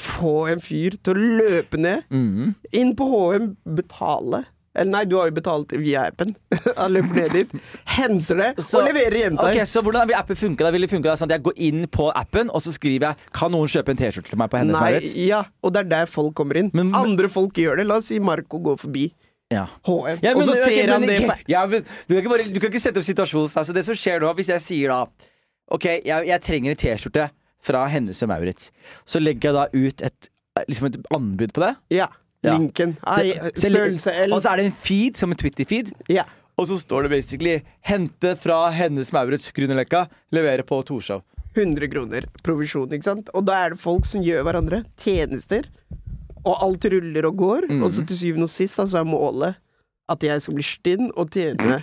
få 0.00 0.48
en 0.50 0.60
fyr 0.64 0.96
til 1.04 1.14
å 1.14 1.28
løpe 1.40 1.78
ned, 1.78 2.02
Mm. 2.10 2.54
inn 2.72 2.94
på 2.96 3.04
HM, 3.12 3.50
betale. 3.76 4.46
Eller 4.78 4.90
nei, 4.92 5.04
du 5.10 5.16
har 5.18 5.26
jo 5.26 5.34
betalt 5.34 5.72
via 5.82 6.04
appen. 6.06 6.36
Han 6.78 6.92
løper 6.94 7.16
ned 7.16 7.32
dit, 7.34 7.54
henter 7.90 8.36
det 8.38 8.50
Så- 8.62 8.78
og 8.78 8.84
leverer 8.86 9.16
hjem 9.24 9.38
til 9.40 9.48
deg. 9.56 9.66
Så 9.66 9.82
hvordan 9.82 10.06
vil 10.06 10.14
appen 10.18 10.38
funke? 10.38 10.62
Da 10.62 10.70
vil 10.70 10.84
det 10.86 10.90
funke 10.92 11.08
da, 11.10 11.16
sånn 11.18 11.26
at 11.26 11.34
Jeg 11.38 11.42
går 11.48 11.56
inn 11.58 11.86
på 11.90 12.06
appen, 12.14 12.52
og 12.54 12.62
så 12.62 12.70
skriver 12.76 13.08
jeg 13.08 13.32
Kan 13.34 13.50
noen 13.50 13.66
kjøpe 13.72 13.90
en 13.90 13.98
T-skjorte 13.98 14.30
til 14.30 14.38
meg 14.38 14.52
på 14.52 14.60
Hennes 14.60 14.78
Nei, 14.78 14.92
Maurits? 14.92 15.16
ja, 15.18 15.40
og 15.66 15.72
det 15.74 15.82
er 15.82 15.90
der 15.90 16.06
folk 16.06 16.36
kommer 16.38 16.56
inn. 16.62 16.70
Men- 16.72 16.94
Andre 16.94 17.28
folk 17.28 17.58
gjør 17.58 17.82
det. 17.82 17.86
La 17.90 17.98
oss 17.98 18.06
si 18.12 18.20
Marco 18.22 18.60
går 18.62 18.78
forbi 18.78 19.08
Ja. 19.50 19.64
HM, 19.82 20.20
Ja, 20.22 20.36
og 20.38 20.44
så 20.46 20.54
ser 20.54 20.86
han 20.92 21.00
men 21.02 21.08
det 21.10 21.18
på 21.26 21.34
ja, 21.50 21.64
men, 21.66 21.82
du, 22.06 22.14
kan 22.22 22.30
bare, 22.30 22.44
du 22.54 22.60
kan 22.62 22.70
ikke 22.70 22.80
sette 22.84 23.02
opp 23.02 23.08
situasjonen 23.10 23.50
sånn. 23.50 23.66
Så 23.66 23.74
det 23.74 23.82
som 23.84 23.94
skjer 23.98 24.20
nå, 24.22 24.30
hvis 24.38 24.46
jeg 24.54 24.60
sier 24.62 24.88
da 24.94 25.00
Ok, 25.70 25.84
jeg, 26.06 26.26
jeg 26.30 26.40
trenger 26.46 26.70
en 26.70 26.76
T-skjorte 26.78 27.28
fra 27.62 27.82
Hennes 27.90 28.22
og 28.22 28.28
Maurits, 28.30 28.70
så 29.06 29.18
legger 29.20 29.50
jeg 29.50 29.54
da 29.58 29.66
ut 29.74 30.02
et, 30.06 30.28
liksom 30.70 30.86
et 30.88 30.96
anbud 31.14 31.52
på 31.54 31.60
det. 31.66 31.74
Ja. 31.98 32.06
Ja. 32.44 32.56
Linken. 32.56 32.96
Ai, 33.04 33.34
Størrelse 33.52 34.12
L. 34.26 34.32
Og 34.32 34.42
så 34.42 34.52
er 34.52 34.60
det 34.60 34.70
en 34.70 34.76
feed, 34.84 35.18
som 35.20 35.32
en 35.32 35.38
Twitter-feed. 35.40 35.92
Ja. 36.08 36.24
Og 36.60 36.68
så 36.68 36.78
står 36.80 37.06
det 37.06 37.10
basically 37.10 37.60
'Hente 37.84 38.36
fra 38.36 38.70
Hennes 38.70 39.12
Maurits 39.12 39.52
Grünerløkka, 39.52 40.06
levere 40.32 40.62
på 40.62 40.82
Torshov'. 40.84 41.22
100 41.54 41.88
kroner 41.90 42.26
provisjon, 42.44 42.92
ikke 42.92 43.04
sant? 43.04 43.30
Og 43.34 43.44
da 43.44 43.64
er 43.64 43.70
det 43.70 43.80
folk 43.82 44.06
som 44.06 44.22
gjør 44.22 44.44
hverandre 44.46 44.84
tjenester. 44.96 45.66
Og 46.44 46.56
alt 46.62 46.84
ruller 46.84 47.26
og 47.26 47.36
går. 47.36 47.66
Mm. 47.70 47.82
Og 47.82 47.92
så 47.92 48.06
til 48.06 48.16
syvende 48.16 48.46
og 48.48 48.52
sist 48.52 48.74
så 48.74 48.82
altså, 48.82 48.98
er 48.98 49.04
målet 49.04 49.54
at 50.10 50.22
jeg 50.22 50.42
skal 50.42 50.54
bli 50.54 50.66
stinn 50.66 51.10
og 51.14 51.30
tjene 51.30 51.82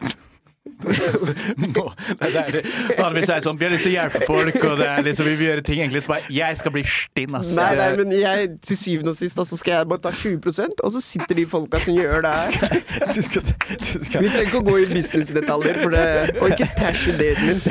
Nå, 1.77 1.83
det 2.21 2.31
er 2.41 2.51
det. 2.57 2.63
Vanligvis 2.97 3.29
er 3.29 3.39
det 3.39 3.45
sånn 3.45 3.57
Vi 3.59 3.65
har 3.67 3.73
lyst 3.73 3.85
til 3.87 3.93
å 3.93 3.95
hjelpe 3.95 4.21
folk, 4.27 4.57
og 4.61 4.75
det 4.81 4.87
er 4.91 5.05
liksom, 5.07 5.27
vi 5.27 5.35
vil 5.39 5.49
gjøre 5.51 5.65
ting 5.67 5.81
egentlig 5.81 6.03
som 6.05 6.13
bare 6.13 6.33
Jeg 6.33 6.59
skal 6.61 6.75
bli 6.75 6.83
stinn, 6.87 7.37
ass. 7.39 7.51
Nei, 7.57 7.69
nei, 7.79 7.89
men 7.99 8.13
jeg, 8.15 8.51
til 8.67 8.79
syvende 8.79 9.13
og 9.13 9.19
sist 9.19 9.39
da, 9.39 9.45
så 9.47 9.59
skal 9.59 9.79
jeg 9.79 9.89
bare 9.93 10.03
ta 10.07 10.13
20% 10.13 10.83
og 10.83 10.93
så 10.95 11.03
sitter 11.03 11.41
de 11.41 11.45
folka 11.49 11.81
som 11.83 11.97
gjør 11.97 12.23
det 12.25 12.33
her. 12.37 12.81
Du 13.17 13.21
skal, 13.23 13.43
du 13.43 14.03
skal. 14.05 14.23
Vi 14.23 14.29
trenger 14.29 14.47
ikke 14.47 14.59
å 14.61 14.65
gå 14.67 14.75
i 14.83 14.87
businessdetaljer, 14.91 15.79
for 15.81 15.93
det, 15.93 16.03
og 16.41 16.53
ikke 16.53 16.67
tæsje 16.77 17.15
daten 17.17 17.47
min. 17.49 17.61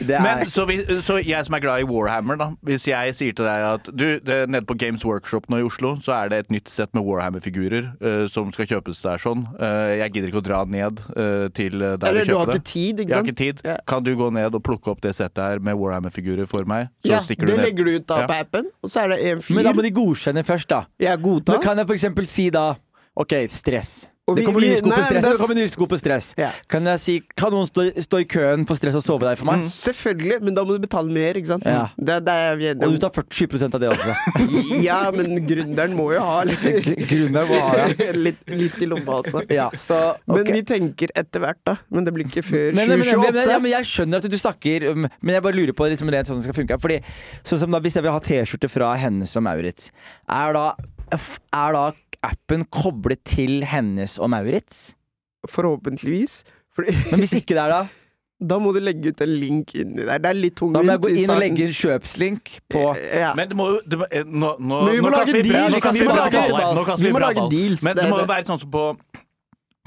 Det 0.00 0.16
er 0.16 0.24
Men 0.24 0.50
så, 0.52 0.66
vi, 0.68 0.78
så 1.04 1.18
jeg 1.22 1.46
som 1.46 1.56
er 1.56 1.62
glad 1.64 1.84
i 1.84 1.88
Warhammer, 1.88 2.38
da. 2.40 2.48
Hvis 2.66 2.86
jeg 2.88 3.14
sier 3.18 3.36
til 3.36 3.48
deg 3.48 3.66
at 3.70 3.90
du, 3.90 4.06
det, 4.24 4.38
nede 4.52 4.66
på 4.68 4.76
Games 4.78 5.04
Workshop 5.06 5.48
nå 5.52 5.60
i 5.62 5.66
Oslo, 5.66 5.94
så 6.02 6.16
er 6.18 6.32
det 6.32 6.42
et 6.44 6.54
nytt 6.54 6.70
sett 6.72 6.92
med 6.96 7.06
Warhammer-figurer 7.06 7.90
uh, 8.02 8.24
som 8.32 8.52
skal 8.54 8.68
kjøpes 8.70 9.02
der 9.04 9.22
sånn. 9.22 9.46
Uh, 9.60 9.96
jeg 10.02 10.14
gidder 10.16 10.32
ikke 10.32 10.42
å 10.42 10.46
dra 10.46 10.62
ned 10.70 11.02
uh, 11.16 11.46
til 11.56 11.82
eh, 11.82 11.96
Eller 12.20 12.22
og 12.22 12.26
du 12.28 12.38
har 12.38 12.46
det. 12.46 12.54
ikke 12.54 12.64
tid, 12.72 13.00
ikke 13.04 13.10
Jeg 13.10 13.16
har 13.16 13.24
ikke 13.24 13.36
tid. 13.36 13.60
Ja. 13.64 13.76
Kan 13.86 14.02
du 14.02 14.10
gå 14.16 14.30
ned 14.32 14.54
og 14.54 14.62
plukke 14.62 14.88
opp 14.90 15.00
det 15.00 15.14
settet 15.16 15.42
her 15.44 15.58
med 15.58 15.74
Warhammer-figurer 15.76 16.46
for 16.48 16.64
meg? 16.64 16.88
Så 17.04 17.10
Ja, 17.10 17.20
stikker 17.20 17.46
du 17.46 17.52
det 17.52 17.56
ned. 17.60 17.66
legger 17.66 17.84
du 17.84 17.90
ut 17.96 18.06
da 18.06 18.20
Ja. 18.20 18.26
på 18.26 18.40
appen, 18.40 18.66
og 18.82 18.90
så 18.90 19.04
er 19.04 19.08
det 19.14 19.18
en 19.32 19.38
fyr 19.40 19.54
Men 19.54 19.64
da 19.64 19.72
må 19.72 19.82
de 19.82 19.90
godkjenne 19.90 20.44
først, 20.44 20.68
da. 20.68 20.84
jeg 20.98 21.20
godta. 21.22 21.52
Men 21.52 21.62
kan 21.62 21.76
jeg 21.78 21.86
for 21.86 21.94
eksempel 21.94 22.26
si 22.26 22.50
da 22.50 22.74
Ok, 23.16 23.32
stress. 23.48 24.08
Det 24.34 24.42
kommer 24.42 24.64
nye 24.64 24.74
sko 24.74 24.90
nei, 24.90 24.96
på 24.96 25.04
stress. 25.06 25.12
men 25.14 25.22
det 25.22 25.30
er- 25.30 25.38
kommer 25.38 25.54
nye 25.54 25.70
sko 25.70 25.86
på 25.86 25.98
stress. 26.00 26.34
Ja. 26.36 26.50
Kan 26.68 26.84
jeg 26.84 26.98
si 26.98 27.22
Kan 27.36 27.52
noen 27.52 27.68
stå, 27.68 27.84
stå 27.94 28.18
i 28.18 28.24
køen 28.26 28.64
på 28.66 28.74
stress 28.74 28.96
og 28.98 29.02
sove 29.04 29.20
der 29.20 29.36
for 29.36 29.46
meg? 29.46 29.62
Selvfølgelig, 29.70 30.42
men 30.42 30.54
da 30.54 30.64
må 30.64 30.74
du 30.74 30.80
betale 30.82 31.06
mer, 31.06 31.34
ikke 31.38 31.46
sant? 31.46 31.62
Ja. 31.64 31.90
Det, 31.94 32.24
det 32.26 32.58
vi 32.58 32.66
enige 32.72 32.88
Og 32.88 32.96
du 32.96 32.98
tar 32.98 33.10
40% 33.14 33.74
av 33.74 33.80
det 33.80 33.90
også. 33.92 34.16
Ja, 34.88 35.10
men 35.14 35.46
gründeren 35.46 35.94
må 35.94 36.12
jo 36.12 36.20
ha 36.20 36.42
litt, 36.42 36.58
må 37.30 37.44
ha 37.46 37.76
ja. 37.78 38.12
litt, 38.26 38.42
litt 38.50 38.82
i 38.82 38.88
lomma 38.90 39.20
altså. 39.22 39.44
Ja, 39.52 39.68
så 39.70 40.16
Men 40.26 40.44
vi 40.50 40.62
tenker 40.66 41.12
etter 41.14 41.40
hvert, 41.44 41.62
da. 41.64 41.76
Men 41.88 42.04
det 42.04 42.14
blir 42.16 42.26
ikke 42.26 42.42
før 42.42 42.74
men, 42.74 42.88
men, 42.88 42.98
men, 42.98 43.06
2028. 43.06 43.32
men, 43.36 43.50
ja, 43.54 43.58
men 43.62 43.74
jeg 43.76 43.90
skjønner 43.92 44.24
at 44.24 44.30
du 44.30 44.38
snakker 44.40 44.88
um, 44.90 45.06
Men 45.20 45.34
jeg 45.36 45.44
bare 45.46 45.54
lurer 45.54 45.76
på 45.76 45.86
liksom, 45.92 46.10
rent 46.10 46.26
sånn 46.26 46.42
det 46.42 46.48
skal 46.48 46.58
funke. 46.58 46.80
Fordi 46.82 46.98
sånn 47.46 47.62
som 47.62 47.70
da 47.70 47.78
Hvis 47.84 47.94
jeg 47.94 48.02
vil 48.02 48.14
ha 48.16 48.22
T-skjorte 48.26 48.70
fra 48.72 48.90
henne 48.98 49.28
som 49.30 49.46
Maurits, 49.46 49.92
er 50.26 50.56
da, 50.56 50.66
er 51.14 51.76
da 51.76 51.84
appen 52.26 52.66
koblet 52.72 53.22
til 53.26 53.62
Hennes 53.70 54.18
og 54.18 54.32
Maurits? 54.34 54.90
Forhåpentligvis. 55.48 56.42
Fordi, 56.74 56.96
Men 57.10 57.22
hvis 57.22 57.36
ikke 57.38 57.54
det 57.54 57.62
er 57.62 57.72
da? 57.72 57.84
da 58.36 58.58
må 58.60 58.72
du 58.76 58.82
legge 58.84 59.14
ut 59.14 59.20
en 59.24 59.32
link 59.40 59.72
inni 59.78 60.04
der. 60.04 60.20
Det 60.20 60.28
er 60.28 60.36
litt 60.36 60.56
tungvint. 60.58 60.76
Da 60.76 60.82
må 60.84 60.92
jeg 60.92 61.02
gå 61.04 61.12
inn 61.22 61.32
og 61.32 61.38
legge 61.40 61.64
en 61.64 61.76
kjøpslink 61.76 62.50
på 62.72 62.82
ja. 63.00 63.30
Men 63.38 63.48
det 63.48 63.56
må 63.56 63.68
jo 63.70 63.78
eh, 64.10 64.26
Nå, 64.28 64.50
nå, 64.60 64.80
kaster 65.14 65.40
vi 65.40 66.04
bra 66.04 66.26
ball. 66.28 66.74
Nå 66.76 66.84
kaster 66.84 67.06
vi 67.06 67.14
må 67.14 67.20
bra 67.22 67.30
lage 67.30 67.40
ball. 67.40 67.50
deals, 67.54 67.84
Men 67.86 67.96
det 67.96 68.04
det 68.04 68.12
må 68.12 68.20
jo 68.20 68.28
være 68.28 68.48
sånn 68.50 68.60
som 68.60 68.72
på 68.74 68.84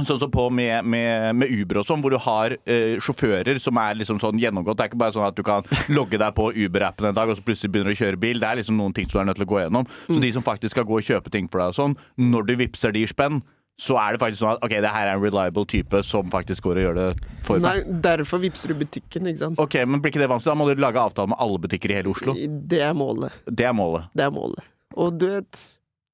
Sånn 0.05 0.19
som 0.21 0.31
på 0.31 0.45
med, 0.53 0.85
med, 0.87 1.35
med 1.35 1.51
Uber 1.51 1.81
og 1.81 1.85
sånn, 1.89 1.99
hvor 2.01 2.13
du 2.13 2.17
har 2.23 2.55
eh, 2.65 2.95
sjåfører 3.03 3.59
som 3.59 3.77
er 3.81 3.97
liksom 3.99 4.19
sånn 4.23 4.39
gjennomgått. 4.39 4.77
Det 4.79 4.85
er 4.85 4.91
ikke 4.93 5.01
bare 5.01 5.15
sånn 5.17 5.27
at 5.27 5.35
du 5.35 5.43
kan 5.43 5.63
logge 5.97 6.17
deg 6.21 6.33
på 6.37 6.49
Uber-appen 6.55 7.09
en 7.11 7.17
dag, 7.17 7.29
og 7.29 7.35
så 7.39 7.43
plutselig 7.43 7.71
begynner 7.73 7.91
å 7.95 7.99
kjøre 7.99 8.19
bil. 8.21 8.39
Det 8.39 8.47
er 8.49 8.59
liksom 8.61 8.77
noen 8.79 8.93
ting 8.95 9.09
som 9.09 9.19
du 9.19 9.23
er 9.25 9.29
nødt 9.31 9.39
til 9.41 9.47
å 9.47 9.53
gå 9.53 9.61
gjennom. 9.65 9.87
Så 10.07 10.15
Mm. 10.19 10.21
de 10.23 10.31
som 10.35 10.43
faktisk 10.45 10.71
skal 10.77 10.85
gå 10.87 10.97
og 10.99 11.03
kjøpe 11.05 11.31
ting 11.31 11.47
for 11.51 11.59
deg 11.61 11.73
og 11.73 11.75
sånn, 11.79 11.97
når 12.17 12.45
du 12.47 12.53
vippser 12.63 12.91
de 12.95 13.05
spenn, 13.07 13.41
så 13.79 13.95
er 13.95 14.11
det 14.15 14.19
faktisk 14.19 14.41
sånn 14.41 14.57
at 14.57 14.63
ok, 14.65 14.73
det 14.83 14.89
her 14.91 15.07
er 15.07 15.13
en 15.15 15.21
reliable 15.23 15.63
type 15.71 16.01
som 16.03 16.27
faktisk 16.33 16.65
går 16.65 16.79
og 16.81 16.83
gjør 16.83 16.97
det 16.97 17.05
for 17.47 17.59
deg. 17.59 17.63
Nei, 17.87 17.99
derfor 18.03 18.41
vippser 18.43 18.73
du 18.73 18.75
butikken, 18.81 19.27
ikke 19.31 19.39
sant. 19.45 19.59
Ok, 19.63 19.77
men 19.87 20.01
blir 20.03 20.11
ikke 20.11 20.19
det 20.19 20.27
vanskelig? 20.27 20.51
Da 20.51 20.59
må 20.59 20.67
du 20.67 20.81
lage 20.83 20.99
avtale 20.99 21.31
med 21.31 21.39
alle 21.39 21.61
butikker 21.63 21.93
i 21.93 21.95
hele 22.01 22.11
Oslo. 22.11 22.35
Det 22.35 22.81
er 22.83 22.91
målet. 22.99 23.31
Det 23.47 23.67
er 23.69 23.75
målet. 23.77 24.09
Det 24.15 24.25
er 24.25 24.33
målet. 24.35 24.67
Og 24.99 25.15
du 25.21 25.27
vet, 25.29 25.61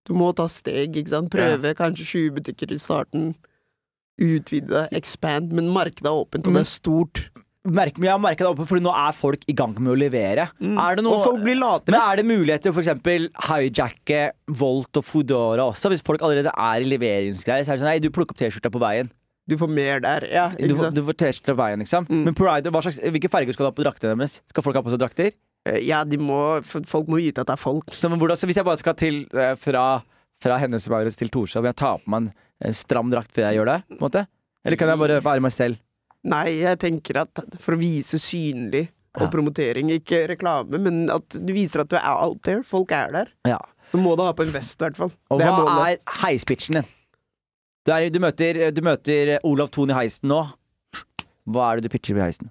du 0.06 0.14
må 0.14 0.30
ta 0.38 0.46
steg, 0.52 0.94
ikke 0.94 1.10
sant. 1.16 1.32
Prøve 1.34 1.72
kanskje 1.80 2.06
20 2.06 2.36
butikker 2.38 2.76
i 2.76 2.78
starten. 2.78 3.32
Utvide, 4.22 4.86
expand, 4.96 5.52
men 5.56 5.72
markedet 5.74 6.08
er 6.10 6.22
åpent, 6.22 6.48
og 6.48 6.56
det 6.56 6.64
er 6.66 6.70
stort. 6.70 7.26
Merk, 7.66 7.98
jeg 7.98 8.12
har 8.14 8.20
merka 8.22 8.44
det 8.46 8.52
oppe, 8.52 8.68
fordi 8.70 8.84
nå 8.86 8.92
er 8.94 9.16
folk 9.18 9.42
i 9.50 9.54
gang 9.58 9.72
med 9.80 9.96
å 9.96 9.98
levere. 9.98 10.44
Er 10.62 10.98
det 11.00 11.04
noe 11.06 11.16
Og 11.18 11.24
folk 11.26 11.42
blir 11.42 11.58
latere. 11.58 11.96
Men 11.96 12.04
er 12.04 12.20
det 12.22 12.26
muligheter 12.30 12.76
for 12.76 12.84
eksempel 12.84 13.26
hijacke 13.48 14.20
Volt 14.62 15.00
og 15.02 15.06
Foodora 15.08 15.66
også? 15.72 15.90
Hvis 15.90 16.06
folk 16.06 16.22
allerede 16.22 16.54
er 16.54 16.86
i 16.86 16.90
leveringsgreier, 16.92 17.66
så 17.66 17.74
er 17.74 17.80
det 17.80 17.82
sånn 17.82 17.90
Nei, 17.90 18.04
du 18.04 18.12
plukker 18.14 18.38
opp 18.38 18.44
T-skjorta 18.44 18.70
på 18.70 18.84
veien. 18.84 19.10
Du 19.50 19.58
får 19.58 19.70
mer 19.70 20.00
der. 20.06 20.28
Ja, 20.30 20.46
Du, 20.54 20.76
du 20.78 21.02
får 21.10 21.18
T-skjorta 21.24 21.56
på 21.56 21.62
veien, 21.64 21.82
liksom. 21.82 22.06
Mm. 22.06 22.22
Men 22.30 22.38
Pride, 22.38 22.70
slags, 22.86 23.02
hvilke 23.02 23.34
farger 23.34 23.58
skal 23.58 23.66
du 23.66 23.72
ha 23.72 23.76
på 23.82 23.86
draktene 23.86 24.14
deres? 24.14 24.40
Skal 24.54 24.66
folk 24.66 24.78
ha 24.78 24.86
på 24.86 24.94
seg 24.94 25.02
drakter? 25.02 25.34
Eh, 25.66 25.82
Ja, 25.90 26.04
de 26.06 26.22
må, 26.22 26.62
folk 26.66 27.10
må 27.10 27.18
vite 27.18 27.42
at 27.42 27.50
det 27.50 27.58
er 27.58 27.62
folk. 27.66 27.90
Så, 27.98 28.14
hvordan, 28.14 28.38
så 28.38 28.46
hvis 28.46 28.62
jeg 28.62 28.70
bare 28.70 28.82
skal 28.82 28.94
til 29.02 29.24
eh, 29.34 29.56
fra, 29.58 29.88
fra 30.38 30.62
Hennes 30.62 30.86
Maurits 30.94 31.18
til 31.18 31.34
Torshov, 31.34 31.66
jeg 31.66 31.82
tar 31.82 31.98
på 32.06 32.14
meg 32.14 32.28
en, 32.28 32.34
en 32.64 32.74
stram 32.74 33.10
drakt 33.12 33.32
før 33.36 33.50
jeg 33.50 33.58
gjør 33.60 33.66
det? 33.74 33.80
på 33.90 33.98
en 33.98 34.04
måte? 34.06 34.28
Eller 34.66 34.78
kan 34.78 34.88
jeg 34.90 34.98
bare 35.00 35.22
være 35.24 35.42
meg 35.42 35.52
selv? 35.52 35.78
Nei, 36.26 36.46
jeg 36.64 36.80
tenker 36.82 37.20
at 37.22 37.44
for 37.62 37.76
å 37.76 37.80
vise 37.80 38.18
synlig 38.22 38.88
Ja. 39.16 39.24
og 39.24 39.32
promotering, 39.32 39.90
ikke 39.96 40.28
reklame, 40.34 40.78
men 40.82 41.10
at 41.10 41.30
du 41.30 41.54
viser 41.54 41.82
at 41.86 41.88
du 41.90 41.96
er 41.96 42.04
out 42.04 42.42
there, 42.44 42.64
folk 42.64 42.92
er 42.92 43.12
der, 43.12 43.30
Ja. 43.46 43.60
Du 43.92 44.00
må 44.02 44.16
da 44.18 44.26
ha 44.26 44.34
på 44.34 44.44
en 44.44 44.52
vest 44.52 44.76
i 44.82 44.84
hvert 44.84 44.98
fall. 44.98 45.12
Og 45.32 45.40
Det 45.40 45.46
er 45.48 45.52
hva 45.52 45.64
målet. 45.64 46.00
er 46.02 46.20
heispitchen 46.26 46.74
din? 46.82 46.88
Du, 47.86 47.92
er, 47.94 48.10
du, 48.10 48.20
møter, 48.20 48.72
du 48.74 48.82
møter 48.82 49.38
Olav 49.46 49.70
Thon 49.72 49.92
i 49.92 49.94
heisen 49.94 50.28
nå. 50.28 50.42
Hva 51.48 51.70
er 51.72 51.80
det 51.80 51.84
du 51.86 51.90
pitcher 51.94 52.18
i 52.18 52.24
heisen? 52.26 52.50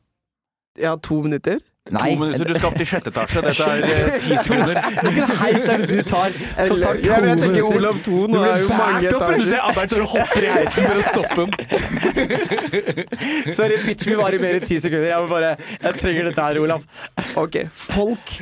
Jeg 0.78 0.86
har 0.88 0.96
to 1.02 1.20
minutter. 1.20 1.58
To 1.84 2.00
minutter, 2.00 2.48
du 2.48 2.54
skal 2.56 2.70
opp 2.70 2.76
til 2.80 2.86
sjette 2.88 3.10
etasje. 3.12 3.40
Dette 3.44 3.64
er 3.68 3.82
eh, 3.84 4.14
ti 4.24 4.36
sekunder. 4.40 4.78
Hvilken 5.04 5.32
heis 5.42 5.66
er 5.68 5.82
det 5.82 5.88
du 5.90 5.98
tar 6.08 6.32
som 6.70 6.78
tar 6.80 6.96
to 6.96 7.04
Ja, 7.04 7.18
jeg 7.20 7.34
tenker 7.42 7.50
minutter? 7.50 7.76
Olav 7.76 7.98
Thon 8.06 8.30
er 8.30 8.38
blir 8.38 8.62
jo 8.62 8.68
mange 8.72 9.10
etasjer. 9.10 9.44
ser 9.50 9.60
Albert 9.68 9.92
står 9.92 10.00
og 10.00 10.08
hopper 10.14 10.46
i 10.46 10.54
heisen 10.54 10.80
for 10.88 10.96
å 10.96 11.04
stoppe 11.10 11.36
den. 11.44 11.52
Sorry, 13.58 13.76
pitchen 13.84 14.14
min 14.14 14.22
var 14.22 14.32
i 14.32 14.40
mer 14.46 14.56
enn 14.62 14.64
ti 14.64 14.78
sekunder. 14.80 15.10
Jeg 15.12 15.26
må 15.26 15.28
bare 15.34 15.52
Jeg 15.60 16.00
trenger 16.00 16.30
dette 16.30 16.48
her, 16.48 16.62
Olav. 16.64 16.88
Ok, 17.44 17.60
folk 17.84 18.32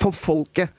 for 0.00 0.12
folket. 0.20 0.76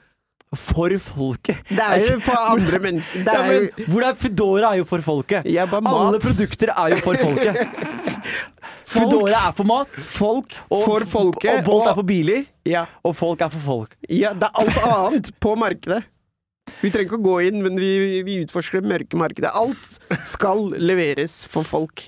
For 0.52 0.92
folket. 1.00 1.62
Det 1.68 1.80
er 1.80 2.02
jo 2.10 2.18
for 2.20 2.36
andre 2.52 2.78
mennesker. 2.84 3.22
Det 3.24 3.32
er 3.34 3.46
jo 3.52 3.60
men 3.78 3.88
hvor 3.94 4.04
er 4.10 4.18
Foodora 4.20 4.72
er 4.74 4.82
jo 4.82 4.84
for 4.90 5.00
folket. 5.06 5.46
Alle 5.48 6.20
produkter 6.20 6.72
er 6.76 6.92
jo 6.92 6.98
for 7.06 7.16
folket. 7.16 7.56
Foodora 8.92 9.46
er 9.48 9.54
for 9.56 9.64
mat. 9.68 9.94
Folk 10.12 10.52
for 10.68 11.06
folket. 11.08 11.62
Og 11.62 11.64
Bolt 11.70 11.88
er 11.88 11.96
for 11.96 12.04
biler. 12.08 12.44
ja, 12.68 12.84
Og 13.04 13.16
folk 13.16 13.40
er 13.40 13.48
for 13.54 13.64
folk. 13.64 13.96
ja, 14.10 14.34
det 14.36 14.48
er 14.50 14.60
alt 14.60 14.82
annet 14.84 15.30
på 15.40 15.54
markedet. 15.56 16.02
Vi 16.82 16.92
trenger 16.94 17.08
ikke 17.08 17.18
å 17.18 17.24
gå 17.24 17.36
inn, 17.48 17.58
men 17.64 17.74
vi, 17.80 18.20
vi 18.22 18.36
utforsker 18.44 18.80
det 18.84 18.90
mørke 18.92 19.18
markedet. 19.18 19.50
Alt 19.56 19.96
skal 20.28 20.68
leveres 20.78 21.40
for 21.50 21.66
folk. 21.66 22.04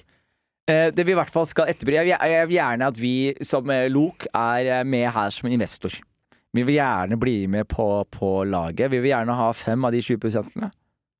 Eh, 0.70 0.90
det 0.94 1.04
vi 1.04 1.12
i 1.12 1.16
hvert 1.18 1.32
fall 1.32 1.48
skal 1.50 1.68
etterbry, 1.72 1.96
jeg, 1.98 2.06
vil- 2.12 2.30
jeg 2.36 2.48
vil 2.48 2.56
gjerne 2.60 2.86
at 2.92 3.00
vi 3.00 3.14
som 3.44 3.68
eh, 3.74 3.88
Lok 3.92 4.28
er 4.30 4.70
eh, 4.78 4.84
med 4.88 5.08
her 5.12 5.32
som 5.34 5.50
investor. 5.50 5.96
Vi 6.54 6.62
vil 6.62 6.76
gjerne 6.78 7.18
bli 7.20 7.36
med 7.50 7.66
på, 7.68 7.88
på 8.14 8.32
laget. 8.46 8.90
Vi 8.92 9.00
vil 9.02 9.10
gjerne 9.12 9.34
ha 9.34 9.50
fem 9.58 9.84
av 9.84 9.92
de 9.94 10.00
20 10.04 10.20
prosentene. 10.22 10.70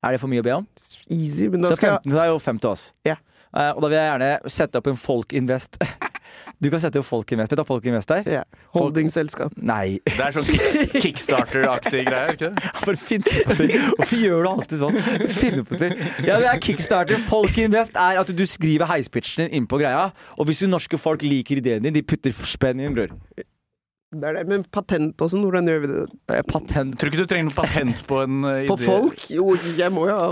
Er 0.05 0.15
det 0.15 0.19
for 0.21 0.31
mye 0.31 0.43
å 0.43 0.45
be 0.45 0.53
om? 0.61 0.67
Easy, 1.11 1.47
men 1.49 1.63
da 1.65 1.71
Så 1.73 1.79
skal 1.81 1.97
15 1.99 2.19
er 2.21 2.27
jo 2.31 2.39
fem 2.39 2.59
til 2.61 2.69
oss. 2.75 2.89
Ja. 3.07 3.15
Eh, 3.55 3.71
og 3.73 3.81
da 3.83 3.87
vil 3.91 3.97
jeg 3.97 4.09
gjerne 4.11 4.51
sette 4.53 4.79
opp 4.81 4.87
en 4.91 4.99
Folk 5.01 5.33
Invest. 5.37 5.79
Du 6.59 6.69
kan 6.71 6.79
sette 6.79 6.99
opp 7.01 7.05
Folk 7.07 7.29
Invest. 7.35 7.51
Vet 7.51 7.57
du 7.59 7.61
hva 7.61 7.67
Folk 7.67 7.85
Invest 7.87 8.11
er? 8.15 8.23
ja, 8.31 8.41
Holdingselskap. 8.75 9.53
Nei. 9.59 9.97
Det 10.05 10.23
er 10.23 10.35
sånn 10.35 10.45
kick- 10.47 10.93
kickstarter-aktig 11.03 12.03
greie, 12.07 12.35
ikke 12.35 12.49
det? 12.53 12.69
Bare 12.85 12.99
finn 12.99 13.23
på 13.25 13.57
ting. 13.59 13.73
Hvorfor 13.97 14.21
gjør 14.23 14.43
du 14.45 14.49
alltid 14.51 14.81
sånn? 14.81 14.99
Finne 15.35 15.65
på 15.67 15.79
ting. 15.81 15.95
Ja, 16.27 16.37
det 16.43 16.47
er 16.51 16.61
kickstarter. 16.63 17.19
Folk 17.27 17.59
Invest 17.61 17.95
er 17.99 18.21
at 18.21 18.31
du 18.35 18.43
skriver 18.47 18.87
heispitchen 18.91 19.45
din 19.49 19.59
inn 19.61 19.67
på 19.71 19.79
greia, 19.83 20.09
og 20.39 20.47
hvis 20.49 20.63
du 20.63 20.69
norske 20.71 20.99
folk 21.01 21.23
liker 21.27 21.59
ideen 21.63 21.83
din, 21.87 21.95
de 21.99 22.03
putter 22.07 22.35
spenn 22.47 22.83
inn, 22.83 22.95
bror. 22.97 23.15
Det 24.15 24.27
er 24.29 24.33
det, 24.39 24.43
men 24.47 24.63
patent 24.71 25.19
og 25.25 25.27
sånn, 25.33 25.43
hvordan 25.43 25.67
gjør 25.67 25.79
vi 25.83 25.87
det? 25.91 26.03
Eh, 26.31 26.41
Patent. 26.47 26.95
Tror 27.01 27.09
ikke 27.11 27.23
du 27.25 27.27
trenger 27.31 27.49
noe 27.49 27.57
patent 27.57 27.97
på 28.07 28.15
en 28.23 28.35
idé. 28.53 28.67
På 28.69 28.77
folk? 28.79 29.19
Jo, 29.33 29.45
jeg 29.75 29.91
må 29.91 30.05
jo 30.07 30.15
ha 30.15 30.29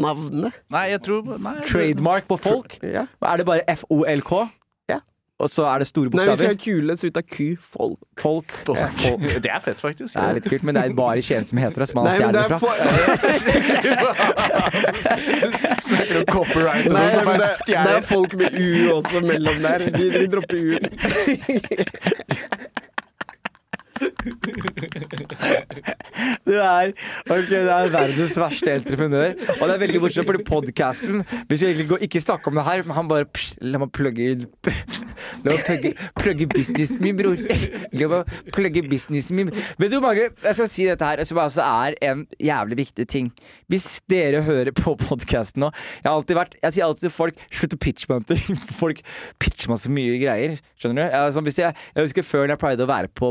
navnet. 0.00 0.52
Nei, 0.74 0.86
jeg 0.90 1.00
tror 1.06 1.20
Nei. 1.38 1.56
Trademark 1.68 2.24
på 2.30 2.36
folk. 2.42 2.78
Ja. 2.82 3.04
Er 3.22 3.36
det 3.38 3.46
bare 3.46 3.62
FOLK? 3.84 4.32
Ja. 4.90 4.98
Og 5.42 5.48
så 5.50 5.62
er 5.66 5.76
det 5.82 5.88
store 5.90 6.08
Nei, 6.10 6.14
vi 6.14 6.18
skal 6.22 6.30
bokstaver? 6.34 6.54
ha 6.54 6.58
kule 6.64 6.96
så 6.98 7.06
ut 7.10 7.16
av 7.20 7.24
ku. 7.30 7.48
Folk. 7.58 8.00
Folk. 8.22 8.48
Folk. 8.66 9.22
Det 9.44 9.50
er 9.50 9.60
fett, 9.62 9.78
faktisk. 9.82 10.14
Det 10.14 10.22
er 10.24 10.32
litt 10.40 10.48
kult, 10.50 10.62
men 10.66 10.72
det 10.78 10.82
er 10.88 10.94
bare 10.98 11.22
Skien 11.26 11.46
som 11.46 11.58
heter 11.62 11.78
det, 11.84 11.88
som 11.90 11.98
han 12.00 12.06
har 12.10 12.14
stjålet 12.18 12.46
fra. 12.50 12.58
for... 12.62 12.74
Copyright 16.30 16.86
og 16.88 16.94
Nei, 16.96 17.08
sånn, 17.14 17.26
men 17.28 17.38
det, 17.42 17.50
det 17.68 17.76
er 17.98 18.02
folk 18.08 18.34
med 18.38 18.48
U 18.58 18.68
også 18.96 19.22
mellom 19.26 19.62
der. 19.64 19.78
Vi, 19.94 20.04
vi 20.14 20.26
dropper 20.32 20.56
U-en. 20.58 20.84
Du 26.44 26.52
er, 26.52 26.92
ok, 27.30 27.50
du 27.50 27.68
er 27.70 27.90
verdens 27.92 28.34
verste 28.38 28.72
entreprenør. 28.74 29.34
Og 29.60 29.64
det 29.68 29.74
er 29.74 29.80
veldig 29.84 30.00
morsomt, 30.02 30.28
fordi 30.28 30.44
podkasten 30.48 31.22
vi 31.48 31.58
egentlig 31.58 31.86
gå, 31.92 31.98
ikke 32.06 32.22
snakker 32.22 32.50
om 32.52 32.58
det 32.58 32.66
her, 32.66 32.82
men 32.86 32.96
han 32.98 33.10
bare 33.10 33.28
psh, 33.30 33.58
La 33.64 33.80
meg 33.80 33.92
plugge 33.94 34.26
La 35.44 35.54
meg 35.54 35.62
plugge, 35.66 35.92
plugge 36.18 36.48
businessen 36.50 37.00
min, 37.04 37.16
bror. 37.18 37.38
La 37.94 38.08
meg 38.10 38.34
plugge 38.54 38.84
businessen 38.88 39.38
min. 39.38 39.52
Vet 39.80 39.92
du 39.92 39.98
hvor 39.98 40.08
mange 40.08 40.28
Jeg 40.28 40.58
skal 40.58 40.70
si 40.70 40.86
dette 40.88 41.08
her, 41.08 41.22
som 41.28 41.40
altså 41.42 41.64
er 41.64 41.96
en 42.04 42.24
jævlig 42.42 42.80
viktig 42.84 43.06
ting. 43.10 43.30
Hvis 43.70 43.86
dere 44.10 44.42
hører 44.44 44.72
på 44.76 44.92
podkasten 45.00 45.62
nå 45.64 45.70
Jeg 45.72 46.04
har 46.04 46.18
alltid 46.18 46.36
vært 46.36 46.56
Jeg 46.60 46.74
sier 46.76 46.84
alltid 46.84 47.06
til 47.06 47.12
folk 47.14 47.38
Slutt 47.48 47.76
å 47.76 47.78
pitche 47.80 48.10
meg 48.10 48.26
til 48.28 48.58
Folk 48.76 49.00
pitcher 49.40 49.72
meg 49.72 49.80
så 49.80 49.92
mye 49.92 50.18
greier. 50.20 50.58
Skjønner 50.80 51.08
du? 51.08 51.16
Altså, 51.16 51.42
hvis 51.46 51.60
jeg, 51.62 51.76
jeg 51.94 52.08
husker 52.08 52.26
før 52.28 52.52
jeg 52.52 52.60
pleide 52.60 52.84
å 52.84 52.90
være 52.90 53.10
på 53.16 53.30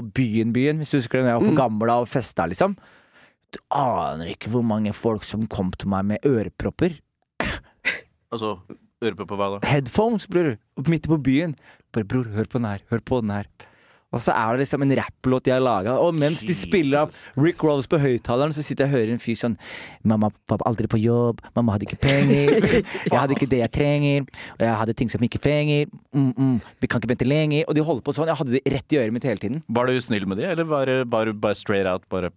Byen-byen, 0.54 0.82
hvis 0.82 0.94
du 0.94 1.00
husker 1.00 1.20
det, 1.20 1.26
når 1.26 1.32
jeg 1.34 1.42
var 1.42 1.50
på 1.50 1.58
Gamla 1.58 1.98
og 2.04 2.10
festa, 2.12 2.46
liksom. 2.50 2.78
Du 3.54 3.60
aner 3.74 4.32
ikke 4.34 4.50
hvor 4.54 4.64
mange 4.66 4.94
folk 4.94 5.26
som 5.28 5.46
kom 5.50 5.72
til 5.78 5.92
meg 5.94 6.08
med 6.14 6.26
ørepropper. 6.26 7.00
Altså, 8.34 8.56
ørepropper 9.04 9.38
hva 9.38 9.50
da? 9.56 9.68
Headphones, 9.70 10.26
bror. 10.32 10.56
Midt 10.90 11.10
på 11.10 11.20
byen. 11.22 11.54
Bare, 11.94 12.08
bror, 12.10 12.30
hør 12.34 12.50
på 12.50 12.62
den 12.62 12.70
her. 12.70 12.86
Hør 12.90 13.04
på 13.06 13.22
den 13.22 13.34
her. 13.34 13.50
Og 14.14 14.22
så 14.22 14.34
er 14.36 14.54
det 14.54 14.64
liksom 14.64 14.86
en 14.86 14.94
rapplåt 15.00 15.48
de 15.48 15.54
har 15.56 15.64
laga, 15.64 15.96
og 15.98 16.14
mens 16.16 16.44
de 16.46 16.54
spiller 16.56 17.04
av 17.04 17.16
Rick 17.40 17.64
Rolls 17.66 17.90
på 17.90 17.98
høyttaleren, 18.02 18.54
så 18.54 18.62
sitter 18.66 18.86
jeg 18.86 18.92
og 18.92 18.98
hører 19.00 19.14
en 19.16 19.22
fyr 19.24 19.40
sånn 19.40 19.58
Mamma 20.06 20.30
var 20.52 20.62
aldri 20.70 20.90
på 20.92 21.00
jobb, 21.02 21.42
mamma 21.56 21.76
hadde 21.76 21.88
ikke 21.88 22.02
penger, 22.04 22.68
jeg 23.10 23.18
hadde 23.18 23.36
ikke 23.38 23.50
det 23.50 23.64
jeg 23.64 23.74
trenger, 23.74 24.30
og 24.60 24.66
jeg 24.68 24.78
hadde 24.84 24.98
ting 25.00 25.12
som 25.12 25.26
ikke 25.26 25.42
penger, 25.44 25.90
mm, 26.14 26.32
mm, 26.38 26.56
vi 26.84 26.90
kan 26.92 27.02
ikke 27.02 27.14
vente 27.14 27.28
lenger. 27.28 27.66
Og 27.68 27.78
de 27.78 27.84
holder 27.86 28.06
på 28.06 28.14
sånn. 28.16 28.30
Jeg 28.30 28.40
hadde 28.40 28.56
det 28.56 28.62
rett 28.74 28.96
i 28.96 29.00
øret 29.02 29.16
mitt 29.16 29.28
hele 29.28 29.42
tiden. 29.42 29.62
Var 29.74 29.90
du 29.90 30.00
snill 30.04 30.28
med 30.30 30.42
de, 30.42 30.48
eller 30.54 30.68
var 30.70 30.90
du 30.90 31.04
bare, 31.10 31.34
bare 31.34 31.58
straight 31.60 31.90
out 31.90 32.08
bare 32.14 32.32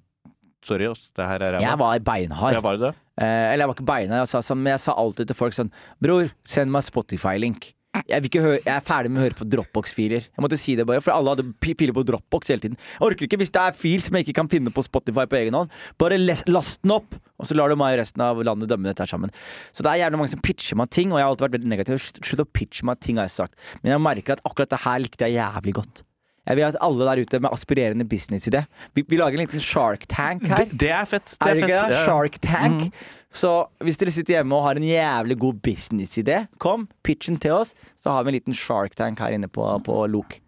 Sorry, 0.67 0.89
ass, 0.91 1.05
det 1.15 1.23
her 1.23 1.43
er 1.47 1.53
ræva. 1.55 1.63
Jeg 1.63 1.79
var 1.79 2.01
beinhard. 2.03 2.55
Jeg 2.57 2.63
var 2.65 2.75
det 2.75 2.89
det? 2.89 2.89
Eh, 3.23 3.53
eller 3.53 3.63
jeg 3.63 3.71
var 3.71 3.77
ikke 3.77 3.87
beinhard, 3.87 4.23
jeg 4.25 4.31
sa, 4.33 4.41
sånn, 4.43 4.59
men 4.65 4.73
jeg 4.75 4.83
sa 4.83 4.97
alltid 4.99 5.31
til 5.31 5.39
folk 5.39 5.55
sånn 5.55 5.71
Bror, 6.03 6.33
send 6.43 6.75
meg 6.75 6.83
Spotify-link. 6.83 7.69
Jeg, 8.07 8.31
høre, 8.43 8.59
jeg 8.61 8.73
er 8.75 8.85
ferdig 8.85 9.13
med 9.13 9.21
å 9.21 9.25
høre 9.27 9.39
på 9.39 9.47
Dropbox-filer. 9.53 10.29
Jeg 10.29 10.45
måtte 10.45 10.59
si 10.61 10.77
det 10.79 10.87
bare, 10.89 11.03
For 11.05 11.15
alle 11.15 11.35
hadde 11.35 11.47
filer 11.65 11.95
på 11.97 12.05
Dropbox 12.07 12.53
hele 12.53 12.65
tiden. 12.65 12.81
Jeg 12.97 13.05
orker 13.09 13.29
ikke 13.29 13.41
hvis 13.41 13.55
det 13.55 13.63
er 13.63 13.77
fil 13.77 14.03
som 14.05 14.19
jeg 14.19 14.27
ikke 14.27 14.39
kan 14.41 14.51
finne 14.53 14.73
på 14.75 14.85
Spotify 14.87 15.27
på 15.31 15.41
egen 15.41 15.57
hånd. 15.59 15.73
Bare 16.01 16.19
last 16.21 16.83
den 16.85 16.97
opp, 16.97 17.17
og 17.37 17.49
så 17.49 17.57
lar 17.59 17.73
du 17.73 17.79
meg 17.79 17.97
og 17.97 18.03
resten 18.03 18.25
av 18.25 18.43
landet 18.47 18.71
dømme 18.73 18.91
dette 18.91 19.05
her 19.05 19.13
sammen. 19.13 19.33
Så 19.73 19.87
det 19.87 19.93
er 19.93 20.05
gjerne 20.05 20.21
mange 20.21 20.35
som 20.35 20.43
pitcher 20.45 20.81
meg 20.81 20.93
ting, 20.95 21.13
og 21.13 21.21
jeg 21.21 21.27
har 21.27 21.35
alltid 21.35 21.49
vært 21.49 21.57
veldig 21.59 21.73
negativ. 21.73 22.11
Slutt 22.17 22.45
å 22.45 22.51
pitche 22.51 22.89
meg 22.89 23.01
ting, 23.05 23.21
har 23.21 23.31
jeg 23.31 23.37
sagt. 23.39 23.57
Men 23.83 23.97
jeg 23.97 24.05
merker 24.09 24.37
at 24.37 24.45
akkurat 24.47 24.73
det 24.73 24.85
her 24.87 25.03
likte 25.05 25.29
jeg 25.29 25.41
jævlig 25.41 25.77
godt. 25.81 26.05
Jeg 26.47 26.57
vil 26.57 26.65
at 26.69 26.77
alle 26.81 27.07
der 27.09 27.21
ute 27.27 27.41
med 27.43 27.51
aspirerende 27.53 28.05
businessidé 28.07 28.61
vi, 28.95 29.03
vi 29.09 29.17
lager 29.19 29.35
en 29.41 29.45
liten 29.47 29.61
Shark 29.63 30.07
Tank 30.09 30.47
her. 30.47 30.65
Det, 30.65 30.79
det 30.79 30.91
er 30.95 31.05
fett. 31.11 31.33
Det 31.35 31.43
Er 31.43 31.51
er 31.51 31.55
det 31.55 31.63
ikke 31.65 31.79
fett. 31.81 31.89
det? 31.91 31.97
Ja. 31.97 32.05
Shark 32.07 32.41
Tank. 32.45 33.05
Så 33.37 33.51
hvis 33.85 33.99
dere 34.01 34.13
sitter 34.15 34.39
hjemme 34.39 34.57
og 34.57 34.63
har 34.65 34.79
en 34.79 34.87
jævlig 34.87 35.37
god 35.43 35.59
businessidé, 35.67 36.39
kom, 36.63 36.87
pitch 37.05 37.29
den 37.29 37.37
til 37.43 37.53
oss. 37.59 37.75
Så 38.01 38.15
har 38.15 38.23
vi 38.25 38.31
en 38.33 38.39
liten 38.39 38.55
Shark 38.57 38.95
Tank 38.97 39.19
her 39.21 39.35
inne 39.37 39.49
på, 39.53 39.67
på 39.85 39.99
Lok. 40.09 40.39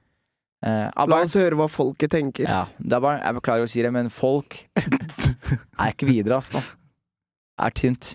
Eh, 0.65 0.87
La 1.07 1.19
oss 1.23 1.35
høre 1.39 1.55
hva 1.59 1.69
folket 1.71 2.11
tenker. 2.15 2.49
ja, 2.49 2.63
det 2.79 2.97
er 2.97 3.03
bare, 3.05 3.21
jeg 3.23 3.37
beklager 3.43 3.67
å 3.67 3.71
si 3.71 3.83
det, 3.85 3.93
men 3.95 4.09
folk 4.11 4.57
er 5.79 5.93
ikke 5.93 6.09
videre, 6.09 6.39
altså. 6.41 6.63
Er 7.59 7.75
tynt. 7.75 8.15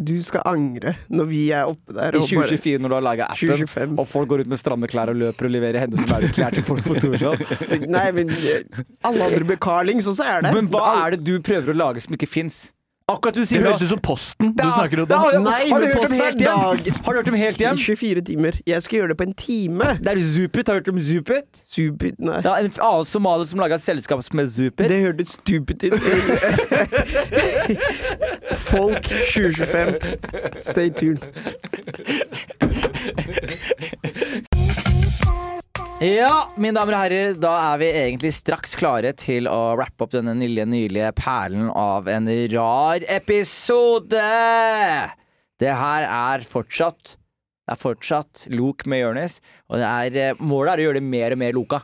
Du 0.00 0.14
skal 0.24 0.42
angre 0.48 0.94
når 1.12 1.26
vi 1.28 1.40
er 1.52 1.68
oppe 1.68 1.92
der. 1.96 2.16
I 2.16 2.22
2024, 2.22 2.38
bare- 2.40 2.48
2024, 2.48 2.80
når 2.80 2.88
du 2.88 2.96
har 2.96 3.04
laga 3.04 3.28
appen, 3.30 3.50
2025. 3.52 3.98
og 4.00 4.08
folk 4.08 4.28
går 4.32 4.40
ut 4.46 4.50
med 4.54 4.60
stramme 4.62 4.88
klær 4.90 5.12
og 5.12 5.18
løper 5.20 5.48
og 5.50 5.54
leverer 5.54 5.80
henne 5.84 6.00
som 6.00 6.16
er 6.16 6.26
klær 6.32 6.56
til 6.56 6.64
folk 6.66 6.84
på 6.88 6.96
Torshov. 7.02 7.42
Nei, 7.96 8.06
men 8.16 8.30
eh, 8.38 8.82
alle 9.04 9.28
andre 9.30 9.44
blir 9.50 9.60
Carlings 9.60 10.08
også 10.10 10.24
er 10.24 10.46
det. 10.46 10.54
Men 10.56 10.70
hva 10.72 10.86
er 11.06 11.16
det 11.18 11.24
du 11.28 11.34
prøver 11.44 11.74
å 11.74 11.80
lage 11.84 12.00
som 12.06 12.16
ikke 12.16 12.30
fins? 12.30 12.62
Akkurat 13.10 13.34
du 13.34 13.40
Det 13.44 13.60
høres 13.64 13.82
ut 13.82 13.88
som 13.90 13.98
Posten 14.04 14.52
du 14.54 14.62
snakker 14.62 15.00
om. 15.02 15.06
da 15.10 15.16
har, 15.24 15.32
Nei, 15.42 15.68
har 15.70 15.80
du 15.80 15.86
hørt 15.86 16.04
om 16.06 16.12
Helt 16.20 16.40
hjem? 16.40 16.58
Har 17.04 17.12
du 17.12 17.16
hørt 17.18 17.28
om 17.32 17.38
Helt 17.40 17.58
hjem? 17.64 17.76
24 17.80 18.20
timer. 18.30 18.52
Jeg 18.66 18.82
skal 18.86 18.98
gjøre 19.00 19.08
det 19.12 19.18
på 19.20 19.24
en 19.28 19.34
time. 19.34 19.84
Det 20.00 20.08
er 20.14 20.18
Zupit. 20.20 20.66
Har 20.68 20.74
du 20.74 20.78
hørt 20.80 20.88
om 20.94 21.00
Zupit? 21.02 21.44
Zupit, 21.74 22.14
nei. 22.20 22.38
Er 22.44 22.56
en 22.68 22.70
annen 22.70 23.04
somalier 23.08 23.46
som 23.50 23.58
laga 23.62 23.78
selskap 23.82 24.18
med 24.34 24.48
Zupit. 24.52 24.88
Det 24.88 25.00
hørtes 25.02 25.28
stupid 25.40 25.84
ut. 25.90 26.00
Folk 28.70 29.04
2025. 29.32 29.94
Stay 30.70 30.88
tuned. 30.90 31.18
Ja, 36.00 36.46
mine 36.56 36.72
damer 36.78 36.96
og 36.96 37.02
herrer, 37.02 37.34
da 37.36 37.50
er 37.74 37.80
vi 37.82 37.88
egentlig 37.92 38.30
straks 38.32 38.72
klare 38.78 39.10
til 39.20 39.44
å 39.50 39.74
rappe 39.76 40.06
opp 40.06 40.14
denne 40.14 40.32
nylige, 40.38 40.64
nylige 40.70 41.10
perlen 41.18 41.68
av 41.76 42.08
en 42.08 42.28
rar 42.54 43.04
episode. 43.18 44.22
Det 45.60 45.74
her 45.76 46.06
er 46.08 46.46
fortsatt 46.48 47.16
Det 47.68 47.74
er 47.76 47.78
fortsatt 47.82 48.46
Lok 48.56 48.86
med 48.88 49.02
Jonis, 49.02 49.36
og 49.68 49.76
det 49.78 49.86
er, 49.90 50.30
eh, 50.32 50.38
målet 50.40 50.72
er 50.72 50.80
å 50.80 50.86
gjøre 50.88 50.98
det 50.98 51.02
mer 51.06 51.32
og 51.36 51.38
mer 51.38 51.52
Loka. 51.52 51.82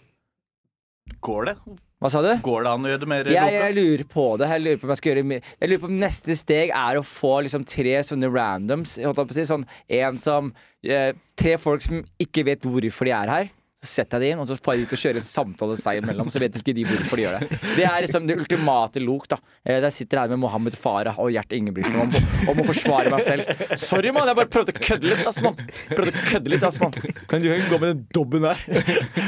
Går 1.23 1.45
det? 1.47 1.55
Hva 2.03 2.11
sa 2.11 2.23
du? 2.25 2.33
Går 2.43 2.65
det 2.65 2.73
an 2.73 2.83
å 2.83 2.89
gjøre 2.91 3.01
det 3.05 3.09
mer 3.09 3.25
Jeg, 3.25 3.37
loka? 3.37 3.53
jeg 3.53 3.75
lurer 3.77 4.05
på 4.17 4.25
det. 4.41 4.49
Jeg 4.49 4.63
lurer 4.65 4.81
på 4.81 4.85
om 4.85 4.91
jeg 4.91 4.97
skal 4.97 5.13
gjøre 5.13 5.25
mer- 5.27 5.43
Jeg 5.61 5.69
lurer 5.71 5.79
på 5.85 5.91
om 5.93 6.01
neste 6.01 6.37
steg 6.37 6.71
er 6.75 6.97
å 6.99 7.05
få 7.07 7.35
liksom 7.45 7.65
tre 7.69 7.95
sånne 8.03 8.33
randoms. 8.35 8.97
Jeg 8.97 9.07
holdt 9.07 9.17
på 9.29 9.31
å 9.31 9.39
si 9.39 9.45
sånn 9.47 9.65
En 9.89 10.19
som 10.19 10.53
eh, 10.83 11.13
Tre 11.37 11.57
folk 11.59 11.83
som 11.83 12.03
ikke 12.19 12.45
vet 12.45 12.61
hvorfor 12.63 13.05
de 13.05 13.13
er 13.13 13.29
her. 13.29 13.51
Så 13.85 13.91
setter 14.01 14.23
jeg 14.25 14.33
de 14.33 14.35
inn, 14.35 14.41
og 14.41 14.49
så 14.49 14.57
får 14.57 14.73
jeg 14.73 14.81
de 14.83 14.89
til 14.89 14.97
å 14.97 15.01
kjøre 15.03 15.21
en 15.21 15.27
samtale 15.27 15.75
seg 15.77 15.99
imellom. 16.01 16.31
Så 16.33 16.41
vet 16.41 16.55
ikke 16.57 16.73
de 16.77 16.87
hvorfor 16.89 17.21
de 17.21 17.27
gjør 17.27 17.35
det. 17.43 17.59
Det 17.77 17.85
er 17.85 18.07
liksom 18.07 18.25
det 18.29 18.39
ultimate 18.41 19.03
lok. 19.05 19.27
da 19.29 19.37
Der 19.69 19.85
Jeg 19.85 19.97
sitter 19.99 20.23
her 20.23 20.33
med 20.33 20.41
Mohammed 20.41 20.79
Farah 20.81 21.21
og 21.21 21.29
Gjert 21.35 21.53
Ingebrigtsen 21.53 21.99
om, 22.07 22.15
om 22.53 22.63
å 22.63 22.67
forsvare 22.71 23.13
meg 23.13 23.21
selv. 23.27 23.51
Sorry, 23.77 24.15
mann. 24.17 24.31
Jeg 24.33 24.39
bare 24.41 24.53
prøvde 24.53 24.73
å 24.73 24.81
kødde 24.81 25.13
litt, 25.13 25.27
ass, 25.29 25.43
mann. 25.45 25.61
Prøvde 25.93 26.15
å 26.15 26.25
kødde 26.31 26.55
litt, 26.55 26.65
ass, 26.65 26.81
mann. 26.81 26.97
Kan 27.29 27.45
du 27.45 27.51
gå 27.53 27.81
med 27.83 27.89
den 27.91 28.05
dobben 28.17 28.49
der? 28.49 28.65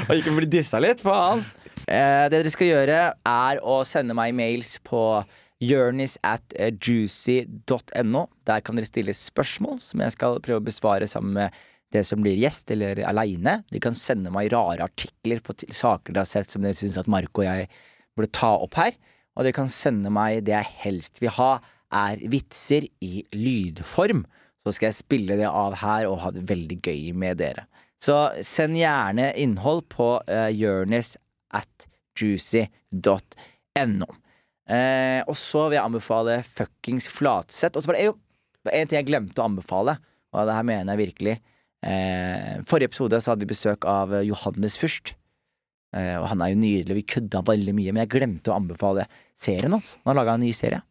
Og 0.08 0.14
ikke 0.16 0.36
bli 0.40 0.50
dissa 0.58 0.80
litt? 0.80 1.04
Faen. 1.04 1.44
Eh, 1.84 2.24
det 2.28 2.40
dere 2.40 2.52
skal 2.52 2.72
gjøre, 2.72 3.02
er 3.28 3.60
å 3.64 3.78
sende 3.88 4.16
meg 4.16 4.32
mails 4.36 4.78
på 4.84 5.02
Jonis 5.64 6.16
at 6.26 6.56
eh, 6.56 6.72
juicy.no. 6.72 8.26
Der 8.48 8.64
kan 8.64 8.78
dere 8.78 8.88
stille 8.88 9.14
spørsmål 9.16 9.80
som 9.84 10.04
jeg 10.04 10.14
skal 10.14 10.40
prøve 10.44 10.62
å 10.62 10.68
besvare 10.68 11.08
sammen 11.10 11.36
med 11.36 11.64
det 11.94 12.04
som 12.04 12.20
blir 12.22 12.36
gjest, 12.38 12.70
eller 12.74 13.00
aleine. 13.08 13.62
De 13.72 13.80
kan 13.82 13.96
sende 13.96 14.32
meg 14.34 14.50
rare 14.52 14.84
artikler 14.84 15.40
på 15.44 15.56
saker 15.56 16.12
de 16.12 16.20
har 16.20 16.28
sett 16.28 16.50
som 16.50 16.64
dere 16.64 16.76
syns 16.76 16.98
at 17.00 17.08
Mark 17.10 17.38
og 17.38 17.46
jeg 17.46 17.68
burde 18.16 18.34
ta 18.36 18.52
opp 18.58 18.76
her. 18.80 18.96
Og 19.36 19.46
dere 19.46 19.56
kan 19.56 19.70
sende 19.72 20.12
meg 20.12 20.44
det 20.46 20.56
jeg 20.56 20.74
helst 20.82 21.22
vil 21.22 21.32
ha, 21.38 21.52
er 21.94 22.20
vitser 22.28 22.88
i 23.04 23.24
lydform. 23.32 24.26
Så 24.66 24.74
skal 24.76 24.90
jeg 24.90 24.98
spille 24.98 25.38
det 25.40 25.48
av 25.48 25.78
her 25.80 26.08
og 26.10 26.20
ha 26.24 26.32
det 26.34 26.44
veldig 26.50 26.80
gøy 26.82 27.12
med 27.16 27.40
dere. 27.40 27.64
Så 28.02 28.14
send 28.46 28.76
gjerne 28.78 29.32
innhold 29.40 29.86
på 29.90 30.18
uh, 30.28 30.50
Jonis 30.54 31.16
at 31.56 31.88
juicy.no. 32.18 34.08
Eh, 34.68 35.20
og 35.24 35.36
så 35.38 35.64
vil 35.68 35.78
jeg 35.78 35.86
anbefale 35.86 36.42
fuckings 36.44 37.08
Flatseth. 37.08 37.78
Og 37.78 37.82
så 37.82 37.90
var 37.90 37.96
det 37.96 38.08
jo 38.10 38.16
en 38.68 38.88
ting 38.88 38.98
jeg 38.98 39.08
glemte 39.08 39.40
å 39.40 39.46
anbefale, 39.48 39.94
og 40.34 40.44
det 40.44 40.56
her 40.58 40.66
mener 40.66 40.92
jeg 40.92 41.06
virkelig. 41.06 41.36
Eh, 41.86 42.58
forrige 42.66 42.90
episode 42.90 43.20
så 43.22 43.32
hadde 43.32 43.46
vi 43.46 43.52
besøk 43.54 43.86
av 43.88 44.12
eh, 44.16 44.26
Johannes 44.26 44.78
Fürst. 44.80 45.14
Eh, 45.96 46.16
og 46.18 46.26
han 46.32 46.42
er 46.44 46.52
jo 46.52 46.60
nydelig, 46.60 46.98
vi 46.98 47.08
kødda 47.14 47.42
veldig 47.46 47.74
mye, 47.76 47.94
men 47.94 48.02
jeg 48.04 48.12
glemte 48.16 48.52
å 48.52 48.58
anbefale 48.58 49.06
serien 49.40 49.72
hans. 49.72 49.94
Han 50.02 50.12
har 50.12 50.20
laga 50.20 50.36
en 50.36 50.44
ny 50.44 50.52
serie. 50.56 50.82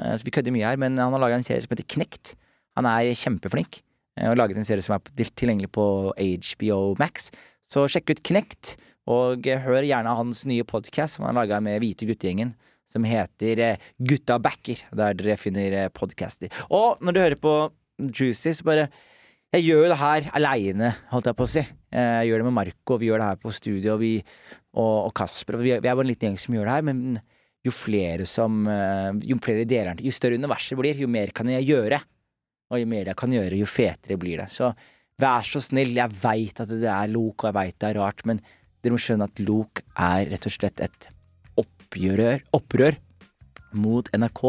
Eh, 0.00 0.14
så 0.18 0.26
vi 0.26 0.34
kødder 0.34 0.54
mye 0.54 0.68
her, 0.68 0.80
men 0.80 0.98
han 1.00 1.14
har 1.14 1.22
laga 1.22 1.38
en 1.38 1.46
serie 1.46 1.64
som 1.64 1.74
heter 1.74 1.88
Knekt. 1.96 2.34
Han 2.78 2.88
er 2.90 3.14
kjempeflink, 3.18 3.80
eh, 4.18 4.28
og 4.30 4.38
laget 4.38 4.60
en 4.60 4.68
serie 4.68 4.84
som 4.84 4.96
er 4.96 5.30
tilgjengelig 5.32 5.70
på 5.74 5.86
HBO 6.14 6.94
Max. 7.00 7.30
Så 7.70 7.86
sjekk 7.90 8.14
ut 8.14 8.24
Knekt, 8.26 8.76
og 9.10 9.46
eh, 9.48 9.62
hør 9.64 9.86
gjerne 9.86 10.16
hans 10.18 10.44
nye 10.48 10.66
podkast 10.66 11.16
som 11.16 11.26
han 11.26 11.34
har 11.34 11.44
laga 11.44 11.62
med 11.64 11.80
Hvite 11.82 12.08
guttegjengen 12.08 12.54
som 12.94 13.06
heter 13.06 13.58
eh, 13.62 13.88
Gutta 13.98 14.38
backer, 14.42 14.84
der 14.94 15.16
dere 15.18 15.38
finner 15.40 15.88
podcaster. 15.94 16.52
Og 16.70 17.02
når 17.02 17.14
du 17.14 17.22
hører 17.24 17.42
på 17.42 17.54
Juicy, 17.98 18.54
så 18.54 18.66
bare 18.66 18.86
Jeg 19.54 19.62
gjør 19.68 19.84
jo 19.84 19.90
det 19.92 19.98
her 20.00 20.26
aleine, 20.34 20.88
holdt 21.12 21.28
jeg 21.30 21.36
på 21.38 21.44
å 21.46 21.50
si. 21.50 21.62
Eh, 21.94 22.14
Jeg 22.24 22.30
gjør 22.32 22.42
det 22.42 22.46
med 22.48 22.56
Marco, 22.56 22.96
vi 22.98 23.06
gjør 23.10 23.20
det 23.22 23.28
her 23.30 23.36
på 23.38 23.52
studio, 23.54 23.94
vi, 24.00 24.16
og, 24.74 24.96
og 25.06 25.12
Kasper. 25.14 25.60
Vi, 25.62 25.70
er- 25.76 25.82
vi 25.84 25.88
er 25.90 25.94
bare 25.94 26.06
en 26.08 26.10
liten 26.10 26.32
gjeng 26.32 26.40
som 26.42 26.56
gjør 26.56 26.66
det 26.70 26.74
her, 26.74 26.86
men 26.88 27.20
jo 27.64 27.72
flere 27.72 28.26
som 28.28 28.66
eh, 28.68 29.12
Jo 29.24 29.38
flere 29.40 29.64
deler 29.64 29.96
Jo 30.04 30.10
større 30.12 30.36
universet 30.36 30.76
blir, 30.76 30.98
jo 31.00 31.06
mer 31.08 31.30
kan 31.36 31.48
jeg 31.52 31.68
gjøre. 31.70 32.00
Og 32.72 32.80
jo 32.82 32.88
mer 32.90 33.12
jeg 33.12 33.16
kan 33.20 33.30
gjøre, 33.36 33.60
jo 33.60 33.68
fetere 33.70 34.18
blir 34.18 34.42
det. 34.42 34.48
Så 34.50 34.72
vær 35.22 35.46
så 35.46 35.62
snill, 35.62 35.94
jeg 35.94 36.10
veit 36.24 36.58
at 36.64 36.68
det 36.74 36.90
er 36.90 37.12
lok, 37.14 37.44
og 37.44 37.50
jeg 37.52 37.54
veit 37.60 37.78
det 37.78 37.92
er 37.92 38.00
rart, 38.02 38.24
men 38.26 38.40
dere 38.82 38.96
må 38.96 38.98
skjønne 39.00 39.28
at 39.30 39.38
lok 39.46 39.84
er 39.94 40.26
rett 40.32 40.48
og 40.50 40.52
slett 40.56 40.82
et 40.82 41.06
oppgjør, 41.62 42.40
opprør 42.58 42.96
mot 43.78 44.08
NRK 44.18 44.42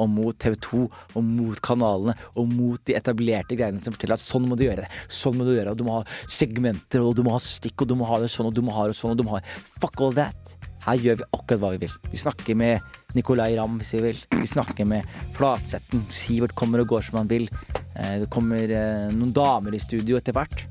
og 0.00 0.08
mot 0.12 0.38
TV 0.40 0.56
2 0.66 0.82
og 0.86 1.24
mot 1.26 1.60
kanalene 1.64 2.14
og 2.34 2.48
mot 2.50 2.80
de 2.88 2.96
etablerte 2.98 3.58
greiene 3.58 3.82
som 3.84 3.94
forteller 3.94 4.16
at 4.18 4.24
sånn 4.24 4.48
må 4.48 4.56
du 4.58 4.64
gjøre 4.66 4.86
det. 4.86 4.90
Sånn 5.12 5.36
må 5.38 5.46
du 5.46 5.52
gjøre 5.54 5.74
det. 5.74 5.80
Du 5.80 5.86
må 5.86 5.98
ha 5.98 6.04
segmenter, 6.30 7.04
og 7.04 7.14
du 7.18 7.22
må 7.26 7.34
ha 7.36 7.42
stikk, 7.44 7.84
og 7.84 7.90
du 7.90 7.96
må 8.00 8.08
ha 8.08 8.20
det 8.22 8.30
sånn, 8.32 8.48
og 8.50 8.56
du 8.56 8.62
må 8.64 8.74
ha 8.76 8.88
det 8.90 8.96
sånn, 8.98 9.14
og 9.14 9.20
du 9.20 9.26
må 9.26 9.36
ha 9.36 9.44
Fuck 9.80 10.00
all 10.04 10.16
that. 10.16 10.56
Her 10.86 10.96
gjør 10.96 11.20
vi 11.20 11.26
akkurat 11.36 11.60
hva 11.60 11.70
vi 11.74 11.82
vil. 11.84 11.94
Vi 12.08 12.20
snakker 12.20 12.56
med 12.56 13.14
Nicolay 13.16 13.56
Ramm 13.58 13.76
hvis 13.80 13.92
vi 13.98 14.02
vil. 14.06 14.20
Vi 14.32 14.48
snakker 14.48 14.88
med 14.88 15.08
Flatsetten. 15.36 16.06
Sivert 16.14 16.54
kommer 16.56 16.80
og 16.80 16.88
går 16.94 17.04
som 17.04 17.20
han 17.20 17.28
vil. 17.30 17.48
Eh, 17.94 18.20
Det 18.24 18.30
kommer 18.32 18.64
eh, 18.64 19.10
noen 19.12 19.34
damer 19.36 19.76
i 19.76 19.82
studio 19.82 20.16
etter 20.16 20.36
hvert. 20.36 20.64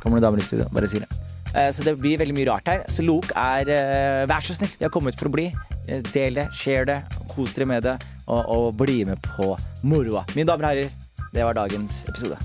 Kommer 0.00 0.16
noen 0.16 0.24
damer 0.24 0.40
i 0.40 0.48
studio, 0.48 0.70
bare 0.72 0.88
si 0.88 1.02
det. 1.02 1.21
Eh, 1.54 1.70
Så 1.72 1.84
det 1.84 1.96
blir 2.00 2.18
veldig 2.20 2.34
mye 2.36 2.48
rart 2.48 2.68
her. 2.68 2.84
Så 2.88 3.04
Lok 3.04 3.32
er 3.36 3.68
eh, 3.68 4.24
Vær 4.30 4.40
så 4.44 4.56
snill, 4.56 4.72
de 4.78 4.86
har 4.88 4.94
kommet 4.94 5.18
for 5.18 5.28
å 5.30 5.34
bli. 5.34 5.50
Eh, 5.88 6.02
Del 6.12 6.34
det, 6.40 6.48
share 6.56 6.86
det, 6.88 6.98
kos 7.32 7.54
dere 7.56 7.68
med 7.68 7.82
det, 7.88 7.96
og, 8.26 8.42
og 8.48 8.74
bli 8.80 9.02
med 9.08 9.20
på 9.34 9.52
moroa. 9.82 10.24
Mine 10.36 10.48
damer 10.48 10.68
og 10.68 10.72
herrer, 10.72 10.90
det 11.32 11.44
var 11.44 11.56
dagens 11.58 12.04
episode. 12.08 12.38